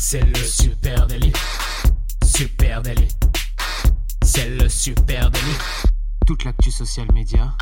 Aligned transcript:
C'est 0.00 0.24
le 0.24 0.36
super 0.36 1.08
délit. 1.08 1.32
Super 2.24 2.82
délit. 2.82 3.08
C'est 4.22 4.48
le 4.48 4.68
super 4.68 5.28
délit. 5.28 5.58
Toute 6.24 6.44
l'actu 6.44 6.70
social 6.70 7.08
média 7.12 7.52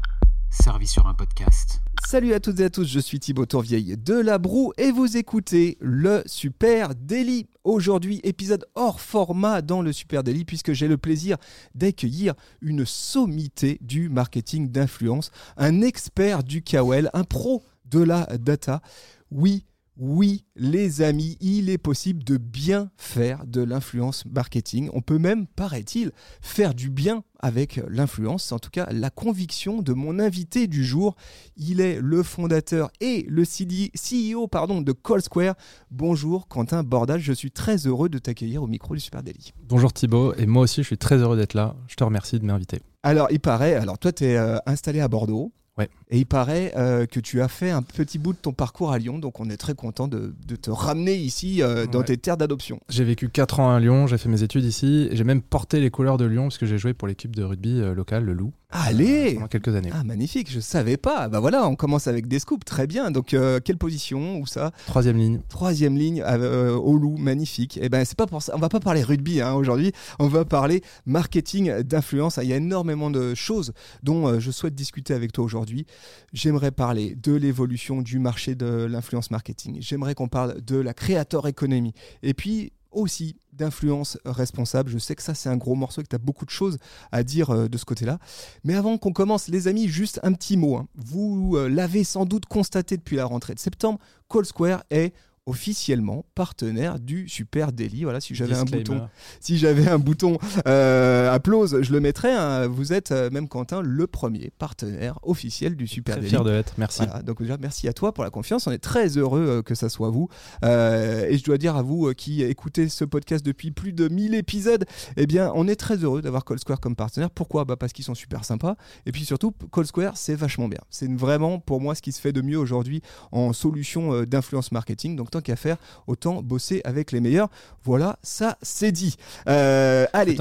servie 0.50 0.86
sur 0.86 1.06
un 1.06 1.14
podcast. 1.14 1.80
Salut 2.06 2.34
à 2.34 2.40
toutes 2.40 2.60
et 2.60 2.64
à 2.64 2.70
tous, 2.70 2.86
je 2.86 3.00
suis 3.00 3.20
Thibaut 3.20 3.46
Tourvieille 3.46 3.96
de 3.96 4.12
La 4.12 4.36
Broue 4.36 4.74
et 4.76 4.90
vous 4.90 5.16
écoutez 5.16 5.78
le 5.80 6.22
Super 6.26 6.94
Daily. 6.94 7.46
Aujourd'hui, 7.64 8.20
épisode 8.22 8.66
hors 8.74 9.00
format 9.00 9.62
dans 9.62 9.80
le 9.80 9.94
Super 9.94 10.22
Daily 10.22 10.44
puisque 10.44 10.74
j'ai 10.74 10.88
le 10.88 10.98
plaisir 10.98 11.38
d'accueillir 11.74 12.34
une 12.60 12.84
sommité 12.84 13.78
du 13.80 14.10
marketing 14.10 14.70
d'influence, 14.70 15.30
un 15.56 15.80
expert 15.80 16.44
du 16.44 16.62
KOL, 16.62 17.08
un 17.14 17.24
pro 17.24 17.64
de 17.86 18.00
la 18.00 18.26
data. 18.38 18.82
Oui, 19.30 19.64
oui, 19.98 20.44
les 20.56 21.00
amis, 21.00 21.38
il 21.40 21.70
est 21.70 21.78
possible 21.78 22.22
de 22.22 22.36
bien 22.36 22.90
faire 22.98 23.46
de 23.46 23.62
l'influence 23.62 24.26
marketing. 24.26 24.90
On 24.92 25.00
peut 25.00 25.18
même, 25.18 25.46
paraît-il, 25.46 26.12
faire 26.42 26.74
du 26.74 26.90
bien 26.90 27.24
avec 27.40 27.80
l'influence. 27.88 28.52
En 28.52 28.58
tout 28.58 28.68
cas 28.68 28.86
la 28.92 29.08
conviction 29.08 29.80
de 29.80 29.94
mon 29.94 30.18
invité 30.18 30.66
du 30.66 30.84
jour. 30.84 31.16
Il 31.56 31.80
est 31.80 31.98
le 32.00 32.22
fondateur 32.22 32.90
et 33.00 33.24
le 33.28 33.44
CEO 33.44 34.48
pardon, 34.48 34.82
de 34.82 34.92
Call 34.92 35.22
Square. 35.22 35.54
Bonjour 35.90 36.46
Quentin 36.48 36.82
Bordage, 36.82 37.22
je 37.22 37.32
suis 37.32 37.50
très 37.50 37.86
heureux 37.86 38.10
de 38.10 38.18
t'accueillir 38.18 38.62
au 38.62 38.66
micro 38.66 38.94
du 38.94 39.00
Super 39.00 39.22
Daily. 39.22 39.52
Bonjour 39.62 39.92
Thibaut, 39.92 40.34
et 40.34 40.46
moi 40.46 40.62
aussi 40.62 40.82
je 40.82 40.86
suis 40.86 40.98
très 40.98 41.16
heureux 41.16 41.36
d'être 41.36 41.54
là. 41.54 41.74
Je 41.88 41.96
te 41.96 42.04
remercie 42.04 42.38
de 42.38 42.44
m'inviter. 42.44 42.80
Alors, 43.02 43.28
il 43.30 43.40
paraît, 43.40 43.74
alors 43.74 43.98
toi 43.98 44.12
tu 44.12 44.24
es 44.24 44.36
euh, 44.36 44.58
installé 44.66 45.00
à 45.00 45.08
Bordeaux. 45.08 45.52
Ouais. 45.78 45.90
Et 46.08 46.18
il 46.18 46.26
paraît 46.26 46.72
euh, 46.76 47.04
que 47.06 47.18
tu 47.18 47.42
as 47.42 47.48
fait 47.48 47.70
un 47.70 47.82
petit 47.82 48.18
bout 48.18 48.32
de 48.32 48.38
ton 48.38 48.52
parcours 48.52 48.92
à 48.92 48.98
Lyon, 48.98 49.18
donc 49.18 49.40
on 49.40 49.50
est 49.50 49.56
très 49.56 49.74
content 49.74 50.06
de, 50.06 50.34
de 50.46 50.54
te 50.56 50.70
ramener 50.70 51.14
ici 51.16 51.62
euh, 51.62 51.86
dans 51.86 51.98
Ouais. 51.98 52.04
tes 52.04 52.16
terres 52.16 52.36
d'adoption. 52.36 52.78
J'ai 52.88 53.02
vécu 53.02 53.28
4 53.28 53.58
ans 53.58 53.74
à 53.74 53.80
Lyon, 53.80 54.06
j'ai 54.06 54.16
fait 54.18 54.28
mes 54.28 54.42
études 54.44 54.64
ici, 54.64 55.08
j'ai 55.10 55.24
même 55.24 55.42
porté 55.42 55.80
les 55.80 55.90
couleurs 55.90 56.16
de 56.16 56.24
Lyon 56.24 56.44
parce 56.44 56.58
que 56.58 56.66
j'ai 56.66 56.78
joué 56.78 56.94
pour 56.94 57.08
l'équipe 57.08 57.34
de 57.34 57.42
rugby 57.42 57.80
euh, 57.80 57.92
locale, 57.94 58.24
le 58.24 58.34
Loup, 58.34 58.52
Allez 58.70 59.34
pendant 59.34 59.46
quelques 59.46 59.74
années. 59.74 59.90
Ah 59.94 60.02
magnifique, 60.04 60.50
je 60.50 60.58
savais 60.60 60.96
pas. 60.96 61.28
Bah 61.28 61.38
voilà, 61.40 61.66
on 61.68 61.76
commence 61.76 62.08
avec 62.08 62.26
des 62.26 62.40
scoops, 62.40 62.64
très 62.64 62.86
bien. 62.88 63.10
Donc 63.12 63.32
euh, 63.32 63.60
quelle 63.64 63.78
position 63.78 64.38
Où 64.40 64.46
ça? 64.46 64.72
Troisième 64.86 65.16
ligne. 65.16 65.40
Troisième 65.48 65.96
ligne 65.96 66.20
euh, 66.26 66.74
au 66.74 66.96
loup, 66.98 67.16
magnifique. 67.16 67.78
Et 67.80 67.88
ben 67.88 68.04
c'est 68.04 68.16
pas 68.18 68.26
pour 68.26 68.42
ça. 68.42 68.52
On 68.56 68.58
va 68.58 68.68
pas 68.68 68.80
parler 68.80 69.02
rugby 69.04 69.40
hein, 69.40 69.54
aujourd'hui. 69.54 69.92
On 70.18 70.26
va 70.26 70.44
parler 70.44 70.82
marketing 71.06 71.80
d'influence. 71.82 72.38
Il 72.42 72.48
y 72.48 72.52
a 72.52 72.56
énormément 72.56 73.08
de 73.10 73.34
choses 73.34 73.72
dont 74.02 74.26
euh, 74.26 74.40
je 74.40 74.50
souhaite 74.50 74.74
discuter 74.74 75.14
avec 75.14 75.32
toi 75.32 75.44
aujourd'hui. 75.44 75.86
J'aimerais 76.32 76.70
parler 76.70 77.14
de 77.14 77.32
l'évolution 77.32 78.02
du 78.02 78.18
marché 78.18 78.54
de 78.54 78.84
l'influence 78.84 79.30
marketing. 79.30 79.78
J'aimerais 79.80 80.14
qu'on 80.14 80.28
parle 80.28 80.60
de 80.62 80.76
la 80.76 80.94
creator 80.94 81.46
economy. 81.48 81.92
Et 82.22 82.34
puis 82.34 82.72
aussi 82.96 83.36
d'influence 83.52 84.18
responsable. 84.24 84.90
Je 84.90 84.98
sais 84.98 85.14
que 85.14 85.22
ça 85.22 85.34
c'est 85.34 85.48
un 85.48 85.56
gros 85.56 85.74
morceau 85.74 86.00
et 86.00 86.04
que 86.04 86.08
tu 86.08 86.16
as 86.16 86.20
beaucoup 86.20 86.44
de 86.44 86.50
choses 86.50 86.78
à 87.12 87.22
dire 87.22 87.50
euh, 87.50 87.68
de 87.68 87.78
ce 87.78 87.84
côté-là. 87.84 88.18
Mais 88.64 88.74
avant 88.74 88.98
qu'on 88.98 89.12
commence, 89.12 89.48
les 89.48 89.68
amis, 89.68 89.88
juste 89.88 90.18
un 90.22 90.32
petit 90.32 90.56
mot. 90.56 90.76
hein. 90.76 90.88
Vous 90.94 91.56
euh, 91.56 91.68
l'avez 91.68 92.04
sans 92.04 92.24
doute 92.24 92.46
constaté 92.46 92.96
depuis 92.96 93.16
la 93.16 93.26
rentrée 93.26 93.54
de 93.54 93.60
septembre, 93.60 93.98
Call 94.28 94.46
Square 94.46 94.82
est 94.90 95.14
officiellement 95.46 96.24
partenaire 96.34 96.98
du 96.98 97.28
Super 97.28 97.72
Daily. 97.72 98.02
Voilà, 98.02 98.20
si 98.20 98.34
j'avais 98.34 98.54
un 98.54 98.64
bouton, 98.64 99.08
si 99.40 99.58
j'avais 99.58 99.88
un 99.88 99.98
bouton 99.98 100.38
euh, 100.66 101.32
applause, 101.32 101.78
je 101.82 101.92
le 101.92 102.00
mettrais. 102.00 102.32
hein. 102.34 102.66
Vous 102.66 102.92
êtes 102.92 103.12
euh, 103.12 103.30
même 103.30 103.48
Quentin 103.48 103.80
le 103.80 104.06
premier 104.08 104.50
partenaire 104.58 105.18
officiel 105.22 105.76
du 105.76 105.86
Super 105.86 106.14
Très 106.16 106.22
Daily. 106.22 106.30
fier 106.30 106.44
de 106.44 106.50
l'être, 106.50 106.74
merci. 106.78 107.02
Voilà, 107.04 107.22
donc 107.22 107.40
déjà 107.40 107.56
merci 107.58 107.86
à 107.86 107.92
toi 107.92 108.12
pour 108.12 108.24
la 108.24 108.30
confiance. 108.30 108.66
On 108.66 108.72
est 108.72 108.78
très 108.78 109.16
heureux 109.16 109.46
euh, 109.46 109.62
que 109.62 109.74
ça 109.76 109.88
soit 109.88 110.10
vous. 110.10 110.28
Euh, 110.64 111.26
et 111.28 111.38
je 111.38 111.44
dois 111.44 111.58
dire 111.58 111.76
à 111.76 111.82
vous 111.82 112.12
qui 112.14 112.42
écoutez 112.42 112.88
ce 112.88 113.04
podcast 113.04 113.44
depuis 113.46 113.70
plus 113.70 113.92
de 113.92 114.08
1000 114.08 114.34
épisodes, 114.34 114.84
eh 115.16 115.26
bien, 115.26 115.52
on 115.54 115.68
est 115.68 115.76
très 115.76 115.96
heureux 115.98 116.22
d'avoir 116.22 116.44
Call 116.44 116.58
Square 116.58 116.80
comme 116.80 116.96
partenaire. 116.96 117.30
Pourquoi? 117.30 117.64
Bah 117.64 117.76
Parce 117.76 117.92
qu'ils 117.92 118.04
sont 118.04 118.14
super 118.16 118.44
sympas. 118.44 118.76
Et 119.06 119.12
puis 119.12 119.24
surtout, 119.24 119.52
Call 119.72 119.86
Square, 119.86 120.16
c'est 120.16 120.34
vachement 120.34 120.66
bien. 120.68 120.80
C'est 120.90 121.10
vraiment 121.12 121.60
pour 121.60 121.80
moi 121.80 121.94
ce 121.94 122.02
qui 122.02 122.10
se 122.10 122.20
fait 122.20 122.32
de 122.32 122.42
mieux 122.42 122.58
aujourd'hui 122.58 123.00
en 123.30 123.52
solution 123.52 124.24
d'influence 124.24 124.72
marketing. 124.72 125.14
Donc 125.14 125.30
tant 125.36 125.42
qu'à 125.42 125.56
faire, 125.56 125.76
autant 126.06 126.42
bosser 126.42 126.80
avec 126.84 127.12
les 127.12 127.20
meilleurs. 127.20 127.48
Voilà, 127.84 128.18
ça 128.22 128.58
c'est 128.62 128.92
dit. 128.92 129.16
Euh, 129.48 130.06
allez, 130.12 130.36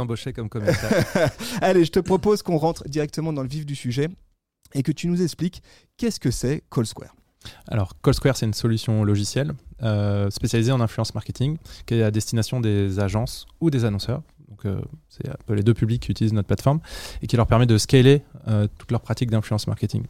comme. 0.50 0.64
Allez, 1.62 1.86
je 1.86 1.92
te 1.92 2.00
propose 2.00 2.42
qu'on 2.42 2.58
rentre 2.58 2.88
directement 2.88 3.34
dans 3.34 3.44
le 3.44 3.50
vif 3.50 3.66
du 3.66 3.76
sujet 3.76 4.10
et 4.74 4.84
que 4.84 4.92
tu 4.92 5.08
nous 5.08 5.22
expliques 5.22 5.62
qu'est-ce 5.98 6.20
que 6.20 6.32
c'est 6.32 6.64
Call 6.72 6.86
Square. 6.86 7.16
Alors, 7.68 7.94
Call 8.02 8.14
Square, 8.14 8.38
c'est 8.38 8.46
une 8.46 8.54
solution 8.54 9.04
logicielle 9.04 9.54
euh, 9.84 10.30
spécialisée 10.30 10.72
en 10.72 10.82
influence 10.82 11.14
marketing 11.14 11.58
qui 11.86 11.96
est 11.96 12.04
à 12.04 12.12
destination 12.12 12.60
des 12.60 13.00
agences 13.00 13.46
ou 13.62 13.70
des 13.70 13.86
annonceurs. 13.86 14.22
Donc, 14.50 14.66
euh, 14.66 14.80
c'est 15.10 15.28
un 15.28 15.36
peu 15.46 15.54
les 15.54 15.64
deux 15.64 15.74
publics 15.74 16.04
qui 16.04 16.12
utilisent 16.12 16.34
notre 16.34 16.48
plateforme 16.48 16.80
et 17.22 17.28
qui 17.28 17.36
leur 17.36 17.48
permet 17.48 17.66
de 17.66 17.78
scaler 17.78 18.24
euh, 18.48 18.68
toutes 18.78 18.92
leurs 18.92 19.02
pratiques 19.02 19.32
d'influence 19.32 19.68
marketing. 19.68 20.04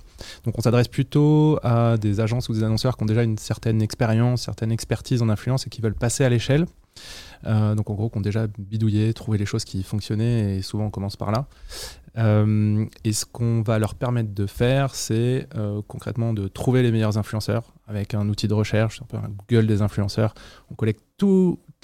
Donc, 0.44 0.58
on 0.58 0.62
s'adresse 0.62 0.88
plutôt 0.88 1.60
à 1.64 1.98
des 1.98 2.20
agences 2.20 2.50
ou 2.50 2.54
des 2.54 2.64
annonceurs 2.64 2.98
qui 2.98 3.04
ont 3.04 3.08
déjà 3.08 3.24
une 3.24 3.38
certaine 3.38 3.82
expérience, 3.82 4.44
certaine 4.44 4.72
expertise 4.72 5.22
en 5.22 5.30
influence 5.30 5.68
et 5.68 5.70
qui 5.70 5.82
veulent 5.82 5.96
passer 5.96 6.24
à 6.24 6.30
l'échelle. 6.30 6.66
Euh, 7.46 7.76
donc, 7.76 7.90
en 7.90 7.94
gros, 7.94 8.10
qui 8.10 8.18
ont 8.18 8.22
déjà 8.22 8.48
bidouillé, 8.58 9.14
trouvé 9.14 9.38
les 9.38 9.46
choses 9.46 9.64
qui 9.64 9.84
fonctionnaient 9.84 10.58
et 10.58 10.62
souvent 10.62 10.86
on 10.86 10.92
commence 10.92 11.16
par 11.16 11.32
là. 11.32 11.48
Euh, 12.18 12.86
et 13.04 13.12
ce 13.12 13.26
qu'on 13.26 13.62
va 13.62 13.78
leur 13.78 13.96
permettre 13.96 14.34
de 14.34 14.46
faire, 14.48 14.96
c'est 14.96 15.48
concrètement 15.88 16.34
de 16.34 16.48
trouver 16.48 16.82
les 16.82 16.92
meilleurs 16.92 17.18
influenceurs 17.18 17.74
avec 17.88 18.14
un 18.14 18.28
outil 18.30 18.48
de 18.48 18.54
recherche, 18.54 19.02
un 19.02 19.06
peu 19.06 19.18
un 19.18 19.30
Google 19.50 19.68
des 19.68 19.82
influenceurs. 19.82 20.34
On 20.72 20.76
collecte 20.76 21.04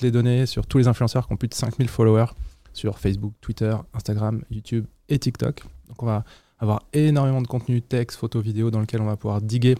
les 0.02 0.12
données 0.12 0.46
sur 0.46 0.66
tous 0.66 0.78
les 0.78 0.88
influenceurs 0.88 1.28
qui 1.28 1.34
ont 1.34 1.38
plus 1.38 1.48
de 1.48 1.54
5000 1.54 1.88
followers 1.88 2.28
sur 2.74 3.00
Facebook, 3.00 3.34
Twitter, 3.42 3.76
Instagram, 3.94 4.44
YouTube 4.50 4.86
et 5.10 5.20
TikTok. 5.20 5.64
Donc 5.88 6.02
on 6.02 6.06
va 6.06 6.24
avoir 6.60 6.84
énormément 6.94 7.42
de 7.42 7.48
contenu, 7.48 7.82
texte, 7.82 8.18
photos, 8.18 8.44
vidéos 8.44 8.72
dans 8.72 8.80
lequel 8.80 9.02
on 9.02 9.06
va 9.06 9.18
pouvoir 9.18 9.42
diguer 9.42 9.76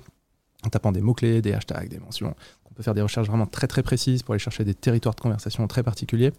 en 0.64 0.70
tapant 0.70 0.92
des 0.92 1.02
mots-clés, 1.02 1.42
des 1.42 1.54
hashtags, 1.54 1.90
des 1.90 2.00
mentions. 2.00 2.36
On 2.70 2.74
peut 2.74 2.84
faire 2.84 2.94
des 2.94 3.02
recherches 3.02 3.28
vraiment 3.28 3.48
très 3.48 3.68
très 3.68 3.84
précises 3.84 4.24
pour 4.24 4.34
aller 4.34 4.40
chercher 4.40 4.64
des 4.64 4.74
territoires 4.74 5.16
de 5.16 5.22
conversation 5.22 5.68
très 5.68 5.84
particuliers 5.84 6.34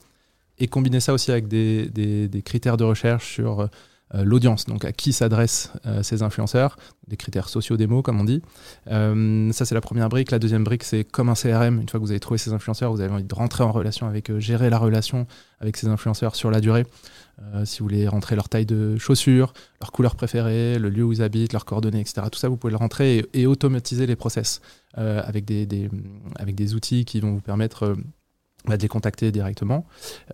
et 0.58 0.68
combiner 0.68 1.00
ça 1.00 1.12
aussi 1.12 1.30
avec 1.30 1.48
des 1.48 2.42
critères 2.44 2.76
de 2.76 2.84
recherche 2.84 3.34
sur 3.34 3.60
euh, 3.60 3.66
l'audience, 4.14 4.66
donc 4.66 4.84
à 4.84 4.92
qui 4.92 5.12
s'adressent 5.12 5.72
euh, 5.86 6.02
ces 6.02 6.22
influenceurs, 6.22 6.76
des 7.08 7.16
critères 7.16 7.48
sociaux 7.48 7.76
mots 7.86 8.02
comme 8.02 8.20
on 8.20 8.24
dit. 8.24 8.42
Euh, 8.90 9.50
ça 9.52 9.64
c'est 9.64 9.74
la 9.74 9.80
première 9.80 10.08
brique. 10.08 10.30
La 10.30 10.38
deuxième 10.38 10.64
brique 10.64 10.84
c'est 10.84 11.04
comme 11.04 11.28
un 11.28 11.34
CRM. 11.34 11.80
Une 11.80 11.88
fois 11.88 11.98
que 11.98 12.04
vous 12.04 12.10
avez 12.10 12.20
trouvé 12.20 12.38
ces 12.38 12.52
influenceurs, 12.52 12.92
vous 12.92 13.00
avez 13.00 13.12
envie 13.12 13.24
de 13.24 13.34
rentrer 13.34 13.64
en 13.64 13.72
relation 13.72 14.06
avec 14.06 14.30
eux, 14.30 14.38
gérer 14.38 14.70
la 14.70 14.78
relation 14.78 15.26
avec 15.60 15.76
ces 15.76 15.88
influenceurs 15.88 16.34
sur 16.34 16.50
la 16.50 16.60
durée. 16.60 16.84
Euh, 17.54 17.64
si 17.64 17.80
vous 17.80 17.86
voulez 17.86 18.06
rentrer 18.08 18.36
leur 18.36 18.48
taille 18.48 18.66
de 18.66 18.96
chaussures, 18.98 19.52
leur 19.80 19.92
couleur 19.92 20.16
préférée, 20.16 20.78
le 20.78 20.90
lieu 20.90 21.02
où 21.02 21.12
ils 21.12 21.22
habitent, 21.22 21.52
leurs 21.52 21.64
coordonnées, 21.64 22.00
etc. 22.00 22.26
Tout 22.30 22.38
ça, 22.38 22.48
vous 22.48 22.56
pouvez 22.56 22.70
le 22.70 22.76
rentrer 22.76 23.24
et, 23.32 23.46
automatiser 23.46 24.06
les 24.06 24.16
process 24.16 24.60
euh, 24.98 25.22
avec, 25.24 25.44
des, 25.44 25.90
avec 26.36 26.54
des 26.54 26.74
outils 26.74 27.04
qui 27.04 27.20
vont 27.20 27.32
vous 27.32 27.40
permettre 27.40 27.84
euh, 27.84 27.96
bah, 28.66 28.76
de 28.76 28.82
les 28.82 28.88
contacter 28.88 29.32
directement 29.32 29.86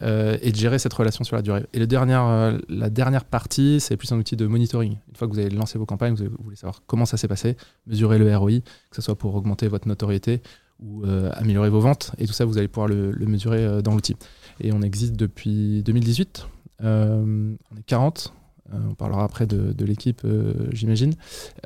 euh, 0.03 0.37
et 0.43 0.53
de 0.53 0.57
gérer 0.57 0.79
cette 0.79 0.93
relation 0.93 1.25
sur 1.25 1.37
la 1.37 1.43
durée. 1.43 1.65
Et 1.73 1.79
le 1.79 1.87
euh, 1.91 2.59
la 2.69 2.91
dernière 2.91 3.25
partie, 3.25 3.81
c'est 3.81 3.97
plus 3.97 4.13
un 4.13 4.19
outil 4.19 4.37
de 4.37 4.47
monitoring. 4.47 4.99
Une 5.09 5.17
fois 5.17 5.27
que 5.27 5.33
vous 5.33 5.39
avez 5.39 5.51
lancé 5.51 5.79
vos 5.79 5.87
campagnes, 5.87 6.15
vous, 6.15 6.29
voulez 6.43 6.57
savoir 6.57 6.83
comment 6.87 7.07
ça 7.07 7.17
s'est 7.17 7.29
passé, 7.29 7.57
mesurer 7.87 8.19
le 8.19 8.37
ROI, 8.37 8.61
que 8.91 8.97
ce 8.97 9.03
soit 9.03 9.17
pour 9.17 9.35
augmenter 9.35 9.69
votre 9.69 9.89
notoriété 9.89 10.43
ou 10.81 11.05
euh, 11.05 11.31
améliorer 11.35 11.71
vos 11.71 11.81
ventes. 11.81 12.13
Et 12.19 12.27
tout 12.27 12.33
ça, 12.33 12.45
vous 12.45 12.59
allez 12.59 12.69
pouvoir 12.69 12.89
le, 12.89 13.13
mesurer 13.27 13.83
dans 13.83 13.95
l'outil. 13.95 14.17
Et 14.61 14.73
on 14.73 14.83
existe 14.83 15.15
depuis 15.15 15.83
2018. 15.83 16.47
Euh, 16.85 17.55
on 17.73 17.77
est 17.77 17.83
40. 17.87 18.33
Euh, 18.73 18.77
on 18.91 18.95
parlera 18.95 19.25
après 19.25 19.47
de, 19.47 19.85
l'équipe, 19.85 20.23
euh, 20.25 20.53
j'imagine. 20.73 21.15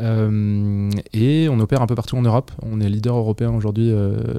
Euh, 0.00 0.90
et 1.12 1.48
on 1.48 1.58
opère 1.60 1.82
un 1.82 1.86
peu 1.86 1.94
partout 1.94 2.16
en 2.16 2.22
Europe. 2.22 2.50
On 2.62 2.80
est 2.80 2.88
leader 2.88 3.16
européen 3.16 3.52
aujourd'hui 3.54 3.92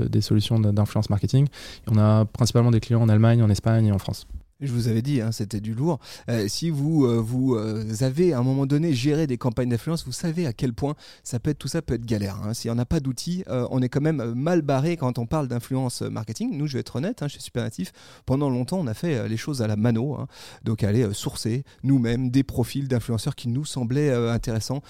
des 0.09 0.22
solutions 0.22 0.59
d'in- 0.59 0.73
d'influence 0.73 1.09
marketing. 1.09 1.46
Et 1.46 1.91
on 1.91 1.97
a 1.97 2.26
principalement 2.26 2.72
des 2.72 2.79
clients 2.79 3.02
en 3.02 3.09
Allemagne, 3.09 3.41
en 3.43 3.49
Espagne 3.49 3.87
et 3.87 3.91
en 3.91 3.99
France. 3.99 4.28
Je 4.63 4.71
vous 4.71 4.87
avais 4.87 5.01
dit, 5.01 5.19
hein, 5.19 5.33
c'était 5.33 5.59
du 5.59 5.73
lourd. 5.73 5.99
Euh, 6.29 6.47
si 6.47 6.69
vous, 6.69 7.05
euh, 7.05 7.19
vous 7.19 7.55
euh, 7.55 7.83
avez 7.99 8.31
à 8.31 8.39
un 8.39 8.43
moment 8.43 8.65
donné 8.65 8.93
géré 8.93 9.27
des 9.27 9.37
campagnes 9.37 9.67
d'influence, 9.67 10.05
vous 10.05 10.13
savez 10.13 10.47
à 10.47 10.53
quel 10.53 10.73
point 10.73 10.95
ça 11.21 11.37
peut 11.37 11.49
être, 11.49 11.59
tout 11.59 11.67
ça 11.67 11.81
peut 11.81 11.95
être 11.95 12.05
galère. 12.05 12.39
hein. 12.45 12.53
S'il 12.53 12.71
n'y 12.71 12.77
en 12.77 12.79
a 12.79 12.85
pas 12.85 13.01
d'outils, 13.01 13.43
on 13.47 13.81
est 13.81 13.89
quand 13.89 13.99
même 14.01 14.33
mal 14.33 14.61
barré 14.61 14.95
quand 14.95 15.17
on 15.17 15.25
parle 15.25 15.49
d'influence 15.49 16.01
marketing. 16.01 16.57
Nous, 16.57 16.67
je 16.67 16.73
vais 16.73 16.79
être 16.79 16.95
honnête, 16.95 17.21
hein, 17.21 17.27
chez 17.27 17.41
Supernatif, 17.41 17.91
pendant 18.25 18.49
longtemps, 18.49 18.79
on 18.79 18.87
a 18.87 18.93
fait 18.93 19.27
les 19.27 19.37
choses 19.37 19.61
à 19.61 19.67
la 19.67 19.75
mano. 19.75 20.15
hein. 20.15 20.27
Donc, 20.63 20.83
aller 20.83 21.13
sourcer 21.13 21.65
nous-mêmes 21.83 22.29
des 22.29 22.43
profils 22.43 22.87
d'influenceurs 22.87 23.35
qui 23.35 23.49
nous 23.49 23.65
semblaient 23.65 24.13
intéressants, 24.13 24.81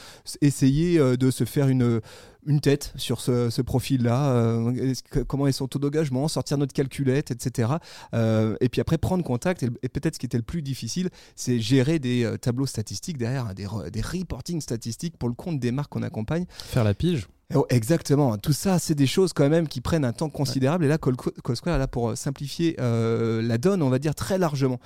essayer 0.42 1.00
de 1.18 1.32
se 1.32 1.46
faire 1.46 1.68
une 1.68 2.00
une 2.46 2.60
tête 2.60 2.94
sur 2.96 3.22
ce, 3.22 3.62
profil-là, 3.62 4.32
euh, 4.34 4.94
comment 5.28 5.48
est 5.48 5.52
son 5.52 5.68
taux 5.68 5.80
d'engagement, 5.80 6.28
sortir 6.28 6.58
notre 6.58 6.74
calculette, 6.74 7.32
etc. 7.32 7.74
Et 8.14 8.70
puis 8.70 8.82
après 8.82 8.98
prendre 8.98 9.24
contact, 9.24 9.63
et, 9.64 9.70
et 9.84 9.90
peut-être 9.90 10.16
ce 10.16 10.20
qui 10.20 10.26
était 10.26 10.38
le 10.38 10.44
plus 10.44 10.62
difficile, 10.62 11.10
c'est 11.36 11.60
gérer 11.60 12.00
des 12.00 12.24
euh, 12.24 12.38
tableaux 12.38 12.66
statistiques 12.66 13.18
derrière, 13.18 13.48
hein, 13.48 13.54
des, 13.54 13.66
re- 13.66 13.90
des 13.90 14.02
reporting 14.02 14.62
statistiques 14.62 15.18
pour 15.18 15.30
le 15.30 15.36
compte 15.36 15.60
des 15.60 15.72
marques 15.72 15.92
qu'on 15.92 16.04
accompagne. 16.04 16.46
Faire 16.50 16.84
la 16.84 16.94
pige. 16.94 17.28
Oh, 17.56 17.66
exactement. 17.70 18.38
Tout 18.38 18.54
ça, 18.54 18.80
c'est 18.80 18.96
des 18.96 19.06
choses 19.06 19.32
quand 19.32 19.48
même 19.48 19.68
qui 19.68 19.80
prennent 19.80 20.06
un 20.06 20.14
temps 20.14 20.30
considérable. 20.30 20.86
Et 20.86 20.88
là, 20.88 20.98
est 20.98 21.78
là 21.78 21.88
pour 21.88 22.18
simplifier 22.18 22.76
la 22.80 23.58
donne, 23.60 23.84
on 23.84 23.90
va 23.90 24.00
dire 24.00 24.16
très 24.16 24.40
largement. 24.40 24.80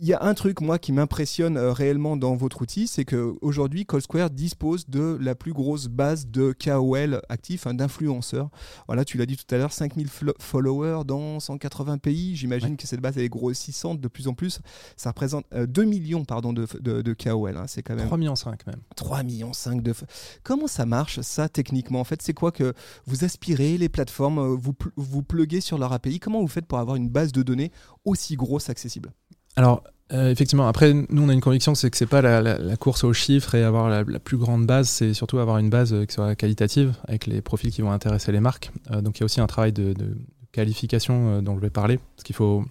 Il 0.00 0.08
y 0.08 0.14
a 0.14 0.22
un 0.24 0.34
truc, 0.34 0.60
moi, 0.60 0.80
qui 0.80 0.90
m'impressionne 0.90 1.56
euh, 1.56 1.72
réellement 1.72 2.16
dans 2.16 2.34
votre 2.34 2.62
outil, 2.62 2.88
c'est 2.88 3.04
qu'aujourd'hui, 3.04 3.86
CallSquare 3.86 4.30
dispose 4.30 4.88
de 4.88 5.16
la 5.20 5.36
plus 5.36 5.52
grosse 5.52 5.86
base 5.86 6.26
de 6.26 6.52
KOL 6.52 7.20
actifs, 7.28 7.68
hein, 7.68 7.74
d'influenceurs. 7.74 8.50
Voilà, 8.88 9.04
tu 9.04 9.16
l'as 9.16 9.26
dit 9.26 9.36
tout 9.36 9.54
à 9.54 9.58
l'heure, 9.58 9.72
5000 9.72 10.08
followers 10.40 11.04
dans 11.04 11.38
180 11.38 11.98
pays. 11.98 12.34
J'imagine 12.34 12.76
que 12.76 12.88
cette 12.88 13.00
base 13.00 13.16
est 13.16 13.28
grossissante 13.28 14.00
de 14.00 14.08
plus 14.08 14.26
en 14.26 14.34
plus. 14.34 14.60
Ça 14.96 15.10
représente 15.10 15.44
2 15.52 15.82
euh, 15.82 15.84
millions 15.84 16.24
pardon, 16.24 16.52
de, 16.52 16.66
de, 16.80 17.14
KOL. 17.14 17.56
Hein. 17.56 17.66
C'est 17.68 17.82
quand 17.82 17.94
même... 17.94 18.06
3 18.06 18.18
millions 18.18 18.34
5 18.34 18.66
même. 18.66 18.80
3 18.96 19.22
millions 19.22 19.52
5 19.52 19.82
de... 19.82 19.94
Comment 20.42 20.66
ça 20.66 20.84
marche, 20.84 21.20
ça, 21.20 21.48
techniquement? 21.48 22.00
En 22.00 22.04
fait, 22.04 22.22
c'est 22.22 22.34
quoi 22.34 22.50
que 22.50 22.74
vous 23.06 23.24
aspirez 23.24 23.78
les 23.78 23.88
plateformes, 23.88 24.38
euh, 24.38 24.56
vous, 24.56 24.74
vous 24.96 25.22
pluguez 25.22 25.60
sur 25.60 25.78
leur 25.78 25.92
API 25.92 26.18
Comment 26.18 26.40
vous 26.40 26.48
faites 26.48 26.66
pour 26.66 26.78
avoir 26.78 26.96
une 26.96 27.08
base 27.08 27.30
de 27.30 27.44
données 27.44 27.70
aussi 28.04 28.34
grosse 28.34 28.68
accessible? 28.68 29.12
Alors, 29.56 29.82
euh, 30.12 30.30
effectivement, 30.30 30.68
après, 30.68 30.92
nous, 30.92 31.22
on 31.22 31.28
a 31.28 31.32
une 31.32 31.40
conviction, 31.40 31.74
c'est 31.74 31.90
que 31.90 31.96
c'est 31.96 32.06
pas 32.06 32.22
la, 32.22 32.76
course 32.76 33.04
aux 33.04 33.12
chiffres 33.12 33.54
et 33.54 33.62
avoir 33.62 33.88
la, 33.88 34.04
plus 34.18 34.36
grande 34.36 34.66
base, 34.66 34.88
c'est 34.88 35.14
surtout 35.14 35.38
avoir 35.38 35.58
une 35.58 35.70
base 35.70 35.92
euh, 35.92 36.04
qui 36.04 36.14
soit 36.14 36.34
qualitative, 36.34 36.94
avec 37.08 37.26
les 37.26 37.40
profils 37.40 37.70
qui 37.70 37.82
vont 37.82 37.92
intéresser 37.92 38.32
les 38.32 38.40
marques. 38.40 38.70
Euh, 38.90 39.00
donc, 39.00 39.18
il 39.18 39.20
y 39.20 39.22
a 39.22 39.26
aussi 39.26 39.40
un 39.40 39.46
travail 39.46 39.72
de, 39.72 39.92
de 39.92 40.16
qualification 40.52 41.40
dont 41.40 41.56
je 41.56 41.60
vais 41.60 41.70
parler, 41.70 41.98
parce 42.16 42.24
qu'il 42.24 42.36
faut 42.36 42.64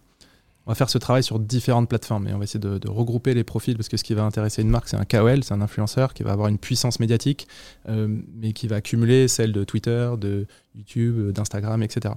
on 0.66 0.72
va 0.72 0.76
faire 0.76 0.90
ce 0.90 0.98
travail 0.98 1.24
sur 1.24 1.40
différentes 1.40 1.90
plateformes 1.90 2.28
et 2.28 2.34
on 2.34 2.38
va 2.38 2.44
essayer 2.44 2.60
de, 2.60 2.90
regrouper 2.90 3.34
les 3.34 3.44
profils 3.44 3.76
parce 3.76 3.90
que 3.90 3.98
ce 3.98 4.04
qui 4.04 4.14
va 4.14 4.24
intéresser 4.24 4.62
une 4.62 4.70
marque, 4.70 4.90
c'est 4.90 4.98
un 4.98 5.06
KOL, 5.06 5.44
c'est 5.44 5.54
un 5.54 5.62
influenceur 5.62 6.14
qui 6.14 6.24
va 6.24 6.32
avoir 6.32 6.50
une 6.50 6.60
puissance 6.60 7.00
médiatique, 7.00 7.48
euh, 7.90 8.08
mais 8.36 8.54
qui 8.54 8.68
va 8.68 8.76
accumuler 8.78 9.28
celle 9.28 9.54
de 9.54 9.64
Twitter, 9.64 10.12
de 10.20 10.46
YouTube, 10.76 11.32
d'Instagram, 11.32 11.82
etc. 11.82 12.14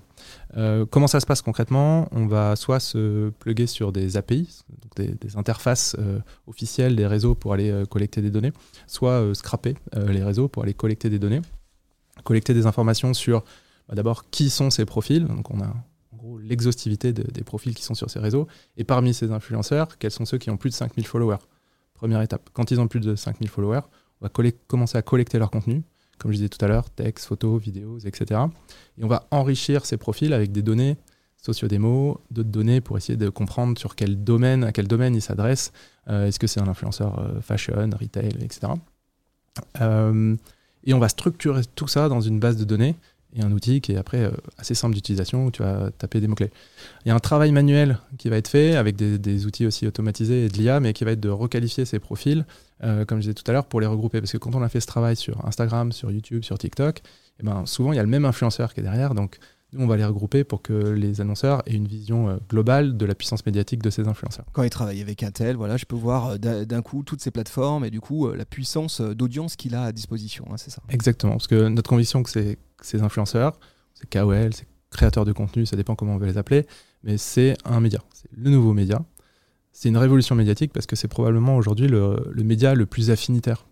Euh, 0.57 0.85
comment 0.85 1.07
ça 1.07 1.21
se 1.21 1.27
passe 1.27 1.43
concrètement? 1.43 2.09
On 2.13 2.27
va 2.27 2.55
soit 2.57 2.81
se 2.81 3.31
pluguer 3.39 3.67
sur 3.67 3.93
des 3.93 4.17
API, 4.17 4.49
donc 4.83 5.19
des, 5.21 5.37
interfaces 5.37 5.97
euh, 5.99 6.19
officielles 6.47 6.97
des 6.97 7.07
réseaux 7.07 7.35
pour 7.35 7.55
aller 7.55 7.85
collecter 7.89 8.21
des 8.21 8.31
données, 8.31 8.53
soit 8.87 9.35
scraper 9.35 9.75
les 9.97 10.23
réseaux 10.23 10.49
pour 10.49 10.65
aller 10.65 10.75
collecter 10.75 11.09
des 11.09 11.19
données, 11.19 11.41
collecter 12.25 12.53
des 12.53 12.67
informations 12.67 13.15
sur 13.15 13.43
bah, 13.89 13.95
d'abord 13.95 14.31
qui 14.31 14.51
sont 14.51 14.71
ces 14.71 14.85
profils. 14.85 15.27
L'exhaustivité 16.45 17.13
des 17.13 17.45
profils 17.45 17.75
qui 17.75 17.83
sont 17.83 17.95
sur 17.95 18.11
ces 18.11 18.19
réseaux. 18.19 18.47
Et 18.77 18.85
parmi 18.85 19.15
ces 19.15 19.31
influenceurs, 19.33 19.99
quels 19.99 20.11
sont 20.11 20.25
ceux 20.25 20.39
qui 20.39 20.51
ont 20.51 20.57
plus 20.57 20.71
de 20.71 20.75
5000 20.75 21.07
followers? 21.07 21.39
Première 21.95 22.23
étape. 22.23 22.51
Quand 22.53 22.71
ils 22.71 22.81
ont 22.81 22.89
plus 22.89 23.01
de 23.01 23.15
5000 23.15 23.49
followers, 23.49 23.83
on 24.21 24.27
va 24.27 24.51
commencer 24.67 24.99
à 24.99 25.03
collecter 25.03 25.39
leur 25.39 25.51
contenu, 25.51 25.83
comme 26.19 26.33
je 26.33 26.37
disais 26.37 26.49
tout 26.49 26.63
à 26.65 26.69
l'heure, 26.69 26.91
texte, 26.91 27.27
photos, 27.27 27.61
vidéos, 27.61 27.99
etc. 28.01 28.41
Et 28.99 29.05
on 29.05 29.09
va 29.09 29.27
enrichir 29.31 29.87
ces 29.87 29.97
profils 29.97 30.33
avec 30.33 30.53
des 30.53 30.63
données 30.63 30.97
sociodémos, 31.45 32.19
d'autres 32.31 32.49
données 32.49 32.81
pour 32.81 32.97
essayer 32.97 33.17
de 33.17 33.29
comprendre 33.29 33.79
sur 33.79 33.97
quel 33.97 34.25
domaine, 34.25 34.65
à 34.65 34.73
quel 34.73 34.89
domaine 34.89 35.15
ils 35.15 35.23
s'adressent. 35.23 35.73
Euh, 36.09 36.27
est-ce 36.27 36.39
que 36.39 36.47
c'est 36.47 36.61
un 36.61 36.69
influenceur 36.69 37.19
euh, 37.19 37.41
fashion, 37.41 37.91
retail, 38.01 38.37
etc. 38.41 38.73
Euh, 39.81 40.37
et 40.85 40.95
on 40.95 40.99
va 40.99 41.09
structurer 41.09 41.63
tout 41.75 41.89
ça 41.89 42.09
dans 42.09 42.21
une 42.21 42.41
base 42.41 42.57
de 42.57 42.65
données 42.65 42.97
et 43.37 43.43
un 43.43 43.53
outil 43.53 43.81
qui 43.81 43.93
est 43.93 43.97
après 43.97 44.25
euh, 44.25 44.31
assez 44.59 44.75
simple 44.75 44.95
d'utilisation 44.95 45.47
où 45.47 45.51
tu 45.51 45.63
vas 45.63 45.91
taper 45.91 46.21
des 46.21 46.29
mots-clés. 46.29 46.51
Il 47.05 47.09
y 47.09 47.11
a 47.11 47.15
un 47.15 47.21
travail 47.21 47.53
manuel 47.53 47.99
qui 48.19 48.29
va 48.29 48.37
être 48.37 48.49
fait 48.49 48.77
avec 48.77 48.97
des, 48.97 49.47
outils 49.47 49.67
aussi 49.67 49.87
automatisés 49.87 50.47
et 50.47 50.49
de 50.49 50.57
l'IA, 50.57 50.81
mais 50.81 50.93
qui 50.93 51.05
va 51.05 51.13
être 51.13 51.21
de 51.21 51.29
requalifier 51.29 51.85
ces 51.85 51.99
profils, 51.99 52.45
euh, 52.83 53.05
comme 53.05 53.19
je 53.19 53.23
disais 53.23 53.35
tout 53.35 53.49
à 53.49 53.53
l'heure, 53.53 53.67
pour 53.67 53.81
les 53.81 53.87
regrouper. 53.87 54.21
Parce 54.21 54.33
que 54.33 54.39
quand 54.39 54.55
on 54.55 54.63
a 54.63 54.69
fait 54.69 54.81
ce 54.81 54.87
travail 54.87 55.17
sur 55.17 55.45
Instagram, 55.47 55.93
sur 55.93 56.11
YouTube, 56.11 56.45
sur 56.45 56.59
TikTok, 56.59 57.03
eh 57.41 57.43
ben, 57.43 57.67
souvent 57.67 57.93
il 57.93 57.97
y 57.97 57.99
a 57.99 58.03
le 58.03 58.09
même 58.09 58.25
influenceur 58.25 58.73
qui 58.73 58.81
est 58.81 58.85
derrière. 58.85 59.15
On 59.79 59.87
va 59.87 59.97
les 59.97 60.05
regrouper 60.05 60.45
pour 60.45 60.63
que 60.63 60.73
les 60.73 61.21
annonceurs 61.21 61.63
aient 61.67 61.75
une 61.75 61.87
vision 61.87 62.29
euh, 62.29 62.37
globale 62.49 62.97
de 62.97 63.07
la 63.07 63.15
puissance 63.15 63.45
médiatique 63.47 63.83
de 63.83 63.91
ces 63.91 64.09
influenceurs. 64.09 64.45
Quand 64.53 64.63
ils 64.63 64.71
travaillent 64.71 65.03
avec 65.03 65.23
Intel, 65.23 65.57
voilà, 65.57 65.77
je 65.77 65.85
peux 65.85 65.97
voir 65.97 66.37
euh, 66.45 66.65
d'un 66.65 66.83
coup 66.83 67.03
toutes 67.03 67.21
ces 67.21 67.31
plateformes 67.31 67.85
et 67.85 67.91
du 67.91 68.01
coup 68.01 68.27
euh, 68.27 68.37
la 68.37 68.45
puissance 68.45 69.01
d'audience 69.01 69.57
qu'il 69.57 69.75
a 69.75 69.85
à 69.85 69.93
disposition, 69.93 70.45
hein, 70.51 70.57
c'est 70.57 70.71
ça 70.71 70.83
Exactement, 70.89 71.33
parce 71.33 71.47
que 71.47 71.69
notre 71.69 71.89
conviction 71.89 72.23
que 72.23 72.31
c'est 72.31 72.59
ces 72.83 73.03
influenceurs, 73.03 73.59
c'est 73.95 74.09
KOL, 74.11 74.53
c'est 74.53 74.67
créateurs 74.91 75.25
de 75.25 75.33
contenu, 75.33 75.67
ça 75.67 75.77
dépend 75.77 75.97
comment 75.97 76.15
on 76.15 76.19
veut 76.19 76.27
les 76.27 76.39
appeler, 76.39 76.67
mais 77.03 77.19
c'est 77.19 77.57
un 77.65 77.81
média, 77.81 78.01
c'est 78.13 78.31
le 78.37 78.51
nouveau 78.51 78.73
média. 78.73 79.05
C'est 79.73 79.89
une 79.89 79.97
révolution 79.97 80.37
médiatique 80.37 80.73
parce 80.73 80.87
que 80.87 80.95
c'est 80.95 81.09
probablement 81.09 81.57
aujourd'hui 81.57 81.89
le, 81.89 82.33
média 82.45 82.77
le 82.77 82.87
plus 82.87 83.11
affinitaire. 83.11 83.67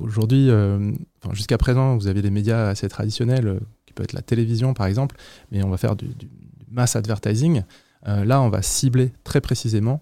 aujourd'hui, 0.00 0.50
jusqu'à 1.30 1.56
présent, 1.56 1.96
vous 1.96 2.08
avez 2.08 2.20
des 2.20 2.30
médias 2.30 2.66
assez 2.66 2.88
traditionnels 2.88 3.60
peut 3.92 4.02
être 4.02 4.12
la 4.12 4.22
télévision 4.22 4.74
par 4.74 4.86
exemple, 4.86 5.16
mais 5.50 5.62
on 5.62 5.70
va 5.70 5.76
faire 5.76 5.96
du, 5.96 6.08
mass 6.70 6.96
advertising. 6.96 7.62
Euh, 8.08 8.24
là, 8.24 8.40
on 8.40 8.48
va 8.48 8.62
cibler 8.62 9.12
très 9.24 9.40
précisément 9.40 10.00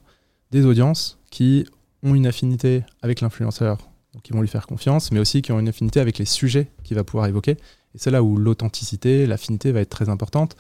des 0.51 0.65
audiences 0.65 1.19
qui 1.31 1.67
ont 2.03 2.15
une 2.15 2.27
affinité 2.27 2.85
avec 3.03 3.21
l'influenceur, 3.21 3.79
donc 4.15 4.23
qui 4.23 4.33
vont 4.33 4.41
lui 4.41 4.49
faire 4.49 4.67
confiance, 4.67 5.13
mais 5.13 5.21
aussi 5.21 5.43
qui 5.43 5.53
ont 5.53 5.61
une 5.61 5.69
affinité 5.69 6.01
avec 6.01 6.19
les 6.19 6.25
sujets 6.25 6.69
qu'il 6.83 6.97
va 6.97 7.05
pouvoir 7.05 7.27
évoquer. 7.27 7.53
Et 7.53 7.99
c'est 7.99 8.11
là 8.11 8.23
où 8.23 8.37
l'authenticité, 8.37 9.27
l'affinité 9.27 9.73
va 9.73 9.81
être 9.81 9.91
très 9.91 10.09
importante, 10.09 10.57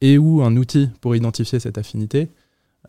et 0.00 0.18
où 0.18 0.42
un 0.42 0.56
outil 0.56 0.88
pour 1.00 1.14
identifier 1.14 1.60
cette 1.60 1.78
affinité 1.78 2.30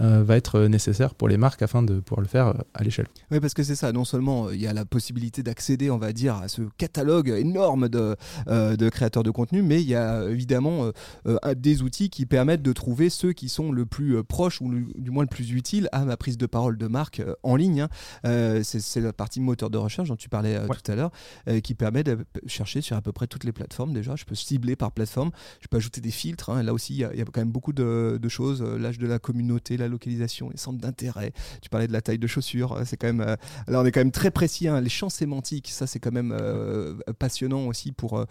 euh, 0.02 0.24
va 0.24 0.38
être 0.38 0.62
nécessaire 0.62 1.14
pour 1.14 1.28
les 1.28 1.38
marques 1.38 1.62
afin 1.62 1.84
de 1.84 2.00
pouvoir 2.00 2.22
le 2.22 2.28
faire 2.28 2.48
euh, 2.48 2.54
à 2.74 2.84
l'échelle. 2.84 3.06
Oui, 3.30 3.40
parce 3.40 3.54
que 3.54 3.62
c'est 3.62 3.76
ça. 3.76 3.92
Non 3.92 4.06
seulement 4.06 4.48
euh, 4.48 4.56
il 4.56 4.62
y 4.62 4.66
a 4.66 4.74
la 4.74 4.86
possibilité 4.86 5.44
d'accéder, 5.44 5.92
on 5.92 6.00
va 6.00 6.14
dire, 6.14 6.36
à 6.36 6.48
ce 6.48 6.64
catalogue 6.80 7.30
énorme 7.30 7.90
de, 7.90 8.16
de 8.48 8.90
créateurs 8.90 9.22
de 9.22 9.30
contenu, 9.30 9.62
mais 9.62 9.82
il 9.82 9.88
y 9.88 9.96
a 9.96 10.24
évidemment 10.26 10.92
des 11.56 11.82
outils 11.82 12.10
qui 12.10 12.26
permettent 12.26 12.62
de 12.62 12.74
trouver 12.74 13.10
ceux 13.10 13.34
qui 13.34 13.50
sont 13.50 13.72
le 13.72 13.86
plus 13.86 14.24
proches 14.24 14.62
ou 14.62 14.72
du 14.96 15.12
moins 15.12 15.24
le 15.24 15.30
plus 15.30 15.52
utile 15.52 15.90
à 15.92 16.06
ma 16.06 16.18
prise 16.18 16.38
de 16.38 16.46
parole 16.46 16.78
de 16.78 16.88
marque 16.88 17.22
en 17.44 17.56
ligne. 17.56 17.88
Hein. 18.24 18.62
c'est 18.64 19.02
la 19.02 19.14
partie 19.14 19.40
moteur 19.40 19.70
de 19.70 19.78
recherche 19.78 20.10
dont 20.10 20.16
tu 20.16 20.30
parlais 20.30 20.60
tout 20.68 20.92
à 20.92 20.96
l'heure, 20.96 21.12
qui 21.64 21.76
permet 21.76 22.04
de 22.04 22.18
chercher 22.48 22.82
sur 22.82 22.98
à 22.98 23.02
peu 23.02 23.12
près 23.12 23.28
toutes 23.28 23.44
les 23.44 23.52
plateformes 23.52 23.94
déjà. 23.94 24.16
Je 24.16 24.26
peux 24.26 24.36
cibler 24.36 24.76
par 24.76 24.92
plateforme, 24.92 25.32
je 25.62 25.68
peux 25.68 25.78
ajouter 25.78 26.02
des 26.02 26.12
filtres. 26.12 26.50
Hein. 26.50 26.64
Là 26.64 26.74
aussi, 26.74 26.94
il 26.94 27.00
y, 27.00 27.04
a 27.04 27.26
quand 27.26 27.42
même 27.42 27.52
beaucoup 27.52 27.74
de, 27.74 28.20
de 28.22 28.30
choses, 28.30 28.62
l'âge 28.62 28.98
de 28.98 29.08
la 29.08 29.20
communauté, 29.20 29.78
localisation, 29.88 30.50
les 30.50 30.58
centres 30.58 30.80
d'intérêt. 30.80 31.32
Tu 31.62 31.70
parlais 31.70 31.88
de 31.88 31.94
la 31.94 32.02
taille 32.02 32.20
de 32.20 32.28
chaussures. 32.28 32.74
Euh, 32.74 32.84
c'est 32.86 32.98
quand 32.98 33.08
même. 33.08 33.22
Euh, 33.22 33.36
là, 33.68 33.82
on 33.82 33.86
est 33.86 33.92
quand 33.92 34.02
même 34.02 34.12
très 34.12 34.32
précis. 34.32 34.68
Hein. 34.68 34.82
Les 34.82 34.90
champs 34.90 35.10
sémantiques, 35.10 35.70
ça, 35.70 35.88
c'est 35.88 36.00
quand 36.00 36.12
même 36.12 36.36
euh, 36.40 36.96
passionnant 37.20 37.68
aussi 37.68 37.92
pour, 37.92 38.26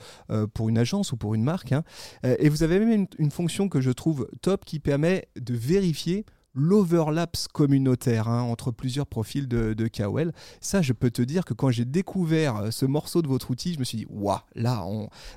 pour 0.55 0.69
une 0.69 0.79
agence 0.79 1.13
ou 1.13 1.17
pour 1.17 1.35
une 1.35 1.43
marque. 1.43 1.73
Hein. 1.73 1.85
et 2.23 2.49
vous 2.49 2.63
avez 2.63 2.79
même 2.79 3.07
une, 3.19 3.31
fonction 3.31 3.69
que 3.69 3.81
je 3.81 3.91
trouve 3.91 4.29
top 4.43 4.65
qui 4.65 4.79
permet 4.79 5.29
de 5.41 5.55
vérifier 5.55 6.25
l'overlaps 6.55 7.49
communautaire 7.49 8.29
hein, 8.29 8.43
entre 8.43 8.71
plusieurs 8.71 9.07
profils 9.07 9.49
de, 9.49 9.73
de, 9.73 9.89
KOL. 9.89 10.33
Ça, 10.61 10.83
je 10.83 10.93
peux 10.93 11.11
te 11.11 11.23
dire 11.23 11.45
que 11.45 11.55
quand 11.55 11.71
j'ai 11.71 11.85
découvert 11.85 12.57
euh, 12.57 12.71
ce 12.71 12.85
morceau 12.85 13.23
de 13.23 13.29
votre 13.29 13.51
outil, 13.51 13.75
je 13.75 13.79
me 13.79 13.85
suis 13.85 13.99
dit, 13.99 14.07
waouh, 14.11 14.39
là, 14.55 14.85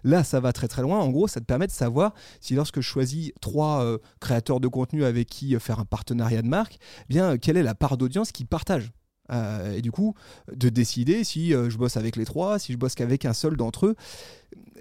là, 0.04 0.24
ça 0.24 0.40
va 0.40 0.52
très 0.54 0.68
très 0.68 0.82
loin. 0.82 1.00
En 1.00 1.10
gros, 1.10 1.28
ça 1.28 1.40
te 1.40 1.46
permet 1.46 1.68
de 1.68 1.72
savoir 1.72 2.14
si 2.42 2.56
lorsque 2.56 2.82
je 2.82 2.88
choisis 2.88 3.32
trois 3.42 3.84
euh, 3.84 3.98
créateurs 4.20 4.60
de 4.60 4.68
contenu 4.68 5.06
avec 5.06 5.28
qui 5.28 5.56
euh, 5.56 5.60
faire 5.60 5.80
un 5.80 5.86
partenariat 5.86 6.42
de 6.42 6.48
marque, 6.48 6.78
eh 7.10 7.14
bien, 7.14 7.38
quelle 7.38 7.58
est 7.58 7.64
la 7.64 7.76
part 7.76 7.98
d'audience 7.98 8.32
qui 8.32 8.46
partagent 8.46 8.92
et 9.74 9.82
du 9.82 9.92
coup, 9.92 10.14
de 10.54 10.70
décider 10.70 11.24
si 11.24 11.50
je 11.50 11.78
bosse 11.80 11.98
avec 11.98 12.16
les 12.16 12.26
trois, 12.26 12.60
si 12.60 12.74
je 12.74 12.78
bosse 12.78 12.94
qu'avec 12.94 13.26
un 13.26 13.34
seul 13.34 13.58
d'entre 13.58 13.88
eux. 13.88 13.96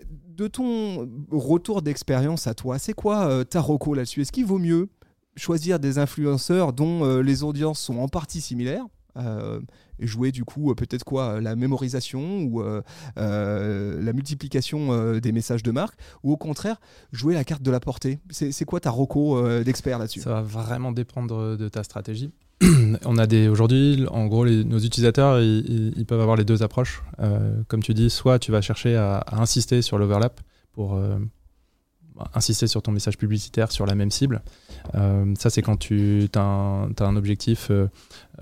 De 0.04 0.48
ton 0.48 1.08
retour 1.30 1.80
d'expérience 1.80 2.46
à 2.46 2.52
toi, 2.52 2.78
c'est 2.78 2.92
quoi 2.92 3.42
ta 3.46 3.62
reco 3.62 3.94
là-dessus? 3.94 4.20
Est-ce 4.20 4.32
qu'il 4.32 4.44
vaut 4.44 4.58
mieux 4.58 4.90
choisir 5.36 5.78
des 5.78 5.98
influenceurs 5.98 6.72
dont 6.72 7.04
euh, 7.04 7.20
les 7.20 7.42
audiences 7.42 7.80
sont 7.80 7.98
en 7.98 8.08
partie 8.08 8.40
similaires. 8.40 8.86
Euh, 9.16 9.60
jouer 10.00 10.32
du 10.32 10.44
coup 10.44 10.72
euh, 10.72 10.74
peut-être 10.74 11.04
quoi 11.04 11.40
la 11.40 11.54
mémorisation 11.54 12.40
ou 12.42 12.60
la 13.16 14.12
multiplication 14.12 15.18
des 15.18 15.30
messages 15.30 15.62
de 15.62 15.70
marque 15.70 15.96
ou 16.24 16.32
au 16.32 16.36
contraire 16.36 16.80
jouer 17.12 17.34
la 17.34 17.44
carte 17.44 17.62
de 17.62 17.70
la 17.70 17.78
portée. 17.78 18.18
C'est 18.30 18.64
quoi 18.64 18.80
ta 18.80 18.90
roco 18.90 19.40
d'expert 19.62 19.98
là-dessus? 19.98 20.20
Ça 20.20 20.30
va 20.30 20.42
vraiment 20.42 20.90
dépendre 20.90 21.56
de 21.56 21.68
ta 21.68 21.84
stratégie. 21.84 22.32
On 23.04 23.18
a 23.18 23.26
des 23.28 23.46
aujourd'hui 23.46 24.04
en 24.10 24.26
gros 24.26 24.46
nos 24.46 24.78
utilisateurs 24.78 25.40
ils, 25.40 26.04
peuvent 26.06 26.20
avoir 26.20 26.36
les 26.36 26.44
deux 26.44 26.64
approches. 26.64 27.04
Comme 27.68 27.84
tu 27.84 27.94
dis 27.94 28.10
soit 28.10 28.40
tu 28.40 28.50
vas 28.50 28.62
chercher 28.62 28.96
à 28.96 29.24
insister 29.32 29.80
sur 29.80 29.96
l'overlap 29.96 30.40
pour 30.72 30.98
insister 32.34 32.66
sur 32.66 32.82
ton 32.82 32.92
message 32.92 33.18
publicitaire 33.18 33.72
sur 33.72 33.86
la 33.86 33.94
même 33.94 34.10
cible. 34.10 34.42
Euh, 34.94 35.34
ça, 35.38 35.50
c'est 35.50 35.62
quand 35.62 35.76
tu 35.76 36.28
as 36.34 36.40
un, 36.40 37.16
objectif 37.16 37.68
euh, 37.70 37.88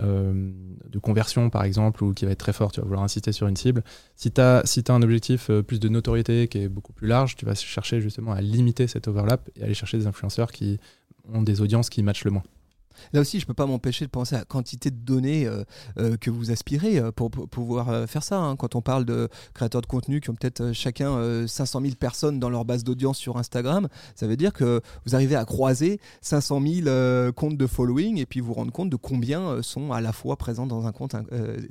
euh, 0.01 0.51
de 0.89 0.99
conversion, 0.99 1.51
par 1.51 1.65
exemple, 1.65 2.05
ou 2.05 2.13
qui 2.13 2.25
va 2.25 2.33
être 2.33 2.39
très 2.39 2.53
fort, 2.53 2.73
tu 2.73 2.81
vas 2.81 2.87
vouloir 2.87 3.03
insister 3.03 3.33
sur 3.33 3.47
une 3.47 3.57
cible. 3.57 3.83
Si 4.17 4.31
tu 4.31 4.41
as, 4.41 4.63
un 4.89 5.03
objectif 5.03 5.51
plus 5.67 5.81
de 5.81 5.89
notoriété 5.89 6.49
qui 6.49 6.59
est 6.59 6.69
beaucoup 6.69 6.93
plus 6.93 7.09
large, 7.09 7.37
tu 7.37 7.47
vas 7.47 7.55
chercher 7.55 8.01
justement 8.01 8.33
à 8.33 8.41
limiter 8.41 8.87
cet 8.87 9.09
overlap 9.09 9.49
et 9.57 9.65
aller 9.65 9.75
chercher 9.75 9.99
des 9.99 10.07
influenceurs 10.07 10.53
qui 10.53 10.79
ont 11.33 11.43
des 11.43 11.61
audiences 11.61 11.89
qui 11.89 12.03
matchent 12.03 12.25
le 12.25 12.33
moins. 12.33 12.43
Là 13.13 13.21
aussi, 13.21 13.41
je 13.41 13.47
peux 13.47 13.55
pas 13.55 13.67
m'empêcher 13.67 14.05
de 14.05 14.11
penser 14.11 14.35
à 14.35 14.39
la 14.41 14.45
quantité 14.45 14.91
de 14.91 14.97
données 14.97 15.47
euh, 15.47 15.65
euh, 15.99 16.17
que 16.17 16.31
vous 16.31 16.51
aspirez 16.51 16.99
euh, 16.99 17.13
pour, 17.13 17.31
pouvoir 17.31 18.09
faire 18.09 18.23
ça. 18.23 18.39
hein. 18.39 18.57
Quand 18.57 18.75
on 18.75 18.83
parle 18.83 19.05
de 19.05 19.29
créateurs 19.55 19.81
de 19.81 19.87
contenu 19.87 20.21
qui 20.21 20.31
ont 20.31 20.35
peut-être 20.35 20.73
chacun 20.73 21.11
euh, 21.13 21.47
500 21.47 21.81
000 21.81 21.95
personnes 21.97 22.39
dans 22.41 22.51
leur 22.51 22.65
base 22.65 22.85
d'audience 22.85 23.19
sur 23.19 23.37
Instagram, 23.37 23.89
ça 24.15 24.27
veut 24.27 24.37
dire 24.37 24.53
que 24.53 24.81
vous 25.07 25.15
arrivez 25.15 25.37
à 25.37 25.45
croiser 25.45 26.01
500 26.21 26.61
000 26.61 26.89
euh, 26.89 27.33
comptes 27.33 27.57
de 27.57 27.67
following 27.67 28.19
et 28.19 28.27
puis 28.27 28.41
vous 28.41 28.53
rendre 28.53 28.73
compte 28.73 28.91
de 28.91 28.97
combien 28.97 29.63
sont 29.63 29.93
à 29.93 30.01
la 30.01 30.13
fois 30.13 30.37
présents 30.37 30.67
dans 30.67 30.87
un 30.87 30.93
compte, 30.93 31.15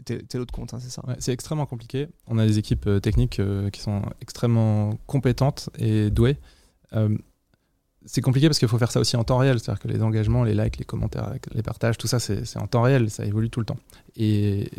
tel, 0.05 0.23
tel 0.27 0.41
autre 0.41 0.53
compte, 0.53 0.73
hein, 0.73 0.79
c'est 0.79 0.89
ça? 0.89 1.01
C'est 1.19 1.33
extrêmement 1.33 1.65
compliqué. 1.65 2.07
On 2.27 2.37
a 2.37 2.45
des 2.45 2.57
équipes 2.57 2.89
techniques 3.01 3.41
qui 3.71 3.81
sont 3.81 4.01
extrêmement 4.21 4.91
compétentes 5.07 5.69
et 5.77 6.09
douées. 6.09 6.37
C'est 8.05 8.21
compliqué 8.21 8.47
parce 8.47 8.57
qu'il 8.57 8.67
faut 8.67 8.79
faire 8.79 8.91
ça 8.91 8.99
aussi 8.99 9.15
en 9.15 9.23
temps 9.23 9.37
réel. 9.37 9.59
C'est-à-dire 9.59 9.79
que 9.79 9.87
les 9.87 10.01
engagements, 10.01 10.43
les 10.43 10.55
likes, 10.55 10.77
les 10.77 10.85
commentaires, 10.85 11.33
les 11.53 11.61
partages, 11.61 11.97
tout 11.97 12.07
ça, 12.07 12.19
c'est 12.19 12.57
en 12.57 12.67
temps 12.67 12.81
réel. 12.81 13.09
Ça 13.09 13.25
évolue 13.25 13.49
tout 13.49 13.59
le 13.59 13.65
temps. 13.65 13.77
Et, 14.15 14.69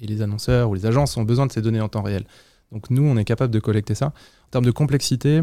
les 0.00 0.20
annonceurs 0.20 0.68
ou 0.68 0.74
les 0.74 0.84
agences 0.84 1.16
ont 1.16 1.22
besoin 1.22 1.46
de 1.46 1.52
ces 1.52 1.62
données 1.62 1.80
en 1.80 1.88
temps 1.88 2.02
réel. 2.02 2.26
Donc 2.72 2.90
nous, 2.90 3.02
on 3.04 3.16
est 3.16 3.24
capable 3.24 3.52
de 3.54 3.60
collecter 3.60 3.94
ça. 3.94 4.08
En 4.08 4.50
termes 4.50 4.64
de 4.66 4.70
complexité, 4.70 5.40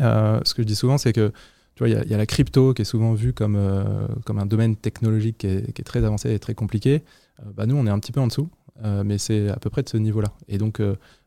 euh, 0.00 0.40
ce 0.44 0.54
que 0.54 0.62
je 0.62 0.66
dis 0.66 0.74
souvent, 0.74 0.98
c'est 0.98 1.12
que 1.12 1.30
tu 1.76 1.84
vois, 1.84 1.88
il 1.88 2.10
y 2.10 2.14
a- 2.14 2.16
la 2.16 2.26
crypto 2.26 2.74
qui 2.74 2.82
est 2.82 2.86
souvent 2.86 3.14
vue 3.14 3.32
comme, 3.32 3.54
euh, 3.56 4.08
comme 4.24 4.38
un 4.38 4.46
domaine 4.46 4.74
technologique 4.74 5.38
qui 5.38 5.46
est, 5.46 5.84
très 5.84 6.02
avancé 6.04 6.32
et 6.32 6.38
très 6.40 6.54
compliqué. 6.54 7.04
Euh, 7.40 7.50
bah, 7.54 7.66
nous, 7.66 7.76
on 7.76 7.86
est 7.86 7.90
un 7.90 7.98
petit 8.00 8.12
peu 8.12 8.20
en 8.20 8.26
dessous, 8.26 8.48
mais 9.04 9.18
c'est 9.18 9.50
à 9.50 9.56
peu 9.56 9.70
près 9.70 9.82
de 9.82 9.88
ce 9.88 9.98
niveau-là. 9.98 10.32
Et 10.48 10.58
donc, 10.58 10.80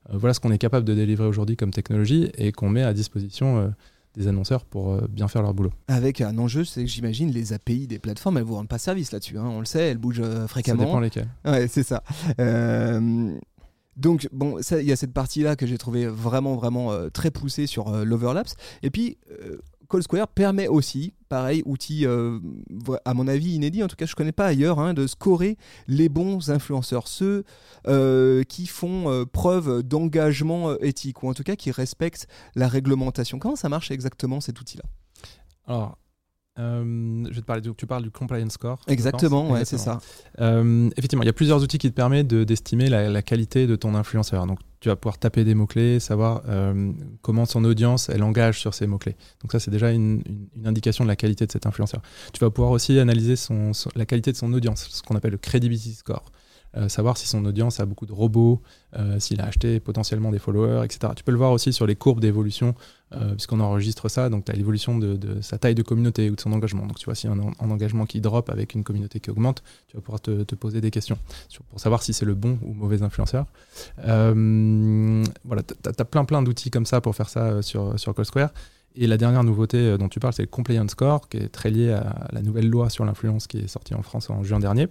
voilà 0.10 0.34
ce 0.34 0.40
qu'on 0.40 0.52
est 0.52 0.58
capable 0.58 0.86
de 0.86 0.96
délivrer 0.96 1.28
aujourd'hui 1.28 1.56
comme 1.56 1.72
technologie 1.72 2.30
et 2.38 2.52
qu'on 2.52 2.68
met 2.68 2.84
à 2.84 2.94
disposition 2.94 3.72
des 4.16 4.28
annonceurs 4.28 4.66
pour 4.66 4.94
euh, 4.94 5.08
bien 5.10 5.28
faire 5.28 5.42
leur 5.42 5.54
boulot. 5.54 5.72
Avec 5.88 6.22
un 6.22 6.38
enjeu, 6.38 6.64
c'est 6.66 6.82
que 6.84 6.90
j'imagine 6.90 7.32
les 7.32 7.54
API 7.54 7.88
des 7.88 8.00
plateformes, 8.00 8.38
elles 8.38 8.44
vous 8.44 8.56
rendent 8.56 8.68
pas 8.68 8.78
service 8.78 9.12
là-dessus. 9.12 9.38
hein. 9.38 9.46
On 9.46 9.60
le 9.60 9.66
sait, 9.66 9.90
elles 9.90 9.98
bougent 9.98 10.22
euh, 10.24 10.42
Ça 10.44 10.48
fréquemment. 10.48 10.84
dépend 10.86 11.00
lesquels. 11.00 11.30
Ouais, 11.46 11.68
c'est 11.68 11.84
ça. 11.84 12.04
Euh, 12.40 13.34
donc, 13.96 14.28
bon, 14.32 14.62
ça, 14.62 14.82
il 14.82 14.88
y 14.88 14.92
a 14.92 14.96
cette 14.96 15.14
partie-là 15.14 15.56
que 15.56 15.68
j'ai 15.68 15.78
trouvé 15.78 16.08
vraiment, 16.08 16.56
vraiment 16.56 16.92
euh, 16.92 17.10
très 17.10 17.30
poussée 17.30 17.68
sur 17.68 17.90
euh, 17.90 18.04
l'overlaps. 18.04 18.56
Et 18.82 18.90
puis, 18.90 19.18
euh, 19.32 19.60
Call 19.94 20.02
Square 20.02 20.28
permet 20.30 20.68
aussi, 20.68 21.14
pareil, 21.30 21.62
outil, 21.68 22.08
euh, 22.08 22.40
à 23.06 23.14
mon 23.14 23.28
avis, 23.28 23.52
inédit, 23.52 23.84
en 23.84 23.88
tout 23.88 23.96
cas, 23.96 24.08
je 24.08 24.16
connais 24.16 24.32
pas 24.32 24.48
ailleurs, 24.48 24.80
hein, 24.80 24.96
de 24.96 25.06
scorer 25.06 25.56
les 25.88 26.10
bons 26.10 26.50
influenceurs, 26.50 27.08
ceux 27.08 27.44
euh, 27.86 28.42
qui 28.42 28.66
font 28.66 29.12
euh, 29.12 29.26
preuve 29.26 29.84
d'engagement 29.84 30.76
éthique, 30.80 31.22
ou 31.22 31.30
en 31.30 31.36
tout 31.36 31.44
cas 31.44 31.56
qui 31.56 31.70
respectent 31.70 32.28
la 32.56 32.68
réglementation. 32.68 33.38
Comment 33.38 33.56
ça 33.56 33.70
marche 33.70 33.92
exactement 33.92 34.42
cet 34.42 34.60
outil-là? 34.60 34.86
Euh, 36.60 37.24
je 37.30 37.34
vais 37.36 37.42
te 37.42 37.46
parler 37.46 37.62
du, 37.62 37.74
tu 37.76 37.88
parles 37.88 38.04
du 38.04 38.12
compliance 38.12 38.54
score. 38.54 38.80
Exactement, 38.88 39.50
ouais, 39.50 39.66
c'est 39.66 39.78
ça. 39.80 40.00
Euh, 40.40 40.90
effectivement, 40.98 41.24
il 41.24 41.26
y 41.26 41.30
a 41.30 41.34
plusieurs 41.34 41.64
outils 41.64 41.78
qui 41.80 41.90
te 41.90 41.96
permettent 41.96 42.28
de- 42.28 42.44
d'estimer 42.44 42.90
la, 42.90 43.10
la 43.10 43.22
qualité 43.22 43.66
de 43.66 43.76
ton 43.76 43.96
influenceur. 43.96 44.46
Donc, 44.46 44.60
tu 44.80 44.90
vas 44.90 44.96
pouvoir 44.96 45.18
taper 45.18 45.44
des 45.46 45.56
mots-clés, 45.56 46.00
savoir 46.00 46.44
euh, 46.48 46.92
comment 47.22 47.46
son 47.46 47.64
audience, 47.64 48.10
elle 48.10 48.22
engage 48.24 48.60
sur 48.60 48.74
ces 48.74 48.86
mots-clés. 48.86 49.16
Donc, 49.42 49.52
ça, 49.52 49.60
c'est 49.60 49.72
déjà 49.72 49.92
une, 49.92 50.22
une- 50.28 50.48
une 50.56 50.68
indication 50.68 51.04
de 51.04 51.10
la 51.10 51.16
qualité 51.16 51.46
de 51.48 51.52
cet 51.52 51.66
influenceur. 51.66 52.02
Tu 52.34 52.40
vas 52.40 52.50
pouvoir 52.52 52.72
aussi 52.72 53.00
analyser 53.00 53.36
son, 53.36 53.74
son- 53.74 53.90
la 53.96 54.06
qualité 54.06 54.32
de 54.32 54.38
son 54.38 54.52
audience, 54.54 54.88
ce 54.92 55.02
qu'on 55.02 55.16
appelle 55.16 55.32
le 55.32 55.38
credibility 55.38 55.94
score. 55.94 56.32
Euh, 56.76 56.90
savoir 56.90 57.18
si 57.18 57.28
son 57.28 57.46
audience 57.46 57.80
a 57.80 57.86
beaucoup 57.86 58.08
de 58.08 58.14
robots, 58.14 58.62
euh, 58.98 59.20
s'il 59.20 59.42
a 59.42 59.46
acheté 59.46 59.80
potentiellement 59.80 60.32
des 60.32 60.40
followers, 60.40 60.84
etc. 60.84 61.14
Tu 61.16 61.24
peux 61.24 61.32
le 61.32 61.38
voir 61.38 61.52
aussi 61.52 61.72
sur 61.72 61.86
les 61.86 61.96
courbes 61.96 62.20
d'évolution, 62.20 62.74
euh, 63.14 63.34
puisqu'on 63.34 63.60
enregistre 63.60 64.10
ça. 64.10 64.30
Donc, 64.30 64.46
tu 64.46 64.52
as 64.52 64.56
l'évolution 64.56 64.98
de, 64.98 65.42
sa 65.42 65.60
taille 65.60 65.76
de 65.76 65.84
communauté 65.84 66.32
ou 66.32 66.36
de 66.36 66.42
son 66.42 66.52
engagement. 66.52 66.88
Donc, 66.88 66.98
tu 66.98 67.06
vois, 67.06 67.14
a 67.14 67.28
un, 67.28 67.40
un 67.40 67.72
engagement 67.72 68.06
qui 68.06 68.22
drop 68.22 68.50
avec 68.50 68.74
une 68.74 68.84
communauté 68.84 69.20
qui 69.20 69.30
augmente, 69.30 69.62
tu 69.88 69.98
vas 69.98 70.02
pouvoir 70.02 70.22
te, 70.22 70.56
poser 70.56 70.82
des 70.82 70.92
questions 70.92 71.18
pour 71.70 71.80
savoir 71.80 72.04
si 72.04 72.14
c'est 72.14 72.26
le 72.26 72.36
bon 72.36 72.58
ou 72.62 72.74
mauvais 72.74 73.02
influenceur. 73.04 73.46
Voilà, 73.98 75.64
tu 75.64 75.74
as, 75.86 76.06
plein 76.06 76.26
plein 76.26 76.42
d'outils 76.42 76.72
comme 76.72 76.86
ça 76.86 77.02
pour 77.02 77.16
faire 77.16 77.30
ça 77.30 77.62
sur, 77.62 78.00
sur 78.00 78.16
Call 78.16 78.26
Square. 78.26 78.50
Et 78.96 79.08
la 79.08 79.18
dernière 79.18 79.44
nouveauté 79.44 79.98
dont 79.98 80.10
tu 80.10 80.20
parles, 80.20 80.34
c'est 80.34 80.44
le 80.44 80.48
Compliance 80.48 80.92
Score, 80.92 81.28
qui 81.28 81.38
est 81.38 81.50
très 81.50 81.72
lié 81.72 81.92
à 81.92 82.28
la 82.32 82.42
nouvelle 82.42 82.70
loi 82.70 82.90
sur 82.90 83.06
l'influence 83.06 83.48
qui 83.48 83.58
est 83.58 83.68
sortie 83.68 83.96
en 83.96 84.04
France 84.04 84.30
en 84.30 84.44
juin 84.44 84.60
dernier. 84.60 84.88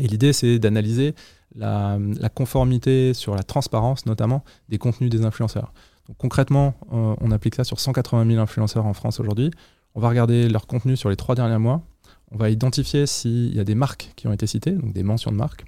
Et 0.00 0.06
l'idée, 0.06 0.32
c'est 0.32 0.58
d'analyser 0.58 1.14
la, 1.54 1.98
conformité 2.34 3.14
sur 3.14 3.34
la 3.34 3.42
transparence, 3.42 4.06
notamment 4.06 4.44
des 4.68 4.78
contenus 4.78 5.10
des 5.10 5.24
influenceurs. 5.24 5.72
Donc, 6.08 6.16
concrètement, 6.18 6.74
euh, 6.92 7.14
on 7.20 7.30
applique 7.30 7.54
ça 7.54 7.64
sur 7.64 7.80
180 7.80 8.26
000 8.26 8.40
influenceurs 8.40 8.86
en 8.86 8.94
France 8.94 9.20
aujourd'hui. 9.20 9.50
On 9.94 10.00
va 10.00 10.08
regarder 10.08 10.48
leur 10.48 10.66
contenu 10.66 10.96
sur 10.96 11.10
les 11.10 11.16
trois 11.16 11.34
derniers 11.34 11.58
mois. 11.58 11.82
On 12.32 12.36
va 12.36 12.50
identifier 12.50 13.06
s'il 13.06 13.54
y 13.54 13.60
a 13.60 13.64
des 13.64 13.76
marques 13.76 14.12
qui 14.16 14.26
ont 14.26 14.32
été 14.32 14.46
citées, 14.46 14.72
donc 14.72 14.92
des 14.92 15.04
mentions 15.04 15.30
de 15.30 15.36
marques. 15.36 15.64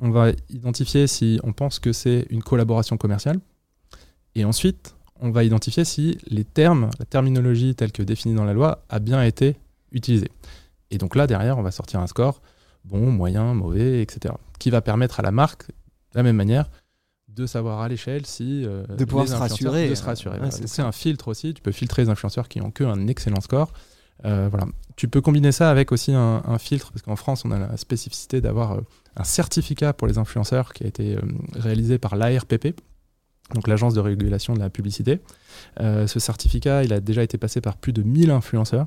On 0.00 0.10
va 0.10 0.32
identifier 0.50 1.06
si 1.06 1.38
on 1.44 1.52
pense 1.52 1.78
que 1.78 1.92
c'est 1.92 2.26
une 2.30 2.42
collaboration 2.42 2.96
commerciale. 2.96 3.38
Et 4.34 4.44
ensuite, 4.44 4.96
on 5.20 5.30
va 5.30 5.44
identifier 5.44 5.84
si 5.84 6.18
les 6.26 6.44
termes, 6.44 6.90
la 6.98 7.04
terminologie 7.04 7.76
telle 7.76 7.92
que 7.92 8.02
définie 8.02 8.34
dans 8.34 8.44
la 8.44 8.52
loi 8.52 8.84
a 8.88 8.98
bien 8.98 9.22
été 9.22 9.56
utilisée. 9.92 10.30
Et 10.90 10.98
donc 10.98 11.14
là, 11.14 11.28
derrière, 11.28 11.58
on 11.58 11.62
va 11.62 11.70
sortir 11.70 12.00
un 12.00 12.08
score 12.08 12.42
bon, 12.84 13.10
moyen, 13.10 13.54
mauvais, 13.54 14.02
etc. 14.02 14.34
Qui 14.58 14.70
va 14.70 14.80
permettre 14.80 15.20
à 15.20 15.22
la 15.22 15.32
marque, 15.32 15.68
de 15.68 16.16
la 16.16 16.22
même 16.22 16.36
manière, 16.36 16.70
de 17.28 17.46
savoir 17.46 17.80
à 17.80 17.88
l'échelle 17.88 18.26
si 18.26 18.64
euh, 18.64 18.86
De 18.86 19.04
pouvoir 19.04 19.26
se 19.26 19.34
rassurer. 19.34 19.88
de 19.88 19.94
se 19.94 20.04
rassurer. 20.04 20.38
Ouais, 20.38 20.50
voilà. 20.50 20.66
c'est 20.66 20.82
un 20.82 20.92
filtre 20.92 21.28
aussi. 21.28 21.52
Tu 21.52 21.62
peux 21.62 21.72
filtrer 21.72 22.02
les 22.02 22.08
influenceurs 22.08 22.48
qui 22.48 22.60
ont 22.60 22.70
que 22.70 22.84
un 22.84 23.08
excellent 23.08 23.40
score. 23.40 23.72
Euh, 24.24 24.48
voilà. 24.48 24.66
Tu 24.96 25.08
peux 25.08 25.20
combiner 25.20 25.50
ça 25.50 25.70
avec 25.70 25.90
aussi 25.90 26.12
un, 26.12 26.42
un 26.44 26.58
filtre, 26.58 26.92
parce 26.92 27.02
qu'en 27.02 27.16
France, 27.16 27.44
on 27.44 27.50
a 27.50 27.58
la 27.58 27.76
spécificité 27.76 28.40
d'avoir 28.40 28.72
euh, 28.72 28.80
un 29.16 29.24
certificat 29.24 29.92
pour 29.92 30.06
les 30.06 30.18
influenceurs 30.18 30.72
qui 30.72 30.84
a 30.84 30.86
été 30.86 31.16
euh, 31.16 31.20
réalisé 31.54 31.98
par 31.98 32.16
l'ARPP, 32.16 32.68
donc 33.54 33.68
l'Agence 33.68 33.94
de 33.94 34.00
régulation 34.00 34.54
de 34.54 34.60
la 34.60 34.70
publicité. 34.70 35.20
Euh, 35.80 36.06
ce 36.06 36.20
certificat, 36.20 36.84
il 36.84 36.92
a 36.92 37.00
déjà 37.00 37.22
été 37.22 37.38
passé 37.38 37.60
par 37.60 37.76
plus 37.76 37.92
de 37.92 38.02
1000 38.02 38.30
influenceurs. 38.30 38.86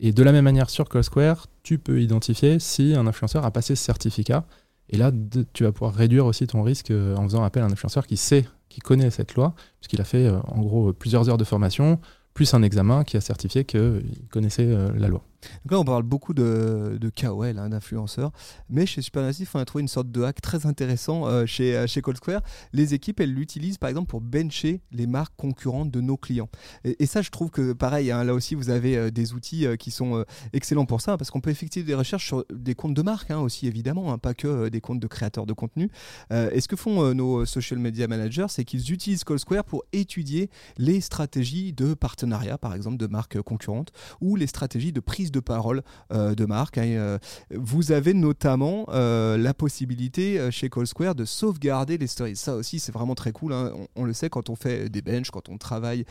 Et 0.00 0.12
de 0.12 0.22
la 0.22 0.32
même 0.32 0.44
manière, 0.44 0.70
sur 0.70 0.88
Call 0.88 1.04
Square, 1.04 1.46
tu 1.62 1.78
peux 1.78 2.00
identifier 2.00 2.58
si 2.58 2.94
un 2.94 3.06
influenceur 3.06 3.44
a 3.44 3.50
passé 3.50 3.76
ce 3.76 3.84
certificat. 3.84 4.46
Et 4.88 4.96
là, 4.96 5.12
tu 5.52 5.64
vas 5.64 5.72
pouvoir 5.72 5.94
réduire 5.94 6.24
aussi 6.24 6.46
ton 6.46 6.62
risque 6.62 6.90
euh, 6.90 7.14
en 7.16 7.22
faisant 7.24 7.44
appel 7.44 7.62
à 7.62 7.66
un 7.66 7.70
influenceur 7.70 8.06
qui 8.06 8.16
sait, 8.16 8.46
qui 8.70 8.80
connaît 8.80 9.10
cette 9.10 9.34
loi, 9.34 9.54
puisqu'il 9.78 10.00
a 10.00 10.04
fait 10.04 10.26
euh, 10.26 10.40
en 10.48 10.62
gros 10.62 10.92
plusieurs 10.94 11.28
heures 11.28 11.36
de 11.36 11.44
formation, 11.44 12.00
plus 12.32 12.54
un 12.54 12.62
examen 12.62 13.04
qui 13.04 13.16
a 13.18 13.20
certifié 13.20 13.64
qu'il 13.64 14.02
connaissait 14.30 14.66
euh, 14.66 14.90
la 14.96 15.08
loi. 15.08 15.22
Donc 15.64 15.72
là, 15.72 15.80
on 15.80 15.84
parle 15.84 16.02
beaucoup 16.02 16.34
de, 16.34 16.98
de 17.00 17.10
KOL, 17.10 17.58
hein, 17.58 17.68
d'influenceurs, 17.68 18.32
mais 18.68 18.86
chez 18.86 19.02
Supermassif, 19.02 19.54
on 19.54 19.58
a 19.58 19.64
trouvé 19.64 19.82
une 19.82 19.88
sorte 19.88 20.10
de 20.10 20.22
hack 20.22 20.40
très 20.40 20.66
intéressant 20.66 21.26
euh, 21.26 21.46
chez, 21.46 21.76
euh, 21.76 21.86
chez 21.86 22.02
Cold 22.02 22.16
Square. 22.16 22.42
Les 22.72 22.94
équipes, 22.94 23.20
elles 23.20 23.32
l'utilisent 23.32 23.78
par 23.78 23.88
exemple 23.88 24.08
pour 24.08 24.20
bencher 24.20 24.80
les 24.92 25.06
marques 25.06 25.34
concurrentes 25.36 25.90
de 25.90 26.00
nos 26.00 26.16
clients. 26.16 26.48
Et, 26.84 27.06
ça, 27.06 27.22
je 27.22 27.30
trouve 27.30 27.50
que 27.50 27.72
pareil, 27.72 28.10
hein, 28.10 28.24
là 28.24 28.34
aussi, 28.34 28.54
vous 28.54 28.70
avez 28.70 28.96
euh, 28.96 29.10
des 29.10 29.32
outils 29.32 29.66
qui 29.78 29.90
sont 29.90 30.24
excellents 30.52 30.86
pour 30.86 31.00
ça, 31.00 31.16
parce 31.16 31.30
qu'on 31.30 31.40
peut 31.40 31.50
effectuer 31.50 31.82
des 31.82 31.94
recherches 31.94 32.26
sur 32.26 32.44
des 32.52 32.74
comptes 32.74 32.94
de 32.94 33.02
marques 33.02 33.30
hein, 33.30 33.38
aussi, 33.38 33.66
évidemment, 33.66 34.12
hein, 34.12 34.18
pas 34.18 34.34
que 34.34 34.68
des 34.68 34.80
comptes 34.80 35.00
de 35.00 35.06
créateurs 35.06 35.46
de 35.46 35.52
contenu. 35.52 35.90
Et 36.30 36.60
ce 36.60 36.68
que 36.68 36.76
font 36.76 37.14
nos 37.14 37.44
social 37.44 37.78
media 37.78 38.06
managers, 38.06 38.46
c'est 38.48 38.64
qu'ils 38.64 38.92
utilisent 38.92 39.24
Cold 39.24 39.40
Square 39.40 39.64
pour 39.64 39.84
étudier 39.92 40.50
les 40.78 41.00
stratégies 41.00 41.72
de 41.72 41.94
partenariat, 41.94 42.58
par 42.58 42.74
exemple, 42.74 42.96
de 42.96 43.06
marques 43.06 43.40
concurrentes, 43.42 43.92
ou 44.20 44.36
les 44.36 44.46
stratégies 44.46 44.92
de 44.92 45.00
prise 45.00 45.29
de 45.30 45.40
parole 45.40 45.82
euh, 46.12 46.34
de 46.34 46.44
marque. 46.44 46.78
hein. 46.78 46.84
Euh, 46.84 47.18
vous 47.54 47.92
avez 47.92 48.14
notamment 48.14 48.86
euh, 48.88 49.36
la 49.36 49.54
possibilité 49.54 50.50
chez 50.50 50.68
Call 50.68 50.86
Square 50.86 51.14
de 51.14 51.24
sauvegarder 51.24 51.98
les 51.98 52.06
stories. 52.06 52.36
Ça 52.36 52.54
aussi, 52.56 52.78
c'est 52.78 52.92
vraiment 52.92 53.14
très 53.14 53.32
cool. 53.32 53.52
hein. 53.52 53.72
On, 53.74 54.02
on 54.02 54.04
le 54.04 54.12
sait 54.12 54.28
quand 54.28 54.50
on 54.50 54.56
fait 54.56 54.88
des 54.88 55.02
benches, 55.02 55.30
quand 55.30 55.48
on 55.48 55.58
travaille 55.58 56.04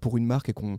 pour 0.00 0.16
une 0.16 0.26
marque 0.26 0.48
et 0.48 0.52
qu'on 0.52 0.78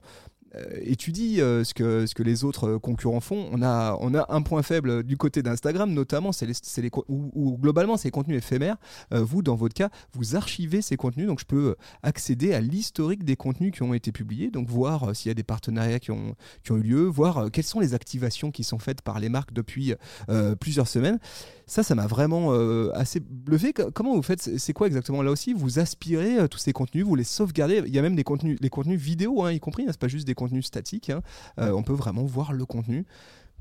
étudie 0.81 1.41
euh, 1.41 1.63
ce, 1.63 1.73
que, 1.73 2.05
ce 2.05 2.15
que 2.15 2.23
les 2.23 2.43
autres 2.43 2.67
euh, 2.67 2.79
concurrents 2.79 3.19
font. 3.19 3.49
On 3.51 3.61
a, 3.61 3.97
on 4.01 4.13
a 4.13 4.25
un 4.29 4.41
point 4.41 4.63
faible 4.63 5.03
du 5.03 5.17
côté 5.17 5.41
d'Instagram, 5.43 5.93
notamment, 5.93 6.31
les, 6.41 6.81
les, 6.83 6.91
ou 7.07 7.57
globalement, 7.57 7.97
c'est 7.97 8.07
les 8.07 8.11
contenus 8.11 8.37
éphémères. 8.37 8.77
Euh, 9.13 9.23
vous, 9.23 9.41
dans 9.41 9.55
votre 9.55 9.73
cas, 9.73 9.89
vous 10.13 10.35
archivez 10.35 10.81
ces 10.81 10.97
contenus, 10.97 11.27
donc 11.27 11.39
je 11.39 11.45
peux 11.45 11.69
euh, 11.69 11.75
accéder 12.03 12.53
à 12.53 12.61
l'historique 12.61 13.23
des 13.23 13.35
contenus 13.35 13.71
qui 13.71 13.83
ont 13.83 13.93
été 13.93 14.11
publiés, 14.11 14.51
donc 14.51 14.69
voir 14.69 15.09
euh, 15.09 15.13
s'il 15.13 15.29
y 15.29 15.31
a 15.31 15.35
des 15.35 15.43
partenariats 15.43 15.99
qui 15.99 16.11
ont, 16.11 16.35
qui 16.63 16.71
ont 16.71 16.77
eu 16.77 16.83
lieu, 16.83 17.03
voir 17.05 17.37
euh, 17.37 17.49
quelles 17.49 17.65
sont 17.65 17.79
les 17.79 17.93
activations 17.93 18.51
qui 18.51 18.63
sont 18.63 18.79
faites 18.79 19.01
par 19.01 19.19
les 19.19 19.29
marques 19.29 19.53
depuis 19.53 19.93
euh, 20.29 20.55
plusieurs 20.55 20.87
semaines. 20.87 21.19
Ça, 21.67 21.81
ça 21.81 21.95
m'a 21.95 22.05
vraiment 22.05 22.49
euh, 22.53 22.91
assez 22.93 23.19
bluffé. 23.19 23.73
Co- 23.73 23.89
Comment 23.91 24.13
vous 24.15 24.21
faites? 24.21 24.41
C'est 24.59 24.73
quoi 24.73 24.85
exactement? 24.85 25.23
Là 25.23 25.31
aussi 25.31 25.53
Vous 25.53 25.79
aspirez 25.79 26.37
euh, 26.39 26.47
tous 26.47 26.59
ces 26.59 26.73
contenus, 26.73 27.03
vous 27.05 27.15
les 27.15 27.23
sauvegardez. 27.23 27.81
Il 27.87 27.93
y 27.93 27.97
a 27.97 28.03
même 28.03 28.15
des 28.15 28.23
contenus, 28.23 28.59
les 28.61 28.69
contenus 28.69 29.01
vidéo, 29.01 29.43
hein, 29.43 29.51
y 29.51 29.59
compris. 29.59 29.83
hein, 29.83 29.87
c'est 29.89 29.99
pas 29.99 30.07
juste 30.07 30.27
des 30.27 30.35
contenus 30.35 30.44
statiques. 30.61 31.09
hein. 31.09 31.21
Euh, 31.59 31.71
on 31.71 31.83
peut 31.83 31.93
vraiment 31.93 32.23
voir 32.23 32.53
le 32.53 32.65
contenu. 32.65 33.05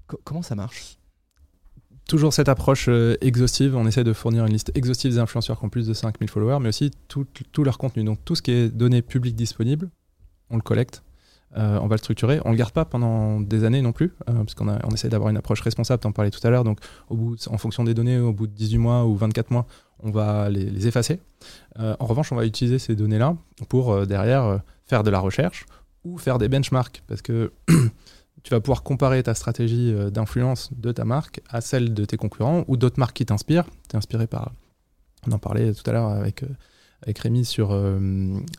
Co- 0.06 0.20
comment 0.24 0.42
ça 0.42 0.54
marche? 0.54 0.98
Toujours 2.06 2.34
cette 2.34 2.50
approche 2.50 2.86
euh, 2.88 3.16
exhaustive, 3.22 3.74
on 3.76 3.86
essaie 3.86 4.04
de 4.04 4.12
fournir 4.12 4.44
une 4.44 4.52
liste 4.52 4.70
exhaustive 4.74 5.10
des 5.12 5.18
influenceurs 5.18 5.58
qui 5.58 5.64
ont 5.64 5.70
plus 5.70 5.86
de 5.86 5.94
5000 5.94 6.28
followers, 6.28 6.58
mais 6.60 6.68
aussi 6.68 6.90
tout, 7.08 7.26
tout 7.50 7.64
leur 7.64 7.78
contenu. 7.78 8.04
Donc 8.04 8.18
tout 8.26 8.34
ce 8.34 8.42
qui 8.42 8.50
est 8.50 8.68
donné 8.68 9.00
public 9.00 9.34
disponible, 9.34 9.88
on 10.50 10.56
le 10.56 10.62
collecte. 10.62 11.02
euh, 11.56 11.78
on 11.80 11.86
va 11.86 11.94
le 11.94 11.98
structurer. 12.00 12.40
On 12.44 12.50
le 12.50 12.56
garde 12.56 12.72
pas 12.72 12.84
pendant 12.84 13.40
des 13.40 13.64
années 13.64 13.80
non 13.80 13.92
plus, 13.92 14.12
euh, 14.28 14.34
parce 14.34 14.54
qu'on 14.54 14.68
on 14.68 14.90
essaie 14.90 15.08
d'avoir 15.08 15.30
une 15.30 15.36
approche 15.38 15.62
responsable, 15.62 16.00
t'en 16.02 16.12
parlais 16.12 16.30
tout 16.30 16.46
à 16.46 16.50
l'heure. 16.50 16.64
Donc, 16.64 16.78
au 17.08 17.16
bout, 17.16 17.48
en 17.48 17.56
fonction 17.56 17.84
des 17.84 17.94
données, 17.94 18.18
au 18.18 18.32
bout 18.34 18.48
de 18.48 18.52
18 18.52 18.76
mois 18.78 19.06
ou 19.06 19.14
24 19.16 19.50
mois, 19.50 19.66
on 20.00 20.10
va 20.10 20.50
les, 20.50 20.86
effacer. 20.86 21.20
En 21.78 22.04
revanche, 22.04 22.32
on 22.32 22.36
va 22.36 22.44
utiliser 22.44 22.78
ces 22.78 22.94
données-là 22.96 23.36
pour 23.70 24.06
derrière 24.06 24.60
faire 24.84 25.02
de 25.04 25.10
la 25.10 25.20
recherche 25.20 25.64
ou 26.04 26.18
faire 26.18 26.38
des 26.38 26.49
benchmarks, 26.49 27.02
parce 27.06 27.23
que 27.23 27.52
tu 28.42 28.50
vas 28.50 28.61
pouvoir 28.61 28.82
comparer 28.82 29.23
ta 29.23 29.34
stratégie 29.34 29.94
d'influence 30.11 30.70
de 30.76 30.92
ta 30.92 31.04
marque 31.04 31.40
à 31.49 31.61
celle 31.61 31.94
de 31.94 32.04
tes 32.04 32.16
concurrents 32.16 32.64
ou 32.68 32.76
d'autres 32.76 32.99
marques 32.99 33.16
qui 33.16 33.26
t'inspirent. 33.26 33.66
Tu 33.88 33.94
es 33.94 33.96
inspiré 33.96 34.26
par, 34.26 34.52
on 35.26 35.32
en 35.32 35.38
parlait 35.38 35.73
tout 35.73 35.88
à 35.88 35.92
l'heure 35.92 36.08
avec 36.08 36.44
avec 37.04 37.18
Rémi 37.18 37.44
sur. 37.44 37.73
Euh, 37.73 37.99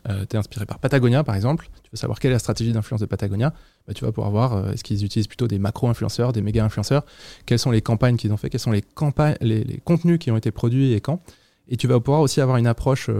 euh, 0.08 0.24
inspiré 0.34 0.66
par 0.66 0.78
Patagonia, 0.78 1.24
par 1.24 1.34
exemple. 1.34 1.68
Tu 1.82 1.90
veux 1.92 1.96
savoir 1.96 2.18
quelle 2.18 2.30
est 2.30 2.34
la 2.34 2.38
stratégie 2.38 2.72
d'influence 2.72 3.00
de 3.00 3.06
Patagonia. 3.06 3.52
Bah, 3.86 3.94
tu 3.94 4.04
vas 4.04 4.12
pouvoir 4.12 4.30
voir 4.30 4.52
euh, 4.54 4.72
est-ce 4.72 4.84
qu'ils 4.84 5.04
utilisent 5.04 5.26
plutôt 5.26 5.48
des 5.48 5.58
macro-influenceurs, 5.58 6.32
des 6.32 6.42
méga-influenceurs, 6.42 7.04
quelles 7.44 7.58
sont 7.58 7.70
les 7.70 7.82
campagnes 7.82 8.16
qu'ils 8.16 8.32
ont 8.32 8.36
fait, 8.36 8.50
quels 8.50 8.60
sont 8.60 8.72
les, 8.72 8.82
campagnes, 8.82 9.36
les, 9.40 9.80
contenus 9.84 10.18
qui 10.18 10.30
ont 10.30 10.36
été 10.36 10.50
produits 10.50 10.92
et 10.92 11.00
quand? 11.00 11.20
Et 11.68 11.76
tu 11.76 11.88
vas 11.88 11.98
pouvoir 12.00 12.20
aussi 12.20 12.40
avoir 12.40 12.58
une 12.58 12.66
approche 12.66 13.10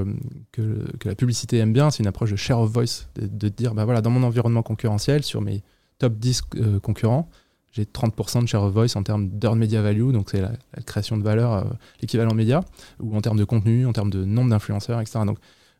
que, 0.52 0.96
que, 0.98 1.08
la 1.08 1.14
publicité 1.14 1.58
aime 1.58 1.72
bien, 1.72 1.90
c'est 1.90 2.02
une 2.02 2.06
approche 2.06 2.30
de 2.30 2.36
share 2.36 2.60
of 2.60 2.70
voice, 2.70 3.08
de, 3.16 3.26
de 3.26 3.48
dire 3.48 3.74
bah 3.74 3.84
voilà, 3.84 4.00
dans 4.00 4.10
mon 4.10 4.22
environnement 4.22 4.62
concurrentiel, 4.62 5.24
sur 5.24 5.40
mes 5.40 5.62
top 5.98 6.14
10 6.14 6.42
concurrents, 6.82 7.28
j'ai 7.76 7.84
30% 7.84 8.42
de 8.42 8.46
share 8.46 8.62
of 8.62 8.72
voice 8.72 8.96
en 8.96 9.02
termes 9.02 9.28
d'earned 9.28 9.60
media 9.60 9.82
value, 9.82 10.10
donc 10.10 10.30
c'est 10.30 10.40
la, 10.40 10.52
création 10.86 11.18
de 11.18 11.22
valeur, 11.22 11.52
euh, 11.52 11.64
l'équivalent 12.00 12.34
média, 12.34 12.64
ou 13.00 13.14
en 13.14 13.20
termes 13.20 13.36
de 13.36 13.44
contenu, 13.44 13.84
en 13.84 13.92
termes 13.92 14.08
de 14.08 14.24
nombre 14.24 14.48
d'influenceurs, 14.48 14.98
etc. 14.98 15.20
Donc 15.26 15.36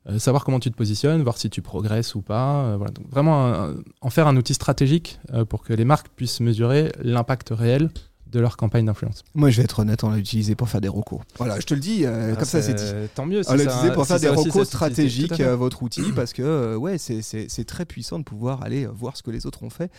euh, 0.08 0.18
savoir 0.18 0.44
comment 0.44 0.60
tu 0.60 0.70
te 0.70 0.76
positionnes, 0.76 1.22
voir 1.22 1.38
si 1.38 1.48
tu 1.48 1.62
progresses 1.62 2.14
ou 2.14 2.20
pas. 2.20 2.64
Euh, 2.64 2.76
voilà. 2.76 2.92
Donc, 2.92 3.08
vraiment 3.08 3.70
en 4.02 4.10
faire 4.10 4.26
un 4.26 4.36
outil 4.36 4.52
stratégique 4.52 5.18
pour 5.48 5.62
que 5.62 5.72
les 5.72 5.86
marques 5.86 6.08
puissent 6.10 6.40
mesurer 6.40 6.92
l'impact 7.00 7.48
réel 7.50 7.88
de 8.30 8.40
leur 8.40 8.56
campagne 8.56 8.86
d'influence. 8.86 9.22
Moi, 9.34 9.50
je 9.50 9.58
vais 9.58 9.64
être 9.64 9.80
honnête, 9.80 10.02
on 10.04 10.10
l'a 10.10 10.18
utilisé 10.18 10.54
pour 10.54 10.68
faire 10.68 10.80
des 10.80 10.88
recours. 10.88 11.22
Voilà, 11.38 11.60
je 11.60 11.66
te 11.66 11.74
le 11.74 11.80
dis, 11.80 12.04
euh, 12.04 12.32
ah, 12.32 12.36
comme 12.36 12.44
ça 12.44 12.62
c'est 12.62 12.74
dit. 12.74 13.08
Tant 13.14 13.26
mieux. 13.26 13.42
on 13.48 13.54
l'a 13.54 13.64
utilisé 13.64 13.92
pour 13.92 14.06
faire 14.06 14.20
des 14.20 14.28
recours 14.28 14.66
stratégiques, 14.66 15.40
euh, 15.40 15.56
votre 15.56 15.82
outil, 15.82 16.12
parce 16.14 16.32
que 16.32 16.42
euh, 16.42 16.76
ouais, 16.76 16.98
c'est 16.98 17.64
très 17.64 17.84
puissant 17.84 18.18
de 18.18 18.24
pouvoir 18.24 18.62
aller 18.62 18.86
voir 18.86 19.16
ce 19.16 19.22
que 19.22 19.30
les 19.30 19.46
autres 19.46 19.62
ont 19.62 19.70
fait, 19.70 19.90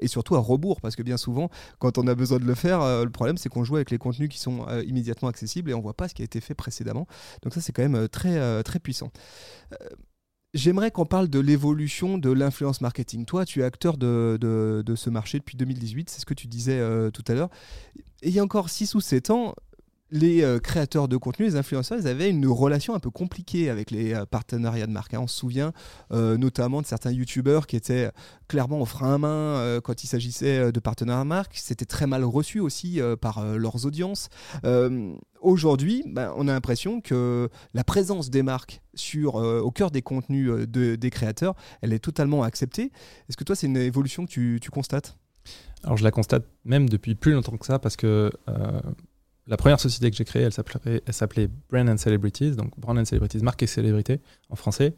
et 0.00 0.08
surtout 0.08 0.36
à 0.36 0.40
rebours, 0.40 0.80
parce 0.80 0.96
que 0.96 1.02
bien 1.02 1.16
souvent, 1.16 1.50
quand 1.78 1.98
on 1.98 2.06
a 2.06 2.14
besoin 2.14 2.38
de 2.38 2.44
le 2.44 2.54
faire, 2.54 2.80
le 3.04 3.10
problème 3.10 3.36
c'est 3.38 3.48
qu'on 3.48 3.64
joue 3.64 3.76
avec 3.76 3.90
les 3.90 3.98
contenus 3.98 4.28
qui 4.28 4.38
sont 4.38 4.66
immédiatement 4.86 5.28
accessibles 5.28 5.70
et 5.70 5.74
on 5.74 5.80
voit 5.80 5.94
pas 5.94 6.08
ce 6.08 6.14
qui 6.14 6.22
a 6.22 6.24
été 6.24 6.40
fait 6.40 6.54
précédemment. 6.54 7.06
Donc 7.42 7.54
ça, 7.54 7.60
c'est 7.60 7.72
quand 7.72 7.86
même 7.86 8.08
très, 8.08 8.62
très 8.62 8.78
puissant. 8.78 9.10
J'aimerais 10.54 10.90
qu'on 10.90 11.04
parle 11.04 11.28
de 11.28 11.40
l'évolution 11.40 12.16
de 12.16 12.30
l'influence 12.30 12.80
marketing. 12.80 13.26
Toi, 13.26 13.44
tu 13.44 13.60
es 13.60 13.64
acteur 13.64 13.98
de, 13.98 14.82
ce 14.96 15.10
marché 15.10 15.38
depuis 15.38 15.56
2018, 15.56 16.08
c'est 16.08 16.20
ce 16.20 16.26
que 16.26 16.34
tu 16.34 16.46
disais 16.46 16.78
euh, 16.78 17.10
tout 17.10 17.24
à 17.28 17.34
l'heure. 17.34 17.50
Il 18.22 18.30
y 18.30 18.38
a 18.38 18.42
encore 18.42 18.70
6 18.70 18.94
ou 18.94 19.00
7 19.00 19.30
ans, 19.30 19.54
les 20.10 20.42
euh, 20.42 20.58
créateurs 20.58 21.08
de 21.08 21.16
contenu, 21.16 21.46
les 21.46 21.56
influenceurs, 21.56 21.98
ils 21.98 22.06
avaient 22.06 22.30
une 22.30 22.46
relation 22.46 22.94
un 22.94 22.98
peu 22.98 23.10
compliquée 23.10 23.70
avec 23.70 23.90
les 23.90 24.14
euh, 24.14 24.24
partenariats 24.24 24.86
de 24.86 24.92
marque. 24.92 25.14
Hein. 25.14 25.20
On 25.22 25.26
se 25.26 25.36
souvient 25.36 25.72
notamment 26.10 26.82
de 26.82 26.86
certains 26.86 27.12
youtubeurs 27.12 27.66
qui 27.66 27.76
étaient 27.76 28.10
clairement 28.48 28.80
au 28.80 28.84
frein 28.84 29.14
à 29.14 29.18
main 29.18 29.80
quand 29.84 30.02
il 30.02 30.06
s'agissait 30.06 30.72
de 30.72 30.80
partenariats 30.80 31.24
de 31.24 31.28
marque. 31.28 31.56
C'était 31.56 31.84
très 31.84 32.06
mal 32.06 32.24
reçu 32.24 32.60
aussi 32.60 33.00
par 33.20 33.44
leurs 33.44 33.86
audiences. 33.86 34.28
Aujourd'hui, 35.40 36.02
ben, 36.06 36.32
on 36.36 36.48
a 36.48 36.52
l'impression 36.52 37.00
que 37.00 37.48
la 37.74 37.84
présence 37.84 38.30
des 38.30 38.42
marques 38.42 38.80
sur, 38.94 39.36
au 39.36 39.70
cœur 39.70 39.90
des 39.90 40.02
contenus 40.02 40.50
de, 40.68 40.96
des 40.96 41.10
créateurs, 41.10 41.54
elle 41.82 41.92
est 41.92 41.98
totalement 41.98 42.42
acceptée. 42.42 42.90
Est-ce 43.28 43.36
que 43.36 43.44
toi, 43.44 43.54
c'est 43.54 43.66
une 43.66 43.76
évolution 43.76 44.24
que 44.24 44.30
tu, 44.30 44.58
tu 44.60 44.70
constates? 44.70 45.16
Alors 45.84 45.96
je 45.96 46.04
la 46.04 46.10
constate 46.10 46.44
même 46.64 46.88
depuis 46.88 47.14
plus 47.14 47.32
longtemps 47.32 47.56
que 47.56 47.66
ça 47.66 47.78
parce 47.78 47.96
que 47.96 48.32
la 49.48 49.56
première 49.56 49.80
société 49.80 50.10
que 50.10 50.16
j'ai 50.16 50.24
créée, 50.24 50.42
elle 50.42 50.52
s'appelait, 50.52 51.48
Brand 51.70 51.88
and 51.88 51.96
Celebrities, 51.96 52.52
donc 52.52 52.78
Brand 52.78 52.98
and 52.98 53.06
Celebrities, 53.06 53.38
marque 53.38 53.62
et 53.62 53.66
célébrité 53.66 54.20
en 54.50 54.56
français. 54.56 54.94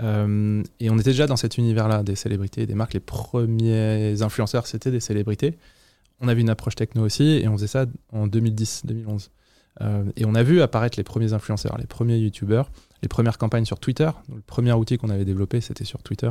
Euh, 0.00 0.62
et 0.80 0.90
on 0.90 0.98
était 0.98 1.10
déjà 1.10 1.26
dans 1.26 1.36
cet 1.36 1.56
univers-là 1.56 2.02
des 2.02 2.14
célébrités, 2.14 2.66
des 2.66 2.74
marques. 2.74 2.94
Les 2.94 3.00
premiers 3.00 4.20
influenceurs, 4.22 4.66
c'était 4.66 4.90
des 4.90 5.00
célébrités. 5.00 5.56
On 6.20 6.28
avait 6.28 6.42
une 6.42 6.50
approche 6.50 6.74
techno 6.74 7.02
aussi, 7.02 7.24
et 7.24 7.48
on 7.48 7.54
faisait 7.54 7.66
ça 7.66 7.86
en 8.12 8.26
2010-2011. 8.26 9.30
Euh, 9.80 10.04
et 10.16 10.24
on 10.24 10.34
a 10.34 10.42
vu 10.42 10.62
apparaître 10.62 10.98
les 10.98 11.04
premiers 11.04 11.32
influenceurs, 11.32 11.76
les 11.78 11.86
premiers 11.86 12.18
youtubeurs, 12.18 12.70
les 13.02 13.08
premières 13.08 13.38
campagnes 13.38 13.64
sur 13.64 13.80
Twitter. 13.80 14.10
le 14.32 14.40
premier 14.42 14.72
outil 14.72 14.98
qu'on 14.98 15.10
avait 15.10 15.24
développé, 15.24 15.60
c'était 15.60 15.84
sur 15.84 16.02
Twitter 16.02 16.30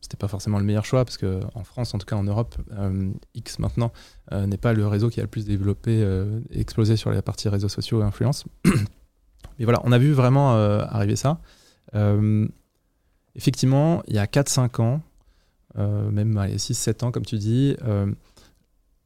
c'était 0.00 0.16
pas 0.16 0.28
forcément 0.28 0.58
le 0.58 0.64
meilleur 0.64 0.84
choix 0.84 1.04
parce 1.04 1.18
que 1.18 1.40
en 1.54 1.64
France, 1.64 1.94
en 1.94 1.98
tout 1.98 2.06
cas 2.06 2.16
en 2.16 2.24
Europe, 2.24 2.56
euh, 2.72 3.10
X 3.34 3.58
maintenant 3.58 3.92
euh, 4.32 4.46
n'est 4.46 4.56
pas 4.56 4.72
le 4.72 4.86
réseau 4.86 5.10
qui 5.10 5.20
a 5.20 5.22
le 5.22 5.28
plus 5.28 5.44
développé, 5.44 6.02
euh, 6.02 6.40
explosé 6.50 6.96
sur 6.96 7.10
les 7.10 7.20
parties 7.22 7.48
réseaux 7.48 7.68
sociaux 7.68 8.00
et 8.00 8.04
influence. 8.04 8.44
Mais 9.58 9.64
voilà, 9.64 9.80
on 9.84 9.92
a 9.92 9.98
vu 9.98 10.12
vraiment 10.12 10.54
arriver 10.54 11.16
ça. 11.16 11.40
effectivement, 13.34 14.02
il 14.06 14.14
y 14.14 14.18
a 14.18 14.26
4-5 14.26 14.80
ans, 14.80 15.00
même 15.76 16.34
6-7 16.36 17.04
ans, 17.04 17.10
comme 17.10 17.24
tu 17.24 17.38
dis, 17.38 17.76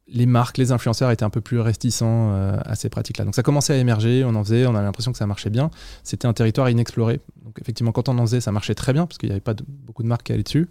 les 0.09 0.27
marques, 0.27 0.59
les 0.59 0.73
influenceurs 0.73 1.11
étaient 1.11 1.25
un 1.25 1.31
peu 1.31 1.41
plus 1.41 1.61
réticents 1.61 2.33
à 2.33 2.75
ces 2.75 2.89
pratiques-là. 2.89 3.25
Donc 3.25 3.35
ça 3.35 3.43
commençait 3.43 3.73
à 3.73 3.77
émerger, 3.77 4.25
on 4.25 4.35
en 4.35 4.45
faisait, 4.45 4.67
on 4.67 4.75
avait 4.75 4.85
l'impression 4.85 5.13
que 5.13 5.19
ça 5.19 5.27
marchait 5.27 5.49
bien. 5.49 5.71
C'était 6.03 6.27
un 6.27 6.33
territoire 6.33 6.69
inexploré. 6.69 7.21
Donc 7.45 7.59
effectivement, 7.61 7.93
quand 7.93 8.09
on 8.09 8.19
en 8.19 8.23
faisait, 8.23 8.41
ça 8.41 8.53
marchait 8.53 8.75
très 8.75 8.93
bien 8.93 9.07
parce 9.07 9.19
qu'il 9.19 9.29
n'y 9.29 9.33
avait 9.33 9.41
pas 9.41 9.55
beaucoup 9.69 10.03
de 10.03 10.09
marques 10.09 10.25
qui 10.25 10.33
allaient 10.33 10.43
dessus. 10.43 10.69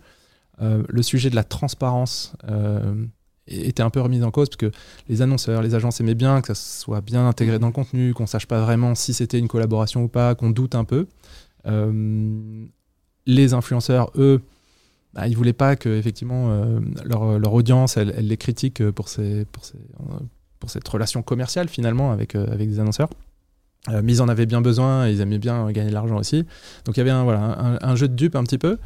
Euh, 0.61 0.83
le 0.87 1.01
sujet 1.01 1.29
de 1.29 1.35
la 1.35 1.43
transparence 1.43 2.33
euh, 2.49 3.05
était 3.47 3.81
un 3.81 3.89
peu 3.89 3.99
remis 4.01 4.23
en 4.23 4.31
cause 4.31 4.49
parce 4.49 4.57
que 4.57 4.71
les 5.07 5.21
annonceurs, 5.21 5.61
les 5.61 5.75
agences 5.75 5.99
aimaient 6.01 6.15
bien 6.15 6.41
que 6.41 6.47
ça 6.47 6.55
soit 6.55 7.01
bien 7.01 7.27
intégré 7.27 7.57
dans 7.57 7.67
le 7.67 7.73
contenu, 7.73 8.13
qu'on 8.13 8.27
sache 8.27 8.45
pas 8.45 8.61
vraiment 8.61 8.93
si 8.95 9.13
c'était 9.13 9.39
une 9.39 9.47
collaboration 9.47 10.03
ou 10.03 10.07
pas, 10.07 10.35
qu'on 10.35 10.51
doute 10.51 10.75
un 10.75 10.83
peu. 10.83 11.07
Euh, 11.65 12.65
les 13.25 13.53
influenceurs, 13.53 14.11
eux, 14.15 14.41
bah, 15.13 15.27
ils 15.27 15.35
voulaient 15.35 15.53
pas 15.53 15.75
que 15.75 15.89
effectivement 15.89 16.79
leur, 17.03 17.53
audience, 17.53 17.97
elle, 17.97 18.09
les 18.09 18.37
critique 18.37 18.89
pour, 18.91 19.09
ces, 19.09 19.45
pour, 19.45 19.65
ces, 19.65 19.77
pour 20.59 20.69
cette 20.69 20.87
relation 20.87 21.21
commerciale 21.21 21.67
finalement 21.67 22.11
avec, 22.11 22.35
avec 22.35 22.69
des 22.69 22.79
annonceurs. 22.79 23.09
Euh, 23.89 24.01
mais 24.03 24.13
ils 24.13 24.21
en 24.21 24.29
avaient 24.29 24.45
bien 24.45 24.61
besoin, 24.61 25.07
ils 25.07 25.21
aimaient 25.21 25.39
bien 25.39 25.71
gagner 25.71 25.89
de 25.89 25.93
l'argent 25.93 26.17
aussi. 26.17 26.45
Donc 26.85 26.97
il 26.97 26.99
y 26.99 27.01
avait 27.01 27.09
un, 27.09 27.23
voilà, 27.23 27.79
un, 27.81 27.95
jeu 27.95 28.07
de 28.07 28.13
dupes 28.13 28.35
un 28.35 28.43
petit 28.43 28.59
peu. 28.59 28.77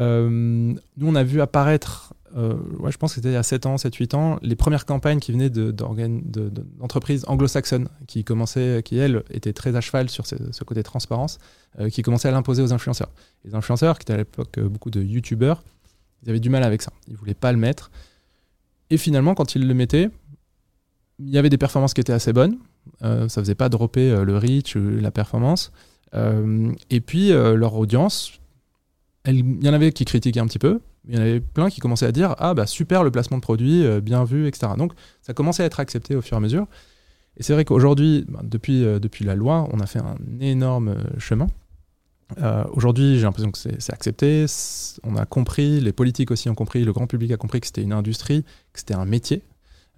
Euh, 0.00 0.28
nous, 0.28 1.06
on 1.06 1.14
a 1.14 1.22
vu 1.22 1.40
apparaître, 1.40 2.14
euh, 2.36 2.54
je 2.88 2.96
pense 2.96 3.12
que 3.12 3.16
c'était 3.16 3.36
a 3.36 3.42
7 3.42 3.66
ans, 3.66 3.76
7-8 3.76 4.16
ans, 4.16 4.38
les 4.42 4.56
premières 4.56 4.86
campagnes 4.86 5.20
qui 5.20 5.32
venaient 5.32 5.50
d'entreprises 5.50 7.24
anglo-saxonnes, 7.26 7.88
qui 8.06 8.24
qui 8.24 8.98
elles 8.98 9.22
étaient 9.30 9.52
très 9.52 9.76
à 9.76 9.80
cheval 9.80 10.08
sur 10.08 10.26
ce, 10.26 10.36
ce 10.50 10.64
côté 10.64 10.82
transparence, 10.82 11.38
qui 11.90 12.02
commençaient 12.02 12.28
à 12.28 12.32
l'imposer 12.32 12.62
aux 12.62 12.72
influenceurs. 12.72 13.10
Les 13.44 13.54
influenceurs, 13.54 13.98
qui 13.98 14.04
étaient 14.04 14.14
à 14.14 14.18
l'époque 14.18 14.60
beaucoup 14.60 14.90
de 14.90 15.02
youtubeurs, 15.02 15.62
ils 16.22 16.30
avaient 16.30 16.40
du 16.40 16.50
mal 16.50 16.62
avec 16.62 16.82
ça. 16.82 16.92
Ils 17.08 17.16
voulaient 17.16 17.34
pas 17.34 17.52
le 17.52 17.58
mettre. 17.58 17.90
Et 18.90 18.96
finalement, 18.96 19.34
quand 19.34 19.54
ils 19.54 19.66
le 19.66 19.74
mettaient, 19.74 20.10
il 21.18 21.30
y 21.30 21.38
avait 21.38 21.50
des 21.50 21.58
performances 21.58 21.94
qui 21.94 22.00
étaient 22.00 22.12
assez 22.12 22.32
bonnes. 22.32 22.58
Euh, 23.02 23.28
ça 23.28 23.40
faisait 23.40 23.54
pas 23.54 23.68
dropper 23.68 24.10
euh, 24.10 24.24
le 24.24 24.36
reach, 24.36 24.76
la 24.76 25.10
performance. 25.10 25.72
Euh, 26.14 26.72
et 26.90 27.00
puis 27.00 27.30
leur 27.30 27.74
audience, 27.74 28.32
il 29.26 29.64
y 29.64 29.68
en 29.68 29.72
avait 29.72 29.92
qui 29.92 30.04
critiquaient 30.04 30.40
un 30.40 30.46
petit 30.46 30.58
peu, 30.58 30.80
il 31.08 31.14
y 31.14 31.18
en 31.18 31.20
avait 31.20 31.40
plein 31.40 31.68
qui 31.68 31.80
commençaient 31.80 32.06
à 32.06 32.12
dire 32.12 32.34
ah 32.38 32.54
bah 32.54 32.66
super 32.66 33.02
le 33.02 33.10
placement 33.10 33.36
de 33.36 33.42
produit, 33.42 33.84
bien 34.00 34.24
vu, 34.24 34.46
etc. 34.46 34.72
Donc 34.78 34.92
ça 35.20 35.34
commençait 35.34 35.62
à 35.62 35.66
être 35.66 35.80
accepté 35.80 36.14
au 36.14 36.22
fur 36.22 36.36
et 36.36 36.38
à 36.38 36.40
mesure. 36.40 36.66
Et 37.36 37.42
c'est 37.42 37.54
vrai 37.54 37.64
qu'aujourd'hui, 37.64 38.24
ben, 38.28 38.40
depuis, 38.44 38.82
depuis 38.82 39.24
la 39.24 39.34
loi, 39.34 39.68
on 39.72 39.80
a 39.80 39.86
fait 39.86 39.98
un 39.98 40.16
énorme 40.40 40.96
chemin. 41.18 41.48
Aujourd'hui, 42.72 43.16
j'ai 43.16 43.22
l'impression 43.22 43.50
que 43.50 43.58
c'est 43.58 43.92
accepté. 43.92 44.46
On 45.02 45.16
a 45.16 45.26
compris, 45.26 45.80
les 45.80 45.92
politiques 45.92 46.30
aussi 46.30 46.48
ont 46.48 46.54
compris, 46.54 46.84
le 46.84 46.92
grand 46.92 47.06
public 47.06 47.32
a 47.32 47.36
compris 47.36 47.60
que 47.60 47.66
c'était 47.66 47.82
une 47.82 47.92
industrie, 47.92 48.44
que 48.72 48.78
c'était 48.78 48.94
un 48.94 49.04
métier. 49.04 49.42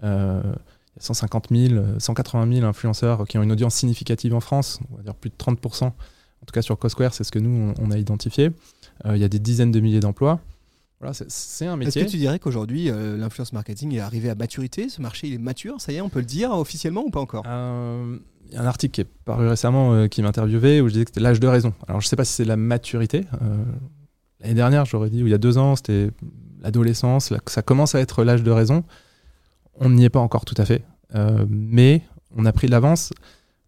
Euh, 0.03 0.43
il 0.45 1.01
y 1.01 1.01
a 1.01 1.03
150 1.03 1.49
000, 1.51 1.85
180 1.99 2.53
000 2.53 2.67
influenceurs 2.67 3.27
qui 3.27 3.39
ont 3.39 3.43
une 3.43 3.53
audience 3.53 3.75
significative 3.75 4.35
en 4.35 4.41
France, 4.41 4.81
on 4.93 4.97
va 4.97 5.03
dire 5.03 5.15
plus 5.15 5.31
de 5.31 5.37
30%. 5.37 5.85
En 5.85 5.93
tout 6.47 6.53
cas, 6.53 6.63
sur 6.63 6.79
Cosquare, 6.79 7.15
c'est 7.15 7.25
ce 7.25 7.33
que 7.33 7.39
nous, 7.39 7.73
on, 7.81 7.91
a 7.91 7.99
identifié. 7.99 8.51
Euh, 9.07 9.17
il 9.17 9.23
y 9.23 9.25
a 9.25 9.29
des 9.29 9.39
dizaines 9.39 9.73
de 9.73 9.81
milliers 9.81 10.01
d'emplois. 10.01 10.41
Voilà, 11.05 11.19
c'est 11.29 11.67
un 11.67 11.77
métier. 11.77 12.01
Est-ce 12.01 12.07
que 12.07 12.13
tu 12.13 12.19
dirais 12.19 12.39
qu'aujourd'hui, 12.39 12.89
euh, 12.89 13.19
l'influence 13.19 13.53
marketing 13.53 13.95
est 13.95 14.01
arrivé 14.01 14.31
à 14.31 14.35
maturité? 14.35 14.89
Ce 14.89 15.03
marché, 15.03 15.27
il 15.27 15.35
est 15.35 15.39
mature 15.39 15.79
Ça 15.79 15.93
y 15.93 15.97
est, 15.97 16.01
on 16.01 16.09
peut 16.09 16.21
le 16.21 16.25
dire 16.25 16.51
officiellement 16.53 17.05
ou 17.05 17.11
pas 17.11 17.21
encore? 17.21 17.45
Euh, 17.47 18.17
Il 18.49 18.55
y 18.55 18.57
a 18.57 18.63
un 18.63 18.67
article 18.67 18.93
qui 18.95 19.01
est 19.03 19.09
paru 19.27 19.47
récemment 19.47 20.09
qui 20.09 20.23
m'interviewait 20.23 20.81
où 20.81 20.89
je 20.89 20.95
disais 20.95 21.05
que 21.05 21.11
c'était 21.11 21.21
l'âge 21.21 21.41
de 21.41 21.47
raison. 21.47 21.75
Alors, 21.89 22.01
je 22.01 22.07
ne 22.07 22.09
sais 22.09 22.17
pas 22.17 22.25
si 22.25 22.33
c'est 22.33 22.47
la 22.47 22.57
maturité. 22.57 23.27
L'année 24.41 24.55
dernière, 24.55 24.87
j'aurais 24.87 25.11
dit, 25.11 25.23
ou 25.23 25.27
il 25.27 25.31
y 25.31 25.35
a 25.35 25.39
deux 25.39 25.59
ans, 25.59 25.77
c'était 25.77 26.11
l'adolescence. 26.63 27.33
Ça 27.47 27.63
commence 27.63 27.95
à 27.95 28.01
être 28.01 28.25
l'âge 28.25 28.43
de 28.43 28.51
raison. 28.51 28.83
On 29.77 29.91
n'y 29.91 30.05
est 30.05 30.11
pas 30.11 30.21
encore 30.21 30.47
tout 30.47 30.55
à 30.57 30.65
fait, 30.65 30.85
euh, 31.15 31.45
mais 31.49 32.03
on 32.35 32.47
a 32.47 32.53
pris 32.53 32.67
de 32.67 32.73
l'avance, 32.73 33.13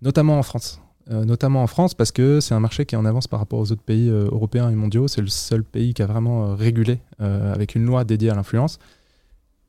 notamment 0.00 0.38
en 0.38 0.42
France. 0.42 0.80
Notamment 1.08 1.62
en 1.62 1.66
France, 1.66 1.94
parce 1.94 2.12
que 2.12 2.40
c'est 2.40 2.54
un 2.54 2.60
marché 2.60 2.84
qui 2.84 2.94
est 2.94 2.98
en 2.98 3.04
avance 3.04 3.28
par 3.28 3.38
rapport 3.38 3.58
aux 3.58 3.70
autres 3.72 3.82
pays 3.82 4.08
européens 4.08 4.70
et 4.70 4.74
mondiaux. 4.74 5.08
C'est 5.08 5.20
le 5.20 5.28
seul 5.28 5.62
pays 5.62 5.94
qui 5.94 6.02
a 6.02 6.06
vraiment 6.06 6.54
régulé 6.56 6.98
avec 7.18 7.74
une 7.74 7.84
loi 7.84 8.04
dédiée 8.04 8.30
à 8.30 8.34
l'influence. 8.34 8.78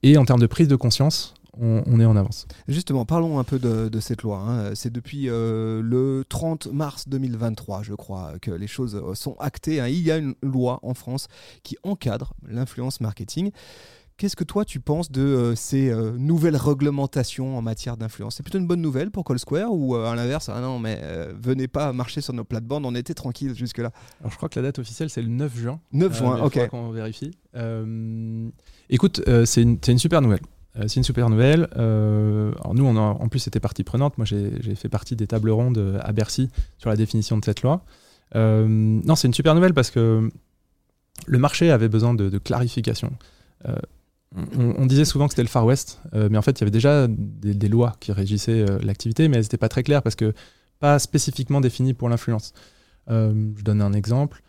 Et 0.03 0.17
en 0.17 0.25
termes 0.25 0.39
de 0.39 0.47
prise 0.47 0.67
de 0.67 0.75
conscience, 0.75 1.33
on, 1.59 1.99
est 1.99 2.05
en 2.05 2.15
avance. 2.15 2.47
Justement, 2.67 3.05
parlons 3.05 3.39
un 3.39 3.43
peu 3.43 3.59
de, 3.59 3.99
cette 3.99 4.23
loi. 4.23 4.39
Hein. 4.39 4.75
C'est 4.75 4.91
depuis 4.91 5.25
le 5.25 6.23
30 6.29 6.67
mars 6.67 7.07
2023, 7.07 7.83
je 7.83 7.93
crois, 7.93 8.33
que 8.41 8.51
les 8.51 8.67
choses 8.67 9.01
sont 9.15 9.35
actées. 9.39 9.79
Hein. 9.79 9.87
Il 9.87 10.01
y 10.01 10.11
a 10.11 10.17
une 10.17 10.35
loi 10.41 10.79
en 10.83 10.93
France 10.93 11.27
qui 11.63 11.77
encadre 11.83 12.33
l'influence 12.47 13.01
marketing. 13.01 13.51
Qu'est-ce 14.17 14.35
que 14.35 14.43
toi 14.43 14.65
tu 14.65 14.79
penses 14.79 15.11
de 15.11 15.21
euh, 15.21 15.55
ces 15.55 15.89
euh, 15.89 16.13
nouvelles 16.17 16.55
réglementations 16.55 17.55
en 17.55 17.61
matière 17.61 17.97
d'influence? 17.97 18.35
C'est 18.35 18.41
plutôt 18.41 18.57
une 18.57 18.65
bonne 18.65 18.81
nouvelle 18.81 19.11
pour 19.11 19.23
Call 19.23 19.37
Square 19.37 19.71
ou 19.71 19.95
euh, 19.95 20.07
à 20.07 20.15
l'inverse, 20.15 20.49
ah 20.49 20.59
non 20.59 20.79
mais 20.79 20.99
venez 21.39 21.67
pas 21.67 21.93
marcher 21.93 22.21
sur 22.21 22.33
nos 22.33 22.43
plates-bandes, 22.43 22.87
on 22.87 22.95
était 22.95 23.13
tranquille 23.13 23.53
jusque-là? 23.53 23.91
Alors 24.21 24.31
je 24.31 24.37
crois 24.37 24.49
que 24.49 24.59
la 24.59 24.65
date 24.65 24.79
officielle 24.79 25.11
c'est 25.11 25.21
le 25.21 25.27
9 25.27 25.55
juin. 25.55 25.79
9 25.93 26.17
juin, 26.17 26.41
ok. 26.41 26.69
on 26.73 26.89
vérifie. 26.89 27.37
écoute, 28.89 29.21
c'est 29.45 29.61
une, 29.61 29.77
une, 29.87 29.99
super 29.99 30.23
nouvelle. 30.23 30.41
c'est 30.87 30.95
une 30.95 31.03
super 31.03 31.29
nouvelle. 31.29 31.67
alors 31.75 32.73
nous, 32.73 32.85
on 32.85 32.97
en 32.97 33.27
plus, 33.27 33.39
c'était 33.39 33.59
partie 33.59 33.83
prenante. 33.83 34.17
Moi, 34.17 34.25
j'ai 34.25 34.73
fait 34.73 34.89
partie 34.89 35.15
des 35.15 35.27
tables 35.27 35.51
rondes 35.51 35.99
à 36.01 36.11
Bercy 36.11 36.49
sur 36.79 36.89
la 36.89 36.95
définition 36.95 37.37
de 37.37 37.45
cette 37.45 37.61
loi. 37.61 37.83
non, 38.33 39.15
c'est 39.15 39.27
une 39.27 39.35
super 39.35 39.53
nouvelle 39.53 39.75
parce 39.75 39.91
que 39.91 40.27
le 41.27 41.37
marché 41.37 41.69
avait 41.69 41.89
besoin 41.89 42.15
de, 42.15 42.29
de 42.29 42.37
clarification 42.39 43.11
on, 44.35 44.85
disait 44.85 45.05
souvent 45.05 45.27
que 45.27 45.33
c'était 45.33 45.43
le 45.43 45.47
Far 45.47 45.65
West, 45.65 45.99
euh, 46.13 46.27
mais 46.29 46.37
en 46.37 46.41
fait, 46.41 46.59
il 46.59 46.61
y 46.61 46.63
avait 46.63 46.71
déjà 46.71 47.07
des, 47.07 47.69
lois 47.69 47.95
qui 47.99 48.11
régissaient 48.11 48.69
euh, 48.69 48.79
l'activité, 48.83 49.27
mais 49.27 49.37
elles 49.37 49.43
n'étaient 49.43 49.57
pas 49.57 49.69
très 49.69 49.83
claires 49.83 50.03
parce 50.03 50.15
que 50.15 50.33
pas 50.79 50.99
spécifiquement 50.99 51.61
définies 51.61 51.93
pour 51.93 52.09
l'influence. 52.09 52.53
Euh, 53.09 53.33
je 53.55 53.63
donne 53.63 53.81
un 53.81 53.93
exemple. 53.93 54.41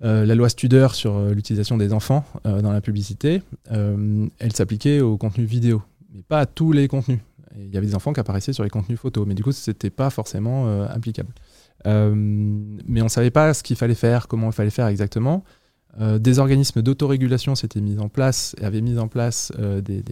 la 0.00 0.34
loi 0.34 0.48
Studer 0.48 0.88
sur 0.92 1.18
l'utilisation 1.28 1.78
des 1.78 1.92
enfants 1.92 2.24
dans 2.44 2.72
la 2.72 2.80
publicité, 2.80 3.42
elle 3.70 4.52
s'appliquait 4.52 5.00
au 5.00 5.16
contenu 5.16 5.44
vidéo, 5.44 5.82
mais 6.12 6.22
pas 6.22 6.40
à 6.40 6.46
tous 6.46 6.72
les 6.72 6.88
contenus. 6.88 7.20
Il 7.56 7.72
y 7.72 7.76
avait 7.78 7.86
des 7.86 7.94
enfants 7.94 8.12
qui 8.12 8.20
apparaissaient 8.20 8.52
sur 8.52 8.64
les 8.64 8.70
contenus 8.70 8.98
photos, 8.98 9.26
mais 9.26 9.34
du 9.34 9.42
coup, 9.42 9.52
ce 9.52 9.70
n'était 9.70 9.90
pas 9.90 10.10
forcément 10.10 10.82
applicable. 10.82 11.32
mais 11.86 13.00
on 13.00 13.04
ne 13.04 13.08
savait 13.08 13.30
pas 13.30 13.54
ce 13.54 13.62
qu'il 13.62 13.76
fallait 13.76 13.94
faire, 13.94 14.28
comment 14.28 14.48
il 14.48 14.52
fallait 14.52 14.70
faire 14.70 14.88
exactement. 14.88 15.44
Euh, 16.00 16.18
des 16.18 16.38
organismes 16.38 16.82
d'autorégulation 16.82 17.54
s'étaient 17.54 17.80
mis 17.80 17.98
en 17.98 18.08
place 18.08 18.56
et 18.60 18.64
avaient 18.64 18.80
mis 18.80 18.98
en 18.98 19.06
place 19.06 19.52
euh, 19.58 19.80
des, 19.80 20.02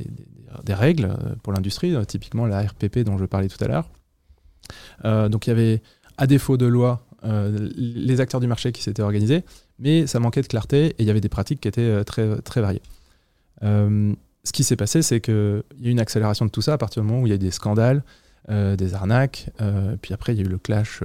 règles 0.75 1.07
euh, 1.07 1.35
pour 1.43 1.53
l'industrie, 1.53 1.95
typiquement 2.07 2.47
la 2.47 2.63
RPP 2.63 3.01
dont 3.01 3.19
je 3.19 3.25
parlais 3.25 3.49
tout 3.49 3.63
à 3.65 3.69
l'heure. 3.69 3.91
donc 5.31 5.47
il 5.47 5.51
y 5.51 5.53
avait, 5.53 5.83
à 6.19 6.27
défaut 6.27 6.57
de 6.57 6.67
loi, 6.67 7.07
les 7.25 8.21
acteurs 8.21 8.41
du 8.41 8.47
marché 8.47 8.73
qui 8.73 8.83
s'étaient 8.83 9.03
organisés, 9.03 9.45
mais 9.79 10.07
ça 10.07 10.19
manquait 10.21 10.43
de 10.43 10.47
clarté 10.47 10.87
et 10.87 10.95
il 11.01 11.07
y 11.07 11.11
avait 11.11 11.21
des 11.21 11.29
pratiques 11.29 11.61
qui 11.61 11.69
étaient 11.69 12.05
très, 12.05 12.41
très 12.43 12.61
variées. 12.61 12.83
ce 13.63 14.53
qui 14.53 14.65
s'est 14.65 14.77
passé, 14.77 15.03
c'est 15.03 15.21
qu'il 15.21 15.63
y 15.81 15.87
a 15.87 15.89
eu 15.89 15.91
une 15.91 16.01
accélération 16.01 16.47
de 16.47 16.51
tout 16.51 16.63
ça 16.63 16.75
à 16.75 16.79
partir 16.79 17.03
du 17.03 17.09
moment 17.09 17.23
où 17.23 17.27
il 17.27 17.31
y 17.31 17.33
a 17.33 17.37
eu 17.37 17.39
des 17.39 17.51
scandales, 17.51 18.03
des 18.49 18.95
arnaques, 18.95 19.51
puis 20.01 20.15
après 20.15 20.35
il 20.35 20.39
y 20.39 20.43
a 20.43 20.45
eu 20.45 20.51
le 20.51 20.59
clash 20.59 21.03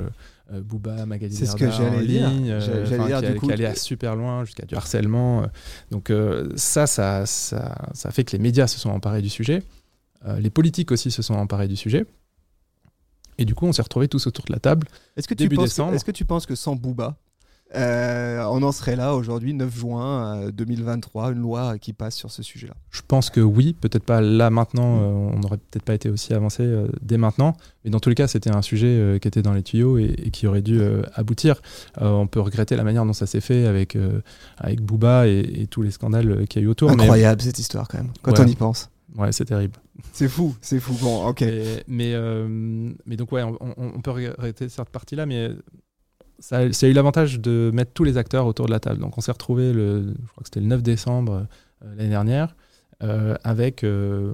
euh, 0.52 0.62
Booba, 0.62 1.06
Magazine 1.06 1.38
C'est 1.38 1.46
ce 1.46 1.56
que 1.56 1.70
j'allais 1.70 2.06
dire. 2.06 2.30
Euh, 2.32 3.36
qui, 3.40 3.52
allait 3.52 3.66
à 3.66 3.76
super 3.76 4.16
loin 4.16 4.46
jusqu'à 4.46 4.66
du 4.66 4.76
harcèlement. 4.76 5.44
Euh. 5.44 5.48
Donc 5.92 6.12
ça, 6.56 6.88
ça, 6.88 7.26
ça, 7.26 7.76
ça, 7.94 8.12
fait 8.12 8.24
que 8.24 8.32
les 8.32 8.42
médias 8.42 8.68
se 8.68 8.80
sont 8.80 8.90
emparés 8.90 9.22
du 9.22 9.30
sujet. 9.30 9.64
les 10.40 10.50
politiques 10.50 10.92
aussi 10.92 11.12
se 11.12 11.22
sont 11.22 11.36
emparés 11.36 11.68
du 11.68 11.76
sujet. 11.76 12.06
Et 13.38 13.46
du 13.46 13.54
coup, 13.54 13.68
on 13.68 13.74
s'est 13.74 13.82
retrouvés 13.82 14.08
tous 14.08 14.26
autour 14.26 14.46
de 14.46 14.54
la 14.54 14.60
table. 14.60 14.88
Est-ce 15.16 15.28
que, 15.28 15.36
tu 15.36 15.48
penses 15.50 15.78
est-ce 15.78 16.06
que 16.06 16.12
tu 16.12 16.26
penses 16.26 16.46
que 16.46 16.56
sans 16.56 16.76
Booba, 16.76 17.18
euh, 17.75 18.43
on 18.49 18.63
en 18.63 18.71
serait 18.71 18.95
là 18.95 19.13
aujourd'hui, 19.15 19.53
9 19.53 19.77
juin 19.77 20.49
2023, 20.51 21.27
euh, 21.27 21.32
une 21.34 21.39
loi 21.39 21.77
qui 21.77 21.91
passe 21.91 22.15
sur 22.15 22.32
ce 22.32 22.41
sujet-là 22.41 22.73
Je 22.91 23.01
pense 23.06 23.30
que 23.30 23.41
oui, 23.41 23.73
peut-être 23.73 24.03
pas 24.03 24.21
là 24.21 24.49
maintenant, 24.49 24.99
euh, 25.01 25.34
on 25.36 25.39
n'aurait 25.39 25.58
peut-être 25.58 25.84
pas 25.84 25.93
été 25.93 26.10
aussi 26.10 26.34
avancé 26.34 26.65
dès 27.01 27.17
maintenant, 27.17 27.58
mais 27.84 27.91
dans 27.91 27.99
tous 27.99 28.10
les 28.10 28.15
cas, 28.15 28.27
c'était 28.27 28.56
un 28.56 28.62
sujet 28.62 29.19
qui 29.21 29.27
était 29.27 29.41
dans 29.41 29.53
les 29.53 29.63
tuyaux 29.63 29.97
et, 29.97 30.30
qui 30.32 30.47
aurait 30.47 30.62
dû 30.62 30.82
aboutir. 31.13 31.62
on 31.99 32.27
peut 32.27 32.39
regretter 32.39 32.75
la 32.75 32.84
manière 32.84 33.06
dont 33.06 33.13
ça 33.13 33.27
s'est 33.27 33.41
fait 33.41 33.65
avec, 33.65 33.97
avec 34.58 34.82
Booba 34.82 35.27
et, 35.27 35.67
tous 35.69 35.82
les 35.82 35.91
scandales 35.91 36.47
qu'il 36.47 36.62
y 36.62 36.65
a 36.65 36.67
eu 36.67 36.69
autour. 36.69 36.91
Incroyable 36.91 37.41
cette 37.41 37.60
histoire 37.60 37.88
quand 37.88 37.97
même, 37.97 38.12
quand 38.21 38.39
on 38.39 38.47
y 38.47 38.56
pense. 38.56 38.89
Ouais, 39.17 39.32
c'est 39.32 39.45
terrible. 39.45 39.73
C'est 40.13 40.27
fou, 40.27 40.56
c'est 40.62 40.80
fou. 40.80 40.93
Bon, 41.01 41.27
ok. 41.27 41.43
mais, 41.88 42.13
mais 43.06 43.17
donc, 43.17 43.32
ouais, 43.32 43.43
on, 43.43 43.58
on 43.77 44.01
peut 44.01 44.12
regretter 44.12 44.69
cette 44.69 44.89
partie-là, 44.89 45.25
mais 45.25 45.51
ça, 46.39 46.58
a 46.58 46.88
eu 46.88 46.93
l'avantage 46.93 47.39
de 47.39 47.71
mettre 47.73 47.91
tous 47.93 48.04
les 48.04 48.17
acteurs 48.17 48.45
autour 48.45 48.67
de 48.67 48.71
la 48.71 48.80
table. 48.80 49.00
Donc 49.00 49.17
on 49.17 49.21
s'est 49.21 49.32
retrouvé 49.32 49.73
le, 49.73 50.13
je 50.13 50.32
crois 50.32 50.41
que 50.41 50.45
c'était 50.45 50.60
le 50.60 50.67
9 50.67 50.84
décembre 50.84 51.47
euh, 51.84 51.95
l'année 51.95 52.10
dernière, 52.10 52.56
euh, 53.04 53.36
avec 53.43 53.84
euh, 53.84 54.34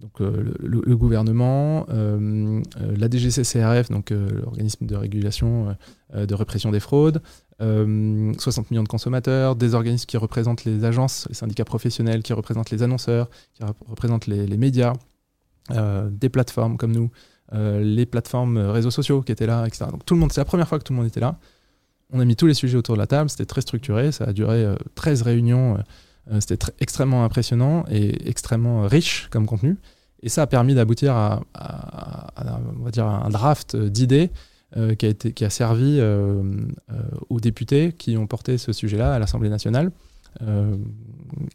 donc, 0.00 0.18
le, 0.20 0.96
gouvernement, 0.96 1.86
la 1.88 3.08
DGCCRF, 3.08 3.90
donc 3.90 4.10
l'organisme 4.10 4.86
de 4.86 4.96
régulation 4.96 5.76
de 6.12 6.34
répression 6.34 6.72
des 6.72 6.80
fraudes, 6.80 7.22
60 7.60 8.72
millions 8.72 8.82
de 8.82 8.88
consommateurs, 8.88 9.54
des 9.54 9.74
organismes 9.74 10.06
qui 10.06 10.16
représentent 10.16 10.64
les 10.64 10.84
agences, 10.84 11.26
les 11.28 11.36
syndicats 11.36 11.64
professionnels, 11.64 12.24
qui 12.24 12.32
représentent 12.32 12.70
les 12.70 12.82
annonceurs, 12.82 13.30
qui 13.54 13.62
représentent 13.86 14.26
les, 14.26 14.48
les 14.48 14.56
médias, 14.56 14.94
des 15.70 16.28
plateformes 16.28 16.76
comme 16.76 16.90
nous. 16.90 17.12
Euh, 17.54 17.80
les 17.80 18.06
plateformes 18.06 18.56
euh, 18.56 18.72
réseaux 18.72 18.90
sociaux 18.90 19.22
qui 19.22 19.30
étaient 19.30 19.46
là, 19.46 19.64
etc. 19.66 19.84
Donc 19.90 20.04
tout 20.04 20.14
le 20.14 20.20
monde, 20.20 20.32
c'est 20.32 20.40
la 20.40 20.44
première 20.44 20.66
fois 20.66 20.78
que 20.78 20.84
tout 20.84 20.92
le 20.92 20.96
monde 20.96 21.06
était 21.06 21.20
là. 21.20 21.38
On 22.12 22.18
a 22.18 22.24
mis 22.24 22.34
tous 22.34 22.46
les 22.46 22.54
sujets 22.54 22.76
autour 22.76 22.96
de 22.96 23.00
la 23.00 23.06
table, 23.06 23.30
c'était 23.30 23.46
très 23.46 23.60
structuré, 23.60 24.10
ça 24.10 24.24
a 24.24 24.32
duré 24.32 24.74
13 24.96 25.20
euh, 25.20 25.24
réunions, 25.24 25.78
c'était 26.40 26.72
extrêmement 26.80 27.24
impressionnant 27.24 27.84
et 27.88 28.28
extrêmement 28.28 28.82
riche 28.86 29.28
comme 29.30 29.46
contenu. 29.46 29.76
Et 30.22 30.28
ça 30.28 30.42
a 30.42 30.46
permis 30.48 30.74
d'aboutir 30.74 31.14
à, 31.14 31.40
on 32.80 32.88
va 32.88 33.04
un 33.04 33.28
draft 33.28 33.76
d'idées 33.76 34.30
qui, 34.98 35.14
qui 35.14 35.44
a 35.44 35.50
servi 35.50 36.00
aux 37.28 37.40
députés 37.40 37.92
qui 37.92 38.16
ont 38.16 38.26
porté 38.26 38.58
ce 38.58 38.72
sujet-là 38.72 39.14
à 39.14 39.18
l'Assemblée 39.20 39.50
nationale. 39.50 39.92
Euh, 40.42 40.76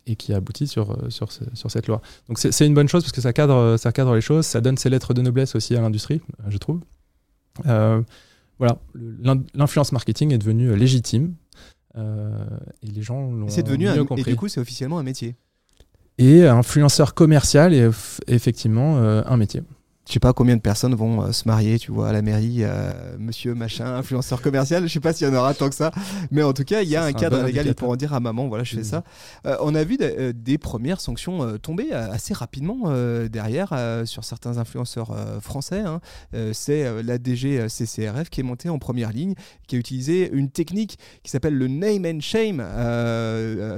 et 0.05 0.15
qui 0.15 0.33
aboutit 0.33 0.67
sur, 0.67 0.91
euh, 0.91 1.09
sur, 1.09 1.29
sur 1.31 1.71
cette 1.71 1.87
loi. 1.87 2.01
Donc 2.27 2.39
c'est 2.39 2.65
une 2.65 2.73
bonne 2.73 2.87
chose 2.87 3.03
parce 3.03 3.11
que 3.11 3.21
ça 3.21 3.31
cadre, 3.31 3.77
ça 3.77 3.91
cadre 3.91 4.15
les 4.15 4.21
choses, 4.21 4.45
ça 4.45 4.59
donne 4.59 4.77
ses 4.77 4.89
lettres 4.89 5.13
de 5.13 5.21
noblesse 5.21 5.55
aussi 5.55 5.75
à 5.75 5.81
l'industrie, 5.81 6.21
je 6.47 6.57
trouve. 6.57 6.81
Euh, 7.67 8.01
voilà, 8.57 8.79
l'influence 9.53 9.91
marketing 9.91 10.33
est 10.33 10.37
devenue 10.37 10.75
légitime 10.75 11.35
et 11.95 11.99
les 12.87 13.01
gens 13.01 13.31
l'ont 13.31 13.49
C'est 13.49 13.63
devenu 13.63 13.87
un, 13.87 14.05
et 14.17 14.23
du 14.23 14.35
coup 14.35 14.47
c'est 14.47 14.59
officiellement 14.59 14.99
un 14.99 15.03
métier. 15.03 15.35
Et 16.17 16.45
influenceur 16.45 17.13
commercial 17.13 17.73
est 17.73 17.89
effectivement 18.27 18.97
un 18.97 19.37
métier 19.37 19.63
je 20.07 20.13
sais 20.13 20.19
pas 20.19 20.33
combien 20.33 20.55
de 20.55 20.61
personnes 20.61 20.95
vont 20.95 21.21
euh, 21.21 21.31
se 21.31 21.47
marier, 21.47 21.77
tu 21.77 21.91
vois, 21.91 22.09
à 22.09 22.11
la 22.11 22.21
mairie, 22.21 22.59
euh, 22.61 22.91
monsieur 23.19 23.53
machin, 23.53 23.85
influenceur 23.85 24.41
commercial. 24.41 24.87
Je 24.87 24.91
sais 24.91 24.99
pas 24.99 25.13
s'il 25.13 25.27
y 25.27 25.29
en 25.29 25.33
aura 25.35 25.53
tant 25.53 25.69
que 25.69 25.75
ça, 25.75 25.91
mais 26.31 26.41
en 26.43 26.53
tout 26.53 26.63
cas, 26.63 26.81
il 26.81 26.89
y 26.89 26.95
a 26.95 27.03
un 27.03 27.13
cadre 27.13 27.43
légal. 27.43 27.67
Ils 27.67 27.75
pourront 27.75 27.95
dire 27.95 28.13
à 28.13 28.19
maman, 28.19 28.47
voilà, 28.47 28.63
je 28.63 28.75
fais 28.75 28.81
mmh. 28.81 28.85
ça. 28.85 29.03
Euh, 29.45 29.55
on 29.61 29.75
a 29.75 29.83
vu 29.83 29.97
des 29.97 30.57
premières 30.57 30.99
sanctions 30.99 31.57
tomber 31.59 31.91
assez 31.91 32.33
rapidement 32.33 32.91
derrière 33.27 33.73
sur 34.05 34.23
certains 34.23 34.57
influenceurs 34.57 35.15
français. 35.41 35.81
Hein. 35.81 36.01
C'est 36.53 37.03
la 37.03 37.17
DG 37.17 37.67
CCRF 37.69 38.29
qui 38.29 38.41
est 38.41 38.43
montée 38.43 38.69
en 38.69 38.79
première 38.79 39.11
ligne, 39.11 39.35
qui 39.67 39.75
a 39.75 39.79
utilisé 39.79 40.29
une 40.31 40.49
technique 40.49 40.97
qui 41.23 41.31
s'appelle 41.31 41.57
le 41.57 41.67
name 41.67 42.05
and 42.05 42.21
shame, 42.21 42.63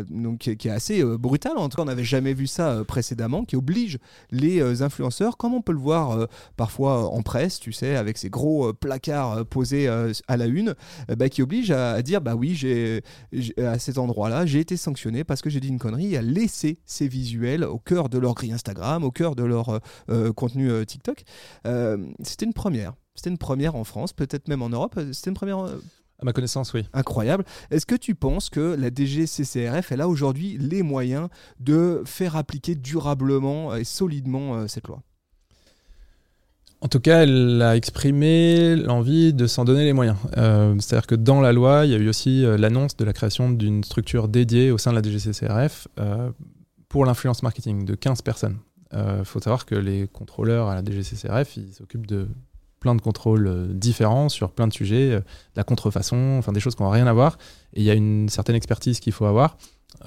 donc 0.10 0.40
qui 0.40 0.68
est 0.68 0.72
assez 0.72 1.04
brutale. 1.04 1.58
En 1.58 1.70
tout 1.70 1.78
cas, 1.78 1.84
on 1.84 1.88
n'avait 1.88 2.04
jamais 2.04 2.34
vu 2.34 2.48
ça 2.48 2.84
précédemment, 2.88 3.44
qui 3.44 3.56
oblige 3.56 4.00
les 4.32 4.82
influenceurs, 4.82 5.38
comme 5.38 5.54
on 5.54 5.62
peut 5.62 5.74
le 5.74 5.80
voir 5.80 6.12
euh, 6.17 6.28
parfois 6.58 7.10
en 7.10 7.21
presse, 7.21 7.60
tu 7.60 7.71
sais, 7.71 7.95
avec 7.95 8.17
ces 8.17 8.30
gros 8.30 8.69
euh, 8.69 8.73
placards 8.73 9.38
euh, 9.38 9.43
posés 9.43 9.88
à 10.28 10.38
la 10.38 10.45
une, 10.45 10.76
bah, 11.17 11.30
qui 11.30 11.41
oblige 11.41 11.71
à, 11.71 12.02
dire 12.02 12.21
bah 12.21 12.36
oui, 12.36 12.56
j'ai 12.56 13.02
à 13.58 13.80
cet 13.80 13.97
endroit-là, 13.97 14.45
j'ai 14.45 14.60
été 14.60 14.78
sanctionné 14.78 15.23
parce 15.23 15.41
que 15.41 15.49
j'ai 15.49 15.60
dit 15.60 15.67
une 15.67 15.80
connerie, 15.80 16.15
à 16.17 16.21
laisser 16.21 16.80
ces 16.86 17.08
visuels 17.08 17.63
au 17.63 17.80
cœur 17.80 18.10
de 18.10 18.17
leur 18.17 18.34
grille 18.34 18.54
Instagram, 18.54 19.04
au 19.04 19.12
cœur 19.12 19.36
de 19.36 19.43
leur 19.43 19.80
contenu 20.36 20.86
TikTok. 20.86 21.23
C'était 22.23 22.45
une 22.45 22.54
première. 22.54 22.93
C'était 23.15 23.30
une 23.30 23.38
première 23.38 23.76
en 23.76 23.84
France, 23.84 24.13
peut-être 24.13 24.47
même 24.47 24.62
en 24.62 24.69
Europe. 24.69 24.99
C'était 25.12 25.30
une 25.30 25.36
première. 25.36 25.60
À 25.60 26.26
ma 26.26 26.34
connaissance, 26.34 26.73
oui. 26.73 26.86
Incroyable. 26.93 27.43
Est-ce 27.69 27.86
que 27.86 27.95
tu 27.95 28.15
penses 28.15 28.49
que 28.49 28.76
la 28.80 28.89
DGCCRF, 28.89 29.91
elle 29.91 30.02
a 30.02 30.08
aujourd'hui 30.08 30.58
les 30.58 30.84
moyens 30.84 31.28
de 31.60 32.02
faire 32.06 32.36
appliquer 32.36 32.76
durablement 32.76 33.76
et 33.76 33.84
solidement 33.84 34.67
cette 34.67 34.88
loi? 34.88 35.04
En 36.84 36.89
tout 36.89 37.00
cas, 37.00 37.24
elle 37.24 37.62
a 37.62 37.78
exprimé 37.78 38.76
l'envie 38.76 39.32
de 39.32 39.48
s'en 39.48 39.63
donner 39.63 39.86
les 39.86 39.93
moyens. 39.93 40.17
Euh, 40.38 40.76
c'est-à-dire 40.80 41.08
que 41.08 41.15
dans 41.15 41.39
la 41.39 41.54
loi, 41.54 41.86
il 41.86 41.91
y 41.91 41.96
a 41.96 41.98
eu 41.98 42.10
aussi 42.10 42.43
euh, 42.46 42.58
l'annonce 42.58 42.98
de 42.98 43.06
la 43.06 43.13
création 43.13 43.50
d'une 43.50 43.86
structure 43.86 44.28
dédiée 44.28 44.69
au 44.69 44.78
sein 44.78 44.91
de 44.91 44.98
la 44.98 45.02
DGCCRF 45.02 45.88
euh, 45.98 46.30
pour 46.89 47.06
l'influence 47.06 47.41
marketing 47.41 47.86
de 47.86 47.96
15 47.96 48.22
personnes. 48.22 48.58
Il 48.96 49.26
faut 49.26 49.39
savoir 49.39 49.65
que 49.65 49.74
les 49.74 50.08
contrôleurs 50.08 50.67
à 50.67 50.76
la 50.76 50.84
DGCCRF, 50.84 51.58
ils 51.58 51.74
s'occupent 51.74 52.06
de 52.06 52.28
plein 52.80 52.93
de 52.93 53.02
contrôles 53.02 53.69
différents 53.74 54.30
sur 54.30 54.52
plein 54.52 54.67
de 54.67 54.74
sujets, 54.74 55.19
la 55.56 55.63
contrefaçon, 55.63 56.36
enfin 56.38 56.52
des 56.52 56.60
choses 56.60 56.76
qui 56.76 56.84
n'ont 56.84 56.91
rien 56.91 57.08
à 57.08 57.13
voir. 57.13 57.39
Et 57.74 57.82
il 57.82 57.86
y 57.86 57.89
a 57.89 57.96
une 57.96 58.30
certaine 58.30 58.56
expertise 58.56 59.00
qu'il 59.00 59.12
faut 59.12 59.26
avoir. 59.26 59.58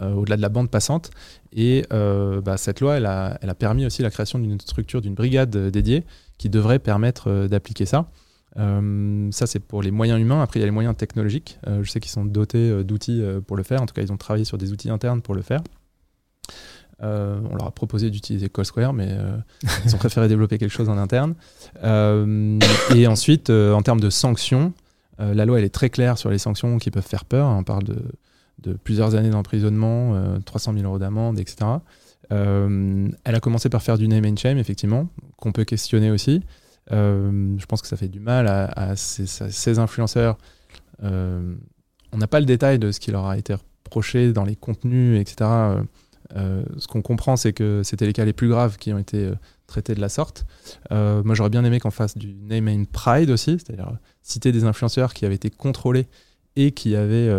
au-delà 0.00 0.36
de 0.36 0.42
la 0.42 0.48
bande 0.48 0.70
passante. 0.70 1.10
Et 1.52 1.84
bah, 1.90 2.56
cette 2.58 2.80
loi, 2.80 2.98
elle 2.98 3.06
a, 3.06 3.54
permis 3.58 3.86
aussi 3.86 4.02
la 4.02 4.10
création 4.10 4.38
d'une 4.38 4.60
structure, 4.60 5.00
d'une 5.00 5.14
brigade 5.14 5.50
dédiée 5.50 6.04
qui 6.38 6.50
devrait 6.50 6.78
permettre 6.78 7.46
d'appliquer 7.46 7.86
ça. 7.86 8.10
Euh, 8.58 9.28
ça, 9.32 9.46
c'est 9.46 9.60
pour 9.60 9.82
les 9.82 9.90
moyens 9.90 10.20
humains. 10.20 10.42
Après, 10.42 10.58
il 10.58 10.62
y 10.62 10.64
a 10.64 10.66
les 10.66 10.72
moyens 10.72 10.96
technologiques. 10.96 11.58
Euh, 11.66 11.82
je 11.82 11.90
sais 11.90 12.00
qu'ils 12.00 12.10
sont 12.10 12.24
dotés 12.24 12.70
euh, 12.70 12.84
d'outils 12.84 13.22
pour 13.46 13.56
le 13.56 13.62
faire. 13.62 13.82
En 13.82 13.86
tout 13.86 13.94
cas, 13.94 14.02
ils 14.02 14.12
ont 14.12 14.16
travaillé 14.16 14.44
sur 14.44 14.58
des 14.58 14.72
outils 14.72 14.90
internes 14.90 15.22
pour 15.22 15.34
le 15.34 15.42
faire. 15.42 15.60
on 17.00 17.54
leur 17.54 17.66
a 17.66 17.70
proposé 17.72 18.10
d'utiliser 18.10 18.48
CallSquare, 18.48 18.92
mais 18.92 19.16
ils 19.84 19.94
ont 19.94 19.98
préféré 20.04 20.28
développer 20.28 20.58
quelque 20.58 20.72
chose 20.72 20.88
en 20.88 20.98
interne. 20.98 21.34
et 21.82 23.06
ensuite, 23.06 23.50
en 23.50 23.82
termes 23.82 24.00
de 24.00 24.10
sanctions, 24.10 24.72
la 25.18 25.44
loi 25.44 25.58
elle 25.58 25.64
est 25.64 25.74
très 25.74 25.90
claire 25.90 26.18
sur 26.18 26.30
les 26.30 26.38
sanctions 26.38 26.78
qui 26.78 26.90
peuvent 26.90 27.06
faire 27.06 27.24
peur. 27.24 27.48
On 27.48 27.64
parle 27.64 27.84
de, 27.84 27.96
de 28.62 28.72
plusieurs 28.74 29.14
années 29.14 29.30
d'emprisonnement, 29.30 30.38
300 30.44 30.72
000 30.74 30.84
euros 30.84 30.98
d'amende, 30.98 31.38
etc. 31.38 31.66
elle 32.30 33.34
a 33.34 33.40
commencé 33.40 33.68
par 33.68 33.82
faire 33.82 33.98
du 33.98 34.08
name 34.08 34.24
and 34.26 34.36
shame, 34.36 34.58
effectivement, 34.58 35.08
qu'on 35.36 35.52
peut 35.52 35.64
questionner 35.64 36.10
aussi. 36.10 36.42
Euh, 36.92 37.56
je 37.58 37.66
pense 37.66 37.82
que 37.82 37.88
ça 37.88 37.96
fait 37.96 38.08
du 38.08 38.20
mal 38.20 38.46
à, 38.48 38.96
ces, 38.96 39.78
influenceurs. 39.78 40.38
Euh, 41.02 41.54
on 42.12 42.18
n'a 42.18 42.26
pas 42.26 42.40
le 42.40 42.46
détail 42.46 42.78
de 42.78 42.92
ce 42.92 43.00
qui 43.00 43.10
leur 43.10 43.26
a 43.26 43.36
été 43.36 43.54
reproché 43.54 44.32
dans 44.32 44.44
les 44.44 44.56
contenus, 44.56 45.20
etc. 45.20 45.50
Euh, 46.34 46.64
ce 46.78 46.86
qu'on 46.86 47.02
comprend, 47.02 47.36
c'est 47.36 47.52
que 47.52 47.82
c'était 47.84 48.06
les 48.06 48.12
cas 48.12 48.24
les 48.24 48.32
plus 48.32 48.48
graves 48.48 48.76
qui 48.78 48.92
ont 48.92 48.98
été 48.98 49.30
traités 49.66 49.94
de 49.94 50.00
la 50.00 50.08
sorte. 50.08 50.46
moi, 50.90 51.34
j'aurais 51.34 51.50
bien 51.50 51.64
aimé 51.64 51.80
qu'on 51.80 51.90
fasse 51.90 52.16
du 52.16 52.34
name 52.34 52.68
and 52.68 52.84
pride 52.92 53.30
aussi, 53.30 53.58
c'est-à-dire 53.58 53.92
citer 54.22 54.52
des 54.52 54.64
influenceurs 54.64 55.14
qui 55.14 55.26
avaient 55.26 55.34
été 55.34 55.50
contrôlés 55.50 56.06
et 56.56 56.72
qui 56.72 56.96
avaient 56.96 57.30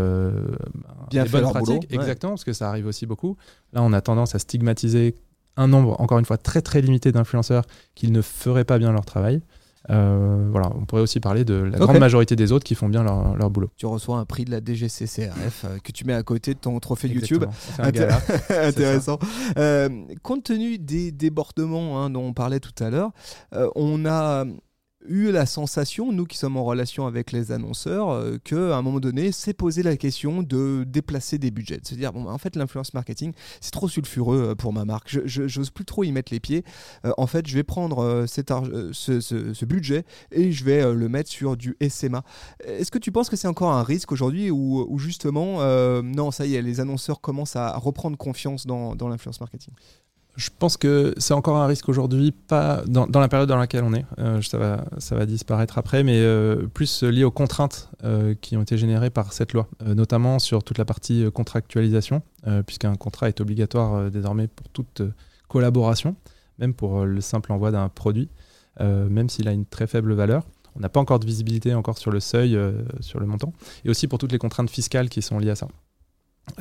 bien 1.09 1.25
fait 1.25 1.41
leur 1.41 1.51
pratiques. 1.51 1.91
Exactement, 1.91 2.33
parce 2.33 2.43
que 2.43 2.53
ça 2.53 2.69
arrive 2.69 2.85
aussi 2.85 3.05
beaucoup. 3.05 3.37
Là, 3.73 3.81
on 3.83 3.93
a 3.93 4.01
tendance 4.01 4.35
à 4.35 4.39
stigmatiser 4.39 5.15
un 5.57 5.67
nombre, 5.67 5.99
encore 5.99 6.19
une 6.19 6.25
fois, 6.25 6.37
très 6.37 6.61
très 6.61 6.81
limité 6.81 7.11
d'influenceurs 7.11 7.65
qui 7.95 8.11
ne 8.11 8.21
feraient 8.21 8.65
pas 8.65 8.77
bien 8.77 8.91
leur 8.91 9.05
travail. 9.05 9.41
Euh, 9.89 10.47
voilà, 10.51 10.69
on 10.75 10.85
pourrait 10.85 11.01
aussi 11.01 11.19
parler 11.19 11.45
de 11.45 11.53
la 11.53 11.77
grande 11.77 11.99
majorité 11.99 12.35
des 12.35 12.51
autres 12.51 12.65
qui 12.65 12.75
font 12.75 12.89
bien 12.89 13.03
leur, 13.03 13.49
boulot. 13.49 13.69
Tu 13.77 13.85
reçois 13.85 14.17
un 14.17 14.25
prix 14.25 14.43
de 14.43 14.51
la 14.51 14.59
DGCCRF 14.59 15.65
euh, 15.65 15.77
que 15.81 15.91
tu 15.91 16.05
mets 16.05 16.13
à 16.13 16.23
côté 16.23 16.53
de 16.53 16.59
ton 16.59 16.77
trophée 16.79 17.07
YouTube. 17.07 17.45
Intéressant. 17.79 19.17
Euh, 19.57 19.89
compte 20.23 20.43
tenu 20.43 20.77
des 20.77 21.11
débordements 21.11 22.03
hein, 22.03 22.09
dont 22.09 22.23
on 22.23 22.33
parlait 22.33 22.59
tout 22.59 22.83
à 22.83 22.89
l'heure, 22.89 23.11
on 23.75 24.05
a 24.05 24.45
eu 25.05 25.31
la 25.31 25.45
sensation, 25.45 26.11
nous 26.11 26.25
qui 26.25 26.37
sommes 26.37 26.57
en 26.57 26.63
relation 26.63 27.07
avec 27.07 27.31
les 27.31 27.51
annonceurs, 27.51 28.09
euh, 28.09 28.37
qu'à 28.43 28.77
un 28.77 28.81
moment 28.81 28.99
donné, 28.99 29.31
c'est 29.31 29.53
posé 29.53 29.83
la 29.83 29.95
question 29.97 30.41
de 30.41 30.83
déplacer 30.85 31.37
des 31.37 31.51
budgets. 31.51 31.79
C'est-à-dire, 31.83 32.13
bon, 32.13 32.27
en 32.27 32.37
fait, 32.37 32.55
l'influence 32.55 32.93
marketing, 32.93 33.33
c'est 33.61 33.71
trop 33.71 33.87
sulfureux 33.87 34.49
euh, 34.49 34.55
pour 34.55 34.73
ma 34.73 34.85
marque. 34.85 35.07
Je 35.25 35.59
n'ose 35.59 35.69
plus 35.69 35.85
trop 35.85 36.03
y 36.03 36.11
mettre 36.11 36.33
les 36.33 36.39
pieds. 36.39 36.63
Euh, 37.05 37.11
en 37.17 37.27
fait, 37.27 37.47
je 37.47 37.53
vais 37.55 37.63
prendre 37.63 38.25
cet 38.27 38.51
ce, 38.91 39.19
ce, 39.19 39.65
budget 39.65 40.05
et 40.31 40.51
je 40.53 40.63
vais 40.63 40.93
le 40.93 41.09
mettre 41.09 41.29
sur 41.29 41.57
du 41.57 41.75
SMA. 41.89 42.23
Est-ce 42.63 42.91
que 42.91 42.97
tu 42.97 43.11
penses 43.11 43.29
que 43.29 43.35
c'est 43.35 43.47
encore 43.47 43.71
un 43.71 43.83
risque 43.83 44.11
aujourd'hui 44.11 44.49
ou, 44.49 44.97
justement, 44.97 45.59
non, 46.01 46.31
ça 46.31 46.45
y 46.45 46.55
est, 46.55 46.61
les 46.61 46.79
annonceurs 46.79 47.19
commencent 47.19 47.55
à 47.55 47.77
reprendre 47.77 48.17
confiance 48.17 48.65
dans, 48.65 48.95
dans 48.95 49.09
l'influence 49.09 49.41
marketing? 49.41 49.73
Je 50.37 50.49
pense 50.57 50.77
que 50.77 51.15
c'est 51.17 51.33
encore 51.33 51.57
un 51.57 51.65
risque 51.65 51.89
aujourd'hui, 51.89 52.31
pas 52.31 52.83
dans, 52.85 53.07
la 53.19 53.27
période 53.27 53.49
dans 53.49 53.57
laquelle 53.57 53.83
on 53.83 53.93
est. 53.93 54.05
Euh, 54.19 54.39
ça, 54.43 54.59
va, 54.59 54.85
ça 54.99 55.15
va 55.15 55.25
disparaître 55.25 55.79
après, 55.79 56.03
mais 56.03 56.19
euh, 56.19 56.67
plus 56.67 57.01
lié 57.01 57.23
aux 57.23 57.31
contraintes 57.31 57.89
euh, 58.03 58.35
qui 58.39 58.55
ont 58.55 58.61
été 58.61 58.77
générées 58.77 59.09
par 59.09 59.33
cette 59.33 59.53
loi, 59.53 59.67
notamment 59.83 60.37
sur 60.37 60.63
toute 60.63 60.77
la 60.77 60.85
partie 60.85 61.25
contractualisation, 61.33 62.21
puisqu'un 62.67 62.95
contrat 62.95 63.27
est 63.27 63.41
obligatoire 63.41 64.11
désormais 64.11 64.47
pour 64.47 64.69
toute 64.69 65.01
collaboration, 65.47 66.15
même 66.59 66.73
pour 66.73 67.03
le 67.03 67.19
simple 67.19 67.51
envoi 67.51 67.71
d'un 67.71 67.89
produit, 67.89 68.29
même 68.79 69.29
s'il 69.29 69.47
a 69.47 69.51
une 69.51 69.65
très 69.65 69.87
faible 69.87 70.13
valeur. 70.13 70.43
On 70.75 70.79
n'a 70.79 70.89
pas 70.89 70.99
encore 70.99 71.19
de 71.19 71.25
visibilité 71.25 71.73
encore 71.73 71.97
sur 71.97 72.11
le 72.11 72.19
seuil, 72.19 72.57
sur 72.99 73.19
le 73.19 73.25
montant, 73.25 73.53
et 73.83 73.89
aussi 73.89 74.07
pour 74.07 74.19
toutes 74.19 74.31
les 74.31 74.37
contraintes 74.37 74.69
fiscales 74.69 75.09
qui 75.09 75.23
sont 75.23 75.39
liées 75.39 75.49
à 75.49 75.55
ça. 75.55 75.67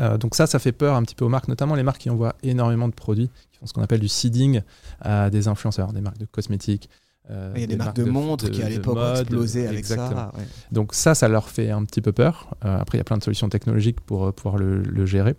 Euh, 0.01 0.18
donc 0.18 0.35
ça, 0.35 0.46
ça 0.46 0.59
fait 0.59 0.72
peur 0.72 0.94
un 0.96 1.03
petit 1.03 1.14
peu 1.14 1.25
aux 1.25 1.29
marques, 1.29 1.49
notamment 1.49 1.75
les 1.75 1.83
marques 1.83 2.03
qui 2.03 2.11
envoient 2.11 2.37
énormément 2.42 2.88
de 2.88 2.94
produits, 2.94 3.31
qui 3.53 3.59
font 3.59 3.66
ce 3.66 3.72
qu'on 3.72 3.83
appelle 3.83 4.01
du 4.01 4.09
seeding 4.09 4.62
à 5.01 5.31
des 5.31 5.49
influenceurs, 5.49 5.92
des 5.92 6.01
marques 6.01 6.18
de 6.18 6.27
cosmétiques. 6.27 6.90
Euh, 7.31 7.53
Il 7.57 7.61
y 7.61 7.64
a 7.64 7.66
des, 7.66 7.77
marques, 7.77 7.96
de, 7.96 8.05
montres 8.05 8.51
qui 8.51 8.62
à 8.62 8.68
l'époque 8.68 8.99
ont 8.99 9.14
explosé 9.14 9.66
avec 9.66 9.85
ça. 9.85 10.33
Donc 10.70 10.94
ça, 10.94 11.14
ça 11.14 11.27
leur 11.27 11.49
fait 11.49 11.70
un 11.70 11.85
petit 11.85 12.01
peu 12.01 12.12
peur. 12.12 12.55
Euh, 12.64 12.79
après, 12.79 12.99
il 12.99 13.01
y 13.01 13.03
a 13.03 13.05
plein 13.05 13.18
de 13.18 13.25
solutions 13.25 13.49
technologiques 13.49 14.01
pour 14.01 14.33
pouvoir 14.33 14.59
le, 14.59 14.81
le 14.81 15.07
gérer. 15.07 15.35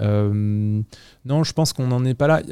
non, 0.00 0.84
je 1.24 1.52
pense 1.52 1.72
qu'on 1.72 1.88
n'en 1.88 2.04
est 2.04 2.14
pas 2.14 2.28
là. 2.28 2.42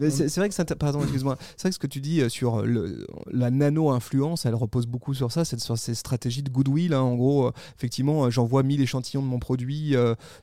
C'est 0.00 0.36
vrai 0.36 0.48
que 0.48 0.54
ça, 0.54 0.64
pardon, 0.64 1.02
excuse-moi. 1.02 1.36
C'est 1.56 1.62
vrai 1.62 1.70
que 1.70 1.74
ce 1.74 1.78
que 1.78 1.86
tu 1.86 2.00
dis 2.00 2.20
euh, 2.20 2.28
sur 2.28 2.62
le, 2.62 3.06
la 3.30 3.50
nano-influence, 3.50 4.46
elle 4.46 4.54
repose 4.54 4.86
beaucoup 4.86 5.14
sur 5.14 5.30
ça, 5.30 5.44
sur 5.44 5.78
ces 5.78 5.94
stratégies 5.94 6.42
de 6.42 6.50
goodwill. 6.50 6.94
Hein. 6.94 7.00
En 7.00 7.14
gros, 7.14 7.48
euh, 7.48 7.52
effectivement, 7.76 8.24
euh, 8.24 8.30
j'envoie 8.30 8.62
1000 8.62 8.80
échantillons 8.80 9.22
de 9.22 9.26
mon 9.26 9.38
produit 9.38 9.94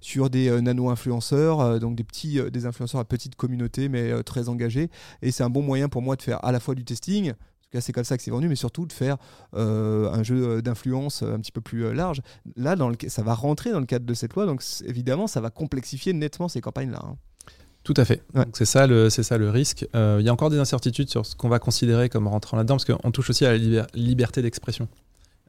sur 0.02 0.30
des 0.30 0.62
nano-influenceurs, 0.62 1.80
donc 1.80 1.96
des 1.96 2.04
petits, 2.04 2.40
des 2.52 2.66
influenceurs 2.66 3.02
à 3.02 3.06
petite 3.06 3.36
communauté, 3.36 3.90
mais 3.90 4.24
très 4.24 4.50
engagés. 4.50 4.90
Et 5.22 5.32
c'est 5.32 5.44
un 5.44 5.50
bon 5.50 5.62
moyen 5.62 5.90
pour 5.90 6.02
moi 6.02 6.16
de 6.16 6.22
faire 6.22 6.44
à 6.44 6.52
la 6.52 6.60
fois 6.60 6.76
du 6.76 6.84
testing, 6.84 7.34
c'est 7.80 7.94
comme 7.94 8.04
ça 8.04 8.18
que 8.18 8.24
c'est 8.24 8.32
vendu, 8.32 8.48
mais 8.48 8.56
surtout 8.56 8.86
de 8.86 8.94
faire 8.94 9.18
un 9.54 10.24
jeu 10.24 10.62
d'influence 10.62 11.24
un 11.24 11.40
petit 11.40 11.52
peu 11.52 11.62
plus 11.62 11.94
large. 11.94 12.22
Là, 12.56 12.76
dans 12.76 12.90
le, 12.90 12.96
ça 13.08 13.24
va 13.24 13.34
rentrer 13.34 13.72
dans 13.72 13.80
le 13.80 13.86
cadre 13.86 14.06
de 14.06 14.14
cette 14.14 14.34
loi, 14.36 14.46
donc 14.46 14.64
évidemment, 14.86 15.28
ça 15.28 15.42
va 15.42 15.50
complexifier 15.50 16.14
nettement 16.14 16.48
ces 16.48 16.62
campagnes-là. 16.62 17.02
Hein. 17.04 17.18
Tout 17.90 18.00
à 18.00 18.06
fait. 18.06 18.22
C'est 18.54 18.66
ça 18.66 18.86
le 18.86 19.10
c'est 19.10 19.24
ça 19.24 19.40
le 19.40 19.50
risque. 19.50 19.88
Euh, 19.96 20.18
il 20.20 20.26
y 20.28 20.30
a 20.30 20.32
encore 20.32 20.52
des 20.52 20.60
incertitudes 20.60 21.10
sur 21.10 21.26
ce 21.26 21.36
qu'on 21.36 21.50
va 21.50 21.58
considérer 21.58 22.08
comme 22.08 22.28
rentrant 22.28 22.56
là-dedans 22.56 22.76
parce 22.76 22.86
qu'on 22.86 23.10
touche 23.10 23.32
aussi 23.32 23.48
à 23.48 23.58
la 23.58 23.88
liberté 23.96 24.44
d'expression. 24.44 24.88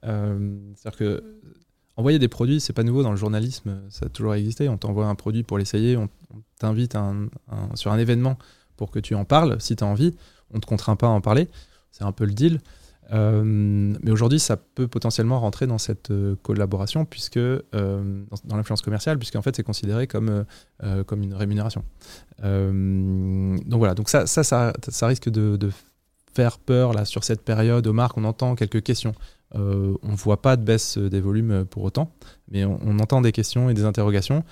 Euh, 0.07 0.57
c'est-à-dire 0.75 0.99
que 0.99 1.25
envoyer 1.99 2.19
des 2.19 2.29
produits, 2.29 2.59
c'est 2.59 2.73
pas 2.73 2.83
nouveau 2.83 3.03
dans 3.03 3.11
le 3.11 3.19
journalisme, 3.19 3.83
ça 3.91 4.07
a 4.07 4.09
toujours 4.09 4.35
existé. 4.37 4.71
On 4.71 4.79
t'envoie 4.79 5.05
un 5.05 5.15
produit 5.15 5.43
pour 5.43 5.59
l'essayer, 5.59 5.99
on, 5.99 6.09
t'invite 6.59 6.97
sur 7.75 7.93
un 7.93 7.99
événement 7.99 8.39
pour 8.79 8.91
que 8.91 9.01
tu 9.01 9.15
en 9.15 9.27
parles 9.27 9.61
si 9.61 9.77
tu 9.77 9.85
as 9.85 9.87
envie. 9.87 10.17
On 10.51 10.57
ne 10.57 10.61
te 10.61 10.67
contraint 10.67 10.97
pas 10.97 11.09
à 11.09 11.11
en 11.11 11.21
parler. 11.21 11.47
C'est 11.91 12.05
un 12.05 12.13
peu 12.13 12.25
le 12.25 12.33
deal. 12.33 12.61
Euh, 13.13 13.43
mais 13.45 14.11
aujourd'hui, 14.11 14.39
ça 14.39 14.57
peut 14.57 14.89
potentiellement 14.89 15.41
rentrer 15.41 15.67
dans 15.67 15.79
cette 15.79 16.11
euh, 16.11 16.37
collaboration, 16.43 17.05
puisque 17.05 17.39
euh, 17.39 17.63
dans, 17.73 18.57
l'influence 18.57 18.83
commerciale, 18.83 19.19
puisqu'en 19.19 19.43
fait, 19.43 19.57
c'est 19.57 19.63
considéré 19.63 20.07
comme, 20.07 20.45
comme 21.07 21.23
une 21.23 21.35
rémunération. 21.35 21.85
donc 22.43 23.79
voilà, 23.79 23.95
donc 23.95 24.09
ça, 24.09 24.27
ça, 24.27 24.43
ça, 24.43 25.07
risque 25.07 25.29
de, 25.29 25.71
faire 26.33 26.59
peur 26.59 26.93
là 26.93 27.05
sur 27.05 27.25
cette 27.25 27.43
période 27.43 27.87
aux 27.87 27.93
marques. 27.93 28.17
On 28.17 28.25
entend 28.25 28.55
quelques 28.55 28.83
questions. 28.83 29.15
on 29.55 29.59
ne 30.03 30.17
voit 30.17 30.41
pas 30.41 30.57
de 30.57 30.65
baisse 30.65 30.97
des 30.97 31.21
volumes 31.21 31.65
pour 31.69 31.83
autant, 31.83 32.13
mais 32.51 32.65
on, 32.65 32.79
on 32.85 32.99
entend 33.01 33.21
des 33.21 33.33
questions 33.33 33.69
et 33.69 33.75
des 33.75 33.85
interrogations. 33.85 34.45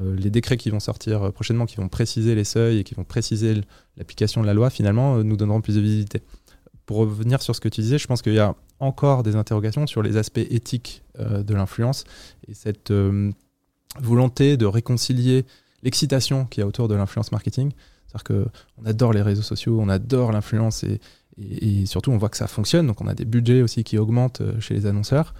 les 0.00 0.30
décrets 0.30 0.56
qui 0.56 0.70
vont 0.70 0.80
sortir 0.80 1.32
prochainement, 1.32 1.66
qui 1.66 1.76
vont 1.76 1.88
préciser 1.88 2.34
les 2.34 2.44
seuils 2.44 2.78
et 2.78 2.84
qui 2.84 2.94
vont 2.94 3.04
préciser 3.04 3.60
l'application 3.96 4.40
de 4.40 4.46
la 4.46 4.54
loi, 4.54 4.70
finalement, 4.70 5.22
nous 5.22 5.36
donneront 5.36 5.60
plus 5.60 5.76
de 5.76 5.80
visibilité 5.80 6.22
pour 6.90 6.98
revenir 6.98 7.40
sur 7.40 7.54
ce 7.54 7.60
que 7.60 7.68
tu 7.68 7.82
disais, 7.82 7.98
je 7.98 8.08
pense 8.08 8.20
qu'il 8.20 8.34
y 8.34 8.40
a 8.40 8.56
encore 8.80 9.22
des 9.22 9.36
interrogations 9.36 9.86
sur 9.86 10.02
les 10.02 10.16
aspects 10.16 10.38
éthiques 10.38 11.04
euh, 11.20 11.44
de 11.44 11.54
l'influence 11.54 12.02
et 12.48 12.52
cette 12.52 12.90
euh, 12.90 13.30
volonté 14.00 14.56
de 14.56 14.66
réconcilier 14.66 15.46
l'excitation 15.84 16.46
qu'il 16.46 16.62
y 16.62 16.64
a 16.64 16.66
autour 16.66 16.88
de 16.88 16.96
l'influence 16.96 17.30
marketing. 17.30 17.70
C'est-à-dire 18.08 18.24
qu'on 18.24 18.84
adore 18.86 19.12
les 19.12 19.22
réseaux 19.22 19.42
sociaux, 19.42 19.78
on 19.80 19.88
adore 19.88 20.32
l'influence 20.32 20.82
et, 20.82 21.86
surtout 21.86 22.10
on 22.10 22.18
voit 22.18 22.28
que 22.28 22.36
ça 22.36 22.48
fonctionne, 22.48 22.88
donc 22.88 23.00
on 23.00 23.06
a 23.06 23.14
des 23.14 23.24
budgets 23.24 23.62
aussi 23.62 23.84
qui 23.84 23.96
augmentent 23.96 24.40
euh, 24.40 24.58
chez 24.58 24.74
les 24.74 24.86
annonceurs. 24.86 25.32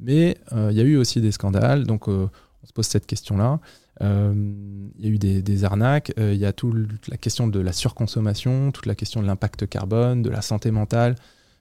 Mais 0.00 0.36
il 0.52 0.76
y 0.76 0.80
a 0.80 0.84
eu 0.84 0.96
aussi 0.96 1.20
des 1.20 1.30
scandales, 1.30 1.84
donc 1.84 2.08
on 2.08 2.28
se 2.64 2.72
pose 2.72 2.86
cette 2.86 3.06
question-là. 3.06 3.60
Euh, 4.02 4.32
il 4.98 5.04
y 5.04 5.08
a 5.08 5.12
eu 5.12 5.18
des, 5.18 5.64
arnaques, 5.64 6.12
euh, 6.18 6.32
il 6.32 6.38
y 6.38 6.46
a 6.46 6.52
toute 6.52 7.08
la 7.08 7.16
question 7.16 7.48
de 7.48 7.60
la 7.60 7.72
surconsommation, 7.72 8.72
toute 8.72 8.86
la 8.86 8.94
question 8.94 9.22
de 9.22 9.26
l'impact 9.26 9.66
carbone, 9.66 10.22
de 10.22 10.30
la 10.30 10.42
santé 10.42 10.70
mentale, 10.70 11.16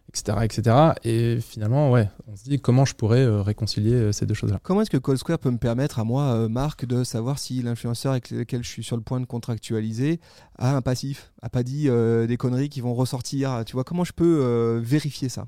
etc., 0.10 0.40
etc. 0.44 0.76
Et 1.04 1.40
finalement, 1.42 1.92
ouais, 1.92 2.10
on 2.28 2.36
se 2.36 2.44
dit 2.44 2.60
comment 2.60 2.86
je 2.86 2.96
pourrais 2.96 3.22
euh, 3.22 3.42
réconcilier 3.42 4.12
ces 4.14 4.26
deux 4.26 4.34
choses-là. 4.34 4.60
Comment 4.64 4.82
est-ce 4.82 4.90
que 4.90 4.98
Cold 4.98 5.20
Square 5.20 5.40
peut 5.40 5.52
me 5.52 5.58
permettre 5.58 6.00
à 6.00 6.04
moi, 6.04 6.48
Marc, 6.48 6.86
de 6.86 7.04
savoir 7.04 7.40
si 7.40 7.62
l'influenceur 7.62 8.12
avec 8.12 8.30
lequel 8.32 8.64
je 8.64 8.70
suis 8.70 8.84
sur 8.84 8.96
le 8.96 9.04
point 9.04 9.20
de 9.20 9.26
contractualiser 9.26 10.20
a 10.58 10.76
un 10.76 10.82
passif, 10.82 11.32
a 11.42 11.50
pas 11.50 11.64
dit 11.64 11.90
des 11.90 12.38
conneries 12.38 12.70
qui 12.70 12.82
vont 12.82 12.94
ressortir? 12.94 13.64
Tu 13.66 13.74
vois, 13.74 13.84
comment 13.84 14.04
je 14.04 14.14
peux 14.14 14.80
vérifier 14.84 15.30
ça? 15.30 15.48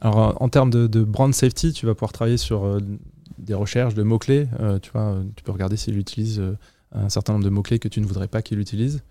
Alors 0.00 0.36
en 0.42 0.50
termes 0.50 0.70
de, 0.70 0.86
de, 0.86 1.04
brand 1.04 1.32
safety, 1.32 1.72
tu 1.72 1.86
vas 1.86 1.94
pouvoir 1.94 2.12
travailler 2.12 2.36
sur 2.36 2.78
des 3.38 3.54
recherches 3.54 3.94
de 3.94 4.02
mots-clés. 4.02 4.48
Euh, 4.60 4.78
tu 4.78 4.90
vois, 4.92 5.16
tu 5.36 5.42
peux 5.42 5.52
regarder 5.52 5.76
s'il 5.76 5.98
utilise 5.98 6.40
euh, 6.40 6.56
un 6.92 7.08
certain 7.08 7.32
nombre 7.32 7.44
de 7.44 7.50
mots-clés 7.50 7.78
que 7.78 7.88
tu 7.88 8.00
ne 8.00 8.06
voudrais 8.06 8.28
pas 8.28 8.42
qu'il 8.42 8.58
utilise. 8.58 9.02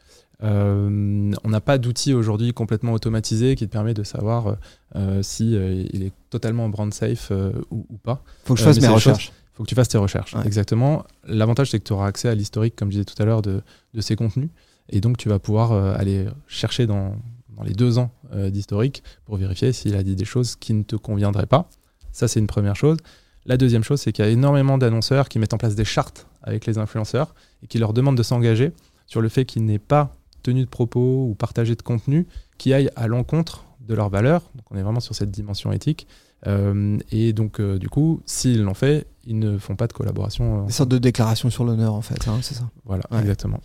Euh, 0.44 1.32
on 1.44 1.50
n'a 1.50 1.62
pas 1.62 1.78
d'outil 1.78 2.14
aujourd'hui 2.14 2.54
complètement 2.54 2.94
automatisé 2.94 3.56
qui 3.56 3.66
te 3.68 3.72
permet 3.72 3.94
de 3.94 4.04
savoir 4.04 4.58
euh, 4.96 5.24
si 5.24 5.56
euh, 5.56 5.86
il 5.94 6.04
est 6.04 6.12
totalement 6.30 6.68
brand 6.70 6.94
safe 6.94 7.32
ou, 7.72 7.86
pas. 8.04 8.24
Faut 8.44 8.54
que 8.54 8.60
je 8.60 8.66
fasse 8.66 8.82
mes 8.82 8.88
recherches. 8.88 9.32
Il 9.54 9.58
faut 9.58 9.64
que 9.64 9.70
tu 9.70 9.76
fasses 9.76 9.88
tes 9.88 9.98
recherches. 9.98 10.36
Exactement. 10.44 11.06
L'avantage, 11.26 11.72
c'est 11.72 11.80
que 11.80 11.86
tu 11.86 11.94
auras 11.94 12.08
accès 12.08 12.28
à 12.28 12.36
l'historique, 12.36 12.76
comme 12.76 12.90
je 12.90 12.98
disais 12.98 13.06
tout 13.06 13.22
à 13.22 13.26
l'heure, 13.26 13.42
de, 13.42 13.62
de, 13.94 14.02
ces 14.02 14.18
contenus. 14.18 14.50
Et 14.90 15.00
donc, 15.00 15.18
tu 15.18 15.30
vas 15.30 15.40
pouvoir 15.40 15.72
aller 15.72 16.26
chercher 16.48 16.88
dans, 16.88 17.16
dans, 17.56 17.64
les 17.64 17.74
deux 17.74 17.98
ans 17.98 18.12
d'historique 18.34 19.02
pour 19.24 19.38
vérifier 19.38 19.72
s'il 19.72 19.96
a 19.96 20.04
dit 20.04 20.18
des 20.18 20.26
choses 20.26 20.58
qui 20.58 20.74
ne 20.74 20.84
te 20.84 20.98
conviendraient 20.98 21.46
pas. 21.46 21.70
Ça, 22.12 22.28
c'est 22.28 22.42
une 22.42 22.48
première 22.48 22.76
chose. 22.76 22.98
La 23.46 23.58
deuxième 23.58 23.84
chose, 23.84 24.02
c'est 24.02 24.12
qu'il 24.12 24.26
y 24.26 24.28
a 24.28 24.32
énormément 24.32 24.78
d'annonceurs 24.78 25.30
qui 25.30 25.38
mettent 25.38 25.54
en 25.54 25.58
place 25.58 25.76
des 25.76 25.86
chartes 25.86 26.28
avec 26.42 26.66
les 26.66 26.78
influenceurs 26.78 27.36
et 27.64 27.68
qui 27.68 27.78
leur 27.78 27.94
demandent 27.94 28.18
de 28.18 28.24
s'engager 28.24 28.72
sur 29.06 29.22
le 29.22 29.30
fait 29.30 29.46
qu'ils 29.46 29.66
n'aient 29.66 29.80
pas 29.80 30.16
tenue 30.42 30.64
de 30.64 30.70
propos 30.70 31.28
ou 31.30 31.36
partager 31.36 31.76
de 31.76 31.82
contenu 31.82 32.28
qui 32.58 32.74
aille 32.74 32.90
à 32.96 33.08
l'encontre 33.08 33.66
de 33.82 33.94
leurs 33.94 34.10
valeurs. 34.10 34.42
Donc 34.56 34.66
on 34.72 34.78
est 34.78 34.82
vraiment 34.82 35.00
sur 35.00 35.14
cette 35.16 35.32
dimension 35.32 35.72
éthique. 35.72 36.08
Euh, 36.48 36.98
et 37.12 37.34
donc, 37.34 37.60
euh, 37.60 37.80
du 37.80 37.90
coup, 37.90 38.22
s'ils 38.26 38.62
l'ont 38.62 38.74
fait, 38.74 39.08
ils 39.26 39.40
ne 39.40 39.58
font 39.58 39.76
pas 39.76 39.88
de 39.88 39.94
collaboration. 39.94 40.64
Une 40.64 40.70
sorte 40.70 40.90
de 40.90 40.98
déclaration 40.98 41.50
sur 41.50 41.64
l'honneur, 41.64 41.94
en 41.94 42.02
fait, 42.02 42.28
hein, 42.28 42.40
c'est 42.42 42.54
ça 42.56 42.70
Voilà, 42.84 43.04
exactement. 43.20 43.60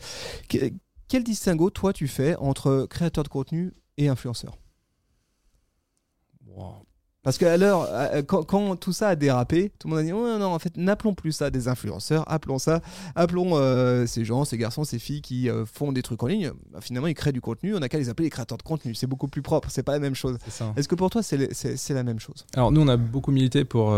quel 0.48 1.24
distinguo, 1.24 1.70
toi, 1.70 1.92
tu 1.92 2.08
fais 2.08 2.36
entre 2.36 2.86
créateur 2.88 3.24
de 3.24 3.28
contenu 3.28 3.72
et 3.98 4.08
influenceur? 4.08 4.56
Parce 7.22 7.36
que 7.36 7.44
alors, 7.44 7.86
euh, 7.90 8.22
quand, 8.22 8.44
quand, 8.44 8.76
tout 8.76 8.94
ça 8.94 9.08
a 9.08 9.16
dérapé, 9.16 9.70
tout 9.78 9.88
le 9.88 9.94
monde 9.94 10.00
a 10.00 10.04
dit 10.04 10.12
oh, 10.12 10.38
non, 10.38 10.54
en 10.54 10.58
fait, 10.58 10.76
n'appelons 10.78 11.12
plus 11.12 11.32
ça 11.32 11.50
des 11.50 11.68
influenceurs, 11.68 12.24
appelons 12.32 12.58
ça, 12.58 12.80
appelons 13.14 13.50
euh, 13.54 14.06
ces 14.06 14.24
gens, 14.24 14.46
ces 14.46 14.56
garçons, 14.56 14.84
ces 14.84 14.98
filles 14.98 15.20
qui 15.20 15.50
euh, 15.50 15.66
font 15.66 15.92
des 15.92 16.02
trucs 16.02 16.22
en 16.22 16.28
ligne. 16.28 16.52
Bah, 16.72 16.80
finalement, 16.80 17.08
ils 17.08 17.14
créent 17.14 17.32
du 17.32 17.42
contenu. 17.42 17.74
On 17.74 17.82
a 17.82 17.90
qu'à 17.90 17.98
les 17.98 18.08
appeler 18.08 18.26
les 18.26 18.30
créateurs 18.30 18.56
de 18.56 18.62
contenu. 18.62 18.94
C'est 18.94 19.06
beaucoup 19.06 19.28
plus 19.28 19.42
propre. 19.42 19.68
C'est 19.70 19.82
pas 19.82 19.92
la 19.92 19.98
même 19.98 20.14
chose. 20.14 20.38
Est-ce 20.76 20.88
que 20.88 20.94
pour 20.94 21.10
toi, 21.10 21.22
c'est 21.22 21.90
la 21.90 22.02
même 22.02 22.20
chose? 22.20 22.46
Alors 22.54 22.72
nous, 22.72 22.80
on 22.80 22.88
a 22.88 22.96
beaucoup 22.96 23.32
milité 23.32 23.64
pour 23.64 23.94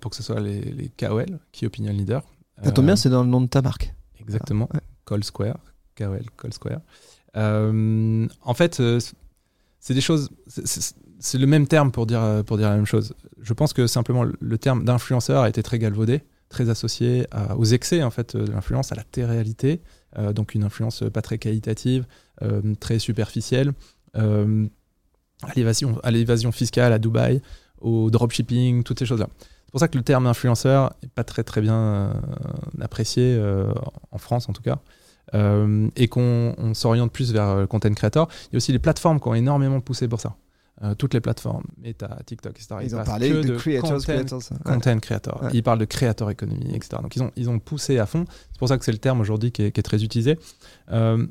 pour 0.00 0.10
que 0.10 0.16
ce 0.16 0.22
soit 0.22 0.40
les, 0.40 0.60
les 0.60 0.88
KOL, 0.88 1.38
Key 1.52 1.66
Opinion 1.66 1.92
Leader. 1.92 2.22
Ça 2.64 2.72
tombe 2.72 2.86
bien, 2.86 2.96
c'est 2.96 3.10
dans 3.10 3.22
le 3.22 3.28
nom 3.28 3.40
de 3.40 3.46
ta 3.46 3.62
marque. 3.62 3.94
Exactement. 4.20 4.68
Call 5.06 5.22
Square, 5.22 5.58
KOL, 5.96 6.24
Call 6.36 6.52
Square. 6.52 6.80
en 7.36 8.54
fait, 8.54 8.82
c'est 9.78 9.94
des 9.94 10.00
choses 10.00 10.30
c'est 11.22 11.38
le 11.38 11.46
même 11.46 11.66
terme 11.66 11.90
pour 11.92 12.06
dire, 12.06 12.20
euh, 12.20 12.42
la 12.50 12.74
même 12.74 12.86
chose. 12.86 13.14
Je 13.40 13.52
pense 13.54 13.72
que 13.72 13.86
simplement 13.86 14.24
le 14.24 14.58
terme 14.58 14.84
d'influenceur 14.84 15.42
a 15.42 15.48
été 15.48 15.62
très 15.62 15.78
galvaudé, 15.78 16.22
très 16.48 16.68
associé 16.68 17.26
aux 17.56 17.64
excès 17.64 18.02
en 18.02 18.10
fait 18.10 18.36
de 18.36 18.50
l'influence, 18.50 18.92
à 18.92 18.94
la 18.94 19.04
télé-réalité, 19.04 19.80
euh, 20.18 20.32
donc 20.32 20.54
une 20.54 20.64
influence 20.64 21.04
pas 21.12 21.22
très 21.22 21.38
qualitative, 21.38 22.04
euh, 22.42 22.74
très 22.78 22.98
superficielle, 22.98 23.72
à 24.14 26.10
l'évasion 26.10 26.52
fiscale 26.52 26.92
à 26.92 26.98
Dubaï, 26.98 27.40
au 27.80 28.10
dropshipping, 28.10 28.82
toutes 28.82 28.98
ces 28.98 29.06
choses-là. 29.06 29.28
C'est 29.38 29.70
pour 29.70 29.80
ça 29.80 29.88
que 29.88 29.96
le 29.96 30.04
terme 30.04 30.26
influenceur 30.26 30.92
n'est 31.02 31.08
pas 31.08 31.24
très 31.24 31.42
très 31.44 31.62
bien 31.62 32.20
apprécié 32.80 33.40
en 34.10 34.18
France 34.18 34.50
en 34.50 34.52
tout 34.52 34.62
cas. 34.62 34.78
et 35.96 36.08
qu'on 36.08 36.74
s'oriente 36.74 37.10
plus 37.10 37.32
vers 37.32 37.56
le 37.56 37.66
content 37.66 37.94
creator. 37.94 38.28
Il 38.50 38.52
y 38.52 38.56
a 38.56 38.58
aussi 38.58 38.72
les 38.72 38.78
plateformes 38.78 39.18
qui 39.18 39.28
ont 39.28 39.34
énormément 39.34 39.80
poussé 39.80 40.08
pour 40.08 40.20
ça. 40.20 40.36
Euh, 40.84 40.96
toutes 40.96 41.14
les 41.14 41.20
plateformes, 41.20 41.62
Meta, 41.80 42.18
TikTok, 42.26 42.52
etc. 42.56 42.74
Ils, 42.82 42.96
ont 42.96 43.04
parlé 43.04 43.30
de, 43.30 43.56
creators, 43.56 44.00
content, 44.64 44.98
creator. 44.98 45.48
Ils 45.52 45.62
parlent 45.62 45.78
de 45.78 45.84
créateur 45.84 46.28
économie, 46.28 46.74
etc. 46.74 47.00
Donc 47.00 47.14
ils 47.14 47.22
ont, 47.22 47.30
ils 47.36 47.48
ont 47.48 47.60
poussé 47.60 47.98
à 47.98 48.06
fond. 48.06 48.24
C'est 48.50 48.58
pour 48.58 48.66
ça 48.66 48.78
que 48.78 48.84
c'est 48.84 48.90
le 48.90 48.98
terme 48.98 49.20
aujourd'hui 49.20 49.52
qui, 49.52 49.62
est 49.62 49.82
très 49.82 50.02
utilisé. 50.02 50.40
Euh, 50.90 51.24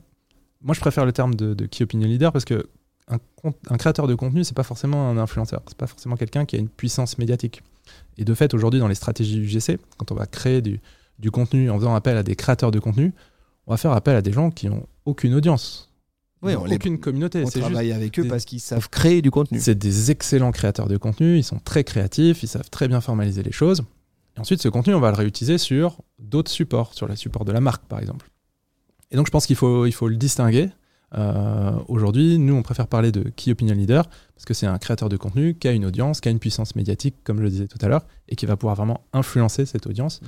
moi, 0.61 0.73
je 0.73 0.79
préfère 0.79 1.05
le 1.05 1.11
terme 1.11 1.35
de, 1.35 1.65
key 1.65 1.83
opinion 1.83 2.07
leader 2.07 2.31
parce 2.31 2.45
que 2.45 2.69
un, 3.09 3.17
un 3.69 3.77
créateur 3.77 4.07
de 4.07 4.15
contenu, 4.15 4.45
c'est 4.45 4.55
pas 4.55 4.63
forcément 4.63 5.09
un 5.09 5.17
influenceur. 5.17 5.61
C'est 5.67 5.77
pas 5.77 5.87
forcément 5.87 6.15
quelqu'un 6.15 6.45
qui 6.45 6.55
a 6.55 6.59
une 6.59 6.69
puissance 6.69 7.17
médiatique. 7.17 7.61
Et 8.17 8.23
de 8.23 8.33
fait, 8.33 8.53
aujourd'hui, 8.53 8.79
dans 8.79 8.87
les 8.87 8.95
stratégies 8.95 9.35
du 9.35 9.47
GC, 9.49 9.79
quand 9.97 10.13
on 10.13 10.15
va 10.15 10.27
créer 10.27 10.61
du, 10.61 10.79
du 11.19 11.29
contenu 11.29 11.69
en 11.69 11.77
faisant 11.77 11.93
appel 11.93 12.15
à 12.15 12.23
des 12.23 12.37
créateurs 12.37 12.71
de 12.71 12.79
contenu, 12.79 13.13
on 13.67 13.71
va 13.71 13.77
faire 13.77 13.91
appel 13.91 14.15
à 14.15 14.21
des 14.21 14.31
gens 14.31 14.49
qui 14.49 14.69
ont 14.69 14.87
aucune 15.03 15.33
audience 15.33 15.90
oui, 16.43 16.55
on 16.55 16.65
aucune 16.65 16.99
communauté. 16.99 17.43
On 17.45 17.49
travaille 17.49 17.91
avec 17.91 18.19
eux 18.19 18.27
parce 18.27 18.45
qu'ils 18.45 18.59
savent 18.59 18.89
créer 18.89 19.21
du 19.21 19.29
contenu. 19.29 19.59
C'est 19.59 19.75
des 19.75 20.09
excellents 20.09 20.51
créateurs 20.51 20.87
de 20.87 20.97
contenu, 20.97 21.37
ils 21.37 21.43
sont 21.43 21.59
très 21.59 21.83
créatifs, 21.83 22.41
ils 22.43 22.47
savent 22.47 22.69
très 22.69 22.87
bien 22.87 22.99
formaliser 22.99 23.43
les 23.43 23.51
choses. 23.51 23.83
Et 24.35 24.39
ensuite, 24.39 24.61
ce 24.61 24.69
contenu, 24.69 24.95
on 24.95 24.99
va 24.99 25.11
le 25.11 25.17
réutiliser 25.17 25.57
sur 25.57 25.97
d'autres 26.19 26.51
supports, 26.51 26.93
sur 26.93 27.07
le 27.07 27.15
support 27.15 27.45
de 27.45 27.51
la 27.51 27.61
marque, 27.61 27.85
par 27.85 27.99
exemple. 27.99 28.29
Et 29.11 29.17
donc, 29.17 29.27
je 29.27 29.31
pense 29.31 29.45
qu'il 29.45 29.55
faut, 29.55 29.85
il 29.85 29.91
faut 29.91 30.07
le 30.07 30.15
distinguer. 30.15 30.69
Euh, 31.13 31.73
aujourd'hui, 31.87 32.39
nous, 32.39 32.55
on 32.55 32.63
préfère 32.63 32.87
parler 32.87 33.11
de 33.11 33.29
Key 33.35 33.51
Opinion 33.51 33.75
Leader 33.75 34.07
parce 34.33 34.45
que 34.45 34.53
c'est 34.53 34.65
un 34.65 34.77
créateur 34.77 35.09
de 35.09 35.17
contenu 35.17 35.55
qui 35.55 35.67
a 35.67 35.71
une 35.73 35.85
audience, 35.85 36.21
qui 36.21 36.29
a 36.29 36.31
une 36.31 36.39
puissance 36.39 36.75
médiatique, 36.75 37.15
comme 37.23 37.37
je 37.37 37.43
le 37.43 37.49
disais 37.49 37.67
tout 37.67 37.77
à 37.81 37.87
l'heure, 37.87 38.05
et 38.29 38.35
qui 38.35 38.45
va 38.45 38.55
pouvoir 38.55 38.75
vraiment 38.75 39.01
influencer 39.11 39.65
cette 39.65 39.87
audience, 39.87 40.21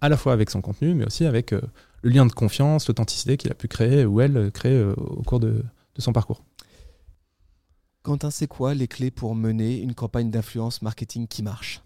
à 0.00 0.08
la 0.08 0.16
fois 0.16 0.32
avec 0.32 0.50
son 0.50 0.60
contenu, 0.60 0.94
mais 0.94 1.04
aussi 1.04 1.24
avec 1.24 1.52
euh, 1.52 1.60
le 2.02 2.10
lien 2.10 2.26
de 2.26 2.32
confiance, 2.32 2.88
l'authenticité 2.88 3.36
qu'il 3.36 3.50
a 3.50 3.54
pu 3.54 3.68
créer 3.68 4.04
ou 4.04 4.20
elle 4.20 4.50
créer 4.52 4.74
euh, 4.74 4.94
au 4.96 5.22
cours 5.22 5.40
de, 5.40 5.64
son 5.98 6.12
parcours. 6.12 6.44
Quentin, 8.02 8.30
c'est 8.30 8.46
quoi 8.46 8.74
les 8.74 8.86
clés 8.86 9.10
pour 9.10 9.34
mener 9.34 9.78
une 9.80 9.94
campagne 9.94 10.30
d'influence 10.30 10.80
marketing 10.82 11.26
qui 11.26 11.42
marche? 11.42 11.82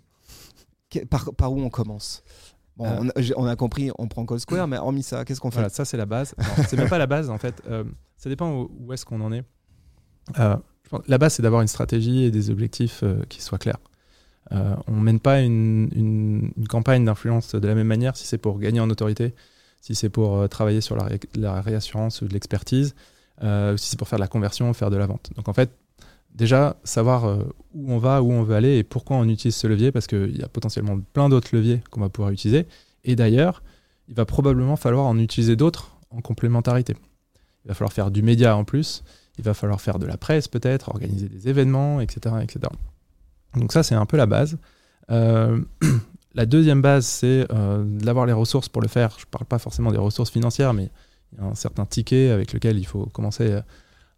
Par, 1.09 1.53
où 1.53 1.61
on 1.63 1.71
commence? 1.71 2.23
Euh. 2.81 3.11
on, 3.37 3.47
a, 3.47 3.57
compris, 3.57 3.91
on 3.99 4.09
prend 4.09 4.27
Call 4.27 4.41
Square, 4.41 4.69
mais 4.69 4.77
hormis 4.77 5.03
ça, 5.03 5.25
qu'est-ce 5.25 5.41
qu'on 5.41 5.51
fait? 5.51 5.69
Ça, 5.71 5.87
c'est 5.87 5.97
la 5.97 6.05
base. 6.05 6.35
c'est 6.69 6.77
même 6.77 6.89
pas 6.89 6.99
la 6.99 7.07
base, 7.07 7.31
en 7.31 7.39
fait. 7.39 7.63
Euh, 7.67 7.85
ça 8.19 8.29
dépend 8.29 8.69
où, 8.79 8.93
est-ce 8.93 9.07
qu'on 9.07 9.21
en 9.23 9.33
est. 9.33 9.45
la 10.37 11.19
base, 11.19 11.35
c'est 11.35 11.43
d'avoir 11.43 11.63
une 11.63 11.69
stratégie 11.69 12.25
et 12.25 12.31
des 12.31 12.51
objectifs 12.51 13.03
qui 13.31 13.41
soient 13.41 13.59
clairs. 13.59 13.81
on 14.51 14.93
ne 14.93 15.01
mène 15.01 15.21
pas 15.21 15.41
une, 15.41 15.89
une 15.97 16.69
campagne 16.69 17.07
d'influence 17.07 17.55
de 17.55 17.67
la 17.67 17.75
même 17.75 17.87
manière 17.87 18.17
si 18.17 18.27
c'est 18.27 18.39
pour 18.39 18.59
gagner 18.59 18.81
en 18.81 18.91
autorité, 18.91 19.35
si 19.83 19.97
c'est 19.97 20.09
pour 20.09 20.39
euh, 20.39 20.47
travailler 20.47 20.81
sur 20.81 20.97
la, 20.97 21.61
réassurance 21.61 22.23
ou 22.23 22.29
de 22.29 22.33
l'expertise, 22.33 22.95
euh, 23.43 23.77
si 23.77 23.91
c'est 23.91 23.99
pour 23.99 24.09
faire 24.09 24.19
de 24.19 24.23
la 24.23 24.29
conversion, 24.29 24.73
faire 24.73 24.91
de 24.91 24.97
la 24.97 25.07
vente. 25.07 25.31
Donc 25.37 25.49
en 25.49 25.53
fait, 25.53 25.71
déjà 26.35 26.77
savoir 26.85 27.25
euh, 27.27 27.43
où 27.75 27.93
on 27.93 27.99
va, 27.99 28.23
où 28.23 28.33
on 28.33 28.45
veut 28.45 28.55
aller 28.55 28.79
et 28.79 28.85
pourquoi 28.85 29.17
on 29.17 29.29
utilise 29.29 29.57
ce 29.57 29.67
levier, 29.67 29.91
parce 29.91 30.07
qu'il 30.07 30.39
y 30.39 30.43
a 30.43 30.49
potentiellement 30.49 30.99
plein 31.13 31.29
d'autres 31.29 31.49
leviers 31.53 31.83
qu'on 31.91 32.01
va 32.01 32.09
pouvoir 32.09 32.33
utiliser. 32.33 32.67
Et 33.03 33.17
d'ailleurs, 33.17 33.63
il 34.07 34.15
va 34.15 34.25
probablement 34.25 34.77
falloir 34.77 35.05
en 35.05 35.19
utiliser 35.19 35.57
d'autres 35.57 35.97
en 36.11 36.21
complémentarité. 36.21 36.95
Il 37.65 37.69
va 37.69 37.75
falloir 37.75 37.93
faire 37.93 38.13
du 38.13 38.23
média 38.23 38.57
en 38.57 38.65
plus, 38.65 39.03
il 39.37 39.45
va 39.45 39.53
falloir 39.53 39.81
faire 39.81 39.99
de 39.99 40.07
la 40.07 40.17
presse 40.17 40.47
peut-être, 40.47 40.91
organiser 40.91 41.29
des 41.29 41.49
événements, 41.49 42.01
etc. 42.01 42.37
etc. 42.41 42.61
Donc 43.57 43.73
ça, 43.73 43.83
c'est 43.83 43.97
un 43.97 44.07
peu 44.07 44.17
la 44.17 44.27
base. 44.27 44.59
La 46.35 46.47
deuxième 46.47 46.81
base, 46.81 47.07
c'est 47.07 47.47
euh, 47.53 47.85
d'avoir 47.85 48.27
les 48.27 48.33
ressources 48.33 48.69
pour 48.69 48.81
le 48.81 48.89
faire. 48.89 49.17
Je 49.19 49.25
ne 49.25 49.31
parle 49.31 49.45
pas 49.45 49.59
forcément 49.59 49.93
des 49.93 49.99
ressources 49.99 50.31
financières, 50.31 50.73
mais 50.73 50.91
il 51.33 51.39
y 51.39 51.43
a 51.43 51.45
un 51.45 51.55
certain 51.55 51.85
ticket 51.85 52.31
avec 52.31 52.53
lequel 52.53 52.79
il 52.79 52.87
faut 52.87 53.07
commencer 53.07 53.53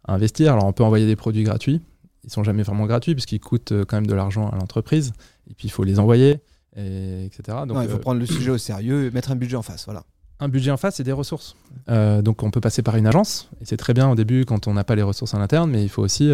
à 0.05 0.13
investir. 0.13 0.53
Alors, 0.53 0.65
on 0.65 0.73
peut 0.73 0.83
envoyer 0.83 1.05
des 1.05 1.15
produits 1.15 1.43
gratuits. 1.43 1.81
Ils 2.23 2.27
ne 2.27 2.31
sont 2.31 2.43
jamais 2.43 2.63
vraiment 2.63 2.85
gratuits 2.85 3.15
puisqu'ils 3.15 3.39
coûtent 3.39 3.73
euh, 3.73 3.85
quand 3.85 3.97
même 3.97 4.07
de 4.07 4.13
l'argent 4.13 4.49
à 4.49 4.55
l'entreprise. 4.55 5.13
Et 5.49 5.53
puis, 5.53 5.67
il 5.67 5.71
faut 5.71 5.83
les 5.83 5.99
envoyer, 5.99 6.39
etc. 6.75 7.59
Donc, 7.67 7.77
il 7.83 7.89
faut 7.89 7.97
euh, 7.97 7.99
prendre 7.99 8.19
le 8.19 8.25
sujet 8.25 8.51
au 8.51 8.57
sérieux 8.57 9.05
et 9.05 9.11
mettre 9.11 9.31
un 9.31 9.35
budget 9.35 9.57
en 9.57 9.61
face. 9.61 9.85
Voilà. 9.85 10.03
Un 10.39 10.47
budget 10.47 10.71
en 10.71 10.77
face, 10.77 10.95
c'est 10.95 11.03
des 11.03 11.11
ressources. 11.11 11.55
donc, 11.87 12.43
on 12.43 12.51
peut 12.51 12.61
passer 12.61 12.81
par 12.81 12.95
une 12.95 13.07
agence. 13.07 13.49
Et 13.61 13.65
c'est 13.65 13.77
très 13.77 13.93
bien 13.93 14.09
au 14.09 14.15
début 14.15 14.45
quand 14.45 14.67
on 14.67 14.73
n'a 14.73 14.83
pas 14.83 14.95
les 14.95 15.01
ressources 15.01 15.33
en 15.33 15.39
interne, 15.39 15.69
mais 15.71 15.83
il 15.83 15.89
faut 15.89 16.01
aussi 16.01 16.29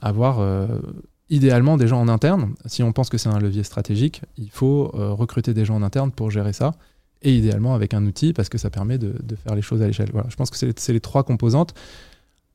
avoir 0.00 0.38
idéalement 1.30 1.76
des 1.76 1.86
gens 1.86 2.00
en 2.00 2.08
interne. 2.08 2.54
Si 2.66 2.82
on 2.82 2.92
pense 2.92 3.08
que 3.08 3.16
c'est 3.16 3.28
un 3.28 3.38
levier 3.38 3.62
stratégique, 3.62 4.22
il 4.36 4.50
faut 4.50 4.90
euh, 4.94 5.12
recruter 5.12 5.54
des 5.54 5.64
gens 5.64 5.76
en 5.76 5.82
interne 5.82 6.10
pour 6.10 6.30
gérer 6.30 6.52
ça. 6.52 6.72
Et 7.22 7.34
idéalement 7.34 7.74
avec 7.74 7.94
un 7.94 8.04
outil 8.06 8.32
parce 8.32 8.48
que 8.48 8.58
ça 8.58 8.70
permet 8.70 8.98
de, 8.98 9.14
faire 9.36 9.54
les 9.54 9.62
choses 9.62 9.82
à 9.82 9.86
l'échelle. 9.86 10.10
Je 10.28 10.36
pense 10.36 10.50
que 10.50 10.56
c'est 10.56 10.92
les 10.92 11.00
trois 11.00 11.22
composantes. 11.22 11.74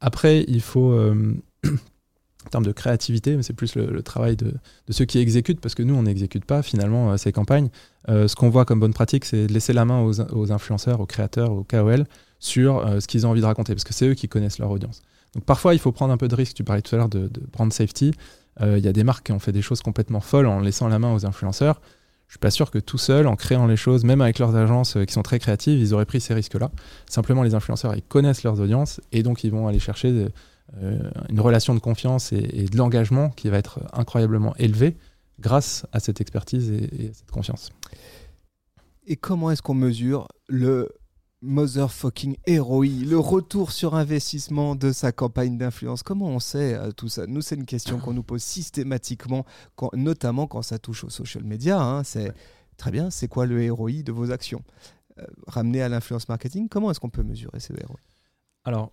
Après, 0.02 0.44
il 0.48 0.62
faut, 0.62 0.92
euh, 0.92 1.36
en 1.66 2.50
termes 2.50 2.66
de 2.66 2.72
créativité, 2.72 3.36
mais 3.36 3.44
c'est 3.44 3.54
plus 3.54 3.76
le, 3.76 4.02
travail 4.02 4.36
de, 4.36 4.54
ceux 4.90 5.06
qui 5.06 5.20
exécutent, 5.20 5.62
parce 5.62 5.76
que 5.76 5.84
nous, 5.84 5.94
on 5.94 6.04
n'exécute 6.04 6.46
pas 6.46 6.64
finalement 6.64 7.12
euh, 7.12 7.18
ces 7.18 7.32
campagnes. 7.32 7.70
ce 8.08 8.36
qu'on 8.36 8.50
voit 8.50 8.66
comme 8.66 8.80
bonne 8.80 8.94
pratique, 8.94 9.24
c'est 9.24 9.48
laisser 9.48 9.72
la 9.72 9.86
main 9.86 10.02
aux, 10.02 10.52
influenceurs, 10.52 11.00
aux 11.00 11.06
créateurs, 11.06 11.52
aux 11.52 11.64
KOL 11.64 12.06
sur 12.40 12.84
ce 13.00 13.08
qu'ils 13.08 13.26
ont 13.26 13.30
envie 13.30 13.42
de 13.42 13.46
raconter, 13.46 13.74
parce 13.74 13.84
que 13.84 13.94
c'est 13.94 14.08
eux 14.08 14.14
qui 14.16 14.28
connaissent 14.28 14.60
leur 14.60 14.72
audience. 14.72 15.02
Donc 15.36 15.44
parfois, 15.46 15.74
il 15.76 15.80
faut 15.80 15.92
prendre 15.92 16.14
un 16.14 16.18
peu 16.18 16.28
de 16.28 16.36
risque. 16.36 16.56
Tu 16.56 16.64
parlais 16.64 16.82
tout 16.82 16.96
à 16.96 16.98
l'heure 16.98 17.10
de 17.10 17.30
brand 17.52 17.72
safety. 17.72 18.14
Euh, 18.62 18.78
il 18.78 18.86
y 18.86 18.88
a 18.88 18.94
des 18.94 19.04
marques 19.04 19.26
qui 19.26 19.32
ont 19.32 19.40
fait 19.40 19.52
des 19.52 19.62
choses 19.62 19.82
complètement 19.82 20.22
folles 20.22 20.48
en 20.48 20.60
laissant 20.60 20.88
la 20.88 21.00
main 21.00 21.14
aux 21.14 21.26
influenceurs. 21.26 21.82
Je 22.28 22.34
suis 22.34 22.40
pas 22.40 22.52
sûr 22.52 22.72
que 22.72 22.80
tout 22.80 22.98
seul, 22.98 23.28
en 23.28 23.36
créant 23.36 23.68
les 23.68 23.76
choses, 23.76 24.04
même 24.04 24.22
avec 24.22 24.40
leurs 24.40 24.56
agences 24.56 24.98
euh, 24.98 25.06
qui 25.06 25.14
sont 25.14 25.22
très 25.22 25.40
créatives, 25.40 25.80
ils 25.80 25.94
auraient 25.94 26.06
pris 26.06 26.22
ces 26.22 26.34
risques-là. 26.34 26.72
Simplement, 27.08 27.44
les 27.44 27.54
influenceurs, 27.54 27.96
ils 27.96 28.02
connaissent 28.02 28.44
leurs 28.44 28.60
audiences 28.60 29.02
et 29.12 29.24
donc 29.24 29.44
ils 29.44 29.52
vont 29.52 29.68
aller 29.68 29.80
chercher 29.80 30.28
euh, 30.82 31.00
une 31.30 31.40
relation 31.40 31.76
de 31.76 31.80
confiance 31.80 32.34
et, 32.34 32.66
de 32.66 32.78
l'engagement 32.78 33.30
qui 33.30 33.50
va 33.50 33.58
être 33.58 33.82
incroyablement 33.94 34.56
élevé 34.58 34.98
grâce 35.40 35.86
à 35.92 36.00
cette 36.00 36.22
expertise 36.22 36.72
et, 36.72 37.10
à 37.10 37.14
cette 37.14 37.32
confiance. 37.32 37.72
Et 39.06 39.16
comment 39.16 39.52
est-ce 39.52 39.62
qu'on 39.62 39.76
mesure 39.76 40.28
le 40.48 40.90
Motherfucking 41.46 42.36
ROI, 42.60 42.86
le 43.08 43.18
retour 43.18 43.72
sur 43.72 43.96
investissement 43.96 44.76
de 44.76 44.92
sa 44.92 45.12
campagne 45.12 45.58
d'influence. 45.58 46.04
Comment 46.04 46.28
on 46.28 46.40
sait 46.40 46.74
euh, 46.74 46.92
tout 46.92 47.08
ça? 47.08 47.28
Nous, 47.28 47.42
c'est 47.42 47.56
une 47.56 47.66
question 47.66 48.00
qu'on 48.00 48.14
nous 48.14 48.24
pose 48.24 48.44
systématiquement, 48.44 49.46
quand- 49.76 49.94
notamment 49.96 50.48
quand 50.48 50.62
ça 50.62 50.80
touche 50.80 51.04
aux 51.04 51.10
social 51.10 51.44
media. 51.44 51.80
hein. 51.82 52.04
C'est 52.04 52.34
très 52.78 52.92
bien, 52.92 53.10
c'est 53.10 53.28
quoi 53.28 53.46
le 53.46 53.72
ROI 53.72 54.04
de 54.04 54.12
vos 54.12 54.32
actions? 54.32 54.62
Euh, 55.20 55.24
Ramené 55.48 55.82
à 55.82 55.90
l'influence 55.90 56.28
marketing, 56.28 56.68
comment 56.68 56.92
est-ce 56.92 57.00
qu'on 57.00 57.10
peut 57.10 57.24
mesurer 57.24 57.60
ce 57.60 57.72
ROI 57.74 57.98
Alors, 58.66 58.92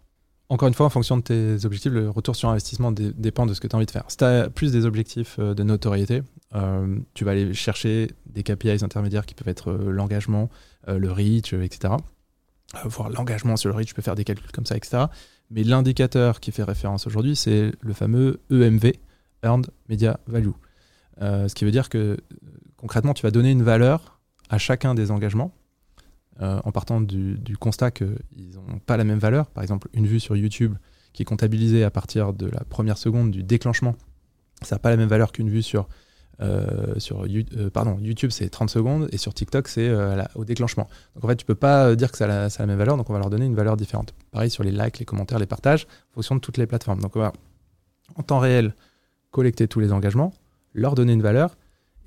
encore 0.48 0.68
une 0.68 0.74
fois, 0.74 0.86
en 0.86 0.90
fonction 0.90 1.16
de 1.16 1.22
tes 1.22 1.64
objectifs, 1.64 1.90
le 1.92 2.10
retour 2.10 2.36
sur 2.36 2.48
investissement 2.50 2.92
dé- 2.92 3.12
dépend 3.14 3.46
de 3.46 3.54
ce 3.54 3.60
que 3.60 3.66
tu 3.66 3.74
as 3.74 3.78
envie 3.78 3.86
de 3.86 3.90
faire. 3.90 4.04
Si 4.08 4.18
tu 4.18 4.24
as 4.24 4.50
plus 4.50 4.70
des 4.70 4.84
objectifs 4.86 5.36
euh, 5.38 5.54
de 5.54 5.62
notoriété, 5.62 6.22
euh, 6.54 6.98
tu 7.14 7.24
vas 7.24 7.30
aller 7.30 7.54
chercher 7.54 8.10
des 8.26 8.42
KPIs 8.42 8.84
intermédiaires 8.84 9.24
qui 9.26 9.34
peuvent 9.34 9.48
être 9.48 9.72
l'engagement, 9.72 10.50
euh, 10.88 10.98
le 10.98 11.10
reach, 11.10 11.54
etc. 11.54 11.94
Voir 12.84 13.10
l'engagement 13.10 13.56
sur 13.56 13.68
le 13.68 13.76
reach, 13.76 13.88
tu 13.88 13.94
peux 13.94 14.02
faire 14.02 14.14
des 14.14 14.24
calculs 14.24 14.50
comme 14.52 14.66
ça, 14.66 14.76
etc. 14.76 15.04
Mais 15.50 15.62
l'indicateur 15.62 16.40
qui 16.40 16.52
fait 16.52 16.62
référence 16.62 17.06
aujourd'hui, 17.06 17.36
c'est 17.36 17.72
le 17.80 17.92
fameux 17.92 18.40
EMV, 18.50 18.92
Earned 19.42 19.68
Media 19.88 20.18
Value. 20.26 20.52
Euh, 21.20 21.48
ce 21.48 21.54
qui 21.54 21.64
veut 21.64 21.70
dire 21.70 21.90
que 21.90 22.16
concrètement, 22.76 23.12
tu 23.12 23.22
vas 23.22 23.30
donner 23.30 23.50
une 23.50 23.62
valeur 23.62 24.20
à 24.48 24.58
chacun 24.58 24.94
des 24.94 25.10
engagements 25.10 25.52
euh, 26.40 26.60
en 26.64 26.72
partant 26.72 27.00
du, 27.00 27.38
du 27.38 27.58
constat 27.58 27.90
qu'ils 27.90 28.54
n'ont 28.54 28.78
pas 28.78 28.96
la 28.96 29.04
même 29.04 29.18
valeur. 29.18 29.50
Par 29.50 29.62
exemple, 29.62 29.88
une 29.92 30.06
vue 30.06 30.20
sur 30.20 30.34
YouTube 30.34 30.74
qui 31.12 31.22
est 31.22 31.26
comptabilisée 31.26 31.84
à 31.84 31.90
partir 31.90 32.32
de 32.32 32.46
la 32.46 32.64
première 32.64 32.96
seconde 32.96 33.30
du 33.30 33.42
déclenchement, 33.42 33.96
ça 34.62 34.76
n'a 34.76 34.78
pas 34.78 34.90
la 34.90 34.96
même 34.96 35.08
valeur 35.08 35.32
qu'une 35.32 35.50
vue 35.50 35.62
sur, 35.62 35.88
euh, 36.40 36.98
sur 36.98 37.24
euh, 37.24 37.70
pardon, 37.70 37.98
YouTube, 38.00 38.30
c'est 38.30 38.48
30 38.48 38.70
secondes, 38.70 39.08
et 39.12 39.18
sur 39.18 39.34
TikTok, 39.34 39.68
c'est 39.68 39.88
euh, 39.88 40.22
au 40.34 40.44
déclenchement. 40.44 40.88
Donc 41.14 41.24
en 41.24 41.28
fait, 41.28 41.36
tu 41.36 41.44
peux 41.44 41.54
pas 41.54 41.94
dire 41.94 42.10
que 42.10 42.18
ça 42.18 42.24
a, 42.24 42.28
la, 42.28 42.50
ça 42.50 42.62
a 42.62 42.66
la 42.66 42.68
même 42.68 42.78
valeur, 42.78 42.96
donc 42.96 43.08
on 43.10 43.12
va 43.12 43.18
leur 43.18 43.30
donner 43.30 43.46
une 43.46 43.54
valeur 43.54 43.76
différente. 43.76 44.14
Pareil 44.30 44.50
sur 44.50 44.64
les 44.64 44.72
likes, 44.72 44.98
les 44.98 45.04
commentaires, 45.04 45.38
les 45.38 45.46
partages, 45.46 45.86
en 46.10 46.14
fonction 46.14 46.34
de 46.34 46.40
toutes 46.40 46.58
les 46.58 46.66
plateformes. 46.66 47.00
Donc 47.00 47.16
on 47.16 47.20
va, 47.20 47.32
en 48.16 48.22
temps 48.22 48.38
réel, 48.38 48.74
collecter 49.30 49.68
tous 49.68 49.80
les 49.80 49.92
engagements, 49.92 50.32
leur 50.74 50.94
donner 50.94 51.12
une 51.12 51.22
valeur, 51.22 51.56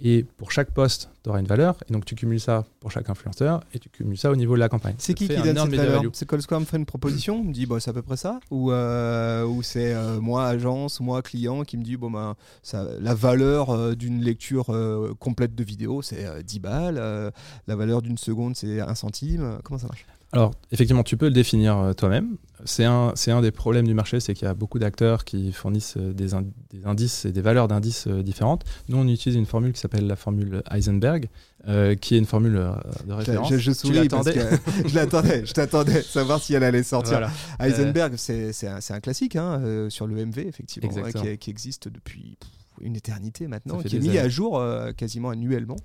et 0.02 0.26
pour 0.38 0.52
chaque 0.52 0.72
poste, 0.72 1.10
tu 1.24 1.30
auras 1.30 1.39
une 1.39 1.48
valeur, 1.48 1.78
et 1.89 1.93
donc 1.93 2.06
tu 2.06 2.16
cumules 2.16 2.39
ça 2.39 2.66
pour 2.80 2.91
chaque 2.91 3.10
influenceur, 3.10 3.62
et 3.74 3.80
tu 3.80 3.89
cumules 3.89 4.18
ça 4.18 4.30
au 4.30 4.36
niveau 4.36 4.56
de 4.56 4.60
la 4.60 4.70
campagne. 4.70 4.96
C'est 4.98 5.14
qui 5.14 5.28
qui 5.28 5.36
donne 5.36 5.58
cette 5.58 5.76
valeur 5.76 6.02
value. 6.02 6.10
C'est 6.14 6.28
Call 6.28 6.41
Square 6.41 6.62
me 6.62 6.66
fait 6.66 6.78
une 6.78 6.86
proposition, 6.86 7.43
me 7.43 7.54
dit 7.54 7.66
bah, 7.66 7.80
c'est 7.80 7.91
à 7.91 7.93
peu 7.93 8.02
près 8.02 8.18
ça 8.18 8.39
Ou, 8.52 8.72
euh, 8.72 9.46
ou 9.46 9.64
c'est 9.64 9.93
euh, 9.93 10.20
moi, 10.20 10.46
agence, 10.48 11.00
moi, 11.00 11.22
client, 11.22 11.64
qui 11.64 11.78
me 11.78 11.84
dit 11.84 11.98
bon, 11.98 12.36
ça, 12.62 12.86
la 13.00 13.14
valeur 13.14 13.70
euh, 13.70 13.96
d'une 13.96 14.22
lecture 14.22 14.70
euh, 14.70 15.14
complète 15.20 15.56
de 15.56 15.64
vidéo, 15.64 16.02
c'est 16.02 16.26
euh, 16.26 16.41
10 16.41 16.60
balles, 16.60 16.98
euh, 16.98 17.32
la 17.68 17.76
valeur 17.76 18.02
d'une 18.02 18.18
seconde, 18.18 18.56
c'est 18.56 18.80
1 18.82 18.96
centime. 18.96 19.60
Comment 19.64 19.80
ça 19.80 19.88
marche? 19.88 20.06
Alors, 20.32 20.51
effectivement, 20.71 21.03
tu 21.03 21.15
peux 21.17 21.28
le 21.28 21.32
définir 21.34 21.78
euh, 21.78 21.93
toi-même. 21.93 22.36
C'est 22.65 22.84
un, 22.84 23.13
un 23.28 23.41
des 23.41 23.51
problèmes 23.51 23.86
du 23.88 23.93
marché, 23.93 24.19
c'est 24.19 24.34
qu'il 24.34 24.45
y 24.47 24.49
a 24.49 24.53
beaucoup 24.53 24.80
d'acteurs 24.80 25.23
qui 25.23 25.51
fournissent 25.51 25.95
euh, 25.97 26.13
des, 26.13 26.34
in- 26.34 26.43
des 26.71 26.86
indices 26.86 27.26
et 27.26 27.32
des 27.32 27.41
valeurs 27.41 27.67
d'indices 27.67 28.07
euh, 28.07 28.23
différentes. 28.23 28.63
Nous, 28.89 28.97
on 28.97 29.07
utilise 29.07 29.38
une 29.38 29.45
formule 29.45 29.71
qui 29.71 29.80
s'appelle 29.80 30.07
la 30.07 30.15
formule 30.15 30.63
Heisenberg, 30.71 31.28
euh, 31.67 31.95
qui 31.95 32.15
est 32.15 32.17
une 32.17 32.26
formule 32.26 32.53
de 32.53 33.13
référence. 33.13 33.49
Je, 33.51 33.57
je 33.57 33.71
souris 33.71 34.09
parce 34.09 34.26
que 34.30 34.39
je 34.88 34.95
l'attendais, 34.95 35.45
je 35.45 35.53
t'attendais, 35.53 36.01
savoir 36.01 36.41
si 36.41 36.53
elle 36.53 36.63
allait 36.63 36.84
sortir. 36.84 37.19
Voilà. 37.19 37.32
Heisenberg, 37.59 38.15
c'est 38.17 38.51
c'est 38.51 38.67
un, 38.67 38.99
classique 38.99 39.36
hein, 39.36 39.61
euh, 39.63 39.89
sur 39.89 40.07
le 40.07 40.15
MV, 40.26 40.39
effectivement, 40.39 40.89
hein, 40.97 41.11
qui, 41.11 41.38
qui 41.38 41.49
existe 41.51 41.88
depuis 41.88 42.38
une 42.82 42.95
éternité 42.95 43.47
maintenant, 43.47 43.78
qui 43.78 43.95
est 43.95 43.99
mis 43.99 44.17
à 44.17 44.28
jour 44.28 44.61
quasiment 44.97 45.30
annuellement. 45.30 45.78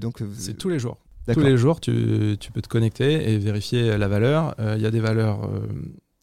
Donc, 0.00 0.22
C'est 0.38 0.56
tous 0.56 0.68
les 0.68 0.78
jours. 0.78 0.98
Tous 1.34 1.40
les 1.40 1.56
jours, 1.56 1.80
tu, 1.80 2.36
tu 2.40 2.50
peux 2.52 2.62
te 2.62 2.68
connecter 2.68 3.32
et 3.32 3.38
vérifier 3.38 3.96
la 3.98 4.08
valeur. 4.08 4.54
Euh, 4.58 4.74
Il 4.76 4.82
y 4.82 4.86
a 4.86 4.90
des 4.90 5.00
valeurs. 5.00 5.44
euh, 5.44 5.60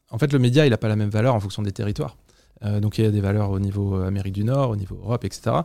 En 0.09 0.17
fait, 0.17 0.33
le 0.33 0.39
média, 0.39 0.65
il 0.65 0.69
n'a 0.71 0.77
pas 0.77 0.87
la 0.89 0.95
même 0.95 1.09
valeur 1.09 1.35
en 1.35 1.39
fonction 1.39 1.61
des 1.61 1.71
territoires. 1.71 2.17
Euh, 2.63 2.79
donc, 2.79 2.97
il 2.97 3.05
y 3.05 3.07
a 3.07 3.11
des 3.11 3.21
valeurs 3.21 3.51
au 3.51 3.59
niveau 3.59 3.95
Amérique 3.95 4.33
du 4.33 4.43
Nord, 4.43 4.71
au 4.71 4.75
niveau 4.75 4.95
Europe, 5.03 5.23
etc. 5.25 5.57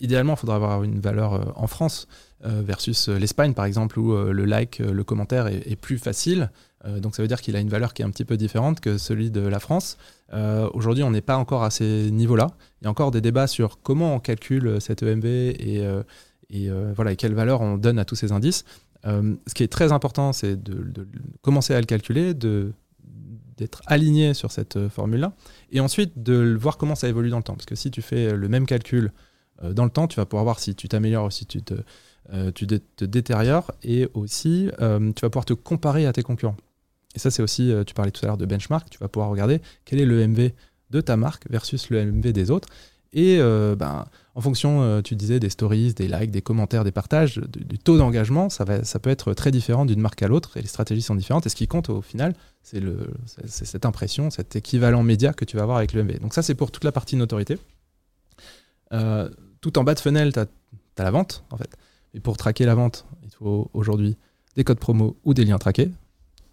Idéalement, 0.00 0.34
il 0.34 0.38
faudra 0.38 0.56
avoir 0.56 0.82
une 0.82 1.00
valeur 1.00 1.54
en 1.58 1.66
France 1.66 2.06
versus 2.42 3.08
l'Espagne, 3.08 3.54
par 3.54 3.64
exemple, 3.64 3.98
où 3.98 4.14
le 4.14 4.44
like, 4.44 4.78
le 4.78 5.02
commentaire 5.04 5.46
est, 5.46 5.62
est 5.70 5.74
plus 5.76 5.96
facile. 5.98 6.50
Donc, 6.98 7.16
ça 7.16 7.22
veut 7.22 7.28
dire 7.28 7.40
qu'il 7.40 7.56
a 7.56 7.60
une 7.60 7.70
valeur 7.70 7.94
qui 7.94 8.02
est 8.02 8.04
un 8.04 8.10
petit 8.10 8.26
peu 8.26 8.36
différente 8.36 8.80
que 8.80 8.98
celui 8.98 9.30
de 9.30 9.40
la 9.40 9.58
France. 9.58 9.96
Euh, 10.34 10.68
Aujourd'hui, 10.74 11.02
on 11.02 11.10
n'est 11.10 11.22
pas 11.22 11.38
encore 11.38 11.64
à 11.64 11.70
ces 11.70 12.10
niveaux-là. 12.10 12.48
Il 12.80 12.84
y 12.84 12.88
a 12.88 12.90
encore 12.90 13.10
des 13.10 13.22
débats 13.22 13.46
sur 13.46 13.80
comment 13.82 14.14
on 14.14 14.20
calcule 14.20 14.80
cet 14.82 15.02
EMV 15.02 15.24
et, 15.58 15.80
euh, 15.80 16.02
et, 16.50 16.70
euh, 16.70 16.92
voilà, 16.94 17.16
quelle 17.16 17.34
valeur 17.34 17.60
on 17.60 17.76
donne 17.76 17.98
à 17.98 18.04
tous 18.04 18.14
ces 18.14 18.32
indices. 18.32 18.64
Euh, 19.06 19.34
ce 19.46 19.54
qui 19.54 19.62
est 19.62 19.68
très 19.68 19.92
important, 19.92 20.32
c'est 20.32 20.60
de, 20.62 21.06
commencer 21.42 21.74
à 21.74 21.80
le 21.80 21.86
calculer, 21.86 22.34
d'être 22.34 23.82
aligné 23.86 24.34
sur 24.34 24.52
cette 24.52 24.76
euh, 24.76 24.88
formule-là, 24.88 25.32
et 25.70 25.80
ensuite 25.80 26.22
de 26.22 26.56
voir 26.58 26.76
comment 26.76 26.94
ça 26.94 27.08
évolue 27.08 27.30
dans 27.30 27.38
le 27.38 27.42
temps. 27.42 27.54
Parce 27.54 27.66
que 27.66 27.74
si 27.74 27.90
tu 27.90 28.02
fais 28.02 28.32
le 28.32 28.48
même 28.48 28.66
calcul 28.66 29.12
dans 29.62 29.84
le 29.84 29.90
temps, 29.90 30.06
tu 30.06 30.16
vas 30.16 30.26
pouvoir 30.26 30.44
voir 30.44 30.58
si 30.58 30.74
tu 30.74 30.86
t'améliores 30.86 31.24
ou 31.24 31.30
si 31.30 31.46
tu 31.46 31.62
te, 31.62 31.74
détériores, 33.04 33.72
et 33.82 34.06
aussi 34.12 34.68
tu 34.78 35.22
vas 35.22 35.30
pouvoir 35.30 35.46
te 35.46 35.54
comparer 35.54 36.04
à 36.04 36.12
tes 36.12 36.22
concurrents. 36.22 36.58
Et 37.14 37.18
ça, 37.18 37.30
c'est 37.30 37.42
aussi, 37.42 37.72
tu 37.86 37.94
parlais 37.94 38.10
tout 38.10 38.22
à 38.26 38.28
l'heure 38.28 38.36
de 38.36 38.44
benchmark, 38.44 38.90
tu 38.90 38.98
vas 38.98 39.08
pouvoir 39.08 39.30
regarder 39.30 39.62
quel 39.86 39.98
est 39.98 40.04
le 40.04 40.26
MV 40.26 40.50
de 40.90 41.00
ta 41.00 41.16
marque 41.16 41.50
versus 41.50 41.88
le 41.88 42.04
MV 42.04 42.34
des 42.34 42.50
autres. 42.50 42.68
Et 43.14 43.38
ben, 43.38 44.04
en 44.36 44.42
fonction, 44.42 44.82
euh, 44.82 45.00
tu 45.00 45.16
disais, 45.16 45.40
des 45.40 45.48
stories, 45.48 45.94
des 45.94 46.08
likes, 46.08 46.30
des 46.30 46.42
commentaires, 46.42 46.84
des 46.84 46.92
partages, 46.92 47.38
du, 47.38 47.78
taux 47.78 47.96
d'engagement, 47.96 48.50
ça, 48.50 48.66
peut 48.66 49.08
être 49.08 49.32
très 49.32 49.50
différent 49.50 49.86
d'une 49.86 49.98
marque 49.98 50.22
à 50.22 50.28
l'autre 50.28 50.58
et 50.58 50.60
les 50.60 50.68
stratégies 50.68 51.00
sont 51.00 51.14
différentes. 51.14 51.46
Et 51.46 51.48
ce 51.48 51.56
qui 51.56 51.66
compte 51.66 51.88
au 51.88 52.02
final, 52.02 52.34
c'est 52.62 52.82
cette 53.46 53.86
impression, 53.86 54.28
cet 54.28 54.54
équivalent 54.54 55.02
média 55.02 55.32
que 55.32 55.46
tu 55.46 55.56
vas 55.56 55.62
avoir 55.62 55.78
avec 55.78 55.94
le 55.94 56.04
MV. 56.04 56.18
Donc 56.18 56.34
ça, 56.34 56.42
c'est 56.42 56.54
pour 56.54 56.70
toute 56.70 56.84
la 56.84 56.92
partie 56.92 57.16
notoriété. 57.16 57.56
Euh, 58.92 59.30
tout 59.62 59.78
en 59.78 59.84
bas 59.84 59.94
de 59.94 60.00
funnel, 60.00 60.34
tu 60.34 60.40
as, 60.40 60.46
la 60.98 61.10
vente, 61.10 61.42
en 61.50 61.56
fait. 61.56 61.74
Et 62.12 62.20
pour 62.20 62.36
traquer 62.36 62.66
la 62.66 62.74
vente, 62.74 63.06
il 63.24 63.30
faut 63.30 63.70
aujourd'hui 63.72 64.18
des 64.54 64.64
codes 64.64 64.78
promo 64.78 65.16
ou 65.24 65.32
des 65.32 65.46
liens 65.46 65.58
traqués. 65.58 65.90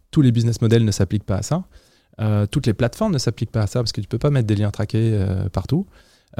Tous 0.10 0.22
les 0.22 0.32
business 0.32 0.62
models 0.62 0.86
ne 0.86 0.92
s'appliquent 0.92 1.26
pas 1.26 1.38
à 1.38 1.44
ça. 1.44 1.66
Euh, 2.22 2.46
toutes 2.46 2.66
les 2.66 2.74
plateformes 2.74 3.12
ne 3.12 3.18
s'appliquent 3.18 3.52
pas 3.52 3.64
à 3.64 3.68
ça 3.68 3.82
parce 3.82 3.92
que 3.92 4.00
tu 4.00 4.08
peux 4.08 4.20
pas 4.20 4.30
mettre 4.30 4.48
des 4.48 4.56
liens 4.56 4.72
traqués 4.72 5.22
partout. 5.52 5.86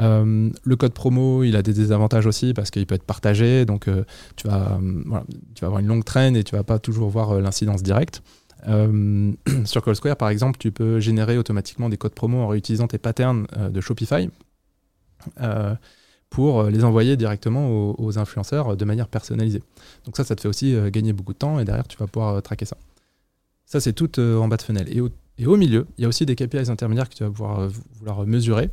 Euh, 0.00 0.50
le 0.64 0.76
code 0.76 0.92
promo, 0.92 1.44
il 1.44 1.56
a 1.56 1.62
des 1.62 1.72
désavantages 1.72 2.26
aussi 2.26 2.52
parce 2.52 2.70
qu'il 2.70 2.86
peut 2.86 2.94
être 2.94 3.04
partagé, 3.04 3.64
donc 3.64 3.88
euh, 3.88 4.04
tu, 4.36 4.48
vas, 4.48 4.72
euh, 4.72 5.20
tu 5.54 5.60
vas 5.60 5.66
avoir 5.66 5.80
une 5.80 5.86
longue 5.86 6.04
traîne 6.04 6.36
et 6.36 6.44
tu 6.44 6.56
vas 6.56 6.64
pas 6.64 6.78
toujours 6.78 7.10
voir 7.10 7.40
l'incidence 7.40 7.82
directe. 7.82 8.22
Sur 9.66 9.82
Call 9.82 9.94
Square, 9.94 10.16
par 10.16 10.30
exemple, 10.30 10.58
tu 10.58 10.72
peux 10.72 10.98
générer 10.98 11.36
automatiquement 11.36 11.90
des 11.90 11.98
codes 11.98 12.14
promo 12.14 12.38
en 12.38 12.48
réutilisant 12.48 12.86
tes 12.86 12.96
patterns 12.96 13.46
de 13.70 13.80
Shopify 13.82 14.30
pour 16.30 16.62
les 16.64 16.82
envoyer 16.82 17.18
directement 17.18 17.94
aux, 17.98 18.18
influenceurs 18.18 18.74
de 18.74 18.84
manière 18.86 19.08
personnalisée. 19.08 19.62
Donc 20.06 20.16
ça, 20.16 20.24
ça 20.24 20.34
te 20.34 20.40
fait 20.40 20.48
aussi 20.48 20.74
gagner 20.90 21.12
beaucoup 21.12 21.34
de 21.34 21.38
temps 21.38 21.60
et 21.60 21.66
derrière, 21.66 21.86
tu 21.86 21.98
vas 21.98 22.06
pouvoir 22.06 22.42
traquer 22.42 22.64
ça. 22.64 22.78
Ça, 23.66 23.80
c'est 23.80 23.92
tout 23.92 24.18
en 24.18 24.48
bas 24.48 24.56
de 24.56 24.62
funnel. 24.62 24.86
Et 24.88 25.02
au, 25.02 25.10
et 25.36 25.46
au 25.46 25.58
milieu, 25.58 25.86
il 25.98 26.02
y 26.02 26.04
a 26.06 26.08
aussi 26.08 26.24
des 26.24 26.34
KPIs 26.34 26.70
intermédiaires 26.70 27.10
que 27.10 27.16
tu 27.16 27.22
vas 27.22 27.30
pouvoir 27.30 27.68
vouloir 27.98 28.26
mesurer. 28.26 28.70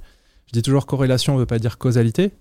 Je 0.48 0.54
dis 0.54 0.62
toujours 0.62 0.86
corrélation 0.86 1.36
ne 1.36 1.40
veut 1.40 1.46
pas 1.46 1.60
dire 1.60 1.78
causalité, 1.78 2.32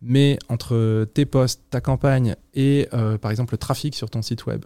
mais 0.00 0.38
entre 0.48 1.06
tes 1.14 1.26
posts, 1.26 1.62
ta 1.70 1.80
campagne 1.80 2.36
et 2.54 2.88
euh, 2.92 3.18
par 3.18 3.30
exemple 3.30 3.54
le 3.54 3.58
trafic 3.58 3.94
sur 3.94 4.10
ton 4.10 4.22
site 4.22 4.46
web, 4.46 4.64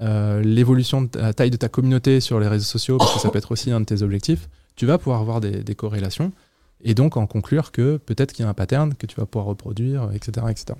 euh, 0.00 0.42
l'évolution 0.42 1.02
de 1.02 1.18
la 1.18 1.32
taille 1.32 1.50
de 1.50 1.56
ta 1.56 1.68
communauté 1.68 2.20
sur 2.20 2.40
les 2.40 2.48
réseaux 2.48 2.64
sociaux, 2.64 2.98
parce 2.98 3.14
que 3.14 3.20
ça 3.20 3.30
peut 3.30 3.38
être 3.38 3.52
aussi 3.52 3.70
un 3.70 3.80
de 3.80 3.84
tes 3.84 4.02
objectifs, 4.02 4.48
tu 4.76 4.86
vas 4.86 4.98
pouvoir 4.98 5.20
avoir 5.20 5.40
des, 5.40 5.74
corrélations 5.74 6.32
et 6.80 6.94
donc 6.94 7.16
en 7.16 7.26
conclure 7.26 7.70
que 7.70 7.96
peut-être 7.98 8.32
qu'il 8.32 8.44
y 8.44 8.46
a 8.46 8.50
un 8.50 8.54
pattern 8.54 8.94
que 8.94 9.06
tu 9.06 9.16
vas 9.16 9.26
pouvoir 9.26 9.46
reproduire, 9.46 10.10
etc. 10.12 10.46
etc. 10.50 10.78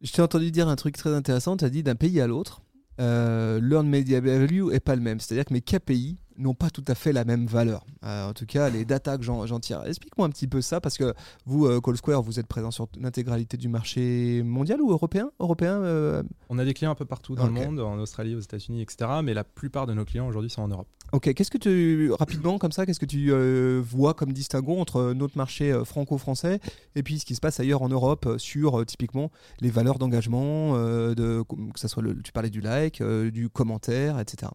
Je 0.00 0.12
t'ai 0.12 0.22
entendu 0.22 0.50
dire 0.50 0.68
un 0.68 0.76
truc 0.76 0.96
très 0.96 1.14
intéressant. 1.14 1.56
Tu 1.56 1.64
as 1.64 1.70
dit 1.70 1.82
d'un 1.82 1.94
pays 1.94 2.20
à 2.20 2.26
l'autre, 2.26 2.60
euh, 3.00 3.58
Learn 3.60 3.88
Media 3.88 4.20
Value 4.20 4.70
est 4.72 4.80
pas 4.80 4.94
le 4.94 5.00
même. 5.00 5.18
C'est-à-dire 5.18 5.46
que 5.46 5.54
mes 5.54 5.62
KPI 5.62 6.18
n'ont 6.38 6.54
pas 6.54 6.70
tout 6.70 6.84
à 6.88 6.94
fait 6.94 7.12
la 7.12 7.24
même 7.24 7.46
valeur. 7.46 7.84
Euh, 8.04 8.28
en 8.28 8.32
tout 8.32 8.46
cas, 8.46 8.68
les 8.70 8.84
data 8.84 9.16
que 9.18 9.24
j'en 9.24 9.60
tire. 9.60 9.82
Explique-moi 9.86 10.26
un 10.26 10.30
petit 10.30 10.46
peu 10.46 10.60
ça, 10.60 10.80
parce 10.80 10.98
que 10.98 11.14
vous, 11.46 11.66
euh, 11.66 11.80
Call 11.80 11.96
Square, 11.96 12.22
vous 12.22 12.38
êtes 12.38 12.46
présent 12.46 12.70
sur 12.70 12.88
l'intégralité 12.98 13.56
du 13.56 13.68
marché 13.68 14.42
mondial 14.44 14.80
ou 14.80 14.90
européen 14.90 15.30
Européen 15.40 15.82
euh, 15.82 16.22
On 16.48 16.58
a 16.58 16.64
des 16.64 16.74
clients 16.74 16.90
un 16.90 16.96
peu 16.96 17.04
partout 17.04 17.34
dans 17.34 17.46
le 17.46 17.52
monde, 17.52 17.80
en 17.80 17.98
Australie, 17.98 18.34
aux 18.34 18.40
États-Unis, 18.40 18.82
etc. 18.82 19.10
Mais 19.22 19.34
la 19.34 19.44
plupart 19.44 19.86
de 19.86 19.94
nos 19.94 20.04
clients 20.04 20.26
aujourd'hui 20.26 20.50
sont 20.50 20.62
en 20.62 20.68
Europe. 20.68 20.88
Ok, 21.12 21.32
qu'est-ce 21.32 21.50
que 21.50 21.58
tu, 21.58 22.10
rapidement 22.12 22.58
comme 22.58 22.72
ça, 22.72 22.86
qu'est-ce 22.86 22.98
que 22.98 23.06
tu 23.06 23.30
euh, 23.30 23.80
vois 23.84 24.14
comme 24.14 24.32
distinguo 24.32 24.78
entre 24.78 25.12
notre 25.12 25.36
marché 25.36 25.80
franco-français 25.84 26.58
et 26.96 27.02
puis 27.02 27.20
ce 27.20 27.24
qui 27.24 27.34
se 27.34 27.40
passe 27.40 27.60
ailleurs 27.60 27.82
en 27.82 27.88
Europe 27.88 28.28
sur 28.38 28.84
typiquement 28.84 29.30
les 29.60 29.70
valeurs 29.70 29.98
d'engagement, 29.98 30.74
de, 30.74 31.44
que 31.72 31.78
ça 31.78 31.88
soit 31.88 32.02
le, 32.02 32.20
tu 32.20 32.32
parlais 32.32 32.50
du 32.50 32.60
like, 32.60 33.02
du 33.02 33.48
commentaire, 33.48 34.18
etc. 34.18 34.50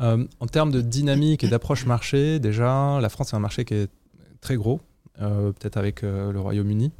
Euh, 0.00 0.24
en 0.40 0.46
termes 0.46 0.70
de 0.70 0.80
dynamique 0.80 1.44
et 1.44 1.48
d'approche 1.48 1.84
marché, 1.86 2.38
déjà, 2.38 2.98
la 3.00 3.08
France 3.08 3.32
est 3.32 3.36
un 3.36 3.40
marché 3.40 3.64
qui 3.64 3.74
est 3.74 3.90
très 4.40 4.56
gros, 4.56 4.80
euh, 5.20 5.52
peut-être 5.52 5.76
avec 5.76 6.02
euh, 6.02 6.32
le 6.32 6.40
Royaume-Uni, 6.40 6.92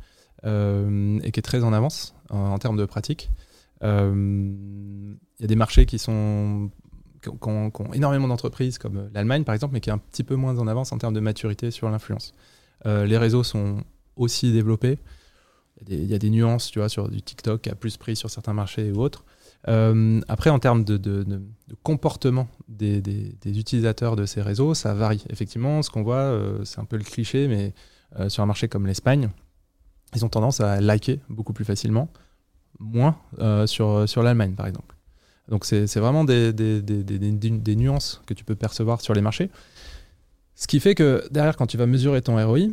et 0.44 1.30
qui 1.32 1.38
est 1.38 1.42
très 1.42 1.64
en 1.64 1.72
avance 1.72 2.14
en, 2.30 2.58
termes 2.58 2.76
de 2.76 2.86
pratique. 2.86 3.30
Il 3.82 3.86
y 5.40 5.44
a 5.44 5.46
des 5.46 5.56
marchés 5.56 5.86
qui 5.86 5.98
sont 5.98 6.70
qui 7.22 7.28
ont, 7.28 7.70
énormément 7.92 8.28
d'entreprises, 8.28 8.78
comme 8.78 9.10
l'Allemagne 9.12 9.44
par 9.44 9.54
exemple, 9.54 9.74
mais 9.74 9.80
qui 9.80 9.90
est 9.90 9.92
un 9.92 9.98
petit 9.98 10.24
peu 10.24 10.36
moins 10.36 10.58
en 10.58 10.66
avance 10.66 10.92
en 10.92 10.98
termes 10.98 11.12
de 11.12 11.20
maturité 11.20 11.70
sur 11.70 11.90
l'influence. 11.90 12.32
Les 12.86 13.18
réseaux 13.18 13.44
sont 13.44 13.84
aussi 14.16 14.50
développés. 14.50 14.98
Il 15.82 15.92
y, 15.92 15.94
a 15.94 15.96
des, 15.96 16.02
il 16.04 16.10
y 16.10 16.14
a 16.14 16.18
des 16.18 16.30
nuances, 16.30 16.70
tu 16.70 16.78
vois, 16.78 16.88
sur 16.88 17.10
du 17.10 17.20
TikTok 17.20 17.60
qui 17.62 17.68
a 17.68 17.74
plus 17.74 17.98
pris 17.98 18.16
sur 18.16 18.30
certains 18.30 18.54
marchés 18.54 18.92
ou 18.92 19.02
autres. 19.02 19.26
Euh, 19.68 20.20
après, 20.28 20.50
en 20.50 20.58
termes 20.58 20.84
de, 20.84 21.42
comportement 21.82 22.48
des, 22.68 23.02
utilisateurs 23.44 24.16
de 24.16 24.26
ces 24.26 24.42
réseaux, 24.42 24.74
ça 24.74 24.94
varie. 24.94 25.24
Effectivement, 25.30 25.82
ce 25.82 25.90
qu'on 25.90 26.02
voit, 26.02 26.16
euh, 26.16 26.64
c'est 26.64 26.80
un 26.80 26.84
peu 26.84 26.96
le 26.96 27.04
cliché, 27.04 27.48
mais 27.48 27.74
euh, 28.18 28.28
sur 28.28 28.42
un 28.42 28.46
marché 28.46 28.68
comme 28.68 28.86
l'Espagne, 28.86 29.28
ils 30.14 30.24
ont 30.24 30.28
tendance 30.28 30.60
à 30.60 30.80
liker 30.80 31.20
beaucoup 31.28 31.52
plus 31.52 31.64
facilement, 31.64 32.08
moins 32.78 33.16
sur, 33.66 34.08
sur 34.08 34.22
l'Allemagne, 34.22 34.54
par 34.54 34.66
exemple. 34.66 34.96
Donc, 35.48 35.64
c'est 35.64 35.98
vraiment 35.98 36.24
des, 36.24 36.52
des- 36.52 37.76
nuances 37.76 38.22
que 38.26 38.34
tu 38.34 38.44
peux 38.44 38.54
percevoir 38.54 39.00
sur 39.00 39.14
les 39.14 39.20
marchés. 39.20 39.50
Ce 40.54 40.66
qui 40.66 40.80
fait 40.80 40.94
que 40.94 41.26
derrière, 41.30 41.56
quand 41.56 41.66
tu 41.66 41.76
vas 41.76 41.86
mesurer 41.86 42.22
ton 42.22 42.44
ROI, 42.44 42.68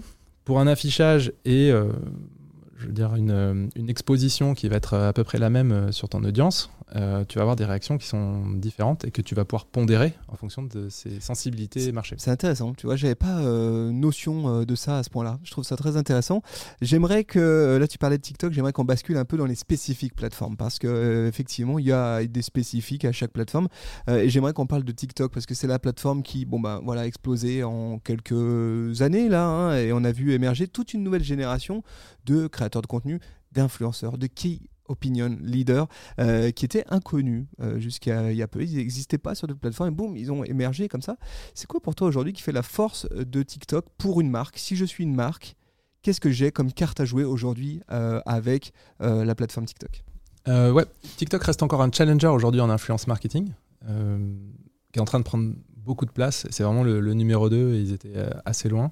pour 0.45 0.59
un 0.59 0.67
affichage 0.67 1.31
et 1.45 1.69
je 1.69 2.85
veux 2.87 2.93
dire 2.93 3.15
une, 3.15 3.69
une 3.75 3.89
exposition 3.89 4.55
qui 4.55 4.67
va 4.67 4.77
être 4.77 4.95
à 4.95 5.13
peu 5.13 5.23
près 5.23 5.37
la 5.37 5.49
même 5.49 5.91
sur 5.91 6.09
ton 6.09 6.23
audience, 6.23 6.71
euh, 6.95 7.25
tu 7.25 7.37
vas 7.37 7.41
avoir 7.41 7.57
des 7.57 7.65
réactions 7.65 7.97
qui 7.97 8.07
sont 8.07 8.49
différentes 8.51 9.03
et 9.03 9.11
que 9.11 9.21
tu 9.21 9.35
vas 9.35 9.43
pouvoir 9.43 9.65
pondérer 9.65 10.13
en 10.29 10.37
fonction 10.37 10.63
de 10.63 10.87
ses 10.87 11.19
sensibilités 11.19 11.91
marché. 11.91 12.15
C'est 12.17 12.31
intéressant, 12.31 12.73
tu 12.73 12.85
vois, 12.85 12.95
j'avais 12.95 13.15
pas 13.15 13.39
euh, 13.39 13.91
notion 13.91 14.61
euh, 14.61 14.65
de 14.65 14.73
ça 14.75 14.99
à 14.99 15.03
ce 15.03 15.09
point-là. 15.09 15.37
Je 15.43 15.51
trouve 15.51 15.65
ça 15.65 15.75
très 15.75 15.97
intéressant. 15.97 16.41
J'aimerais 16.81 17.25
que, 17.25 17.77
là 17.77 17.87
tu 17.87 17.97
parlais 17.97 18.17
de 18.17 18.21
TikTok, 18.21 18.53
j'aimerais 18.53 18.71
qu'on 18.71 18.85
bascule 18.85 19.17
un 19.17 19.25
peu 19.25 19.35
dans 19.35 19.45
les 19.45 19.55
spécifiques 19.55 20.15
plateformes 20.15 20.55
parce 20.55 20.79
que 20.79 21.27
effectivement 21.27 21.77
il 21.77 21.85
y 21.85 21.91
a 21.91 22.25
des 22.25 22.41
spécifiques 22.41 23.03
à 23.03 23.11
chaque 23.11 23.31
plateforme 23.31 23.67
et 24.07 24.29
j'aimerais 24.29 24.53
qu'on 24.53 24.67
parle 24.67 24.83
de 24.83 24.91
TikTok 24.91 25.33
parce 25.33 25.45
que 25.45 25.55
c'est 25.55 25.67
la 25.67 25.79
plateforme 25.79 26.23
qui, 26.23 26.45
bon 26.45 26.59
ben 26.59 26.79
voilà, 26.83 27.01
a 27.01 27.05
explosé 27.05 27.63
en 27.63 27.99
quelques 27.99 29.01
années 29.01 29.27
là 29.27 29.45
hein, 29.45 29.75
et 29.75 29.91
on 29.91 30.03
a 30.03 30.11
vu 30.11 30.31
émerger 30.33 30.67
toute 30.67 30.93
une 30.93 31.03
nouvelle 31.03 31.23
génération 31.23 31.83
de 32.25 32.47
créateurs 32.47 32.81
de 32.81 32.87
contenu, 32.87 33.19
d'influenceurs, 33.51 34.17
de 34.17 34.27
key 34.27 34.59
opinion 34.87 35.37
leaders 35.41 35.87
euh, 36.19 36.51
qui 36.51 36.65
étaient 36.65 36.85
inconnus 36.89 37.45
euh, 37.61 37.79
jusqu'à 37.79 38.31
il 38.31 38.37
y 38.37 38.41
a 38.41 38.47
peu. 38.47 38.63
Ils 38.63 38.77
n'existaient 38.77 39.17
pas 39.17 39.35
sur 39.35 39.47
d'autres 39.47 39.59
plateformes 39.59 39.89
et 39.89 39.91
boum, 39.91 40.17
ils 40.17 40.31
ont 40.31 40.43
émergé 40.43 40.87
comme 40.87 41.01
ça. 41.01 41.17
C'est 41.53 41.67
quoi 41.67 41.79
pour 41.79 41.95
toi 41.95 42.07
aujourd'hui 42.07 42.33
qui 42.33 42.41
fait 42.41 42.51
la 42.51 42.63
force 42.63 43.07
de 43.11 43.43
TikTok 43.43 43.85
pour 43.97 44.21
une 44.21 44.29
marque? 44.29 44.57
Si 44.57 44.75
je 44.75 44.85
suis 44.85 45.03
une 45.03 45.15
marque, 45.15 45.55
qu'est-ce 46.01 46.21
que 46.21 46.31
j'ai 46.31 46.51
comme 46.51 46.71
carte 46.71 46.99
à 46.99 47.05
jouer 47.05 47.23
aujourd'hui 47.23 47.81
euh, 47.91 48.21
avec 48.25 48.73
la 48.99 49.35
plateforme 49.35 49.65
TikTok? 49.65 50.03
Ouais, 50.47 50.85
TikTok 51.17 51.43
reste 51.43 51.61
encore 51.61 51.81
un 51.81 51.91
challenger 51.91 52.27
aujourd'hui 52.27 52.61
en 52.61 52.69
influence 52.69 53.07
marketing, 53.07 53.51
qui 53.85 54.99
est 54.99 55.01
en 55.01 55.05
train 55.05 55.19
de 55.19 55.25
prendre 55.25 55.53
beaucoup 55.75 56.05
de 56.05 56.11
place. 56.11 56.47
C'est 56.51 56.63
vraiment 56.63 56.83
le, 56.83 57.01
le 57.01 57.13
numéro 57.13 57.49
2 57.49 57.73
et 57.73 57.81
ils 57.81 57.91
étaient 57.91 58.15
assez 58.45 58.69
loin. 58.69 58.91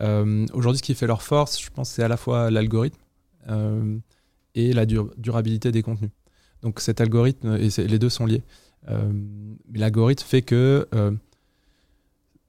Aujourd'hui, 0.00 0.78
ce 0.78 0.82
qui 0.82 0.94
fait 0.94 1.06
leur 1.06 1.22
force, 1.22 1.60
je 1.60 1.68
pense, 1.68 1.90
c'est 1.90 2.02
à 2.02 2.08
la 2.08 2.16
fois 2.16 2.50
l'algorithme 2.50 2.98
et 4.54 4.72
la 4.72 4.86
dur- 4.86 5.10
durabilité 5.16 5.72
des 5.72 5.82
contenus. 5.82 6.10
Donc 6.62 6.80
cet 6.80 7.00
algorithme, 7.00 7.56
et 7.56 7.68
les 7.86 7.98
deux 7.98 8.08
sont 8.10 8.26
liés. 8.26 8.42
Euh, 8.88 9.12
l'algorithme 9.74 10.24
fait 10.26 10.42
que 10.42 10.86
euh, 10.94 11.10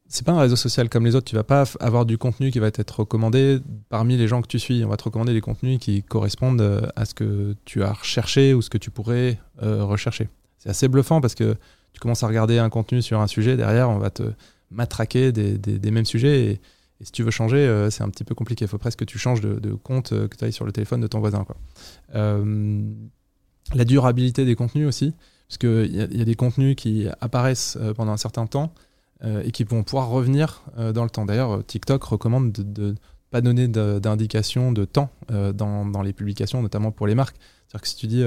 c'est 0.07 0.25
pas 0.25 0.33
un 0.33 0.39
réseau 0.39 0.55
social 0.55 0.87
comme 0.89 1.05
les 1.05 1.15
autres. 1.15 1.25
Tu 1.25 1.35
vas 1.35 1.43
pas 1.43 1.63
avoir 1.79 2.05
du 2.05 2.17
contenu 2.17 2.51
qui 2.51 2.59
va 2.59 2.69
t'être 2.71 2.99
recommandé 2.99 3.59
parmi 3.89 4.17
les 4.17 4.27
gens 4.27 4.41
que 4.41 4.47
tu 4.47 4.59
suis. 4.59 4.83
On 4.85 4.89
va 4.89 4.97
te 4.97 5.03
recommander 5.03 5.33
des 5.33 5.41
contenus 5.41 5.79
qui 5.79 6.03
correspondent 6.03 6.61
euh, 6.61 6.87
à 6.95 7.05
ce 7.05 7.13
que 7.13 7.55
tu 7.65 7.83
as 7.83 7.91
recherché 7.93 8.53
ou 8.53 8.61
ce 8.61 8.69
que 8.69 8.77
tu 8.77 8.91
pourrais 8.91 9.39
euh, 9.63 9.83
rechercher. 9.83 10.29
C'est 10.59 10.69
assez 10.69 10.87
bluffant 10.87 11.21
parce 11.21 11.35
que 11.35 11.55
tu 11.93 11.99
commences 11.99 12.23
à 12.23 12.27
regarder 12.27 12.59
un 12.59 12.69
contenu 12.69 13.01
sur 13.01 13.19
un 13.21 13.27
sujet, 13.27 13.57
derrière, 13.57 13.89
on 13.89 13.97
va 13.97 14.09
te 14.09 14.23
matraquer 14.69 15.31
des, 15.31 15.57
des- 15.57 15.91
mêmes 15.91 16.05
sujets. 16.05 16.45
Et, 16.45 16.61
et 17.01 17.05
si 17.05 17.11
tu 17.11 17.23
veux 17.23 17.31
changer, 17.31 17.57
euh, 17.57 17.89
c'est 17.89 18.03
un 18.03 18.09
petit 18.09 18.23
peu 18.23 18.35
compliqué. 18.35 18.65
Il 18.65 18.67
faut 18.67 18.77
presque 18.77 18.99
que 18.99 19.05
tu 19.05 19.17
changes 19.17 19.41
de, 19.41 19.73
compte 19.73 20.13
euh, 20.13 20.27
que 20.27 20.37
tu 20.37 20.45
ailles 20.45 20.53
sur 20.53 20.65
le 20.65 20.71
téléphone 20.71 21.01
de 21.01 21.07
ton 21.07 21.19
voisin. 21.19 21.45
Euh, 22.15 22.93
la 23.73 23.85
durabilité 23.85 24.45
des 24.45 24.55
contenus 24.55 24.87
aussi, 24.87 25.13
parce 25.47 25.57
qu'il 25.57 25.93
y, 25.93 26.17
y 26.17 26.21
a 26.21 26.25
des 26.25 26.35
contenus 26.35 26.75
qui 26.75 27.07
apparaissent 27.19 27.77
pendant 27.95 28.11
un 28.11 28.17
certain 28.17 28.47
temps 28.47 28.73
et 29.23 29.51
qui 29.51 29.63
vont 29.63 29.81
pouvoir 29.81 30.09
revenir 30.09 30.61
dans 30.77 31.03
le 31.03 31.09
temps. 31.09 31.25
D'ailleurs, 31.25 31.65
TikTok 31.65 32.03
recommande 32.03 32.51
de 32.51 32.89
ne 32.89 32.95
pas 33.31 33.41
donner 33.41 33.67
d'indication 33.67 34.71
de 34.71 34.85
temps 34.85 35.09
dans, 35.29 35.85
dans 35.85 36.01
les 36.03 36.13
publications, 36.13 36.61
notamment 36.61 36.91
pour 36.91 37.07
les 37.07 37.15
marques. 37.15 37.37
C'est-à-dire 37.67 37.81
que 37.81 37.87
si 37.87 37.95
tu 37.95 38.07
dis 38.07 38.23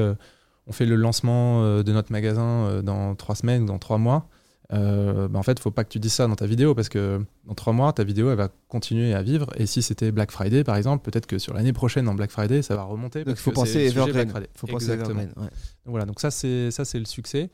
on 0.66 0.72
fait 0.72 0.86
le 0.86 0.96
lancement 0.96 1.62
de 1.82 1.92
notre 1.92 2.10
magasin 2.10 2.82
dans 2.82 3.14
trois 3.14 3.36
semaines, 3.36 3.64
dans 3.64 3.78
trois 3.78 3.98
mois, 3.98 4.28
euh, 4.72 5.28
bah, 5.28 5.38
en 5.38 5.42
fait, 5.42 5.52
il 5.52 5.60
faut 5.62 5.70
pas 5.70 5.82
que 5.84 5.88
tu 5.88 5.98
dises 5.98 6.12
ça 6.12 6.26
dans 6.26 6.36
ta 6.36 6.46
vidéo 6.46 6.74
parce 6.74 6.88
que 6.90 7.24
dans 7.46 7.54
trois 7.54 7.72
mois, 7.72 7.92
ta 7.92 8.04
vidéo 8.04 8.30
elle 8.30 8.36
va 8.36 8.50
continuer 8.68 9.14
à 9.14 9.22
vivre. 9.22 9.48
Et 9.56 9.64
si 9.66 9.80
c'était 9.80 10.12
Black 10.12 10.30
Friday, 10.30 10.62
par 10.64 10.76
exemple, 10.76 11.08
peut-être 11.10 11.26
que 11.26 11.38
sur 11.38 11.54
l'année 11.54 11.72
prochaine, 11.72 12.04
dans 12.04 12.14
Black 12.14 12.30
Friday, 12.30 12.60
ça 12.62 12.76
va 12.76 12.82
remonter. 12.82 13.24
Donc 13.24 13.36
il 13.36 13.40
faut 13.40 13.50
penser 13.52 13.86
evergreen. 13.86 14.28
Faut 14.54 14.66
penser 14.74 14.90
evergreen, 14.90 15.28
ouais. 15.36 15.42
Donc 15.44 15.50
voilà, 15.92 16.04
donc 16.04 16.20
ça 16.20 16.30
c'est 16.30 16.70
ça 16.70 16.84
c'est 16.84 16.98
le 16.98 17.06
succès. 17.06 17.48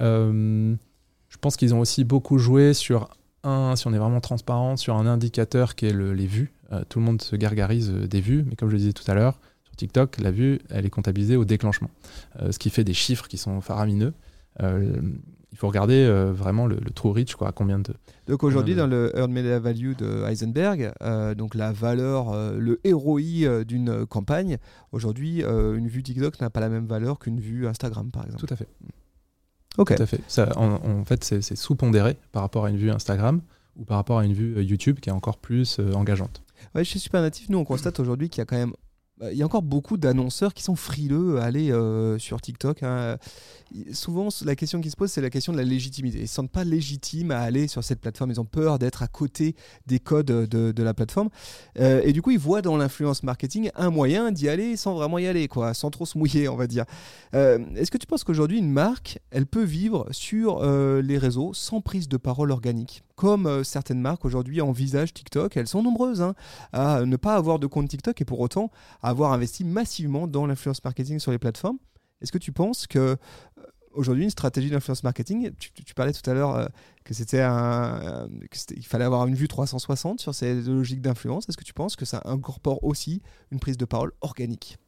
Euh, 0.00 0.74
je 1.28 1.36
pense 1.38 1.56
qu'ils 1.56 1.74
ont 1.74 1.80
aussi 1.80 2.04
beaucoup 2.04 2.38
joué 2.38 2.74
sur 2.74 3.10
un, 3.44 3.76
si 3.76 3.86
on 3.86 3.92
est 3.94 3.98
vraiment 3.98 4.20
transparent, 4.20 4.76
sur 4.76 4.96
un 4.96 5.06
indicateur 5.06 5.74
qui 5.76 5.86
est 5.86 5.92
le- 5.92 6.14
les 6.14 6.26
vues. 6.26 6.52
Euh, 6.72 6.82
tout 6.88 6.98
le 6.98 7.04
monde 7.04 7.22
se 7.22 7.36
gargarise 7.36 7.90
euh, 7.90 8.08
des 8.08 8.20
vues, 8.20 8.44
mais 8.48 8.56
comme 8.56 8.68
je 8.70 8.74
le 8.74 8.78
disais 8.80 8.92
tout 8.92 9.08
à 9.08 9.14
l'heure, 9.14 9.38
sur 9.64 9.76
TikTok, 9.76 10.18
la 10.20 10.32
vue, 10.32 10.58
elle 10.70 10.84
est 10.84 10.90
comptabilisée 10.90 11.36
au 11.36 11.44
déclenchement, 11.44 11.90
ce 12.50 12.58
qui 12.58 12.70
fait 12.70 12.82
des 12.82 12.94
chiffres 12.94 13.28
qui 13.28 13.38
sont 13.38 13.60
faramineux. 13.60 14.14
Euh, 14.62 14.96
il 15.56 15.58
faut 15.58 15.68
regarder 15.68 16.04
euh, 16.04 16.34
vraiment 16.34 16.66
le, 16.66 16.76
le 16.76 16.90
true 16.90 17.12
reach, 17.12 17.34
quoi, 17.34 17.48
à 17.48 17.52
combien 17.52 17.78
de. 17.78 17.94
Donc 18.26 18.44
aujourd'hui, 18.44 18.74
dans 18.74 18.86
le 18.86 19.10
Earned 19.16 19.32
Media 19.32 19.58
Value 19.58 19.94
de 19.96 20.24
Heisenberg, 20.28 20.92
euh, 21.02 21.34
donc 21.34 21.54
la 21.54 21.72
valeur, 21.72 22.28
euh, 22.28 22.58
le 22.58 22.78
ROI 22.92 23.64
d'une 23.64 24.04
campagne, 24.04 24.58
aujourd'hui, 24.92 25.42
une 25.42 25.88
vue 25.88 26.02
TikTok 26.02 26.38
n'a 26.42 26.50
pas 26.50 26.60
la 26.60 26.68
même 26.68 26.84
valeur 26.84 27.18
qu'une 27.18 27.40
vue 27.40 27.66
Instagram, 27.66 28.10
par 28.10 28.26
exemple. 28.26 28.46
Tout 28.46 28.52
à 28.52 28.56
fait. 28.56 28.68
Ok. 29.78 29.96
Tout 29.96 30.02
à 30.02 30.04
fait. 30.04 30.20
Ça, 30.28 30.52
en, 30.58 30.74
en 30.74 31.04
fait, 31.06 31.24
c'est 31.24 31.56
sous-pondéré 31.56 32.18
par 32.32 32.42
rapport 32.42 32.66
à 32.66 32.70
une 32.70 32.76
vue 32.76 32.90
Instagram 32.90 33.40
ou 33.76 33.86
par 33.86 33.96
rapport 33.96 34.18
à 34.18 34.26
une 34.26 34.34
vue 34.34 34.62
YouTube 34.62 35.00
qui 35.00 35.08
est 35.08 35.12
encore 35.12 35.38
plus 35.38 35.80
engageante. 35.94 36.42
Ouais, 36.74 36.84
chez 36.84 36.98
Supernatif, 36.98 37.48
nous, 37.48 37.56
on 37.56 37.64
constate 37.64 37.98
aujourd'hui 37.98 38.28
qu'il 38.28 38.40
y 38.40 38.42
a 38.42 38.44
quand 38.44 38.56
même. 38.56 38.74
Bah, 39.18 39.32
Il 39.32 39.38
y 39.38 39.42
a 39.42 39.44
encore 39.46 39.62
beaucoup 39.62 39.96
d'annonceurs 39.96 40.54
qui 40.54 40.62
sont 40.62 40.76
frileux 40.76 41.38
à 41.38 41.44
aller 41.44 41.70
euh, 41.70 42.18
sur 42.18 42.40
TikTok. 42.40 42.82
hein. 42.82 43.16
Souvent, 43.92 44.28
la 44.44 44.54
question 44.54 44.80
qui 44.80 44.90
se 44.90 44.96
pose, 44.96 45.10
c'est 45.10 45.20
la 45.20 45.30
question 45.30 45.52
de 45.52 45.58
la 45.58 45.64
légitimité. 45.64 46.18
Ils 46.18 46.22
ne 46.22 46.26
se 46.26 46.34
sentent 46.34 46.50
pas 46.50 46.64
légitimes 46.64 47.32
à 47.32 47.40
aller 47.40 47.66
sur 47.66 47.82
cette 47.82 48.00
plateforme. 48.00 48.30
Ils 48.30 48.40
ont 48.40 48.44
peur 48.44 48.78
d'être 48.78 49.02
à 49.02 49.08
côté 49.08 49.56
des 49.86 49.98
codes 49.98 50.26
de, 50.26 50.82
la 50.82 50.94
plateforme. 50.94 51.30
Euh, 51.80 52.00
et 52.04 52.12
du 52.12 52.22
coup, 52.22 52.30
ils 52.30 52.38
voient 52.38 52.62
dans 52.62 52.76
l'influence 52.76 53.22
marketing 53.22 53.70
un 53.74 53.90
moyen 53.90 54.30
d'y 54.30 54.48
aller 54.48 54.76
sans 54.76 54.94
vraiment 54.94 55.18
y 55.18 55.26
aller, 55.26 55.48
quoi, 55.48 55.74
sans 55.74 55.90
trop 55.90 56.06
se 56.06 56.16
mouiller, 56.16 56.48
on 56.48 56.56
va 56.56 56.66
dire. 56.66 56.84
Euh, 57.34 57.58
Est-ce 57.74 57.90
que 57.90 57.98
tu 57.98 58.06
penses 58.06 58.22
qu'aujourd'hui, 58.22 58.58
une 58.58 58.70
marque, 58.70 59.18
elle 59.30 59.46
peut 59.46 59.64
vivre 59.64 60.06
sur 60.12 60.64
les 60.64 61.18
réseaux 61.18 61.52
sans 61.54 61.80
prise 61.80 62.08
de 62.08 62.16
parole 62.16 62.52
organique? 62.52 63.02
Comme 63.16 63.64
certaines 63.64 64.00
marques 64.00 64.26
aujourd'hui 64.26 64.60
envisagent 64.60 65.14
TikTok, 65.14 65.56
elles 65.56 65.66
sont 65.66 65.82
nombreuses 65.82 66.20
hein, 66.20 66.34
à 66.72 67.04
ne 67.04 67.16
pas 67.16 67.34
avoir 67.34 67.58
de 67.58 67.66
compte 67.66 67.88
TikTok 67.88 68.20
et 68.20 68.26
pour 68.26 68.40
autant 68.40 68.70
avoir 69.08 69.32
investi 69.32 69.64
massivement 69.64 70.26
dans 70.26 70.46
l'influence 70.46 70.82
marketing 70.82 71.18
sur 71.20 71.30
les 71.30 71.38
plateformes. 71.38 71.78
Est-ce 72.20 72.32
que 72.32 72.38
tu 72.38 72.50
penses 72.50 72.86
que 72.86 72.98
euh, 72.98 73.16
aujourd'hui 73.92 74.24
une 74.24 74.30
stratégie 74.30 74.68
d'influence 74.70 75.04
marketing, 75.04 75.52
tu, 75.58 75.94
parlais 75.94 76.12
tout 76.12 76.28
à 76.28 76.34
l'heure 76.34 76.56
euh, 76.56 76.66
que 77.04 77.14
c'était 77.14 77.40
euh, 77.40 78.26
que 78.50 78.58
c'était- 78.58 78.74
il 78.76 78.84
fallait 78.84 79.04
avoir 79.04 79.26
une 79.26 79.34
vue 79.34 79.46
360 79.48 80.20
sur 80.20 80.34
ces 80.34 80.60
logiques 80.62 81.02
d'influence. 81.02 81.48
Est-ce 81.48 81.56
que 81.56 81.64
tu 81.64 81.72
penses 81.74 81.94
que 81.94 82.04
ça 82.04 82.22
incorpore 82.24 82.82
aussi 82.82 83.22
une 83.52 83.60
prise 83.60 83.76
de 83.76 83.84
parole 83.84 84.12
organique? 84.22 84.78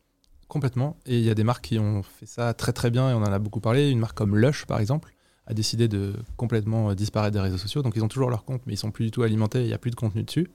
Complètement. 0.48 0.96
Et 1.06 1.18
il 1.18 1.24
y 1.24 1.30
a 1.30 1.34
des 1.34 1.44
marques 1.44 1.64
qui 1.64 1.78
ont 1.78 2.02
fait 2.02 2.26
ça 2.26 2.54
très 2.54 2.72
très 2.72 2.90
bien 2.90 3.10
et 3.10 3.12
on 3.12 3.18
en 3.18 3.32
a 3.32 3.38
beaucoup 3.38 3.60
parlé. 3.60 3.90
Une 3.90 3.98
marque 3.98 4.16
comme 4.16 4.36
Lush, 4.36 4.64
par 4.66 4.80
exemple, 4.80 5.12
a 5.46 5.54
décidé 5.54 5.86
de 5.86 6.14
complètement 6.36 6.94
disparaître 6.94 7.34
des 7.34 7.40
réseaux 7.40 7.58
sociaux. 7.58 7.82
Donc 7.82 7.94
ils 7.96 8.02
ont 8.02 8.08
toujours 8.08 8.30
leur 8.30 8.44
compte, 8.44 8.62
mais 8.66 8.72
ils 8.72 8.78
sont 8.78 8.90
plus 8.90 9.04
du 9.04 9.10
tout 9.10 9.22
alimentés. 9.22 9.60
Il 9.60 9.66
n'y 9.66 9.74
a 9.74 9.78
plus 9.78 9.90
de 9.90 9.96
contenu 9.96 10.22
dessus. 10.24 10.48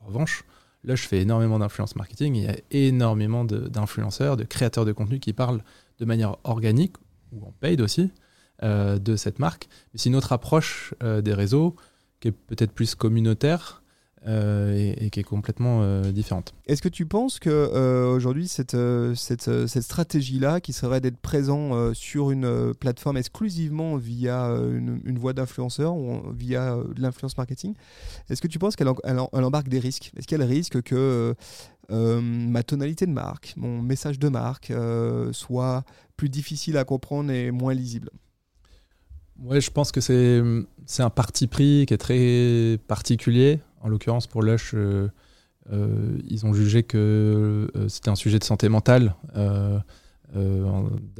En 0.00 0.06
revanche, 0.06 0.44
Lush 0.86 1.08
fait 1.08 1.20
énormément 1.20 1.58
d'influence 1.58 1.96
marketing. 1.96 2.36
Il 2.36 2.44
y 2.44 2.48
a 2.48 2.56
énormément 2.70 3.44
d'influenceurs, 3.44 4.36
de, 4.36 4.44
créateurs 4.44 4.84
de 4.84 4.92
contenu 4.92 5.18
qui 5.18 5.32
parlent 5.32 5.62
de 5.98 6.04
manière 6.04 6.36
organique 6.44 6.94
ou 7.32 7.44
en 7.44 7.52
paid 7.60 7.80
aussi 7.80 8.12
euh, 8.62 8.98
de 8.98 9.16
cette 9.16 9.40
marque. 9.40 9.68
Mais 9.92 9.98
c'est 9.98 10.08
une 10.08 10.16
autre 10.16 10.32
approche 10.32 10.94
euh, 11.02 11.20
des 11.20 11.34
réseaux 11.34 11.74
qui 12.20 12.28
est 12.28 12.32
peut-être 12.32 12.72
plus 12.72 12.94
communautaire 12.94 13.82
et, 14.26 15.06
et 15.06 15.10
qui 15.10 15.20
est 15.20 15.24
complètement 15.24 15.80
euh, 15.82 16.10
différente. 16.12 16.54
Est-ce 16.66 16.82
que 16.82 16.88
tu 16.88 17.06
penses 17.06 17.38
que 17.38 17.50
euh, 17.50 18.12
aujourd'hui 18.12 18.48
cette, 18.48 18.74
euh, 18.74 19.14
cette, 19.14 19.48
euh, 19.48 19.66
cette 19.66 19.84
stratégie-là, 19.84 20.60
qui 20.60 20.72
serait 20.72 21.00
d'être 21.00 21.18
présent 21.18 21.74
euh, 21.74 21.94
sur 21.94 22.30
une 22.30 22.44
euh, 22.44 22.72
plateforme 22.74 23.16
exclusivement 23.16 23.96
via 23.96 24.46
euh, 24.46 24.78
une, 24.78 25.00
une 25.04 25.18
voie 25.18 25.32
d'influenceur 25.32 25.94
ou 25.96 26.22
via 26.36 26.74
euh, 26.74 26.92
de 26.94 27.00
l'influence 27.00 27.36
marketing, 27.36 27.74
est-ce 28.28 28.42
que 28.42 28.48
tu 28.48 28.58
penses 28.58 28.76
qu'elle 28.76 28.88
en- 28.88 28.96
elle 29.04 29.18
en- 29.18 29.30
elle 29.32 29.44
embarque 29.44 29.68
des 29.68 29.78
risques? 29.78 30.12
Est-ce 30.16 30.26
qu'elle 30.26 30.42
risque 30.42 30.82
que 30.82 30.94
euh, 30.96 31.34
euh, 31.92 32.20
ma 32.20 32.64
tonalité 32.64 33.06
de 33.06 33.12
marque, 33.12 33.54
mon 33.56 33.80
message 33.80 34.18
de 34.18 34.28
marque 34.28 34.70
euh, 34.72 35.32
soit 35.32 35.84
plus 36.16 36.28
difficile 36.28 36.76
à 36.78 36.84
comprendre 36.84 37.30
et 37.30 37.52
moins 37.52 37.74
lisible? 37.74 38.10
Ouais, 39.44 39.60
je 39.60 39.70
pense 39.70 39.92
que 39.92 40.00
c'est 40.00 41.02
un 41.02 41.10
parti 41.10 41.46
pris 41.46 41.84
qui 41.86 41.92
est 41.94 41.98
très 41.98 42.78
particulier. 42.88 43.60
En 43.86 43.88
l'occurrence, 43.88 44.26
pour 44.26 44.42
Lush, 44.42 44.72
euh, 44.74 45.08
euh, 45.72 46.18
ils 46.28 46.44
ont 46.44 46.52
jugé 46.52 46.82
que 46.82 47.70
euh, 47.76 47.88
c'était 47.88 48.08
un 48.08 48.16
sujet 48.16 48.40
de 48.40 48.44
santé 48.44 48.68
mentale. 48.68 49.14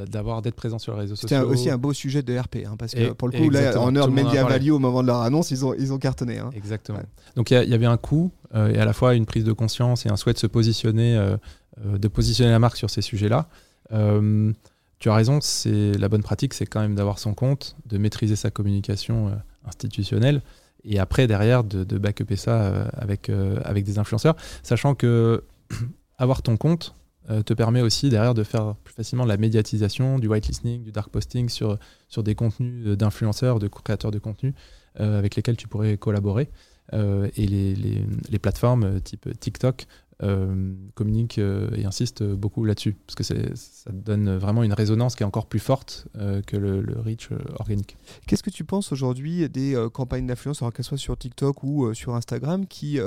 d'avoir 0.08 0.42
d'être 0.42 0.56
présent 0.56 0.80
sur 0.80 0.94
les 0.94 1.02
réseaux 1.02 1.14
sociaux. 1.14 1.28
C'était 1.28 1.48
aussi 1.48 1.70
un 1.70 1.78
beau 1.78 1.92
sujet 1.92 2.24
de 2.24 2.36
RP, 2.36 2.56
hein, 2.66 2.74
parce 2.76 2.92
que 2.92 3.12
pour 3.12 3.28
le 3.28 3.38
coup, 3.38 3.50
là, 3.50 3.80
en 3.80 3.94
heure 3.94 4.10
media 4.10 4.42
value 4.42 4.70
au 4.70 4.80
moment 4.80 5.02
de 5.02 5.06
leur 5.06 5.20
annonce, 5.20 5.52
ils 5.52 5.64
ont, 5.64 5.74
ils 5.74 5.92
ont 5.92 5.98
cartonné. 5.98 6.38
Hein. 6.38 6.50
Exactement. 6.56 6.98
Donc 7.36 7.52
il 7.52 7.68
y, 7.68 7.74
avait 7.74 7.86
un 7.86 7.96
coût 7.96 8.32
et 8.52 8.78
à 8.78 8.84
la 8.84 8.92
fois 8.92 9.14
une 9.14 9.26
prise 9.26 9.44
de 9.44 9.52
conscience 9.52 10.04
et 10.04 10.08
un 10.08 10.16
souhait 10.16 10.34
de 10.34 10.38
se 10.38 10.48
positionner, 10.48 11.36
de 11.84 12.08
positionner 12.08 12.50
la 12.50 12.58
marque 12.58 12.76
sur 12.76 12.90
ces 12.90 13.00
sujets-là. 13.00 13.48
tu 13.92 15.08
as 15.08 15.14
raison, 15.14 15.38
c'est 15.40 15.92
la 15.92 16.08
bonne 16.08 16.24
pratique, 16.24 16.52
c'est 16.52 16.66
quand 16.66 16.80
même 16.80 16.96
d'avoir 16.96 17.20
son 17.20 17.32
compte, 17.32 17.76
de 17.86 17.96
maîtriser 17.96 18.34
sa 18.34 18.50
communication 18.50 19.30
institutionnelle 19.64 20.42
et 20.86 20.98
après 20.98 21.26
derrière 21.26 21.64
de, 21.64 21.84
de 21.84 21.98
backuper 21.98 22.36
ça 22.36 22.62
euh, 22.62 22.86
avec, 22.92 23.28
euh, 23.28 23.60
avec 23.64 23.84
des 23.84 23.98
influenceurs, 23.98 24.36
sachant 24.62 24.94
que 24.94 25.44
avoir 26.18 26.42
ton 26.42 26.56
compte 26.56 26.94
euh, 27.28 27.42
te 27.42 27.52
permet 27.52 27.82
aussi 27.82 28.08
derrière 28.08 28.34
de 28.34 28.44
faire 28.44 28.76
plus 28.84 28.94
facilement 28.94 29.24
la 29.24 29.36
médiatisation, 29.36 30.18
du 30.18 30.28
whitelisting, 30.28 30.84
du 30.84 30.92
dark 30.92 31.10
posting 31.10 31.48
sur, 31.48 31.76
sur 32.08 32.22
des 32.22 32.34
contenus 32.34 32.96
d'influenceurs, 32.96 33.58
de 33.58 33.68
créateurs 33.68 34.12
de 34.12 34.18
contenu 34.18 34.54
avec 34.98 35.36
lesquels 35.36 35.58
tu 35.58 35.68
pourrais 35.68 35.98
collaborer. 35.98 36.48
et 36.94 37.30
les, 37.36 37.74
les, 37.74 38.06
les, 38.30 38.38
plateformes 38.38 38.98
type 39.02 39.28
TikTok 39.38 39.86
euh, 40.22 40.74
communique 40.94 41.38
euh, 41.38 41.68
et 41.76 41.84
insiste 41.84 42.22
beaucoup 42.22 42.64
là-dessus, 42.64 42.96
parce 43.06 43.14
que 43.14 43.22
ça 43.22 43.92
donne 43.92 44.34
vraiment 44.36 44.62
une 44.62 44.72
résonance 44.72 45.14
qui 45.14 45.22
est 45.22 45.26
encore 45.26 45.44
plus 45.44 45.58
forte 45.58 46.08
euh, 46.16 46.40
que 46.40 46.56
le, 46.56 46.98
reach 46.98 47.28
organique. 47.58 47.98
Qu'est-ce 48.26 48.42
que 48.42 48.48
tu 48.48 48.64
penses 48.64 48.92
aujourd'hui 48.92 49.46
des 49.50 49.76
campagnes 49.92 50.26
d'influence, 50.26 50.62
qu'elles 50.74 50.86
soient 50.86 50.96
sur 50.96 51.18
TikTok 51.18 51.62
ou 51.64 51.92
sur 51.92 52.14
Instagram, 52.14 52.66
qui 52.66 52.98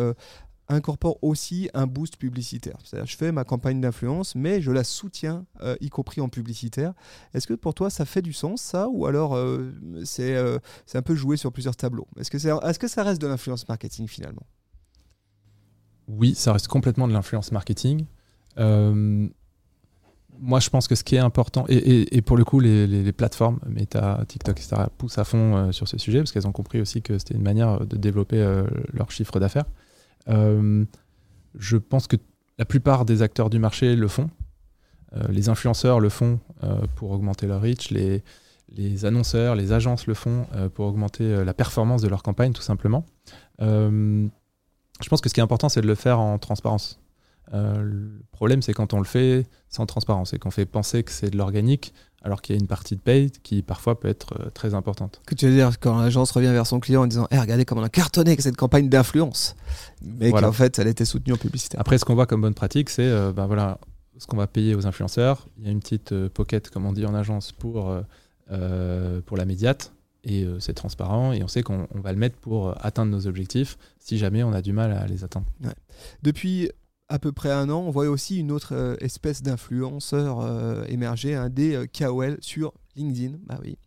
incorporent 0.67 1.17
aussi 1.23 1.67
un 1.73 1.87
boost 1.87 2.17
publicitaire? 2.17 2.77
C'est-à-dire, 2.83 3.07
je 3.07 3.17
fais 3.17 3.31
ma 3.31 3.43
campagne 3.43 3.81
d'influence, 3.81 4.35
mais 4.35 4.61
je 4.61 4.71
la 4.71 4.83
soutiens, 4.83 5.47
y 5.81 5.89
compris 5.89 6.21
en 6.21 6.29
publicitaire. 6.29 6.93
Est-ce 7.33 7.47
que 7.47 7.55
pour 7.55 7.73
toi, 7.73 7.89
ça 7.89 8.05
fait 8.05 8.21
du 8.21 8.33
sens, 8.33 8.61
ça? 8.61 8.87
Ou 8.87 9.07
alors, 9.07 9.35
c'est 10.03 10.37
un 10.37 11.01
peu 11.01 11.15
joué 11.15 11.37
sur 11.37 11.51
plusieurs 11.51 11.75
tableaux? 11.75 12.07
Est-ce 12.19 12.29
que, 12.29 12.37
est, 12.37 12.71
-ce 12.71 12.77
que 12.79 12.87
ça 12.87 13.01
reste 13.01 13.19
de 13.19 13.27
l'influence 13.27 13.67
marketing 13.67 14.07
finalement? 14.07 14.45
Oui, 16.09 16.33
ça 16.35 16.53
reste 16.53 16.67
complètement 16.67 17.07
de 17.07 17.13
l'influence 17.13 17.51
marketing. 17.51 18.05
Euh, 18.57 19.27
moi, 20.39 20.59
je 20.59 20.69
pense 20.69 20.87
que 20.87 20.95
ce 20.95 21.03
qui 21.03 21.15
est 21.15 21.19
important, 21.19 21.65
et, 21.67 22.21
pour 22.21 22.37
le 22.37 22.45
coup, 22.45 22.59
les, 22.59 23.11
plateformes, 23.11 23.59
Meta, 23.67 24.23
TikTok, 24.27 24.57
etc., 24.57 24.83
poussent 24.97 25.17
à 25.17 25.25
fond 25.25 25.55
euh, 25.55 25.71
sur 25.71 25.87
ce 25.87 25.97
sujet 25.97 26.19
parce 26.19 26.31
qu'elles 26.31 26.47
ont 26.47 26.53
compris 26.53 26.79
aussi 26.81 27.01
que 27.01 27.17
c'était 27.17 27.35
une 27.35 27.43
manière 27.43 27.85
de 27.85 27.97
développer 27.97 28.37
euh, 28.37 28.63
leur 28.93 29.11
chiffre 29.11 29.39
d'affaires. 29.39 29.65
je 30.27 31.77
pense 31.77 32.07
que 32.07 32.15
la 32.57 32.65
plupart 32.65 33.05
des 33.05 33.21
acteurs 33.21 33.49
du 33.49 33.59
marché 33.59 33.95
le 33.95 34.07
font. 34.07 34.29
les 35.29 35.49
influenceurs 35.49 35.99
le 35.99 36.09
font 36.09 36.39
pour 36.95 37.11
augmenter 37.11 37.47
leur 37.47 37.61
reach. 37.61 37.91
Les 37.91 39.05
annonceurs, 39.05 39.55
les 39.55 39.71
agences 39.71 40.07
le 40.07 40.13
font 40.13 40.45
pour 40.73 40.85
augmenter 40.85 41.43
la 41.43 41.53
performance 41.53 42.01
de 42.01 42.07
leur 42.07 42.21
campagne, 42.21 42.53
tout 42.53 42.61
simplement 42.61 43.05
je 45.01 45.09
pense 45.09 45.21
que 45.21 45.29
ce 45.29 45.33
qui 45.33 45.39
est 45.39 45.43
important, 45.43 45.69
c'est 45.69 45.81
de 45.81 45.87
le 45.87 45.95
faire 45.95 46.19
en 46.19 46.37
transparence. 46.37 46.99
Euh, 47.53 47.81
le 47.81 48.21
problème, 48.31 48.61
c'est 48.61 48.73
quand 48.73 48.93
on 48.93 48.99
le 48.99 49.05
fait 49.05 49.47
sans 49.69 49.85
transparence 49.85 50.33
et 50.33 50.39
qu'on 50.39 50.51
fait 50.51 50.65
penser 50.65 51.03
que 51.03 51.11
c'est 51.11 51.29
de 51.29 51.37
l'organique, 51.37 51.93
alors 52.21 52.41
qu'il 52.41 52.55
y 52.55 52.59
a 52.59 52.61
une 52.61 52.67
partie 52.67 52.95
de 52.95 53.01
paid 53.01 53.41
qui 53.41 53.61
parfois 53.61 53.99
peut 53.99 54.07
être 54.07 54.35
euh, 54.39 54.49
très 54.49 54.73
importante. 54.73 55.21
Que 55.25 55.35
tu 55.35 55.47
veux 55.47 55.53
dire 55.53 55.79
quand 55.79 55.99
l'agence 55.99 56.31
revient 56.31 56.51
vers 56.51 56.67
son 56.67 56.79
client 56.79 57.03
en 57.03 57.07
disant 57.07 57.27
hey, 57.31 57.39
regardez 57.39 57.65
comment 57.65 57.81
on 57.81 57.85
a 57.85 57.89
cartonné 57.89 58.31
avec 58.31 58.41
cette 58.41 58.57
campagne 58.57 58.89
d'influence, 58.89 59.55
mais 60.01 60.31
qu'en 60.31 60.51
fait, 60.51 60.77
elle 60.79 60.87
était 60.87 61.05
soutenue 61.05 61.33
en 61.33 61.37
publicité. 61.37 61.77
Après, 61.79 61.97
ce 61.97 62.05
qu'on 62.05 62.15
voit 62.15 62.27
comme 62.27 62.41
bonne 62.41 62.53
pratique, 62.53 62.89
c'est 62.89 63.03
euh, 63.03 63.31
ben 63.31 63.47
voilà, 63.47 63.79
ce 64.17 64.27
qu'on 64.27 64.37
va 64.37 64.47
payer 64.47 64.75
aux 64.75 64.85
influenceurs. 64.85 65.47
Il 65.57 65.65
y 65.65 65.69
a 65.69 65.71
une 65.71 65.79
petite 65.79 66.13
pocket, 66.29 66.69
comme 66.69 66.85
on 66.85 66.93
dit 66.93 67.05
en 67.05 67.15
agence, 67.15 67.51
pour, 67.51 67.95
pour 69.25 69.37
la 69.37 69.45
médiate 69.45 69.91
et 70.23 70.43
euh, 70.43 70.59
c'est 70.59 70.73
transparent 70.73 71.31
et 71.31 71.43
on 71.43 71.47
sait 71.47 71.63
qu'on 71.63 71.87
va 71.93 72.11
le 72.11 72.17
mettre 72.17 72.37
pour 72.37 72.69
euh, 72.69 72.73
atteindre 72.79 73.11
nos 73.11 73.27
objectifs 73.27 73.77
si 73.99 74.17
jamais 74.17 74.43
on 74.43 74.53
a 74.53 74.61
du 74.61 74.73
mal 74.73 74.91
à 74.91 75.05
les 75.07 75.23
atteindre. 75.23 75.47
Depuis 76.23 76.69
à 77.07 77.19
peu 77.19 77.31
près 77.31 77.51
un 77.51 77.69
an, 77.69 77.79
on 77.79 77.89
voit 77.89 78.07
aussi 78.07 78.37
une 78.37 78.51
autre 78.51 78.75
euh, 78.75 78.95
espèce 78.99 79.41
d'influenceur 79.41 80.89
émerger, 80.89 81.35
un 81.35 81.49
des 81.49 81.85
KOL 81.97 82.37
sur 82.41 82.73
LinkedIn. 82.95 83.37
Bah 83.45 83.59
oui. 83.63 83.77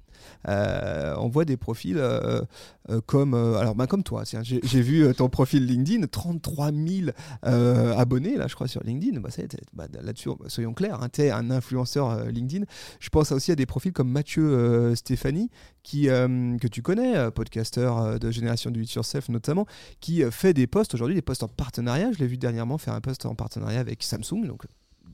Euh, 0.49 1.15
on 1.19 1.29
voit 1.29 1.45
des 1.45 1.57
profils 1.57 1.99
euh, 1.99 2.43
euh, 2.91 3.01
comme, 3.07 3.35
alors, 3.35 3.75
ben, 3.75 3.87
comme 3.87 4.03
toi. 4.03 4.25
J'ai 4.25 4.83
vu 4.83 5.15
ton 5.15 5.29
profil 5.29 5.67
LinkedIn, 5.67 6.07
33 6.07 6.71
000 6.73 7.11
abonnés, 7.43 8.37
là, 8.37 8.47
je 8.49 8.55
crois, 8.55 8.69
sur 8.69 8.83
LinkedIn. 8.83 9.21
Bah, 9.21 9.31
bah, 9.73 9.87
Là-dessus, 10.03 10.31
soyons 10.49 10.75
clairs, 10.75 11.03
hein, 11.03 11.09
tu 11.13 11.23
es 11.23 11.31
un 11.31 11.51
influenceur 11.51 12.25
LinkedIn. 12.27 12.65
Je 13.01 13.09
pense 13.09 13.33
aussi 13.33 13.53
à 13.53 13.57
des 13.57 13.67
profils 13.67 13.93
comme 13.93 14.11
Mathieu 14.11 14.95
Stéphanie, 14.95 15.51
qui, 15.83 16.07
que 16.07 16.67
tu 16.67 16.83
connais, 16.83 17.31
podcasteur 17.31 18.19
de 18.19 18.31
Génération 18.31 18.71
du 18.71 18.81
8 18.81 18.95
Yourself 18.95 19.29
notamment, 19.29 19.67
qui 20.01 20.23
fait 20.31 20.55
des 20.55 20.67
posts 20.67 20.95
aujourd'hui, 20.95 21.15
des 21.15 21.23
posts 21.23 21.43
en 21.43 21.49
partenariat. 21.49 22.11
Je 22.13 22.19
l'ai 22.19 22.27
vu 22.27 22.39
dernièrement 22.39 22.79
faire 22.79 22.95
un 22.95 23.01
post 23.01 23.27
en 23.27 23.35
partenariat 23.35 23.81
avec 23.81 24.03
Samsung, 24.03 24.47
donc 24.47 24.65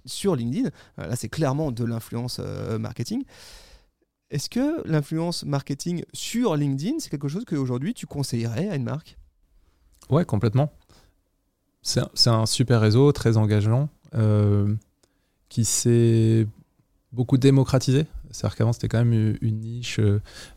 sur 0.04 0.36
LinkedIn. 0.36 0.70
Là, 0.96 1.16
c'est 1.16 1.28
clairement 1.28 1.70
de 1.70 1.84
l'influence 1.84 2.40
marketing. 2.78 3.24
Est-ce 4.30 4.50
que 4.50 4.86
l'influence 4.86 5.44
marketing 5.44 6.04
sur 6.12 6.54
LinkedIn, 6.54 6.98
c'est 6.98 7.08
quelque 7.08 7.28
chose 7.28 7.44
qu'aujourd'hui 7.46 7.94
tu 7.94 8.06
conseillerais 8.06 8.68
à 8.68 8.76
une 8.76 8.84
marque? 8.84 9.16
Ouais, 10.10 10.24
complètement. 10.24 10.70
C'est 11.82 12.28
un, 12.28 12.44
super 12.44 12.80
réseau, 12.82 13.12
très 13.12 13.38
engageant, 13.38 13.88
euh, 14.14 14.74
qui 15.48 15.64
s'est 15.64 16.46
beaucoup 17.12 17.38
démocratisé. 17.38 18.06
C'est-à-dire 18.30 18.56
qu'avant, 18.56 18.72
c'était 18.74 18.88
quand 18.88 19.02
même 19.02 19.36
une 19.40 19.60
niche 19.60 20.00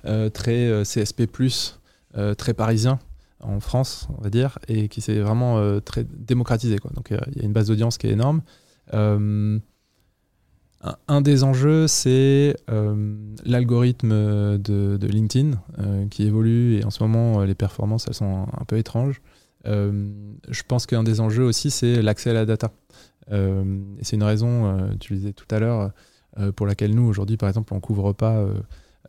euh, 0.06 0.30
très 0.30 0.68
euh, 0.68 0.84
CSP, 0.84 1.24
très 2.38 2.54
parisien 2.54 3.00
en 3.40 3.62
France, 3.62 4.10
on 4.18 4.22
va 4.22 4.30
dire, 4.30 4.60
et 4.68 4.90
qui 4.90 5.00
s'est 5.00 5.22
vraiment 5.22 5.80
très 5.80 6.04
démocratisé. 6.04 6.76
Donc, 6.94 7.12
il 7.12 7.40
y 7.40 7.44
a 7.44 7.46
une 7.46 7.54
base 7.54 7.68
d'audience 7.68 7.98
qui 7.98 8.08
est 8.08 8.12
énorme. 8.12 8.42
Un, 11.08 11.22
des 11.22 11.44
enjeux, 11.44 11.88
c'est 11.88 12.56
euh, 12.72 13.16
l'algorithme 13.46 14.10
de, 14.58 15.08
LinkedIn 15.08 15.52
euh, 15.78 16.08
qui 16.08 16.24
évolue 16.24 16.78
et 16.78 16.84
en 16.84 16.90
ce 16.90 17.04
moment, 17.04 17.42
euh, 17.42 17.46
les 17.46 17.54
performances, 17.54 18.08
elles 18.08 18.16
sont 18.16 18.48
un, 18.52 18.66
peu 18.66 18.78
étranges. 18.78 19.22
je 19.64 20.64
pense 20.68 20.88
qu'un 20.88 21.04
des 21.04 21.22
enjeux 21.22 21.44
aussi, 21.44 21.70
c'est 21.70 22.02
l'accès 22.02 22.32
à 22.32 22.34
la 22.34 22.46
data. 22.46 22.72
c'est 23.30 24.16
une 24.16 24.24
raison, 24.24 24.90
tu 25.00 25.14
le 25.14 25.20
disais 25.20 25.34
tout 25.34 25.46
à 25.52 25.60
l'heure, 25.60 25.92
pour 26.56 26.66
laquelle 26.66 26.96
nous, 26.96 27.08
aujourd'hui, 27.08 27.38
par 27.38 27.50
exemple, 27.50 27.74
on 27.74 27.78
ne 27.78 27.82
couvre 27.82 28.14
pas 28.14 28.44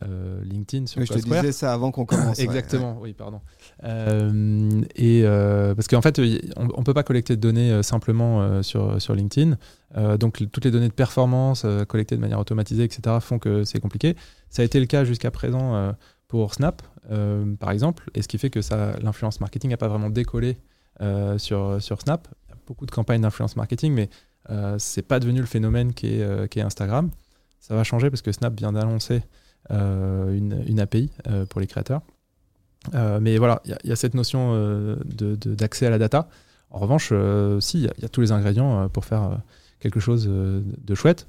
euh, 0.07 0.43
LinkedIn 0.43 0.85
sur 0.85 1.01
Je 1.01 1.13
te 1.13 1.19
disais 1.19 1.51
ça 1.51 1.73
avant 1.73 1.91
qu'on 1.91 2.05
commence. 2.05 2.39
Exactement, 2.39 2.97
oui, 3.01 3.13
pardon. 3.13 3.41
Euh, 3.83 4.81
et 4.95 5.21
euh, 5.23 5.75
parce 5.75 5.87
qu'en 5.87 6.01
fait, 6.01 6.19
on, 6.55 6.65
ne 6.65 6.83
peut 6.83 6.93
pas 6.93 7.03
collecter 7.03 7.35
de 7.35 7.41
données 7.41 7.83
simplement 7.83 8.61
sur, 8.63 9.01
sur 9.01 9.15
LinkedIn. 9.15 9.57
donc, 10.17 10.43
toutes 10.51 10.65
les 10.65 10.71
données 10.71 10.89
de 10.89 10.93
performance 10.93 11.65
collectées 11.87 12.15
de 12.15 12.21
manière 12.21 12.39
automatisée, 12.39 12.83
etc., 12.83 13.17
font 13.19 13.39
que 13.39 13.63
c'est 13.63 13.79
compliqué. 13.79 14.15
Ça 14.49 14.61
a 14.61 14.65
été 14.65 14.79
le 14.79 14.85
cas 14.85 15.03
jusqu'à 15.03 15.31
présent 15.31 15.93
pour 16.27 16.53
Snap, 16.53 16.81
par 17.59 17.71
exemple, 17.71 18.09
et 18.13 18.21
ce 18.21 18.27
qui 18.27 18.37
fait 18.37 18.49
que 18.49 18.59
l'influence 19.03 19.39
marketing 19.39 19.71
n'a 19.71 19.77
pas 19.77 19.87
vraiment 19.87 20.09
décollé 20.09 20.57
sur, 21.37 21.81
sur 21.81 22.01
Snap. 22.01 22.27
Il 22.47 22.49
y 22.49 22.53
a 22.53 22.57
beaucoup 22.67 22.85
de 22.85 22.91
campagnes 22.91 23.21
d'influence 23.21 23.55
marketing, 23.55 23.93
mais 23.93 24.09
c'est 24.77 25.07
pas 25.07 25.19
devenu 25.19 25.39
le 25.39 25.45
phénomène 25.45 25.93
qui 25.93 26.19
est, 26.19 26.49
qui 26.49 26.59
est 26.59 26.63
Instagram. 26.63 27.09
Ça 27.59 27.75
va 27.75 27.83
changer 27.85 28.09
parce 28.09 28.21
que 28.21 28.33
Snap 28.33 28.57
vient 28.57 28.73
d'annoncer 28.73 29.23
euh, 29.71 30.35
une, 30.35 30.79
API 30.79 31.09
euh, 31.27 31.45
pour 31.45 31.61
les 31.61 31.67
créateurs. 31.67 32.01
Euh, 32.93 33.19
mais 33.21 33.37
voilà, 33.37 33.61
il 33.65 33.77
y, 33.85 33.91
a 33.91 33.95
cette 33.95 34.13
notion 34.13 34.97
d'accès 35.05 35.85
à 35.85 35.89
la 35.89 35.97
data. 35.97 36.27
En 36.69 36.79
revanche, 36.79 37.13
si, 37.59 37.79
il 37.79 37.83
y, 37.83 38.05
a 38.05 38.09
tous 38.09 38.21
les 38.21 38.31
ingrédients 38.31 38.89
pour 38.89 39.05
faire 39.05 39.39
quelque 39.79 39.99
chose 39.99 40.27
de 40.27 40.95
chouette 40.95 41.27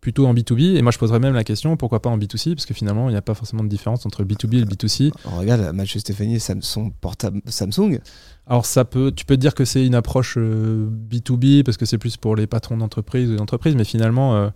plutôt 0.00 0.26
en 0.26 0.34
B2B. 0.34 0.76
Et 0.76 0.82
moi, 0.82 0.92
je 0.92 0.98
poserais 0.98 1.18
même 1.18 1.34
la 1.34 1.44
question, 1.44 1.76
pourquoi 1.76 2.00
pas 2.00 2.10
en 2.10 2.18
B2C 2.18 2.54
Parce 2.54 2.66
que 2.66 2.74
finalement, 2.74 3.08
il 3.08 3.12
n'y 3.12 3.18
a 3.18 3.22
pas 3.22 3.34
forcément 3.34 3.64
de 3.64 3.68
différence 3.68 4.04
entre 4.06 4.22
le 4.22 4.28
B2B 4.28 4.56
et 4.56 4.60
le 4.60 4.66
B2C. 4.66 5.12
On 5.24 5.38
regarde, 5.38 5.74
Mathieu 5.74 5.98
Stéphanie, 5.98 6.40
Samsung, 6.40 6.92
portable 7.00 7.40
Samsung. 7.46 8.00
Alors, 8.46 8.66
ça 8.66 8.84
peut, 8.84 9.12
tu 9.14 9.24
peux 9.24 9.36
te 9.36 9.40
dire 9.40 9.54
que 9.54 9.64
c'est 9.64 9.84
une 9.84 9.94
approche 9.94 10.36
B2B 10.38 11.64
parce 11.64 11.76
que 11.76 11.86
c'est 11.86 11.98
plus 11.98 12.16
pour 12.16 12.36
les 12.36 12.46
patrons 12.46 12.76
d'entreprise 12.76 13.30
ou 13.30 13.36
d'entreprise, 13.36 13.74
mais 13.74 13.84
finalement, 13.84 14.36
euh, 14.36 14.50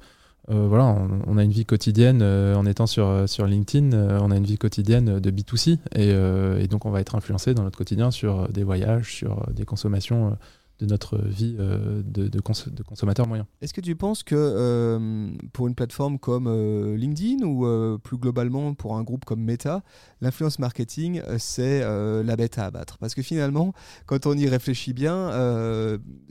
voilà, 0.51 0.97
on, 1.27 1.37
a 1.37 1.43
une 1.43 1.51
vie 1.51 1.67
quotidienne 1.67 2.21
euh, 2.23 2.55
en 2.55 2.65
étant 2.65 2.87
sur, 2.87 3.07
euh, 3.07 3.27
sur 3.27 3.47
LinkedIn, 3.47 4.19
on 4.21 4.31
a 4.31 4.37
une 4.37 4.45
vie 4.45 4.57
quotidienne 4.57 5.21
de 5.21 5.31
B2C 5.31 5.79
et, 5.95 6.69
donc 6.69 6.87
on 6.87 6.91
va 6.91 7.01
être 7.01 7.15
influencé 7.15 7.53
dans 7.53 7.65
notre 7.65 7.77
quotidien 7.77 8.11
sur 8.11 8.49
des 8.49 8.65
voyages, 8.65 9.15
sur 9.15 9.47
des 9.53 9.65
consommations 9.65 10.37
de 10.79 10.87
notre 10.87 11.19
vie 11.19 11.57
euh, 11.59 12.03
de, 12.05 12.29
de, 12.29 12.39
de, 12.39 12.83
consommateur 12.83 13.27
moyen. 13.27 13.47
Est-ce 13.61 13.75
que 13.75 13.81
tu 13.81 13.97
penses 13.97 14.23
que 14.23 14.37
euh, 14.37 15.31
pour 15.53 15.67
une 15.67 15.75
plateforme 15.75 16.19
comme 16.19 16.47
euh, 16.47 16.97
LinkedIn 16.97 17.45
ou 17.45 17.99
plus 17.99 18.17
globalement 18.17 18.75
pour 18.75 18.97
un 18.97 19.03
groupe 19.03 19.25
comme 19.25 19.43
Meta, 19.43 19.83
l'influence 20.21 20.59
marketing, 20.59 21.21
c'est 21.39 21.81
la 21.81 22.37
bête 22.37 22.59
à 22.59 22.67
abattre? 22.67 22.99
Parce 22.99 23.15
que 23.15 23.23
finalement, 23.23 23.73
quand 24.07 24.27
on 24.27 24.37
y 24.37 24.49
réfléchit 24.49 24.93
bien, 24.93 25.31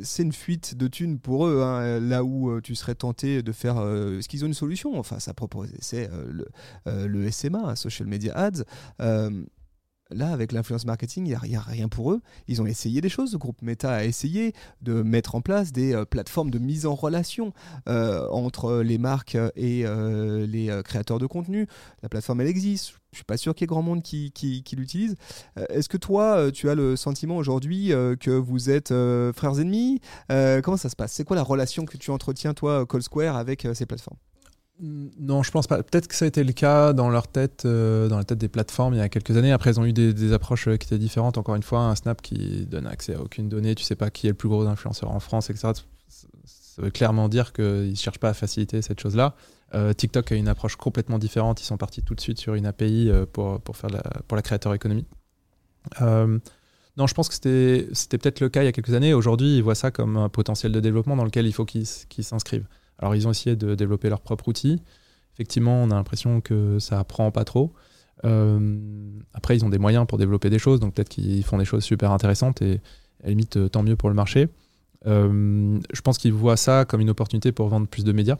c'est 0.01 0.23
une 0.23 0.33
fuite 0.33 0.75
de 0.75 0.87
thunes 0.87 1.19
pour 1.19 1.47
eux. 1.47 1.61
Hein, 1.61 1.99
là 1.99 2.23
où 2.23 2.61
tu 2.61 2.75
serais 2.75 2.95
tenté 2.95 3.41
de 3.43 3.51
faire 3.51 3.75
ce 3.75 4.27
qu'ils 4.27 4.43
ont 4.43 4.47
une 4.47 4.53
solution, 4.53 4.97
enfin, 4.99 5.19
ça 5.19 5.33
propose, 5.33 5.69
c'est 5.79 6.09
le, 6.29 6.47
le, 6.85 7.31
SMA, 7.31 7.75
Social 7.75 8.07
Media 8.07 8.33
Ads. 8.35 8.63
Là, 10.09 10.31
avec 10.31 10.51
l'influence 10.51 10.85
marketing, 10.85 11.25
il 11.25 11.49
n'y 11.49 11.55
a, 11.55 11.61
rien 11.61 11.89
pour 11.89 12.11
eux. 12.11 12.21
Ils 12.47 12.61
ont 12.61 12.65
essayé 12.65 13.01
des 13.01 13.09
choses. 13.09 13.33
Le 13.33 13.37
groupe 13.37 13.61
Meta 13.61 13.91
a 13.91 14.03
essayé 14.05 14.53
de 14.81 15.01
mettre 15.01 15.35
en 15.35 15.41
place 15.41 15.71
des 15.71 15.93
euh, 15.93 16.05
plateformes 16.05 16.49
de 16.49 16.59
mise 16.59 16.85
en 16.85 16.95
relation 16.95 17.53
euh, 17.89 18.27
entre 18.29 18.77
les 18.77 18.97
marques 18.97 19.37
et 19.55 19.85
euh, 19.85 20.45
les 20.45 20.81
créateurs 20.83 21.19
de 21.19 21.25
contenu. 21.25 21.67
La 22.03 22.09
plateforme, 22.09 22.41
elle 22.41 22.47
existe. 22.47 22.89
Je 22.89 22.93
ne 23.13 23.17
suis 23.17 23.25
pas 23.25 23.37
sûr 23.37 23.55
qu'il 23.55 23.63
y 23.63 23.65
ait 23.65 23.67
grand 23.67 23.81
monde 23.81 24.03
qui, 24.03 24.63
l'utilise. 24.77 25.15
Est-ce 25.69 25.89
que 25.89 25.97
toi, 25.97 26.51
tu 26.51 26.69
as 26.69 26.75
le 26.75 26.95
sentiment 26.95 27.37
aujourd'hui 27.37 27.87
que 28.19 28.31
vous 28.31 28.69
êtes 28.69 28.89
frères 29.33 29.59
ennemis? 29.59 30.01
Comment 30.27 30.77
ça 30.77 30.89
se 30.89 30.95
passe? 30.95 31.13
C'est 31.13 31.23
quoi 31.23 31.35
la 31.35 31.43
relation 31.43 31.85
que 31.85 31.97
tu 31.97 32.11
entretiens, 32.11 32.53
toi, 32.53 32.85
Call 32.85 33.01
Square, 33.01 33.37
avec 33.37 33.65
ces 33.73 33.85
plateformes? 33.85 34.17
Non, 34.79 35.41
je 35.41 35.51
pense 35.51 35.65
pas. 35.65 35.81
Peut-être 35.81 36.07
que 36.07 36.13
ça 36.13 36.25
a 36.25 36.27
été 36.27 36.43
le 36.43 36.53
cas 36.53 36.93
dans 36.93 37.09
leur 37.09 37.27
tête, 37.27 37.63
euh, 37.65 38.07
dans 38.07 38.17
la 38.17 38.23
tête 38.23 38.37
des 38.37 38.47
plateformes 38.47 38.93
il 38.93 38.97
y 38.97 39.01
a 39.01 39.09
quelques 39.09 39.35
années. 39.35 39.51
Après, 39.51 39.71
ils 39.71 39.79
ont 39.79 39.85
eu 39.85 39.93
des, 39.93 40.33
approches 40.33 40.67
euh, 40.67 40.77
qui 40.77 40.87
étaient 40.87 40.99
différentes. 40.99 41.37
Encore 41.37 41.55
une 41.55 41.63
fois, 41.63 41.79
un 41.79 41.95
Snap 41.95 42.21
qui 42.21 42.65
donne 42.67 42.85
accès 42.85 43.15
à 43.15 43.21
aucune 43.21 43.49
donnée. 43.49 43.73
Tu 43.73 43.83
sais 43.83 43.95
pas 43.95 44.11
qui 44.11 44.27
est 44.27 44.31
le 44.31 44.35
plus 44.35 44.49
gros 44.49 44.67
influenceur 44.67 45.09
en 45.11 45.19
France, 45.19 45.49
etc. 45.49 45.69
Ça 46.07 46.81
veut 46.81 46.91
clairement 46.91 47.27
dire 47.27 47.53
qu'ils 47.53 47.89
ne 47.89 47.95
cherchent 47.95 48.19
pas 48.19 48.29
à 48.29 48.33
faciliter 48.35 48.83
cette 48.83 48.99
chose-là. 48.99 49.35
Euh, 49.73 49.93
TikTok 49.93 50.31
a 50.31 50.35
une 50.35 50.47
approche 50.47 50.75
complètement 50.75 51.17
différente. 51.17 51.59
Ils 51.59 51.65
sont 51.65 51.77
partis 51.77 52.03
tout 52.03 52.13
de 52.13 52.21
suite 52.21 52.39
sur 52.39 52.53
une 52.53 52.67
API 52.67 53.11
pour, 53.33 53.59
faire 53.73 53.89
la, 53.89 54.03
pour 54.27 54.35
la 54.35 54.43
créateur 54.43 54.75
économie. 54.75 55.05
non, 55.99 57.07
je 57.07 57.13
pense 57.15 57.29
que 57.29 57.33
c'était 57.93 58.17
peut-être 58.19 58.41
le 58.41 58.49
cas 58.49 58.61
il 58.61 58.65
y 58.65 58.69
a 58.69 58.71
quelques 58.71 58.93
années. 58.93 59.15
Aujourd'hui, 59.15 59.57
ils 59.57 59.63
voient 59.63 59.75
ça 59.75 59.89
comme 59.89 60.17
un 60.17 60.29
potentiel 60.29 60.71
de 60.71 60.79
développement 60.79 61.15
dans 61.15 61.25
lequel 61.25 61.47
il 61.47 61.53
faut 61.53 61.65
qu'ils 61.65 61.87
s'inscrivent. 61.87 62.67
Alors, 62.99 63.15
ils 63.15 63.27
ont 63.27 63.31
essayé 63.31 63.55
de 63.55 63.75
développer 63.75 64.09
leur 64.09 64.21
propre 64.21 64.47
outil. 64.47 64.81
Effectivement, 65.33 65.83
on 65.83 65.91
a 65.91 65.95
l'impression 65.95 66.41
que 66.41 66.79
ça 66.79 67.03
prend 67.03 67.31
pas 67.31 67.43
trop. 67.43 67.73
Euh, 68.25 68.77
après, 69.33 69.55
ils 69.55 69.63
ont 69.63 69.69
des 69.69 69.77
moyens 69.77 70.07
pour 70.07 70.17
développer 70.17 70.49
des 70.49 70.59
choses, 70.59 70.79
donc 70.79 70.95
peut-être 70.95 71.09
qu'ils 71.09 71.43
font 71.43 71.57
des 71.57 71.65
choses 71.65 71.83
super 71.83 72.11
intéressantes 72.11 72.61
et 72.61 72.81
à 73.21 73.25
la 73.25 73.29
limite, 73.29 73.57
euh, 73.57 73.69
tant 73.69 73.83
mieux 73.83 73.95
pour 73.95 74.09
le 74.09 74.15
marché. 74.15 74.49
Euh, 75.05 75.79
je 75.93 76.01
pense 76.01 76.17
qu'ils 76.17 76.33
voient 76.33 76.57
ça 76.57 76.85
comme 76.85 77.01
une 77.01 77.09
opportunité 77.09 77.51
pour 77.51 77.67
vendre 77.67 77.87
plus 77.87 78.03
de 78.03 78.11
médias, 78.11 78.37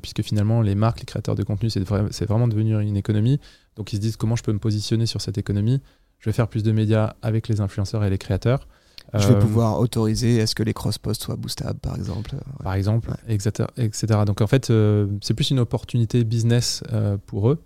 puisque 0.00 0.22
finalement, 0.22 0.62
les 0.62 0.74
marques, 0.74 1.00
les 1.00 1.06
créateurs 1.06 1.34
de 1.34 1.42
contenu, 1.42 1.68
c'est 1.68 1.84
vraiment 2.26 2.48
devenu 2.48 2.80
une 2.82 2.96
économie. 2.96 3.38
Donc, 3.76 3.92
ils 3.92 3.96
se 3.96 4.00
disent 4.00 4.16
comment 4.16 4.34
je 4.34 4.42
peux 4.42 4.52
me 4.52 4.58
positionner 4.58 5.04
sur 5.04 5.20
cette 5.20 5.36
économie? 5.36 5.82
Je 6.18 6.30
vais 6.30 6.32
faire 6.32 6.48
plus 6.48 6.62
de 6.62 6.72
médias 6.72 7.14
avec 7.20 7.46
les 7.46 7.60
influenceurs 7.60 8.02
et 8.02 8.08
les 8.08 8.16
créateurs. 8.16 8.66
Je 9.14 9.28
vais 9.28 9.34
euh, 9.34 9.40
pouvoir 9.40 9.78
autoriser 9.78 10.36
est-ce 10.36 10.54
que 10.54 10.62
les 10.62 10.74
cross-posts 10.74 11.22
soient 11.22 11.36
boostables, 11.36 11.78
par 11.78 11.96
exemple. 11.96 12.34
Par 12.62 12.74
exemple, 12.74 13.10
etc., 13.28 13.68
etc. 13.76 14.20
Donc 14.26 14.40
en 14.40 14.46
fait, 14.46 14.70
euh, 14.70 15.06
c'est 15.22 15.34
plus 15.34 15.50
une 15.50 15.60
opportunité 15.60 16.24
business 16.24 16.82
euh, 16.92 17.16
pour 17.26 17.50
eux. 17.50 17.62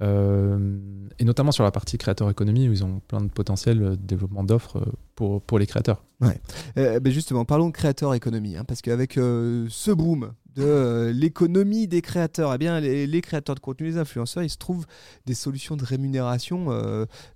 et 0.00 1.24
notamment 1.24 1.52
sur 1.52 1.64
la 1.64 1.70
partie 1.70 1.98
créateur 1.98 2.30
économie 2.30 2.68
où 2.68 2.72
ils 2.72 2.84
ont 2.84 3.00
plein 3.08 3.20
de 3.20 3.28
potentiel 3.28 3.78
de 3.80 3.94
développement 3.96 4.44
d'offres 4.44 4.80
pour, 5.16 5.42
pour 5.42 5.58
les 5.58 5.66
créateurs. 5.66 6.04
Ouais. 6.20 6.40
Ben 6.76 7.12
justement, 7.12 7.44
parlons 7.44 7.68
de 7.68 7.72
créateur 7.72 8.14
économie, 8.14 8.56
hein, 8.56 8.64
parce 8.64 8.80
qu'avec 8.80 9.14
ce 9.14 9.90
boom 9.90 10.32
de 10.54 11.12
l'économie 11.14 11.86
des 11.86 12.00
créateurs, 12.00 12.52
eh 12.54 12.58
bien, 12.58 12.80
les, 12.80 13.06
les, 13.06 13.20
créateurs 13.20 13.54
de 13.54 13.60
contenu, 13.60 13.88
les 13.88 13.98
influenceurs, 13.98 14.42
il 14.42 14.50
se 14.50 14.56
trouve 14.56 14.86
des 15.26 15.34
solutions 15.34 15.76
de 15.76 15.84
rémunération 15.84 16.68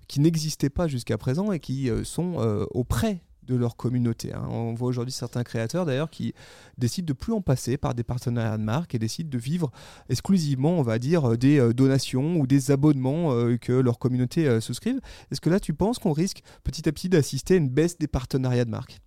qui 0.07 0.21
n'existaient 0.21 0.69
pas 0.69 0.87
jusqu'à 0.87 1.17
présent 1.17 1.51
et 1.51 1.59
qui 1.59 1.89
sont 2.03 2.65
auprès 2.71 3.21
de 3.47 3.55
leur 3.55 3.75
communauté. 3.75 4.33
Hein. 4.33 4.45
On 4.49 4.73
voit 4.73 4.87
aujourd'hui 4.87 5.11
certains 5.11 5.43
créateurs 5.43 5.85
d'ailleurs 5.85 6.09
qui 6.09 6.33
décident 6.77 7.05
de 7.05 7.13
plus 7.13 7.33
en 7.33 7.41
passer 7.41 7.77
par 7.77 7.93
des 7.93 8.03
partenariats 8.03 8.57
de 8.57 8.63
marque 8.63 8.95
et 8.95 8.99
décident 8.99 9.29
de 9.29 9.37
vivre 9.37 9.71
exclusivement, 10.09 10.77
on 10.77 10.81
va 10.81 10.99
dire, 10.99 11.37
des 11.37 11.59
euh, 11.59 11.73
donations 11.73 12.37
ou 12.37 12.47
des 12.47 12.71
abonnements 12.71 13.33
euh, 13.33 13.57
que 13.57 13.73
leur 13.73 13.99
communauté 13.99 14.47
euh, 14.47 14.61
souscrivent. 14.61 15.01
Est-ce 15.31 15.41
que 15.41 15.49
là, 15.49 15.59
tu 15.59 15.73
penses 15.73 15.99
qu'on 15.99 16.13
risque 16.13 16.41
petit 16.63 16.87
à 16.87 16.91
petit 16.91 17.09
d'assister 17.09 17.55
à 17.55 17.57
une 17.57 17.69
baisse 17.69 17.97
des 17.97 18.07
partenariats 18.07 18.65
de 18.65 18.71
marque? 18.71 18.99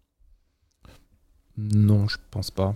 Non, 1.57 2.07
je 2.09 2.19
pense 2.31 2.51
pas. 2.51 2.75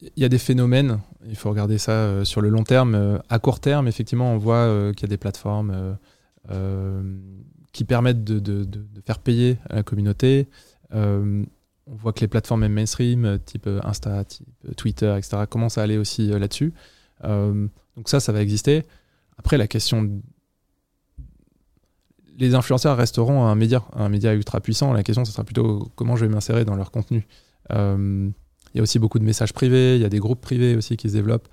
Il 0.00 0.22
y 0.22 0.24
a 0.24 0.28
des 0.28 0.38
phénomènes, 0.38 0.98
il 1.26 1.36
faut 1.36 1.50
regarder 1.50 1.78
ça 1.78 2.24
sur 2.24 2.40
le 2.40 2.48
long 2.48 2.64
terme. 2.64 3.20
À 3.28 3.38
court 3.38 3.60
terme, 3.60 3.86
effectivement, 3.86 4.32
on 4.32 4.38
voit 4.38 4.92
qu'il 4.94 5.02
y 5.02 5.04
a 5.04 5.08
des 5.08 5.16
plateformes 5.16 5.96
qui 7.72 7.84
permettent 7.84 8.24
de, 8.24 8.66
faire 9.04 9.18
payer 9.18 9.58
à 9.68 9.76
la 9.76 9.82
communauté. 9.82 10.48
Euh, 10.94 11.44
on 11.86 11.94
voit 11.94 12.12
que 12.12 12.20
les 12.20 12.28
plateformes 12.28 12.68
mainstream, 12.68 13.24
euh, 13.24 13.38
type 13.38 13.66
euh, 13.66 13.80
Insta, 13.82 14.24
type 14.24 14.46
Twitter, 14.76 15.14
etc., 15.16 15.44
commencent 15.48 15.78
à 15.78 15.82
aller 15.82 15.98
aussi 15.98 16.28
là-dessus. 16.28 16.72
donc 17.22 18.08
ça, 18.08 18.20
ça 18.20 18.32
va 18.32 18.42
exister. 18.42 18.84
Après, 19.38 19.56
la 19.56 19.66
question... 19.66 20.22
Les 22.38 22.54
influenceurs 22.54 22.96
resteront 22.96 23.44
un 23.44 23.54
média, 23.54 23.84
un 23.94 24.08
média 24.08 24.32
ultra 24.32 24.60
puissant. 24.60 24.92
La 24.92 25.02
question, 25.02 25.24
ce 25.24 25.32
sera 25.32 25.44
plutôt 25.44 25.90
comment 25.96 26.16
je 26.16 26.24
vais 26.24 26.32
m'insérer 26.32 26.64
dans 26.64 26.74
leur 26.74 26.90
contenu. 26.90 27.26
Il 27.70 28.78
y 28.78 28.78
a 28.78 28.82
aussi 28.82 28.98
beaucoup 28.98 29.18
de 29.18 29.24
messages 29.24 29.52
privés, 29.52 29.96
il 29.96 30.00
y 30.00 30.04
a 30.04 30.08
des 30.08 30.18
groupes 30.18 30.40
privés 30.40 30.74
aussi 30.74 30.96
qui 30.96 31.10
se 31.10 31.14
développent. 31.14 31.48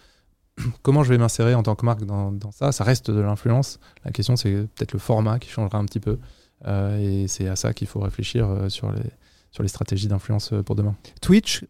comment 0.81 1.03
je 1.03 1.09
vais 1.09 1.17
m'insérer 1.17 1.55
en 1.55 1.63
tant 1.63 1.75
que 1.75 1.85
marque 1.85 2.03
dans, 2.05 2.51
ça? 2.51 2.71
Ça 2.71 2.83
reste 2.83 3.11
de 3.11 3.19
l'influence. 3.19 3.79
La 4.05 4.11
question, 4.11 4.35
c'est 4.35 4.51
peut-être 4.51 4.93
le 4.93 4.99
format 4.99 5.39
qui 5.39 5.49
changera 5.49 5.77
un 5.77 5.85
petit 5.85 5.99
peu. 5.99 6.19
Euh, 6.67 7.23
et 7.23 7.27
c'est 7.27 7.47
à 7.47 7.55
ça 7.55 7.73
qu'il 7.73 7.87
faut 7.87 7.99
réfléchir 7.99 8.47
euh, 8.49 8.69
sur, 8.69 8.91
les, 8.91 9.67
stratégies 9.67 10.07
d'influence 10.07 10.51
euh, 10.53 10.61
pour 10.61 10.75
demain. 10.75 10.95
Twitch, 11.21 11.65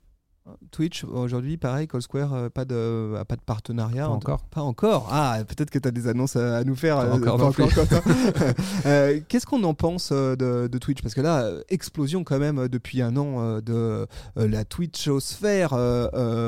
Twitch, 0.72 1.04
aujourd'hui, 1.04 1.58
pareil, 1.58 1.88
Call 1.88 2.02
Square, 2.02 2.34
euh, 2.34 2.50
pas, 2.50 2.66
de, 2.66 3.16
pas 3.28 3.36
de 3.36 3.42
partenariat. 3.42 4.06
Pas 4.06 4.14
encore. 4.14 4.44
Pas 4.46 4.62
encore. 4.62 5.08
Ah, 5.12 5.40
peut-être 5.48 5.70
que 5.70 5.80
tu 5.80 5.88
as 5.88 5.92
des 5.92 6.08
annonces 6.08 6.36
à, 6.36 6.64
nous 6.64 6.76
faire. 6.76 6.98
Pas 6.98 7.34
encore, 7.34 7.54
euh, 8.86 9.20
Qu'est-ce 9.28 9.46
qu'on 9.46 9.64
en 9.64 9.74
pense 9.74 10.10
euh, 10.12 10.36
de, 10.36 10.78
Twitch? 10.78 11.02
Parce 11.02 11.14
que 11.14 11.22
là, 11.22 11.50
explosion 11.70 12.24
quand 12.24 12.40
même 12.40 12.68
depuis 12.68 13.02
un 13.02 13.16
an 13.18 13.60
de 13.62 14.08
la 14.36 14.66
Twitchosphère 14.66 15.72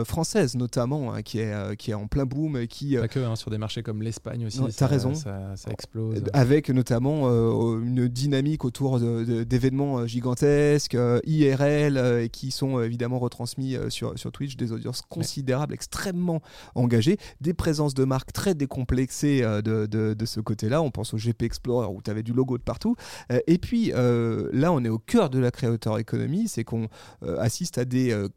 française, 0.06 0.56
notamment, 0.56 1.14
hein, 1.14 1.22
qui, 1.22 1.39
est, 1.39 1.76
qui 1.78 1.91
est 1.91 1.95
en 1.95 2.08
plein 2.08 2.26
boom. 2.26 2.68
Qui, 2.68 2.97
pas 2.97 3.08
que, 3.08 3.20
hein, 3.20 3.36
sur 3.36 3.52
des 3.52 3.58
marchés 3.58 3.84
comme 3.84 4.02
l'Espagne 4.02 4.45
aussi. 4.45 4.62
Tu 4.76 4.84
as 4.84 4.88
raison. 4.88 5.14
Ça, 5.14 5.56
explose. 5.70 6.24
Avec 6.34 6.70
notamment 6.70 7.30
une 7.80 8.08
dynamique 8.08 8.66
autour 8.66 8.99
d'événements 8.99 10.06
gigantesques, 10.06 10.97
IRL, 11.26 12.30
qui 12.32 12.52
sont 12.52 12.82
évidemment 12.82 13.20
retransmis 13.20 13.78
sur, 13.91 14.17
sur 14.17 14.31
Twitch, 14.31 14.55
des 14.57 14.71
audiences 14.71 15.01
considérables, 15.01 15.73
extrêmement 15.73 16.41
engagées, 16.75 17.17
des 17.41 17.53
présences 17.53 17.93
de 17.93 18.03
marques 18.03 18.33
très 18.33 18.55
décomplexées 18.55 19.43
euh, 19.43 19.61
de, 19.61 19.85
de, 19.85 20.25
ce 20.25 20.39
côté-là. 20.39 20.81
On 20.81 20.91
pense 20.91 21.13
au 21.13 21.17
GP 21.17 21.43
Explorer 21.43 21.87
où 21.87 22.01
tu 22.01 22.09
avais 22.09 22.23
du 22.23 22.33
logo 22.33 22.57
de 22.57 22.63
partout. 22.63 22.95
Euh, 23.31 23.39
et 23.47 23.57
puis 23.57 23.91
euh, 23.93 24.49
là, 24.53 24.71
on 24.71 24.83
est 24.83 24.89
au 24.89 24.99
cœur 24.99 25.29
de 25.29 25.39
la 25.39 25.51
créateur 25.51 25.97
économie, 25.97 26.47
c'est 26.47 26.63
qu'on 26.63 26.87
assiste 27.37 27.77
à 27.77 27.85
des 27.85 28.27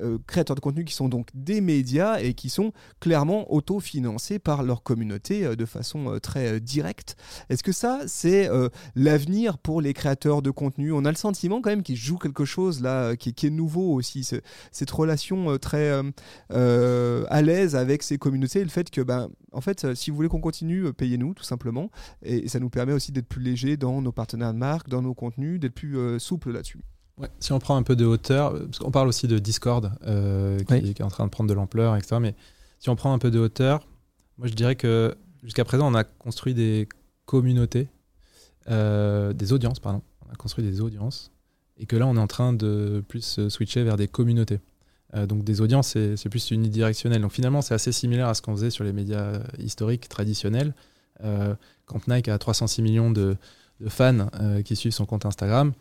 euh, 0.00 0.18
créateurs 0.26 0.54
de 0.56 0.60
contenu 0.60 0.84
qui 0.84 0.94
sont 0.94 1.08
donc 1.08 1.28
des 1.34 1.60
médias 1.60 2.20
et 2.20 2.34
qui 2.34 2.50
sont 2.50 2.72
clairement 3.00 3.52
autofinancés 3.52 4.38
par 4.38 4.62
leur 4.62 4.82
communauté 4.82 5.44
euh, 5.44 5.56
de 5.56 5.64
façon 5.64 6.14
euh, 6.14 6.18
très 6.18 6.60
directe. 6.60 7.16
Est-ce 7.48 7.62
que 7.62 7.72
ça, 7.72 8.00
c'est 8.06 8.48
l'avenir 8.94 9.58
pour 9.58 9.80
les 9.80 9.92
créateurs 9.92 10.42
de 10.42 10.50
contenu? 10.50 10.92
On 10.92 11.04
a 11.04 11.10
le 11.10 11.16
sentiment 11.16 11.60
quand 11.60 11.70
même 11.70 11.82
qu'ils 11.82 11.96
jouent 11.96 12.18
quelque 12.18 12.44
chose 12.44 12.80
là 12.80 13.16
qui, 13.16 13.30
est 13.30 13.50
nouveau 13.50 13.94
aussi, 13.94 14.28
cette 14.70 14.90
relation 14.90 15.58
très 15.58 16.02
à 16.50 17.42
l'aise 17.42 17.76
avec 17.76 18.02
ces 18.02 18.18
communautés 18.18 18.60
et 18.60 18.64
le 18.64 18.70
fait 18.70 18.90
que, 18.90 19.00
ben, 19.00 19.28
en 19.52 19.60
fait, 19.60 19.94
si 19.94 20.10
vous 20.10 20.16
voulez 20.16 20.28
qu'on 20.28 20.40
continue, 20.40 20.92
payez-nous 20.92 21.34
tout 21.34 21.44
simplement. 21.44 21.90
Et, 22.22 22.48
ça 22.48 22.60
nous 22.60 22.70
permet 22.70 22.92
aussi 22.92 23.12
d'être 23.12 23.28
plus 23.28 23.42
léger 23.42 23.76
dans 23.76 24.00
nos 24.02 24.12
partenaires 24.12 24.52
de 24.52 24.58
marque, 24.58 24.88
dans 24.88 25.02
nos 25.02 25.14
contenus, 25.14 25.60
d'être 25.60 25.74
plus 25.74 26.18
souple 26.18 26.52
là-dessus 26.52 26.80
si 27.40 27.52
on 27.52 27.58
prend 27.58 27.76
un 27.76 27.82
peu 27.82 27.96
de 27.96 28.04
hauteur, 28.04 28.52
parce 28.52 28.78
qu'on 28.78 28.90
parle 28.90 29.08
aussi 29.08 29.26
de 29.28 29.38
Discord 29.38 29.92
euh, 30.06 30.58
qui, 30.60 30.74
est 30.74 31.02
en 31.02 31.08
train 31.08 31.24
de 31.24 31.30
prendre 31.30 31.48
de 31.48 31.54
l'ampleur, 31.54 31.96
etc. 31.96 32.16
Mais 32.20 32.34
si 32.78 32.88
on 32.88 32.96
prend 32.96 33.12
un 33.12 33.18
peu 33.18 33.30
de 33.30 33.38
hauteur, 33.38 33.86
moi 34.38 34.46
je 34.46 34.54
dirais 34.54 34.76
que 34.76 35.16
jusqu'à 35.42 35.64
présent 35.64 35.90
on 35.90 35.94
a 35.94 36.04
construit 36.04 36.54
des 36.54 36.88
communautés, 37.26 37.88
euh, 38.70 39.32
des 39.32 39.52
audiences, 39.52 39.80
pardon. 39.80 40.02
On 40.28 40.32
a 40.32 40.36
construit 40.36 40.64
des 40.64 40.80
audiences 40.80 41.30
et 41.78 41.86
que 41.86 41.96
là 41.96 42.06
on 42.06 42.16
est 42.16 42.20
en 42.20 42.26
train 42.26 42.52
de 42.52 43.02
plus 43.08 43.48
switcher 43.48 43.82
vers 43.82 43.96
des 43.96 44.08
communautés. 44.08 44.60
Euh, 45.14 45.26
donc 45.26 45.42
des 45.42 45.60
audiences, 45.60 45.88
c'est 45.88 46.28
plus 46.28 46.50
unidirectionnel. 46.50 47.22
Donc 47.22 47.32
finalement 47.32 47.62
c'est 47.62 47.74
assez 47.74 47.92
similaire 47.92 48.28
à 48.28 48.34
ce 48.34 48.42
qu'on 48.42 48.54
faisait 48.54 48.70
sur 48.70 48.84
les 48.84 48.92
médias 48.92 49.40
historiques 49.58 50.08
traditionnels. 50.08 50.74
quand 51.86 52.06
Nike 52.06 52.28
a 52.28 52.38
306 52.38 52.82
millions 52.82 53.10
de, 53.10 53.36
de 53.80 53.88
fans 53.88 54.28
qui 54.64 54.76
suivent 54.76 54.92
son 54.92 55.06
compte 55.06 55.26
Instagram, 55.26 55.72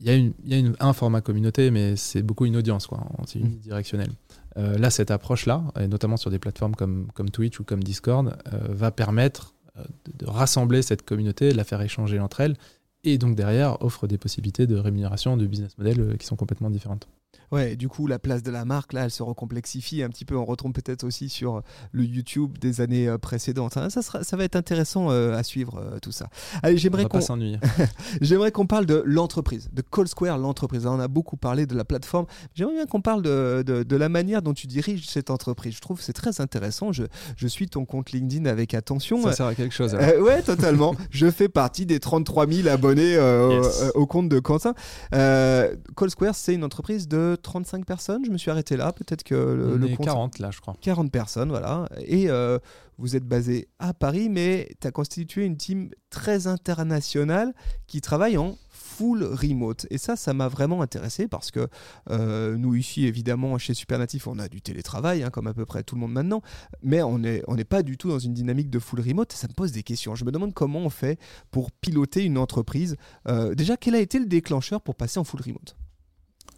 il 0.00 0.06
y 0.06 0.10
a, 0.10 0.14
une, 0.14 0.32
il 0.44 0.50
y 0.52 0.54
a 0.54 0.58
une- 0.58 0.76
un 0.80 0.92
format 0.92 1.20
communauté, 1.20 1.70
mais 1.70 1.96
c'est 1.96 2.22
beaucoup 2.22 2.46
une 2.46 2.56
audience, 2.56 2.86
quoi. 2.86 3.06
C'est 3.26 3.38
Mm. 3.38 3.46
unidirectionnel. 3.46 4.10
Euh, 4.56 4.76
là, 4.78 4.90
cette 4.90 5.10
approche-là, 5.10 5.64
et 5.80 5.86
notamment 5.88 6.16
sur 6.16 6.30
des 6.30 6.38
plateformes 6.38 6.74
comme, 6.74 7.08
comme 7.14 7.30
Twitch 7.30 7.58
ou 7.60 7.64
comme 7.64 7.82
Discord, 7.82 8.36
euh, 8.52 8.58
va 8.68 8.90
permettre 8.90 9.54
euh, 9.76 9.82
de, 10.04 10.24
de 10.24 10.30
rassembler 10.30 10.82
cette 10.82 11.02
communauté, 11.04 11.50
de 11.50 11.56
la 11.56 11.64
faire 11.64 11.80
échanger 11.82 12.20
entre 12.20 12.40
elles, 12.40 12.56
et 13.02 13.18
donc 13.18 13.34
derrière 13.36 13.82
offre 13.82 14.06
des 14.06 14.18
possibilités 14.18 14.66
de 14.66 14.76
rémunération, 14.76 15.36
de 15.36 15.46
business 15.46 15.76
model 15.78 16.16
qui 16.18 16.26
sont 16.26 16.36
complètement 16.36 16.70
différentes. 16.70 17.08
Ouais, 17.52 17.76
du 17.76 17.88
coup, 17.88 18.06
la 18.06 18.18
place 18.18 18.42
de 18.42 18.50
la 18.50 18.64
marque, 18.64 18.92
là, 18.92 19.04
elle 19.04 19.10
se 19.10 19.22
recomplexifie 19.22 20.02
un 20.02 20.08
petit 20.08 20.24
peu. 20.24 20.36
On 20.36 20.44
retombe 20.44 20.72
peut-être 20.74 21.04
aussi 21.04 21.28
sur 21.28 21.62
le 21.92 22.04
YouTube 22.04 22.58
des 22.58 22.80
années 22.80 23.06
euh, 23.08 23.18
précédentes. 23.18 23.76
hein. 23.76 23.90
Ça, 23.90 24.02
sera, 24.02 24.24
ça 24.24 24.36
va 24.36 24.44
être 24.44 24.56
intéressant 24.56 25.10
euh, 25.10 25.36
à 25.36 25.42
suivre 25.42 25.78
euh, 25.78 25.98
tout 26.00 26.10
ça. 26.12 26.28
Allez, 26.62 26.76
j'aimerais 26.78 27.04
qu'on 27.04 27.20
j'aimerais 28.20 28.50
qu'on 28.52 28.66
parle 28.66 28.86
de 28.86 29.02
l'entreprise, 29.06 29.68
de 29.72 29.82
Call 29.82 30.08
Square, 30.08 30.38
l'entreprise. 30.38 30.86
On 30.86 30.98
a 31.00 31.08
beaucoup 31.08 31.36
parlé 31.36 31.66
de 31.66 31.74
la 31.76 31.84
plateforme. 31.84 32.26
J'aimerais 32.54 32.74
bien 32.74 32.86
qu'on 32.86 33.00
parle 33.02 33.22
de, 33.22 33.62
de- 33.64 33.82
de 33.82 33.96
la 33.96 34.08
manière 34.08 34.42
dont 34.42 34.52
tu 34.54 34.66
diriges 34.66 35.06
cette 35.08 35.30
entreprise. 35.30 35.74
Je 35.76 35.80
trouve 35.80 35.98
que 35.98 36.04
c'est 36.04 36.12
très 36.12 36.40
intéressant. 36.40 36.92
Je, 36.92 37.04
je 37.36 37.46
suis 37.46 37.68
ton 37.68 37.84
compte 37.84 38.12
LinkedIn 38.12 38.46
avec 38.46 38.74
attention. 38.74 39.22
Ça 39.22 39.32
sert 39.32 39.46
à 39.46 39.54
quelque 39.54 39.74
chose. 39.74 39.94
Euh, 39.94 40.20
ouais, 40.20 40.42
totalement. 40.42 40.94
je 41.10 41.30
fais 41.30 41.48
partie 41.48 41.86
des 41.86 42.00
33 42.00 42.46
000 42.48 42.68
abonnés 42.68 43.16
euh, 43.16 43.62
Yes. 43.62 43.84
au, 43.94 44.00
au 44.02 44.06
compte 44.06 44.28
de 44.28 44.38
Quentin. 44.40 44.74
Euh, 45.14 45.74
Call 45.96 46.10
Square, 46.10 46.34
c'est 46.34 46.54
une 46.54 46.64
entreprise 46.64 47.08
de 47.08 47.16
35 47.42 47.84
personnes. 47.86 48.24
Je 48.24 48.30
me 48.30 48.38
suis 48.38 48.50
arrêté 48.50 48.76
là. 48.76 48.92
Peut-être 48.92 49.22
que 49.24 49.34
le, 49.34 49.76
le 49.76 49.90
est 49.90 49.96
compte- 49.96 50.06
40 50.06 50.38
là, 50.38 50.50
je 50.50 50.60
crois. 50.60 50.74
40 50.80 51.10
personnes, 51.10 51.48
voilà. 51.48 51.88
Et 52.06 52.28
euh, 52.30 52.58
vous 52.98 53.16
êtes 53.16 53.24
basé 53.24 53.68
à 53.78 53.92
Paris, 53.94 54.28
mais 54.28 54.68
tu 54.80 54.86
as 54.86 54.90
constitué 54.92 55.44
une 55.44 55.56
team 55.56 55.90
très 56.10 56.46
internationale 56.46 57.52
qui 57.86 58.00
travaille 58.00 58.36
en 58.36 58.56
full 58.70 59.24
remote. 59.24 59.86
Et 59.90 59.98
ça, 59.98 60.14
ça 60.14 60.32
m'a 60.34 60.46
vraiment 60.46 60.80
intéressé 60.82 61.26
parce 61.26 61.50
que 61.50 61.66
euh, 62.10 62.56
nous, 62.56 62.74
ici, 62.76 63.06
évidemment, 63.06 63.58
chez 63.58 63.74
Supernatif, 63.74 64.26
on 64.28 64.38
a 64.38 64.48
du 64.48 64.60
télétravail, 64.62 65.22
hein, 65.24 65.30
comme 65.30 65.48
à 65.48 65.54
peu 65.54 65.64
près 65.64 65.82
tout 65.82 65.96
le 65.96 66.00
monde 66.02 66.12
maintenant, 66.12 66.42
mais 66.82 67.02
on 67.02 67.18
n'est 67.18 67.42
on 67.48 67.56
pas 67.56 67.82
du 67.82 67.96
tout 67.96 68.08
dans 68.08 68.18
une 68.20 68.34
dynamique 68.34 68.70
de 68.70 68.78
full 68.78 69.00
remote. 69.00 69.32
Ça 69.32 69.48
me 69.48 69.54
pose 69.54 69.72
des 69.72 69.82
questions. 69.82 70.14
Je 70.14 70.24
me 70.24 70.30
demande 70.30 70.54
comment 70.54 70.80
on 70.80 70.90
fait 70.90 71.18
pour 71.50 71.72
piloter 71.72 72.24
une 72.24 72.38
entreprise. 72.38 72.96
Euh, 73.26 73.54
déjà, 73.54 73.76
quel 73.76 73.94
a 73.96 74.00
été 74.00 74.18
le 74.20 74.26
déclencheur 74.26 74.80
pour 74.80 74.94
passer 74.94 75.18
en 75.18 75.24
full 75.24 75.40
remote? 75.40 75.76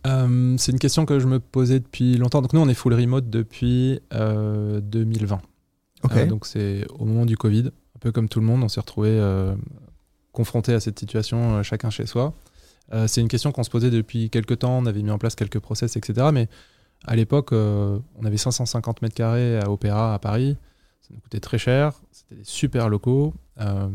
Euh, 0.06 0.54
c'est 0.58 0.72
une 0.72 0.78
question 0.78 1.04
que 1.04 1.18
je 1.18 1.26
me 1.26 1.40
posais 1.40 1.80
depuis 1.80 2.16
longtemps. 2.16 2.42
Donc 2.42 2.52
nous, 2.52 2.60
on 2.60 2.68
est 2.68 2.74
full 2.74 2.94
remote 2.94 3.28
depuis 3.28 4.00
euh, 4.14 4.80
2020. 4.80 5.40
Ok. 6.04 6.12
Euh, 6.16 6.26
donc 6.26 6.46
c'est 6.46 6.86
au 6.98 7.04
moment 7.04 7.26
du 7.26 7.36
Covid, 7.36 7.66
un 7.66 7.98
peu 8.00 8.12
comme 8.12 8.28
tout 8.28 8.40
le 8.40 8.46
monde, 8.46 8.62
on 8.62 8.68
s'est 8.68 8.80
retrouvé 8.80 9.10
euh, 9.10 9.54
confronté 10.32 10.72
à 10.74 10.80
cette 10.80 10.98
situation, 10.98 11.56
euh, 11.56 11.62
chacun 11.62 11.90
chez 11.90 12.06
soi. 12.06 12.34
Euh, 12.92 13.06
c'est 13.08 13.20
une 13.20 13.28
question 13.28 13.52
qu'on 13.52 13.64
se 13.64 13.70
posait 13.70 13.90
depuis 13.90 14.30
quelques 14.30 14.60
temps. 14.60 14.78
On 14.78 14.86
avait 14.86 15.02
mis 15.02 15.10
en 15.10 15.18
place 15.18 15.34
quelques 15.34 15.58
process, 15.58 15.96
etc. 15.96 16.28
Mais 16.32 16.48
à 17.06 17.16
l'époque, 17.16 17.52
euh, 17.52 17.98
on 18.16 18.24
avait 18.24 18.36
550 18.36 19.02
mètres 19.02 19.14
carrés 19.14 19.58
à 19.58 19.70
Opéra 19.70 20.14
à 20.14 20.18
Paris. 20.18 20.56
Ça 21.00 21.08
nous 21.14 21.20
coûtait 21.20 21.40
très 21.40 21.58
cher. 21.58 21.92
C'était 22.12 22.36
des 22.36 22.44
super 22.44 22.88
locaux. 22.88 23.34
Euh, 23.60 23.88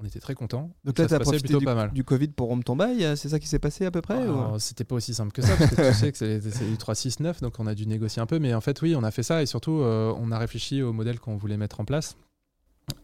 on 0.00 0.04
était 0.04 0.20
très 0.20 0.34
contents. 0.34 0.70
Donc 0.84 0.96
Ça 0.96 1.02
là, 1.02 1.08
tu 1.08 1.14
as 1.14 1.18
profité 1.20 1.42
plutôt 1.48 1.58
du, 1.58 1.64
pas 1.64 1.74
mal. 1.74 1.90
du 1.92 2.04
Covid 2.04 2.28
pour 2.28 2.54
bail 2.76 3.04
euh, 3.04 3.16
C'est 3.16 3.28
ça 3.30 3.38
qui 3.40 3.48
s'est 3.48 3.58
passé 3.58 3.84
à 3.84 3.90
peu 3.90 4.00
près 4.00 4.26
ou- 4.28 4.58
C'était 4.58 4.84
pas 4.84 4.94
aussi 4.94 5.12
simple 5.14 5.32
que 5.32 5.42
ça, 5.42 5.56
parce 5.56 5.70
que 5.74 5.88
tu 5.88 5.94
sais 5.94 6.12
que 6.12 6.18
c'est 6.18 6.38
du 6.70 6.76
369, 6.76 7.40
donc 7.40 7.54
on 7.58 7.66
a 7.66 7.74
dû 7.74 7.86
négocier 7.86 8.22
un 8.22 8.26
peu. 8.26 8.38
Mais 8.38 8.54
en 8.54 8.60
fait, 8.60 8.80
oui, 8.82 8.94
on 8.96 9.02
a 9.02 9.10
fait 9.10 9.22
ça 9.24 9.42
et 9.42 9.46
surtout, 9.46 9.80
euh, 9.80 10.14
on 10.18 10.30
a 10.30 10.38
réfléchi 10.38 10.82
au 10.82 10.92
modèle 10.92 11.18
qu'on 11.18 11.36
voulait 11.36 11.56
mettre 11.56 11.80
en 11.80 11.84
place. 11.84 12.16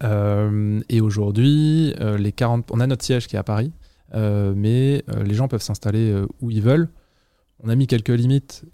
Euh, 0.02 0.80
et 0.88 1.00
aujourd'hui, 1.00 1.94
euh, 2.00 2.16
les 2.16 2.32
40, 2.32 2.70
on 2.72 2.80
a 2.80 2.86
notre 2.86 3.04
siège 3.04 3.26
qui 3.26 3.36
est 3.36 3.38
à 3.38 3.42
Paris, 3.44 3.72
mais 4.12 5.04
les 5.24 5.34
gens 5.34 5.48
peuvent 5.48 5.62
s'installer 5.62 6.14
où 6.40 6.50
ils 6.50 6.62
veulent. 6.62 6.88
On 7.62 7.68
a 7.68 7.74
mis 7.74 7.86
quelques 7.86 8.08
limites. 8.10 8.64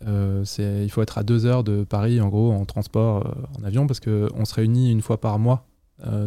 c'est- 0.44 0.84
il 0.84 0.90
faut 0.90 1.00
être 1.02 1.16
à 1.18 1.22
deux 1.22 1.46
heures 1.46 1.64
de 1.64 1.84
Paris, 1.84 2.20
en 2.20 2.28
gros, 2.28 2.52
en 2.52 2.64
transport, 2.66 3.34
en 3.58 3.64
avion, 3.64 3.86
parce 3.86 4.00
qu'on 4.00 4.44
se 4.44 4.54
réunit 4.54 4.90
une 4.90 5.00
fois 5.02 5.20
par 5.20 5.38
mois, 5.38 5.66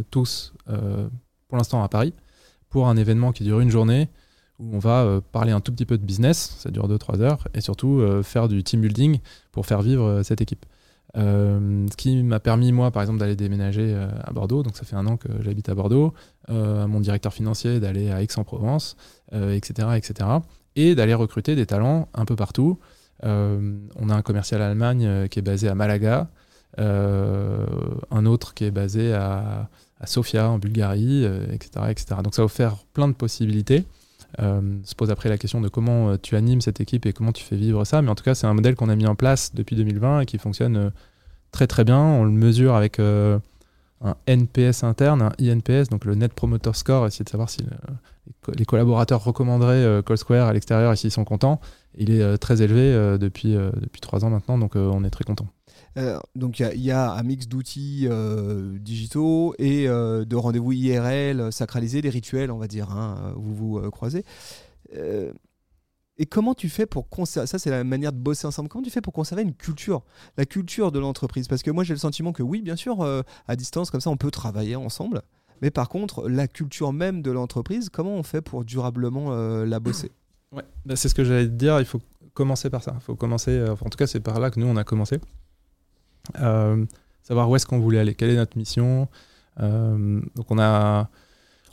tous, 0.10 0.54
pour 1.54 1.60
l'instant 1.60 1.84
à 1.84 1.88
Paris, 1.88 2.16
pour 2.72 2.88
un 2.88 2.98
événement 2.98 3.32
qui 3.32 3.44
dure 3.44 3.60
une 3.60 3.70
journée 3.70 4.10
où 4.58 4.76
on 4.76 4.80
va 4.80 5.04
euh, 5.04 5.22
parler 5.22 5.52
un 5.52 5.60
tout 5.60 5.72
petit 5.72 5.86
peu 5.86 6.00
de 6.00 6.04
business, 6.04 6.56
ça 6.58 6.72
dure 6.72 6.90
2-3 6.90 7.22
heures, 7.22 7.48
et 7.54 7.62
surtout 7.62 8.00
euh, 8.00 8.24
faire 8.24 8.48
du 8.48 8.64
team 8.64 8.82
building 8.82 9.20
pour 9.52 9.68
faire 9.68 9.84
vivre 9.84 10.04
euh, 10.04 10.24
cette 10.24 10.42
équipe. 10.42 10.66
Ce 11.16 11.96
qui 11.96 12.24
m'a 12.24 12.40
permis, 12.40 12.72
moi, 12.72 12.90
par 12.90 13.04
exemple, 13.04 13.20
d'aller 13.20 13.36
déménager 13.36 13.96
à 14.24 14.32
Bordeaux, 14.32 14.64
donc 14.64 14.76
ça 14.76 14.84
fait 14.84 14.96
un 14.96 15.06
an 15.06 15.16
que 15.16 15.28
j'habite 15.42 15.70
à 15.70 15.76
Bordeaux, 15.76 16.16
à 16.48 16.88
mon 16.88 17.00
directeur 17.02 17.32
financier 17.36 17.80
d'aller 17.80 18.10
à 18.10 18.24
Aix-en-Provence, 18.24 18.98
etc., 19.32 19.90
etc., 19.96 20.28
et 20.76 20.96
d'aller 20.96 21.14
recruter 21.14 21.56
des 21.56 21.68
talents 21.68 22.08
un 22.16 22.26
peu 22.26 22.36
partout. 22.36 22.80
On 23.22 24.10
a 24.10 24.16
un 24.16 24.24
commercial 24.24 24.60
Allemagne 24.64 25.28
qui 25.28 25.38
est 25.38 25.44
basé 25.44 25.68
à 25.68 25.76
Malaga, 25.76 26.32
un 26.80 28.26
autre 28.26 28.56
qui 28.56 28.64
est 28.64 28.72
basé 28.72 29.14
à, 29.14 29.70
Sofia 30.06 30.50
en 30.50 30.58
Bulgarie, 30.60 31.26
euh, 31.26 31.46
etc., 31.52 31.86
etc. 31.90 32.16
Donc 32.24 32.36
ça 32.36 32.42
a 32.42 32.46
offert 32.46 32.78
plein 32.94 33.08
de 33.08 33.14
possibilités. 33.14 33.86
Euh, 34.42 34.62
se 34.84 34.96
pose 34.96 35.12
après 35.12 35.30
la 35.30 35.38
question 35.38 35.62
de 35.62 35.68
comment 35.70 36.10
euh, 36.10 36.18
tu 36.22 36.36
animes 36.36 36.60
cette 36.62 36.82
équipe 36.82 37.06
et 37.06 37.14
comment 37.14 37.32
tu 37.32 37.44
fais 37.44 37.56
vivre 37.56 37.86
ça. 37.86 38.02
Mais 38.02 38.10
en 38.10 38.16
tout 38.16 38.24
cas, 38.24 38.34
c'est 38.34 38.48
un 38.48 38.54
modèle 38.56 38.76
qu'on 38.76 38.90
a 38.90 38.96
mis 38.96 39.06
en 39.06 39.16
place 39.16 39.54
depuis 39.54 39.76
2020 39.76 40.22
et 40.22 40.26
qui 40.26 40.38
fonctionne 40.40 40.76
euh, 40.78 40.90
très 41.52 41.68
très 41.68 41.84
bien. 41.84 42.00
On 42.00 42.24
le 42.24 42.32
mesure 42.32 42.74
avec 42.76 43.00
un 43.00 44.16
NPS 44.28 44.84
interne, 44.84 45.22
un 45.22 45.32
INPS, 45.40 45.90
donc 45.90 46.04
le 46.06 46.16
Net 46.16 46.34
Promoter 46.34 46.72
Score, 46.74 47.06
essayer 47.08 47.24
de 47.24 47.30
savoir 47.30 47.50
si 47.50 47.62
le- 47.62 47.70
les, 48.28 48.34
co- 48.42 48.52
les 48.58 48.66
collaborateurs 48.66 49.24
recommanderaient 49.24 49.76
euh, 49.86 50.02
Call 50.02 50.18
Square 50.18 50.48
à 50.48 50.54
l'extérieur 50.54 50.92
et 50.92 50.96
s'ils 50.96 51.12
sont 51.12 51.24
contents. 51.26 51.62
Il 51.96 52.10
est 52.12 52.38
très 52.40 52.62
élevé 52.64 53.18
depuis, 53.20 53.54
depuis 53.54 54.02
trois 54.02 54.26
ans 54.26 54.32
maintenant, 54.32 54.58
donc 54.58 54.76
on 54.76 55.04
est 55.04 55.12
très 55.12 55.24
content. 55.26 55.46
Euh, 55.98 56.20
donc 56.36 56.60
il 56.60 56.76
y 56.76 56.86
y, 56.86 56.92
a 56.92 57.12
un 57.12 57.24
mix 57.24 57.48
d'outils 57.48 58.08
euh, 58.10 58.78
digitaux 58.80 59.54
et 59.60 59.88
euh, 59.88 60.26
de 60.26 60.36
rendez-vous 60.36 60.72
IRL 60.72 61.52
sacralisés, 61.52 62.02
des 62.02 62.10
rituels, 62.10 62.52
on 62.52 62.58
va 62.58 62.68
dire, 62.68 62.90
hein, 62.92 63.34
où 63.38 63.42
vous 63.42 63.56
vous 63.56 63.78
euh, 63.78 63.90
croisez. 63.90 64.26
Et 66.20 66.28
comment 66.28 66.54
tu 66.54 66.70
fais 66.70 66.86
pour 66.86 67.10
conserver, 67.10 67.48
ça 67.48 67.58
c'est 67.58 67.72
la 67.72 67.84
manière 67.84 68.14
de 68.14 68.18
bosser 68.20 68.46
ensemble, 68.46 68.70
comment 68.70 68.84
tu 68.84 68.92
fais 68.92 69.02
pour 69.02 69.14
conserver 69.14 69.42
une 69.42 69.54
culture, 69.54 70.04
la 70.38 70.46
culture 70.46 70.92
de 70.92 71.00
l'entreprise? 71.00 71.48
Parce 71.48 71.64
que 71.64 71.72
moi 71.72 71.84
j'ai 71.84 71.94
le 71.94 72.00
sentiment 72.00 72.32
que 72.32 72.44
oui, 72.44 72.62
bien 72.62 72.76
sûr, 72.76 73.04
à 73.48 73.56
distance, 73.56 73.90
comme 73.90 74.02
ça 74.02 74.12
on 74.12 74.18
peut 74.18 74.30
travailler 74.30 74.76
ensemble, 74.76 75.24
mais 75.64 75.72
par 75.72 75.90
contre, 75.90 76.30
la 76.30 76.48
culture 76.48 76.94
même 76.94 77.24
de 77.24 77.32
l'entreprise, 77.32 77.90
comment 77.90 78.14
on 78.14 78.22
fait 78.22 78.42
pour 78.42 78.64
durablement 78.64 79.32
la 79.66 79.80
bosser? 79.80 80.12
Ouais, 80.52 80.62
bah, 80.86 80.96
c'est 80.96 81.10
ce 81.10 81.16
que 81.16 81.24
j'allais 81.24 81.48
te 81.48 81.54
dire. 81.54 81.80
Il 81.80 81.86
faut 81.86 82.02
commencer 82.36 82.70
par 82.70 82.84
ça. 82.84 82.96
Faut 83.00 83.16
commencer. 83.16 83.66
en 83.68 83.90
tout 83.90 83.98
cas, 83.98 84.06
c'est 84.06 84.20
par 84.20 84.40
là 84.40 84.52
que 84.52 84.60
nous 84.60 84.68
on 84.68 84.78
a 84.78 84.84
commencé. 84.84 85.20
Euh, 86.42 86.86
savoir 87.22 87.50
où 87.50 87.56
est-ce 87.56 87.66
qu'on 87.66 87.80
voulait 87.80 88.00
aller, 88.00 88.16
quelle 88.16 88.30
est 88.30 88.36
notre 88.36 88.58
mission. 88.58 89.08
Euh, 89.62 90.22
donc 90.36 90.50
on 90.50 90.60
a 90.60 91.10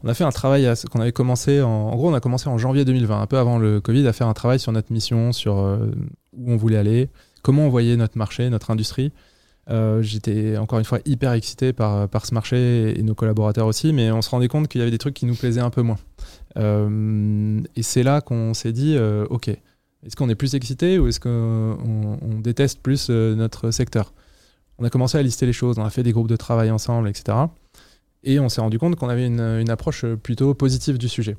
on 0.03 0.09
a 0.09 0.15
fait 0.15 0.25
un 0.25 0.31
travail 0.31 0.71
qu'on 0.91 1.01
avait 1.01 1.13
commencé 1.13 1.61
en, 1.61 1.95
gros 1.95 2.11
on 2.11 2.15
a 2.15 2.21
commencé 2.21 2.49
en 2.49 2.57
janvier 2.57 2.85
2020, 2.85 3.21
un 3.21 3.27
peu 3.27 3.39
avant 3.39 3.59
le 3.59 3.81
Covid, 3.81 4.07
à 4.07 4.13
faire 4.13 4.29
un 4.29 4.33
travail 4.33 4.59
sur 4.59 4.73
notre 4.73 4.93
mission, 4.93 5.33
sur 5.33 5.59
euh, 5.59 5.91
où 6.33 6.53
on 6.53 6.57
voulait 6.57 6.79
aller, 6.79 7.11
comment 7.43 7.67
on 7.67 7.69
voyait 7.69 7.97
notre 7.97 8.17
marché, 8.17 8.49
notre 8.51 8.71
industrie. 8.71 9.13
J'étais 10.01 10.57
encore 10.57 10.81
une 10.81 10.85
fois 10.85 10.99
hyper 11.05 11.31
excité 11.33 11.73
par, 11.73 12.09
par 12.09 12.27
ce 12.27 12.35
marché 12.35 12.99
et 12.99 13.05
nos 13.05 13.15
collaborateurs 13.15 13.69
aussi, 13.69 13.93
mais 13.93 14.11
on 14.11 14.21
se 14.21 14.29
rendait 14.29 14.49
compte 14.49 14.67
qu'il 14.67 14.81
y 14.81 14.83
avait 14.83 14.91
des 14.91 14.99
trucs 14.99 15.15
qui 15.15 15.27
nous 15.27 15.37
plaisaient 15.37 15.61
un 15.61 15.71
peu 15.71 15.83
moins. 15.83 15.99
Et 16.57 17.83
c'est 17.85 18.03
là 18.03 18.21
qu'on 18.21 18.53
s'est 18.53 18.73
dit, 18.73 18.99
ok, 18.99 19.47
est-ce 19.47 20.17
qu'on 20.17 20.29
est 20.29 20.35
plus 20.35 20.57
excité 20.57 20.99
ou 20.99 21.07
est-ce 21.07 21.21
qu'on 21.21 22.19
on 22.21 22.41
déteste 22.41 22.81
plus 22.81 23.11
notre 23.11 23.71
secteur? 23.71 24.13
On 24.81 24.85
a 24.85 24.91
commencé 24.91 25.19
à 25.19 25.23
lister 25.23 25.45
les 25.45 25.53
choses, 25.53 25.79
on 25.79 25.85
a 25.85 25.91
fait 25.91 26.03
des 26.03 26.13
groupes 26.13 26.29
de 26.29 26.37
travail 26.37 26.71
ensemble, 26.71 27.09
etc. 27.09 27.37
Et 28.25 28.41
on 28.41 28.49
s'est 28.49 28.63
rendu 28.63 28.79
compte 28.79 28.97
qu'on 28.97 29.11
avait 29.11 29.27
une, 29.27 29.71
approche 29.71 30.07
plutôt 30.07 30.55
positive 30.55 30.97
du 30.97 31.09
sujet. 31.09 31.37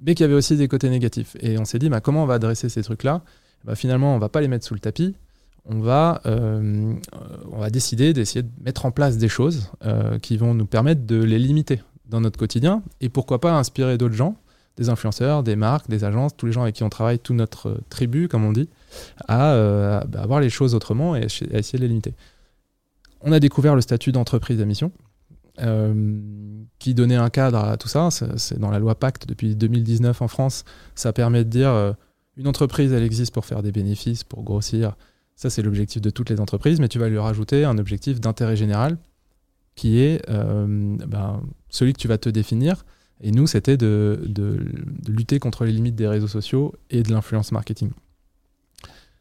Mais 0.00 0.14
qu'il 0.14 0.22
y 0.22 0.28
avait 0.28 0.34
aussi 0.34 0.56
des 0.56 0.68
côtés 0.68 0.88
négatifs. 0.88 1.36
Et 1.40 1.58
on 1.58 1.64
s'est 1.64 1.80
dit, 1.80 1.88
bah, 1.88 2.00
comment 2.00 2.22
on 2.22 2.26
va 2.26 2.34
adresser 2.34 2.68
ces 2.68 2.82
trucs-là? 2.82 3.22
Bah, 3.64 3.74
Finalement, 3.74 4.14
on 4.14 4.18
va 4.18 4.28
pas 4.28 4.40
les 4.40 4.48
mettre 4.48 4.64
sous 4.64 4.74
le 4.74 4.80
tapis. 4.80 5.14
On 5.66 5.80
va, 5.80 6.22
euh, 6.26 6.94
on 7.50 7.58
va 7.58 7.70
décider 7.70 8.12
d'essayer 8.12 8.42
de 8.42 8.50
mettre 8.64 8.86
en 8.86 8.92
place 8.92 9.18
des 9.18 9.28
choses 9.28 9.70
euh, 9.84 10.18
qui 10.18 10.36
vont 10.36 10.54
nous 10.54 10.64
permettre 10.64 11.04
de 11.04 11.22
les 11.22 11.38
limiter 11.38 11.82
dans 12.08 12.20
notre 12.20 12.38
quotidien. 12.38 12.82
Et 13.00 13.08
pourquoi 13.08 13.40
pas 13.40 13.52
inspirer 13.52 13.98
d'autres 13.98 14.14
gens, 14.14 14.36
des 14.76 14.88
influenceurs, 14.88 15.42
des 15.42 15.56
marques, 15.56 15.88
des 15.90 16.04
agences, 16.04 16.36
tous 16.36 16.46
les 16.46 16.52
gens 16.52 16.62
avec 16.62 16.76
qui 16.76 16.84
on 16.84 16.88
travaille, 16.88 17.18
toute 17.18 17.36
notre 17.36 17.78
tribu, 17.90 18.28
comme 18.28 18.44
on 18.44 18.52
dit, 18.52 18.68
à, 19.28 19.52
euh, 19.52 20.00
à, 20.00 20.04
bah, 20.04 20.24
voir 20.26 20.40
les 20.40 20.50
choses 20.50 20.74
autrement 20.74 21.14
et 21.16 21.22
à 21.22 21.58
essayer 21.58 21.78
de 21.78 21.82
les 21.82 21.88
limiter. 21.88 22.14
On 23.22 23.32
a 23.32 23.40
découvert 23.40 23.74
le 23.74 23.80
statut 23.80 24.12
d'entreprise 24.12 24.60
à 24.60 24.64
mission 24.64 24.92
euh, 25.60 26.20
qui 26.78 26.94
donnait 26.94 27.16
un 27.16 27.28
cadre 27.28 27.58
à 27.58 27.76
tout 27.76 27.88
ça. 27.88 28.08
C'est 28.10 28.58
dans 28.58 28.70
la 28.70 28.78
loi 28.78 28.94
Pacte 28.94 29.26
depuis 29.26 29.54
2019 29.54 30.22
en 30.22 30.28
France. 30.28 30.64
Ça 30.94 31.12
permet 31.12 31.44
de 31.44 31.50
dire 31.50 31.70
euh, 31.70 31.92
une 32.36 32.48
entreprise, 32.48 32.92
elle 32.92 33.02
existe 33.02 33.34
pour 33.34 33.44
faire 33.44 33.62
des 33.62 33.72
bénéfices, 33.72 34.24
pour 34.24 34.42
grossir. 34.42 34.96
Ça, 35.36 35.50
c'est 35.50 35.62
l'objectif 35.62 36.00
de 36.00 36.10
toutes 36.10 36.30
les 36.30 36.40
entreprises, 36.40 36.80
mais 36.80 36.88
tu 36.88 36.98
vas 36.98 37.08
lui 37.08 37.18
rajouter 37.18 37.64
un 37.64 37.78
objectif 37.78 38.20
d'intérêt 38.20 38.56
général 38.56 38.98
qui 39.74 40.00
est 40.00 40.22
euh, 40.28 40.96
ben, 41.06 41.42
celui 41.68 41.92
que 41.92 41.98
tu 41.98 42.08
vas 42.08 42.18
te 42.18 42.28
définir 42.28 42.84
Et 43.20 43.30
nous, 43.30 43.46
c'était 43.46 43.76
de, 43.76 44.20
lutter 45.08 45.38
contre 45.38 45.64
les 45.64 45.72
limites 45.72 45.94
des 45.94 46.08
réseaux 46.08 46.28
sociaux 46.28 46.74
et 46.90 47.02
de 47.02 47.10
l'influence 47.10 47.52
marketing. 47.52 47.90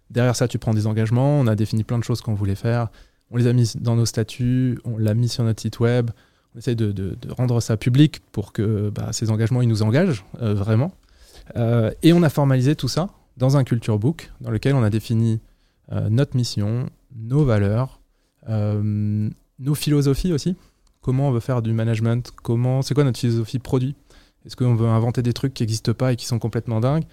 Derrière 0.10 0.36
ça, 0.36 0.47
tu 0.47 0.58
prends 0.58 0.74
des 0.74 0.88
engagements. 0.88 1.39
On 1.39 1.47
a 1.47 1.56
défini 1.56 1.84
plein 1.84 2.00
de 2.00 2.04
choses 2.04 2.22
qu'on 2.22 2.34
voulait 2.34 2.56
faire. 2.56 2.89
On 3.32 3.38
les 3.38 3.47
a 3.47 3.53
mis 3.53 3.71
dans 3.80 3.95
nos 3.95 4.05
statuts, 4.05 4.80
on 4.86 4.97
l'a 4.97 5.13
mis 5.13 5.30
sur 5.30 5.43
notre 5.43 5.61
site 5.61 5.80
web. 5.80 6.11
On 6.55 6.59
essaie 6.59 6.75
de, 6.75 7.15
rendre 7.30 7.61
ça 7.61 7.77
public 7.77 8.21
pour 8.32 8.53
que 8.53 8.89
bah, 8.89 9.13
ces 9.13 9.30
engagements, 9.30 9.61
ils 9.61 9.67
nous 9.67 9.84
engagent 9.84 10.25
euh, 10.41 10.53
vraiment. 10.53 10.91
Euh, 11.55 11.91
et 12.01 12.13
on 12.13 12.23
a 12.23 12.30
formalisé 12.30 12.75
tout 12.75 12.88
ça 12.88 13.09
dans 13.38 13.57
un 13.57 13.63
culture 13.63 13.99
book 13.99 14.32
dans 14.41 14.51
lequel 14.51 14.75
on 14.75 14.84
a 14.84 14.89
défini 14.89 15.39
euh, 15.91 16.09
notre 16.09 16.36
mission, 16.36 16.89
nos 17.15 17.45
valeurs, 17.45 17.99
nos 18.47 19.75
philosophies 19.75 20.34
aussi. 20.34 20.55
Comment 21.01 21.30
on 21.30 21.32
veut 21.32 21.39
faire 21.39 21.61
du 21.61 21.71
management 21.71 22.32
Comment 22.41 22.82
C'est 22.82 22.95
quoi 22.95 23.03
notre 23.03 23.19
philosophie 23.19 23.59
produit? 23.59 23.95
Est-ce 24.45 24.55
qu'on 24.55 24.73
veut 24.73 24.88
inventer 24.88 25.21
des 25.21 25.34
trucs 25.34 25.53
qui 25.53 25.61
n'existent 25.61 25.93
pas 25.93 26.13
et 26.13 26.15
qui 26.15 26.25
sont 26.25 26.39
complètement 26.39 26.80
dingues? 26.80 27.05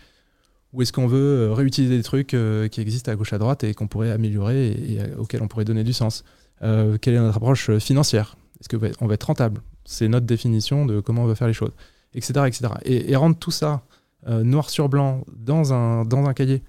Ou 0.76 0.82
est-ce 0.82 0.92
qu'on 0.92 1.06
veut 1.06 1.48
euh, 1.48 1.54
réutiliser 1.54 1.96
des 1.96 2.02
trucs 2.02 2.34
euh, 2.34 2.68
qui 2.68 2.82
existent 2.82 3.10
à 3.10 3.16
gauche 3.16 3.32
à 3.32 3.38
droite 3.38 3.64
et 3.64 3.72
qu'on 3.72 3.88
pourrait 3.88 4.10
améliorer 4.10 4.72
et, 4.72 5.00
euh, 5.00 5.16
auxquels 5.16 5.42
on 5.42 5.48
pourrait 5.48 5.64
donner 5.64 5.84
du 5.84 5.94
sens? 5.94 6.22
Quelle 6.60 7.14
est 7.14 7.18
notre 7.18 7.36
approche 7.36 7.70
financière? 7.78 8.36
Est-ce 8.60 8.68
qu'on 8.68 8.78
va, 8.78 8.88
va 9.00 9.14
être 9.14 9.24
rentable? 9.24 9.62
C'est 9.86 10.08
notre 10.08 10.26
définition 10.26 10.84
de 10.84 11.00
comment 11.00 11.24
on 11.24 11.26
veut 11.26 11.34
faire 11.34 11.48
les 11.48 11.54
choses, 11.54 11.72
etc. 12.14 12.46
etc. 12.46 12.68
Et, 12.84 13.14
rendre 13.14 13.36
tout 13.36 13.50
ça 13.50 13.82
noir 14.26 14.70
sur 14.70 14.88
blanc 14.88 15.22
dans 15.36 15.74
un, 15.74 16.06
dans 16.06 16.24
un 16.24 16.32
cahier, 16.32 16.62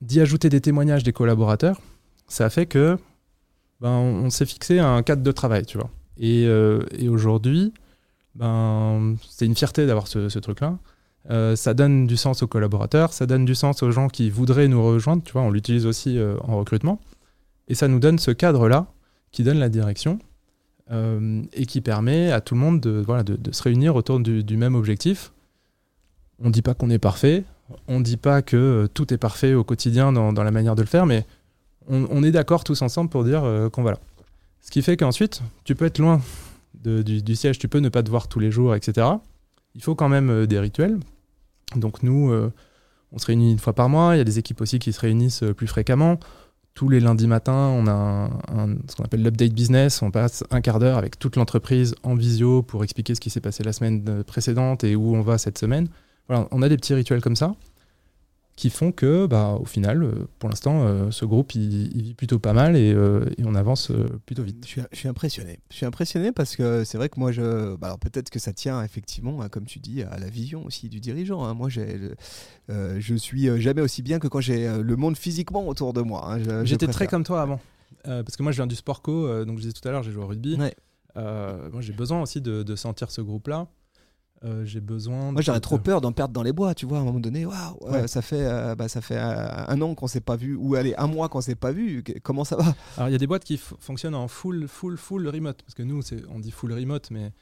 d'y 0.00 0.20
ajouter 0.20 0.48
des 0.48 0.60
témoignages 0.60 1.04
des 1.04 1.12
collaborateurs, 1.12 1.80
ça 2.26 2.50
fait 2.50 2.66
que 2.66 2.98
ben, 3.80 3.90
on, 3.90 4.28
s'est 4.28 4.44
fixé 4.44 4.80
un 4.80 5.04
cadre 5.04 5.22
de 5.22 5.32
travail, 5.32 5.64
tu 5.66 5.78
vois. 5.78 5.90
Et, 6.18 6.42
et 6.98 7.08
aujourd'hui, 7.08 7.72
ben, 8.34 9.14
c'est 9.30 9.46
une 9.46 9.54
fierté 9.54 9.86
d'avoir 9.86 10.08
ce 10.08 10.38
truc-là. 10.40 10.78
Euh, 11.30 11.56
ça 11.56 11.72
donne 11.72 12.06
du 12.06 12.16
sens 12.16 12.42
aux 12.42 12.46
collaborateurs, 12.46 13.12
ça 13.12 13.26
donne 13.26 13.44
du 13.44 13.54
sens 13.54 13.82
aux 13.82 13.90
gens 13.90 14.08
qui 14.08 14.28
voudraient 14.28 14.68
nous 14.68 14.84
rejoindre, 14.84 15.22
tu 15.22 15.32
vois, 15.32 15.42
on 15.42 15.50
l'utilise 15.50 15.86
aussi 15.86 16.18
euh, 16.18 16.36
en 16.42 16.58
recrutement. 16.58 17.00
Et 17.68 17.74
ça 17.74 17.88
nous 17.88 17.98
donne 17.98 18.18
ce 18.18 18.30
cadre-là 18.30 18.86
qui 19.30 19.42
donne 19.42 19.58
la 19.58 19.70
direction 19.70 20.18
euh, 20.90 21.42
et 21.54 21.64
qui 21.64 21.80
permet 21.80 22.30
à 22.30 22.42
tout 22.42 22.54
le 22.54 22.60
monde 22.60 22.80
de, 22.80 23.02
voilà, 23.04 23.22
de, 23.22 23.52
se 23.52 23.62
réunir 23.62 23.96
autour 23.96 24.20
du, 24.20 24.56
même 24.56 24.74
objectif. 24.74 25.32
On 26.40 26.48
ne 26.48 26.52
dit 26.52 26.60
pas 26.60 26.74
qu'on 26.74 26.90
est 26.90 26.98
parfait, 26.98 27.44
on 27.88 28.00
ne 28.00 28.04
dit 28.04 28.18
pas 28.18 28.42
que 28.42 28.86
tout 28.92 29.14
est 29.14 29.18
parfait 29.18 29.54
au 29.54 29.64
quotidien 29.64 30.12
dans, 30.12 30.32
la 30.32 30.50
manière 30.50 30.74
de 30.74 30.82
le 30.82 30.88
faire, 30.88 31.06
mais 31.06 31.26
on, 31.88 32.22
est 32.22 32.32
d'accord 32.32 32.64
tous 32.64 32.82
ensemble 32.82 33.08
pour 33.08 33.24
dire 33.24 33.70
qu'on 33.72 33.82
va 33.82 33.92
là. 33.92 33.98
Ce 34.60 34.70
qui 34.70 34.82
fait 34.82 34.96
qu'ensuite, 34.96 35.42
tu 35.64 35.74
peux 35.74 35.84
être 35.86 35.98
loin 35.98 36.20
du, 36.82 37.36
siège, 37.36 37.58
tu 37.58 37.68
peux 37.68 37.78
ne 37.78 37.88
pas 37.88 38.02
te 38.02 38.10
voir 38.10 38.28
tous 38.28 38.40
les 38.40 38.50
jours, 38.50 38.74
etc. 38.74 39.06
Il 39.74 39.82
faut 39.82 39.94
quand 39.94 40.08
même 40.08 40.46
des 40.46 40.58
rituels. 40.58 40.98
Donc 41.76 42.02
nous, 42.02 42.30
euh, 42.30 42.52
on 43.12 43.18
se 43.18 43.26
réunit 43.26 43.52
une 43.52 43.58
fois 43.58 43.72
par 43.72 43.88
mois. 43.88 44.14
Il 44.14 44.18
y 44.18 44.20
a 44.20 44.24
des 44.24 44.38
équipes 44.38 44.60
aussi 44.60 44.78
qui 44.78 44.92
se 44.92 45.00
réunissent 45.00 45.42
euh, 45.42 45.54
plus 45.54 45.66
fréquemment. 45.66 46.18
Tous 46.74 46.88
les 46.88 46.98
lundis 46.98 47.28
matins, 47.28 47.68
on 47.68 47.86
a 47.86 48.28
ce 48.88 48.96
qu'on 48.96 49.04
appelle 49.04 49.22
l'update 49.22 49.52
business. 49.52 50.02
On 50.02 50.10
passe 50.10 50.42
un 50.50 50.60
quart 50.60 50.80
d'heure 50.80 50.98
avec 50.98 51.20
toute 51.20 51.36
l'entreprise 51.36 51.94
en 52.02 52.16
visio 52.16 52.62
pour 52.62 52.82
expliquer 52.82 53.14
ce 53.14 53.20
qui 53.20 53.30
s'est 53.30 53.40
passé 53.40 53.62
la 53.62 53.72
semaine 53.72 54.04
euh, 54.08 54.22
précédente 54.24 54.82
et 54.82 54.96
où 54.96 55.14
on 55.14 55.22
va 55.22 55.38
cette 55.38 55.56
semaine. 55.58 55.88
Voilà, 56.28 56.48
on 56.50 56.62
a 56.62 56.68
des 56.68 56.76
petits 56.76 56.94
rituels 56.94 57.20
comme 57.20 57.36
ça 57.36 57.54
qui 58.56 58.70
font 58.70 58.92
que, 58.92 59.26
bah, 59.26 59.56
au 59.60 59.64
final, 59.64 60.02
euh, 60.04 60.28
pour 60.38 60.48
l'instant, 60.48 60.84
euh, 60.86 61.10
ce 61.10 61.24
groupe, 61.24 61.54
il, 61.56 61.96
il 61.96 62.02
vit 62.02 62.14
plutôt 62.14 62.38
pas 62.38 62.52
mal 62.52 62.76
et, 62.76 62.92
euh, 62.92 63.24
et 63.36 63.42
on 63.44 63.54
avance 63.56 63.90
plutôt 64.26 64.42
vite. 64.44 64.58
Je 64.64 64.68
suis, 64.68 64.82
je 64.92 64.96
suis 64.96 65.08
impressionné. 65.08 65.58
Je 65.70 65.76
suis 65.76 65.86
impressionné 65.86 66.30
parce 66.30 66.54
que 66.54 66.84
c'est 66.84 66.96
vrai 66.96 67.08
que 67.08 67.18
moi, 67.18 67.32
je, 67.32 67.74
bah 67.76 67.88
alors 67.88 67.98
peut-être 67.98 68.30
que 68.30 68.38
ça 68.38 68.52
tient 68.52 68.82
effectivement, 68.84 69.42
hein, 69.42 69.48
comme 69.48 69.64
tu 69.64 69.80
dis, 69.80 70.02
à 70.02 70.18
la 70.18 70.28
vision 70.28 70.64
aussi 70.64 70.88
du 70.88 71.00
dirigeant. 71.00 71.44
hein. 71.44 71.54
Moi, 71.54 71.68
j'ai, 71.68 71.98
euh, 72.70 72.96
je 73.00 73.14
suis 73.16 73.60
jamais 73.60 73.80
aussi 73.80 74.02
bien 74.02 74.18
que 74.18 74.28
quand 74.28 74.40
j'ai 74.40 74.68
le 74.82 74.96
monde 74.96 75.16
physiquement 75.16 75.66
autour 75.66 75.92
de 75.92 76.00
moi. 76.02 76.24
hein. 76.26 76.38
Je- 76.38 76.44
je 76.60 76.64
J'étais 76.64 76.86
très 76.86 77.06
comme 77.06 77.24
toi 77.24 77.42
avant. 77.42 77.60
Euh, 78.06 78.22
parce 78.22 78.36
que 78.36 78.42
moi, 78.42 78.52
je 78.52 78.56
viens 78.56 78.66
du 78.66 78.74
sport 78.76 79.02
co, 79.02 79.26
euh, 79.26 79.44
donc 79.44 79.56
je 79.56 79.62
disais 79.62 79.72
tout 79.72 79.86
à 79.88 79.90
l'heure, 79.90 80.02
j'ai 80.02 80.12
joué 80.12 80.22
au 80.22 80.26
rugby. 80.26 80.56
Ouais. 80.56 80.74
Euh, 81.16 81.70
moi, 81.72 81.80
j'ai 81.80 81.92
besoin 81.92 82.20
aussi 82.22 82.40
de, 82.40 82.62
de 82.62 82.76
sentir 82.76 83.10
ce 83.10 83.20
groupe-là. 83.20 83.66
Euh, 84.44 84.64
j'ai 84.66 84.80
besoin. 84.80 85.32
Moi, 85.32 85.40
j'aurais 85.40 85.60
trop 85.60 85.78
peur 85.78 86.02
d'en 86.02 86.12
perdre 86.12 86.34
dans 86.34 86.42
les 86.42 86.52
bois, 86.52 86.74
tu 86.74 86.84
vois, 86.84 86.98
à 86.98 87.00
un 87.00 87.04
moment 87.04 87.20
donné. 87.20 87.46
Waouh, 87.46 87.56
euh, 87.82 87.92
Ouais. 87.92 88.08
ça 88.08 88.20
fait, 88.20 88.44
euh, 88.44 88.74
bah, 88.74 88.88
ça 88.88 89.00
fait 89.00 89.16
euh, 89.16 89.64
un 89.68 89.80
an 89.80 89.94
qu'on 89.94 90.06
s'est 90.06 90.20
pas 90.20 90.36
vu, 90.36 90.54
ou 90.54 90.74
allez, 90.74 90.94
un 90.96 91.06
mois 91.06 91.30
qu'on 91.30 91.40
s'est 91.40 91.54
pas 91.54 91.72
vu. 91.72 92.04
Comment 92.22 92.44
ça 92.44 92.56
va? 92.56 92.74
Alors, 92.96 93.08
il 93.08 93.12
y 93.12 93.14
a 93.14 93.18
des 93.18 93.26
boîtes 93.26 93.44
qui 93.44 93.56
fonctionnent 93.56 94.14
en 94.14 94.28
full, 94.28 94.68
full, 94.68 94.98
full 94.98 95.26
remote. 95.28 95.62
Parce 95.62 95.74
que 95.74 95.82
nous, 95.82 96.00
on 96.34 96.38
dit 96.40 96.50
full 96.50 96.72
remote, 96.74 97.10
mais 97.10 97.32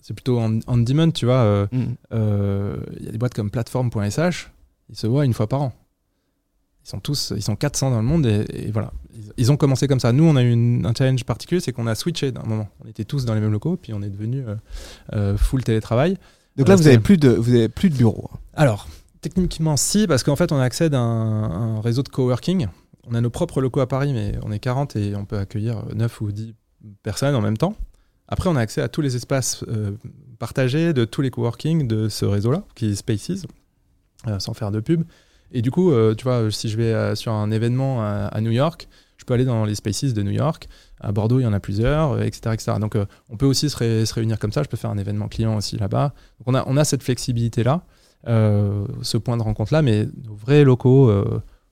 c'est 0.00 0.14
plutôt 0.14 0.38
en, 0.38 0.60
on 0.68 0.78
demand, 0.78 1.10
tu 1.10 1.26
vois. 1.26 1.68
Mm. 1.72 1.96
Il 2.12 3.04
y 3.04 3.08
a 3.08 3.12
des 3.12 3.18
boîtes 3.18 3.34
comme 3.34 3.50
platform.sh, 3.50 4.50
ils 4.90 4.96
se 4.96 5.06
voient 5.08 5.24
une 5.24 5.34
fois 5.34 5.48
par 5.48 5.62
an. 5.62 5.72
Ils 6.84 6.88
sont 6.90 7.00
tous, 7.00 7.32
ils 7.36 7.42
sont 7.42 7.56
400 7.56 7.90
dans 7.90 7.98
le 7.98 8.02
monde 8.06 8.24
et, 8.26 8.44
et 8.50 8.70
voilà. 8.70 8.92
Ils, 9.14 9.32
ils 9.36 9.52
ont 9.52 9.56
commencé 9.56 9.86
comme 9.88 10.00
ça. 10.00 10.12
Nous, 10.12 10.24
on 10.24 10.36
a 10.36 10.42
eu 10.42 10.50
une- 10.52 10.86
un 10.86 10.94
challenge 10.96 11.24
particulier, 11.24 11.60
c'est 11.60 11.72
qu'on 11.72 11.86
a 11.86 11.94
switché 11.94 12.32
d'un 12.32 12.42
moment. 12.44 12.68
On 12.84 12.88
était 12.88 13.04
tous 13.04 13.24
dans 13.24 13.34
les 13.34 13.40
mêmes 13.40 13.52
locaux, 13.52 13.76
puis 13.76 13.92
on 13.92 14.00
est 14.02 14.08
devenu 14.10 14.44
euh, 14.46 14.54
euh, 15.14 15.36
full 15.36 15.62
télétravail. 15.64 16.16
Donc 16.56 16.66
Euh, 16.66 16.70
là, 16.70 16.76
vous 16.76 16.82
c'est- 16.84 16.88
avez 16.90 16.98
plus 16.98 17.18
de, 17.18 17.28
vous 17.28 17.50
avez 17.54 17.68
plus 17.68 17.90
de 17.90 17.96
bureau. 17.96 18.30
Alors, 18.54 18.88
techniquement, 19.20 19.76
si, 19.76 20.06
parce 20.06 20.22
qu'en 20.22 20.36
fait, 20.36 20.50
on 20.50 20.58
accède 20.58 20.94
à 20.94 21.00
un, 21.00 21.76
un 21.76 21.80
réseau 21.80 22.02
de 22.02 22.08
coworking. 22.08 22.66
On 23.06 23.14
a 23.14 23.20
nos 23.20 23.30
propres 23.30 23.60
locaux 23.60 23.80
à 23.80 23.86
Paris, 23.88 24.12
mais 24.12 24.32
on 24.42 24.50
est 24.52 24.58
40 24.58 24.96
et 24.96 25.14
on 25.16 25.24
peut 25.24 25.38
accueillir 25.38 25.84
9 25.94 26.20
ou 26.20 26.30
10 26.32 26.54
personnes 27.02 27.34
en 27.34 27.40
même 27.40 27.56
temps. 27.56 27.74
Après, 28.28 28.48
on 28.50 28.56
a 28.56 28.60
accès 28.60 28.82
à 28.82 28.88
tous 28.88 29.00
les 29.00 29.16
espaces 29.16 29.64
euh, 29.68 29.92
partagés 30.38 30.92
de 30.92 31.04
tous 31.04 31.22
les 31.22 31.30
coworking 31.30 31.86
de 31.88 32.08
ce 32.08 32.24
réseau-là, 32.26 32.64
qui 32.74 32.86
est 32.90 32.94
Spaces, 32.94 33.46
euh, 34.26 34.38
sans 34.38 34.52
faire 34.54 34.70
de 34.70 34.80
pub. 34.80 35.04
Et 35.52 35.62
du 35.62 35.70
coup, 35.70 35.90
euh, 35.92 36.14
tu 36.14 36.24
vois, 36.24 36.50
si 36.50 36.68
je 36.68 36.76
vais 36.76 36.92
euh, 36.92 37.14
sur 37.14 37.32
un 37.32 37.50
événement 37.50 38.02
à, 38.02 38.40
New 38.40 38.50
York, 38.50 38.88
je 39.16 39.24
peux 39.24 39.34
aller 39.34 39.44
dans 39.44 39.64
les 39.64 39.74
Spaces 39.74 40.12
de 40.14 40.22
New 40.22 40.30
York. 40.30 40.68
À 41.00 41.12
Bordeaux, 41.12 41.40
il 41.40 41.44
y 41.44 41.46
en 41.46 41.52
a 41.52 41.60
plusieurs, 41.60 42.12
euh, 42.12 42.22
etc. 42.22 42.54
etc. 42.54 42.72
Donc, 42.80 42.96
on 43.28 43.36
peut 43.36 43.46
aussi 43.46 43.70
se, 43.70 43.76
ré- 43.76 44.06
se 44.06 44.14
réunir 44.14 44.38
comme 44.38 44.52
ça. 44.52 44.62
Je 44.62 44.68
peux 44.68 44.76
faire 44.76 44.90
un 44.90 44.98
événement 44.98 45.28
client 45.28 45.56
aussi 45.56 45.76
là-bas. 45.76 46.12
Donc, 46.44 46.64
on 46.66 46.76
a, 46.76 46.84
cette 46.84 47.02
flexibilité-là, 47.02 47.82
ce 48.26 49.16
point 49.16 49.36
de 49.36 49.42
rencontre-là, 49.42 49.82
mais 49.82 50.06
nos 50.24 50.34
vrais 50.34 50.64
locaux, 50.64 51.12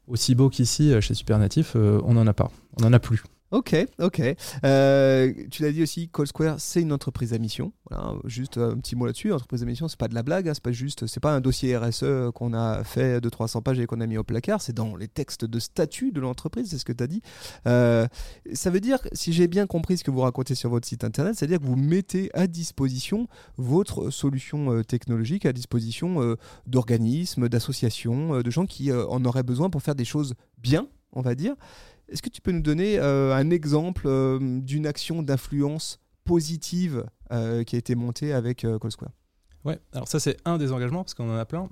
aussi 0.07 0.35
beaux 0.35 0.49
qu'ici, 0.49 0.95
chez 1.01 1.15
Supernatif, 1.15 1.75
on 1.75 2.15
n'en 2.15 2.27
a 2.27 2.35
pas. 2.35 2.51
On 2.79 2.85
n'en 2.85 2.93
a 2.93 2.99
plus. 2.99 3.23
Ok, 3.53 3.77
ok. 4.01 4.21
Euh, 4.65 5.33
tu 5.53 5.63
l'as 5.63 5.71
dit 5.71 5.83
aussi, 5.83 6.09
Call 6.09 6.27
Square, 6.27 6.57
c'est 6.59 6.83
une 6.83 6.93
entreprise 6.93 7.33
à 7.33 7.39
mission. 7.39 7.73
Voilà, 7.89 8.15
juste 8.25 8.59
un 8.59 8.77
petit 8.79 8.97
mot 8.97 9.07
là-dessus. 9.07 9.33
Entreprise 9.33 9.63
à 9.63 9.67
mission, 9.67 9.87
c'est 9.87 9.99
pas 9.99 10.09
de 10.09 10.15
la 10.15 10.25
blague. 10.25 10.49
hein, 10.49 10.53
c'est 10.55 10.63
pas 10.63 10.73
juste, 10.73 11.07
c'est 11.07 11.21
pas 11.21 11.33
un 11.33 11.41
dossier 11.41 11.77
RSE 11.77 12.33
qu'on 12.35 12.55
a 12.55 12.83
fait 12.83 13.21
de 13.21 13.29
300 13.29 13.63
pages 13.63 13.79
et 13.79 13.87
qu'on 13.87 14.01
a 14.01 14.07
mis 14.07 14.19
au 14.19 14.25
placard. 14.25 14.61
C'est 14.61 14.73
dans 14.73 14.97
les 14.97 15.07
textes 15.07 15.45
de 15.45 15.61
statut 15.61 16.11
de 16.11 16.21
l'entreprise. 16.21 16.71
C'est 16.71 16.79
ce 16.79 16.85
que 16.85 16.93
tu 16.93 17.05
as 17.05 17.07
dit. 17.07 17.23
Euh, 17.69 18.09
ça 18.53 18.71
veut 18.71 18.81
dire, 18.81 18.99
si 19.13 19.33
j'ai 19.33 19.47
bien 19.47 19.69
compris 19.69 19.97
ce 19.99 20.03
que 20.05 20.11
vous 20.11 20.23
racontez 20.23 20.57
sur 20.57 20.71
votre 20.71 20.89
site 20.89 21.05
internet, 21.05 21.37
c'est-à-dire 21.37 21.61
que 21.61 21.67
vous 21.67 21.77
mettez 21.77 22.31
à 22.35 22.49
disposition 22.49 23.29
votre 23.59 24.11
solution 24.11 24.73
euh, 24.73 24.83
technologique 24.83 25.47
à 25.47 25.53
disposition 25.53 26.21
euh, 26.21 26.37
d'organismes, 26.67 27.49
d'associations, 27.49 28.35
euh, 28.35 28.43
de 28.43 28.51
gens 28.51 28.67
qui 28.67 28.91
euh, 28.91 29.07
en 29.07 29.25
auraient 29.25 29.45
besoin 29.45 29.71
pour 29.71 29.83
faire 29.83 29.95
des 29.95 30.05
choses 30.05 30.35
bien, 30.59 30.89
on 31.13 31.21
va 31.21 31.37
dire. 31.37 31.55
Est-ce 32.09 32.23
que 32.23 32.29
tu 32.29 32.41
peux 32.41 32.53
nous 32.53 32.63
donner 32.63 32.99
euh, 32.99 33.35
un 33.35 33.51
exemple 33.51 34.05
euh, 34.07 34.39
d'une 34.61 34.87
action 34.87 35.23
d'influence 35.23 35.99
positive 36.25 37.05
euh, 37.33 37.65
qui 37.65 37.77
a 37.77 37.79
été 37.79 37.95
montée 37.95 38.33
avec 38.33 38.67
Call 38.81 38.91
Square? 38.91 39.13
Ouais, 39.65 39.79
alors 39.93 40.07
ça 40.07 40.21
c'est 40.21 40.37
un 40.45 40.59
des 40.59 40.73
engagements 40.73 41.03
parce 41.03 41.15
qu'on 41.15 41.31
en 41.31 41.39
a 41.39 41.45
plein. 41.45 41.69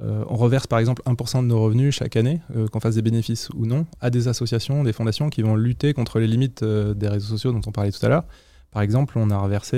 On 0.00 0.36
reverse 0.36 0.66
par 0.66 0.78
exemple 0.78 1.02
1% 1.06 1.42
de 1.42 1.46
nos 1.46 1.62
revenus 1.62 1.94
chaque 1.94 2.16
année, 2.16 2.40
qu'on 2.70 2.80
fasse 2.80 2.96
des 2.96 3.02
bénéfices 3.02 3.48
ou 3.54 3.66
non, 3.66 3.86
à 4.00 4.10
des 4.10 4.28
associations, 4.28 4.82
des 4.84 4.92
fondations 4.92 5.30
qui 5.30 5.42
vont 5.42 5.54
lutter 5.54 5.94
contre 5.94 6.18
les 6.18 6.26
limites 6.26 6.64
des 6.64 7.08
réseaux 7.08 7.28
sociaux 7.28 7.52
dont 7.52 7.60
on 7.66 7.72
parlait 7.72 7.92
tout 7.92 8.04
à 8.04 8.08
l'heure. 8.08 8.26
Par 8.70 8.82
exemple, 8.82 9.16
on 9.16 9.30
a 9.30 9.38
reversé, 9.38 9.76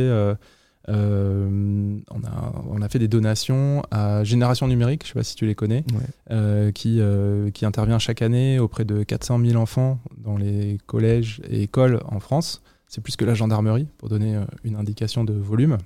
euh, 0.89 1.99
on, 2.11 2.25
a, 2.25 2.53
on 2.69 2.83
a 2.83 2.89
fait 2.89 2.99
des 2.99 3.09
donations 3.09 3.83
à 3.91 4.23
Génération 4.25 4.69
Numérique, 4.69 5.03
je 5.05 5.09
ne 5.09 5.13
sais 5.13 5.19
pas 5.21 5.25
si 5.25 5.35
tu 5.35 5.47
les 5.47 5.55
connais, 5.55 5.85
euh, 6.31 6.73
qui, 6.73 6.99
euh, 7.01 7.51
qui 7.51 7.65
intervient 7.65 7.99
chaque 7.99 8.23
année 8.23 8.59
auprès 8.59 8.85
de 8.85 9.03
400 9.03 9.39
000 9.45 9.61
enfants 9.61 9.99
dans 10.19 10.37
les 10.37 10.79
collèges 10.87 11.41
et 11.49 11.63
écoles 11.63 12.01
en 12.07 12.21
France. 12.21 12.63
C'est 12.87 13.01
plus 13.01 13.17
que 13.17 13.25
la 13.25 13.35
gendarmerie, 13.35 13.89
pour 13.99 14.09
donner 14.09 14.39
une 14.63 14.77
indication 14.77 15.25
de 15.25 15.33
volume. 15.33 15.79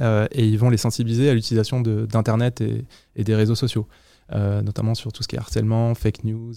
Et 0.00 0.46
ils 0.48 0.58
vont 0.58 0.70
les 0.70 0.76
sensibiliser 0.78 1.30
à 1.30 1.34
l'utilisation 1.34 1.80
de- 1.80 2.06
d'Internet 2.06 2.60
et, 2.60 2.84
et 3.14 3.22
des 3.22 3.34
réseaux 3.36 3.54
sociaux, 3.54 3.86
notamment 4.32 4.94
sur 4.96 5.12
tout 5.12 5.22
ce 5.22 5.28
qui 5.28 5.36
est 5.36 5.38
harcèlement, 5.38 5.94
fake 5.94 6.24
news, 6.24 6.54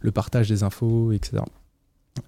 le 0.00 0.10
partage 0.12 0.48
des 0.48 0.62
infos, 0.62 1.12
etc. 1.12 1.42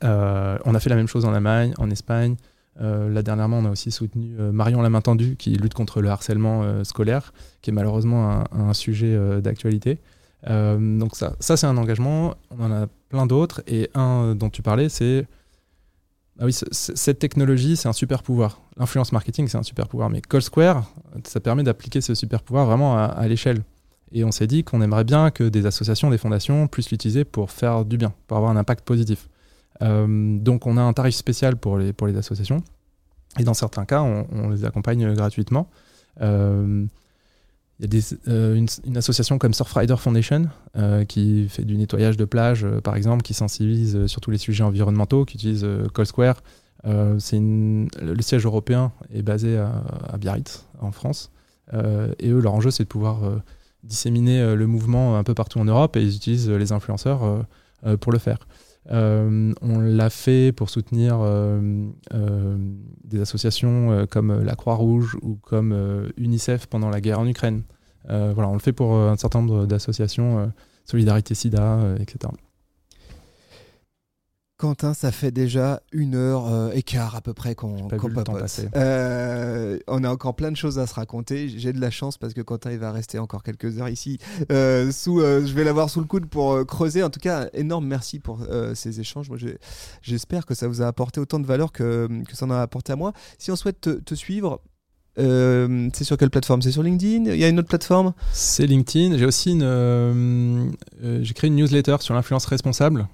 On 0.02 0.74
a 0.74 0.80
fait 0.80 0.90
la 0.90 0.96
même 0.96 1.06
chose 1.08 1.24
en 1.24 1.32
Allemagne, 1.32 1.72
en 1.78 1.90
Espagne. 1.90 2.36
Euh, 2.80 3.08
là 3.08 3.22
dernièrement, 3.22 3.58
on 3.58 3.64
a 3.64 3.70
aussi 3.70 3.90
soutenu 3.90 4.36
euh, 4.38 4.52
Marion 4.52 4.80
la 4.80 4.90
main 4.90 5.00
tendue, 5.00 5.36
qui 5.36 5.50
lutte 5.50 5.74
contre 5.74 6.00
le 6.00 6.08
harcèlement 6.08 6.62
euh, 6.62 6.84
scolaire, 6.84 7.32
qui 7.62 7.70
est 7.70 7.72
malheureusement 7.72 8.44
un, 8.52 8.72
sujet 8.72 9.18
d'actualité. 9.42 9.98
Donc 10.46 11.16
ça, 11.16 11.36
ça 11.40 11.56
c'est 11.56 11.66
un 11.66 11.76
engagement. 11.76 12.34
On 12.58 12.64
en 12.64 12.72
a 12.72 12.86
plein 13.08 13.26
d'autres. 13.26 13.62
Et 13.66 13.90
un 13.94 14.34
dont 14.34 14.48
tu 14.48 14.62
parlais, 14.62 14.88
c'est 14.88 15.26
ah 16.38 16.46
oui, 16.46 16.54
cette 16.54 17.18
technologie, 17.18 17.76
c'est 17.76 17.88
un 17.88 17.92
super 17.92 18.22
pouvoir. 18.22 18.62
l'influence 18.78 19.12
marketing, 19.12 19.46
c'est 19.48 19.58
un 19.58 19.62
super 19.62 19.88
pouvoir, 19.88 20.08
mais 20.08 20.22
Call 20.22 20.40
Square, 20.40 20.90
ça 21.24 21.38
permet 21.38 21.62
d'appliquer 21.62 22.00
ce 22.00 22.14
super 22.14 22.42
pouvoir 22.42 22.64
vraiment 22.64 22.96
à, 22.96 23.28
l'échelle. 23.28 23.62
Et 24.12 24.24
on 24.24 24.32
s'est 24.32 24.46
dit 24.46 24.64
qu'on 24.64 24.80
aimerait 24.80 25.04
bien 25.04 25.30
que 25.30 25.44
des 25.44 25.66
associations, 25.66 26.08
des 26.08 26.16
fondations 26.16 26.66
puissent 26.66 26.90
l'utiliser 26.90 27.24
pour 27.24 27.50
faire 27.50 27.84
du 27.84 27.98
bien, 27.98 28.14
pour 28.26 28.38
avoir 28.38 28.50
un 28.50 28.56
impact 28.56 28.86
positif. 28.86 29.28
Euh, 29.82 30.38
donc 30.38 30.66
on 30.66 30.76
a 30.76 30.82
un 30.82 30.92
tarif 30.92 31.14
spécial 31.14 31.56
pour 31.56 31.78
les, 31.78 31.92
pour 31.92 32.06
les 32.06 32.16
associations. 32.16 32.62
Et 33.38 33.44
dans 33.44 33.54
certains 33.54 33.84
cas, 33.84 34.02
on, 34.02 34.48
les 34.50 34.64
accompagne 34.64 35.14
gratuitement. 35.14 35.68
Euh, 36.20 36.84
il 37.78 37.94
y 37.94 37.98
a 37.98 38.02
euh, 38.28 38.66
une, 38.84 38.96
association 38.96 39.38
comme 39.38 39.54
Surfrider 39.54 39.96
Foundation 39.96 40.48
qui 41.08 41.48
fait 41.48 41.64
du 41.64 41.76
nettoyage 41.76 42.16
de 42.16 42.24
plage, 42.24 42.66
par 42.82 42.96
exemple, 42.96 43.22
qui 43.22 43.32
sensibilise 43.32 44.06
sur 44.06 44.20
tous 44.20 44.30
les 44.30 44.38
sujets 44.38 44.64
environnementaux, 44.64 45.24
qui 45.24 45.36
utilise 45.36 45.66
Call 45.94 46.06
Square. 46.06 46.42
le 46.84 47.18
siège 48.20 48.44
européen 48.44 48.92
est 49.14 49.22
basé 49.22 49.56
à, 49.56 50.16
Biarritz, 50.18 50.66
en 50.80 50.92
France. 50.92 51.30
et 51.72 52.28
eux, 52.28 52.40
leur 52.40 52.52
enjeu, 52.52 52.70
c'est 52.70 52.82
de 52.82 52.88
pouvoir 52.88 53.20
disséminer 53.84 54.56
le 54.56 54.66
mouvement 54.66 55.16
un 55.16 55.24
peu 55.24 55.34
partout 55.34 55.60
en 55.60 55.64
Europe 55.64 55.96
et 55.96 56.02
ils 56.02 56.16
utilisent 56.16 56.50
les 56.50 56.72
influenceurs 56.72 57.46
pour 58.00 58.12
le 58.12 58.18
faire. 58.18 58.40
Euh, 58.92 59.52
on 59.62 59.78
l'a 59.78 60.10
fait 60.10 60.52
pour 60.52 60.68
soutenir 60.68 61.18
euh, 61.20 61.60
euh, 62.12 62.56
des 63.04 63.20
associations 63.20 64.06
comme 64.10 64.42
la 64.42 64.54
Croix-Rouge 64.54 65.16
ou 65.22 65.36
comme 65.36 66.10
UNICEF 66.16 66.66
pendant 66.66 66.90
la 66.90 67.00
guerre 67.00 67.20
en 67.20 67.26
Ukraine. 67.26 67.62
voilà, 68.08 68.48
on 68.48 68.54
le 68.54 68.60
fait 68.60 68.72
pour 68.72 68.94
un 68.96 69.16
certain 69.16 69.42
nombre 69.42 69.66
d'associations, 69.66 70.52
Solidarité 70.84 71.34
SIDA, 71.34 71.94
etc. 72.00 72.32
Quentin, 74.60 74.92
ça 74.92 75.10
fait 75.10 75.30
déjà 75.30 75.80
une 75.90 76.14
heure 76.14 76.46
euh, 76.46 76.70
et 76.74 76.82
quart 76.82 77.16
à 77.16 77.22
peu 77.22 77.32
près 77.32 77.54
qu'on 77.54 77.88
qu 77.88 78.12
papote. 78.12 78.60
Euh, 78.76 79.78
on 79.86 80.04
a 80.04 80.10
encore 80.10 80.36
plein 80.36 80.52
de 80.52 80.56
choses 80.56 80.78
à 80.78 80.86
se 80.86 80.92
raconter. 80.92 81.48
J'ai 81.48 81.72
de 81.72 81.80
la 81.80 81.90
chance 81.90 82.18
parce 82.18 82.34
que 82.34 82.42
Quentin 82.42 82.70
il 82.70 82.78
va 82.78 82.92
rester 82.92 83.18
encore 83.18 83.42
quelques 83.42 83.80
heures 83.80 83.88
ici. 83.88 84.18
Euh, 84.52 84.92
sous, 84.92 85.20
je 85.20 85.50
vais 85.54 85.64
l'avoir 85.64 85.88
sous 85.88 86.00
le 86.00 86.06
coude 86.06 86.26
pour 86.26 86.66
creuser. 86.66 87.02
En 87.02 87.08
tout 87.08 87.20
cas, 87.20 87.48
énorme 87.54 87.86
merci 87.86 88.18
pour 88.18 88.46
ces 88.74 89.00
échanges. 89.00 89.30
Moi, 89.30 89.38
j'espère 90.02 90.44
que 90.44 90.54
ça 90.54 90.68
vous 90.68 90.82
a 90.82 90.86
apporté 90.86 91.20
autant 91.20 91.40
de 91.40 91.46
valeur 91.46 91.72
que, 91.72 92.06
que 92.28 92.36
ça 92.36 92.44
en 92.44 92.50
a 92.50 92.60
apporté 92.60 92.92
à 92.92 92.96
moi. 92.96 93.14
Si 93.38 93.50
on 93.50 93.56
souhaite 93.56 93.80
te, 93.80 94.14
suivre, 94.14 94.60
c'est 95.16 96.04
sur 96.04 96.18
quelle 96.18 96.28
plateforme? 96.28 96.60
C'est 96.60 96.72
sur 96.72 96.82
LinkedIn? 96.82 97.32
Il 97.32 97.40
y 97.40 97.44
a 97.44 97.48
une 97.48 97.60
autre 97.60 97.68
plateforme? 97.68 98.12
C'est 98.34 98.66
LinkedIn. 98.66 99.16
J'ai 99.16 99.24
aussi 99.24 99.52
une, 99.52 100.74
j'ai 101.22 101.32
créé 101.32 101.48
une 101.48 101.56
newsletter 101.56 101.96
sur 102.00 102.12
l'influence 102.12 102.44
responsable 102.44 103.08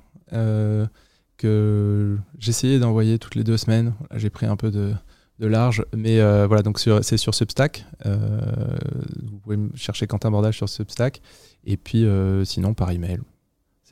que 1.37 2.16
j'essayais 2.39 2.78
d'envoyer 2.78 3.18
toutes 3.18 3.34
les 3.34 3.45
deux 3.45 3.57
semaines. 3.57 3.95
J'ai 4.14 4.30
pris 4.30 4.47
un 4.47 4.57
peu 4.57 4.70
de, 4.70 4.95
large, 5.39 5.84
mais 5.95 6.20
euh, 6.20 6.47
voilà, 6.47 6.62
donc 6.62 6.78
c'est 6.78 7.16
sur 7.16 7.34
Substack. 7.34 7.84
Euh, 8.07 8.41
vous 9.22 9.39
pouvez 9.39 9.59
chercher 9.74 10.07
Quentin 10.07 10.30
Bordage 10.30 10.57
sur 10.57 10.68
Substack, 10.68 11.20
et 11.64 11.76
puis 11.76 12.05
euh, 12.05 12.45
sinon 12.45 12.74
par 12.74 12.91
email. 12.91 13.20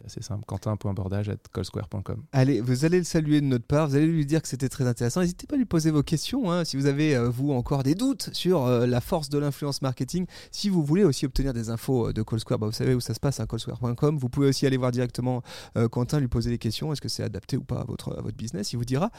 C'est 0.06 0.22
simple, 0.22 0.44
quentin.bordage.colsquare.com. 0.46 2.24
Allez, 2.32 2.60
vous 2.60 2.84
allez 2.84 2.98
le 2.98 3.04
saluer 3.04 3.40
de 3.40 3.46
notre 3.46 3.66
part, 3.66 3.88
vous 3.88 3.96
allez 3.96 4.06
lui 4.06 4.26
dire 4.26 4.42
que 4.42 4.48
c'était 4.48 4.68
très 4.68 4.86
intéressant. 4.86 5.20
N'hésitez 5.20 5.46
pas 5.46 5.54
à 5.54 5.58
lui 5.58 5.64
poser 5.64 5.90
vos 5.90 6.02
questions 6.02 6.50
hein, 6.50 6.64
si 6.64 6.76
vous 6.76 6.86
avez, 6.86 7.16
euh, 7.16 7.28
vous, 7.28 7.52
encore 7.52 7.82
des 7.82 7.94
doutes 7.94 8.30
sur 8.32 8.66
euh, 8.66 8.86
la 8.86 9.00
force 9.00 9.28
de 9.28 9.38
l'influence 9.38 9.82
marketing. 9.82 10.26
Si 10.50 10.68
vous 10.68 10.84
voulez 10.84 11.04
aussi 11.04 11.24
obtenir 11.26 11.52
des 11.52 11.70
infos 11.70 12.08
euh, 12.08 12.12
de 12.12 12.22
Callsquare, 12.22 12.58
bah, 12.58 12.66
vous 12.66 12.72
savez 12.72 12.94
où 12.94 13.00
ça 13.00 13.14
se 13.14 13.20
passe, 13.20 13.40
à 13.40 13.44
hein, 13.44 13.46
callsquare.com. 13.46 14.18
Vous 14.18 14.28
pouvez 14.28 14.48
aussi 14.48 14.66
aller 14.66 14.76
voir 14.76 14.92
directement 14.92 15.42
Quentin, 15.90 16.20
lui 16.20 16.28
poser 16.28 16.50
des 16.50 16.58
questions. 16.58 16.92
Est-ce 16.92 17.00
que 17.00 17.08
c'est 17.08 17.22
adapté 17.22 17.56
ou 17.56 17.64
pas 17.64 17.80
à 17.80 17.84
votre 17.84 18.32
business? 18.36 18.72
Il 18.72 18.76
vous 18.76 18.84
dira. 18.84 19.10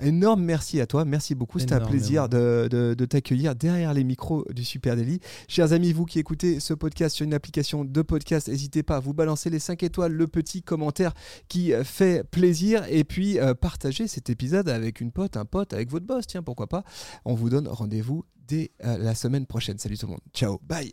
Énorme 0.00 0.42
merci 0.42 0.80
à 0.80 0.86
toi, 0.86 1.04
merci 1.04 1.34
beaucoup. 1.34 1.58
C'était 1.58 1.74
un 1.74 1.80
plaisir 1.80 2.28
de, 2.28 2.68
de, 2.70 3.04
t'accueillir 3.04 3.54
derrière 3.54 3.94
les 3.94 4.04
micros 4.04 4.46
du 4.50 4.64
Super 4.64 4.96
Daily. 4.96 5.20
Chers 5.48 5.72
amis, 5.72 5.92
vous 5.92 6.04
qui 6.04 6.18
écoutez 6.18 6.60
ce 6.60 6.74
podcast 6.74 7.16
sur 7.16 7.24
une 7.24 7.34
application 7.34 7.84
de 7.84 8.02
podcast, 8.02 8.48
n'hésitez 8.48 8.82
pas 8.82 8.96
à 8.96 9.00
vous 9.00 9.14
balancer 9.14 9.50
les 9.50 9.58
5 9.58 9.82
étoiles, 9.82 10.12
le 10.12 10.26
petit 10.26 10.62
commentaire 10.62 11.12
qui 11.48 11.72
fait 11.84 12.24
plaisir 12.24 12.84
et 12.88 13.04
puis 13.04 13.38
euh, 13.38 13.54
partager 13.54 14.08
cet 14.08 14.30
épisode 14.30 14.68
avec 14.68 15.00
une 15.00 15.12
pote, 15.12 15.36
un 15.36 15.44
pote, 15.44 15.72
avec 15.72 15.90
votre 15.90 16.06
boss, 16.06 16.26
tiens, 16.26 16.42
pourquoi 16.42 16.66
pas. 16.66 16.84
On 17.24 17.34
vous 17.34 17.50
donne 17.50 17.68
rendez-vous 17.68 18.24
dès 18.46 18.72
euh, 18.84 18.98
la 18.98 19.14
semaine 19.14 19.46
prochaine. 19.46 19.78
Salut 19.78 19.98
tout 19.98 20.06
le 20.06 20.12
monde. 20.12 20.20
Ciao, 20.32 20.60
bye. 20.62 20.92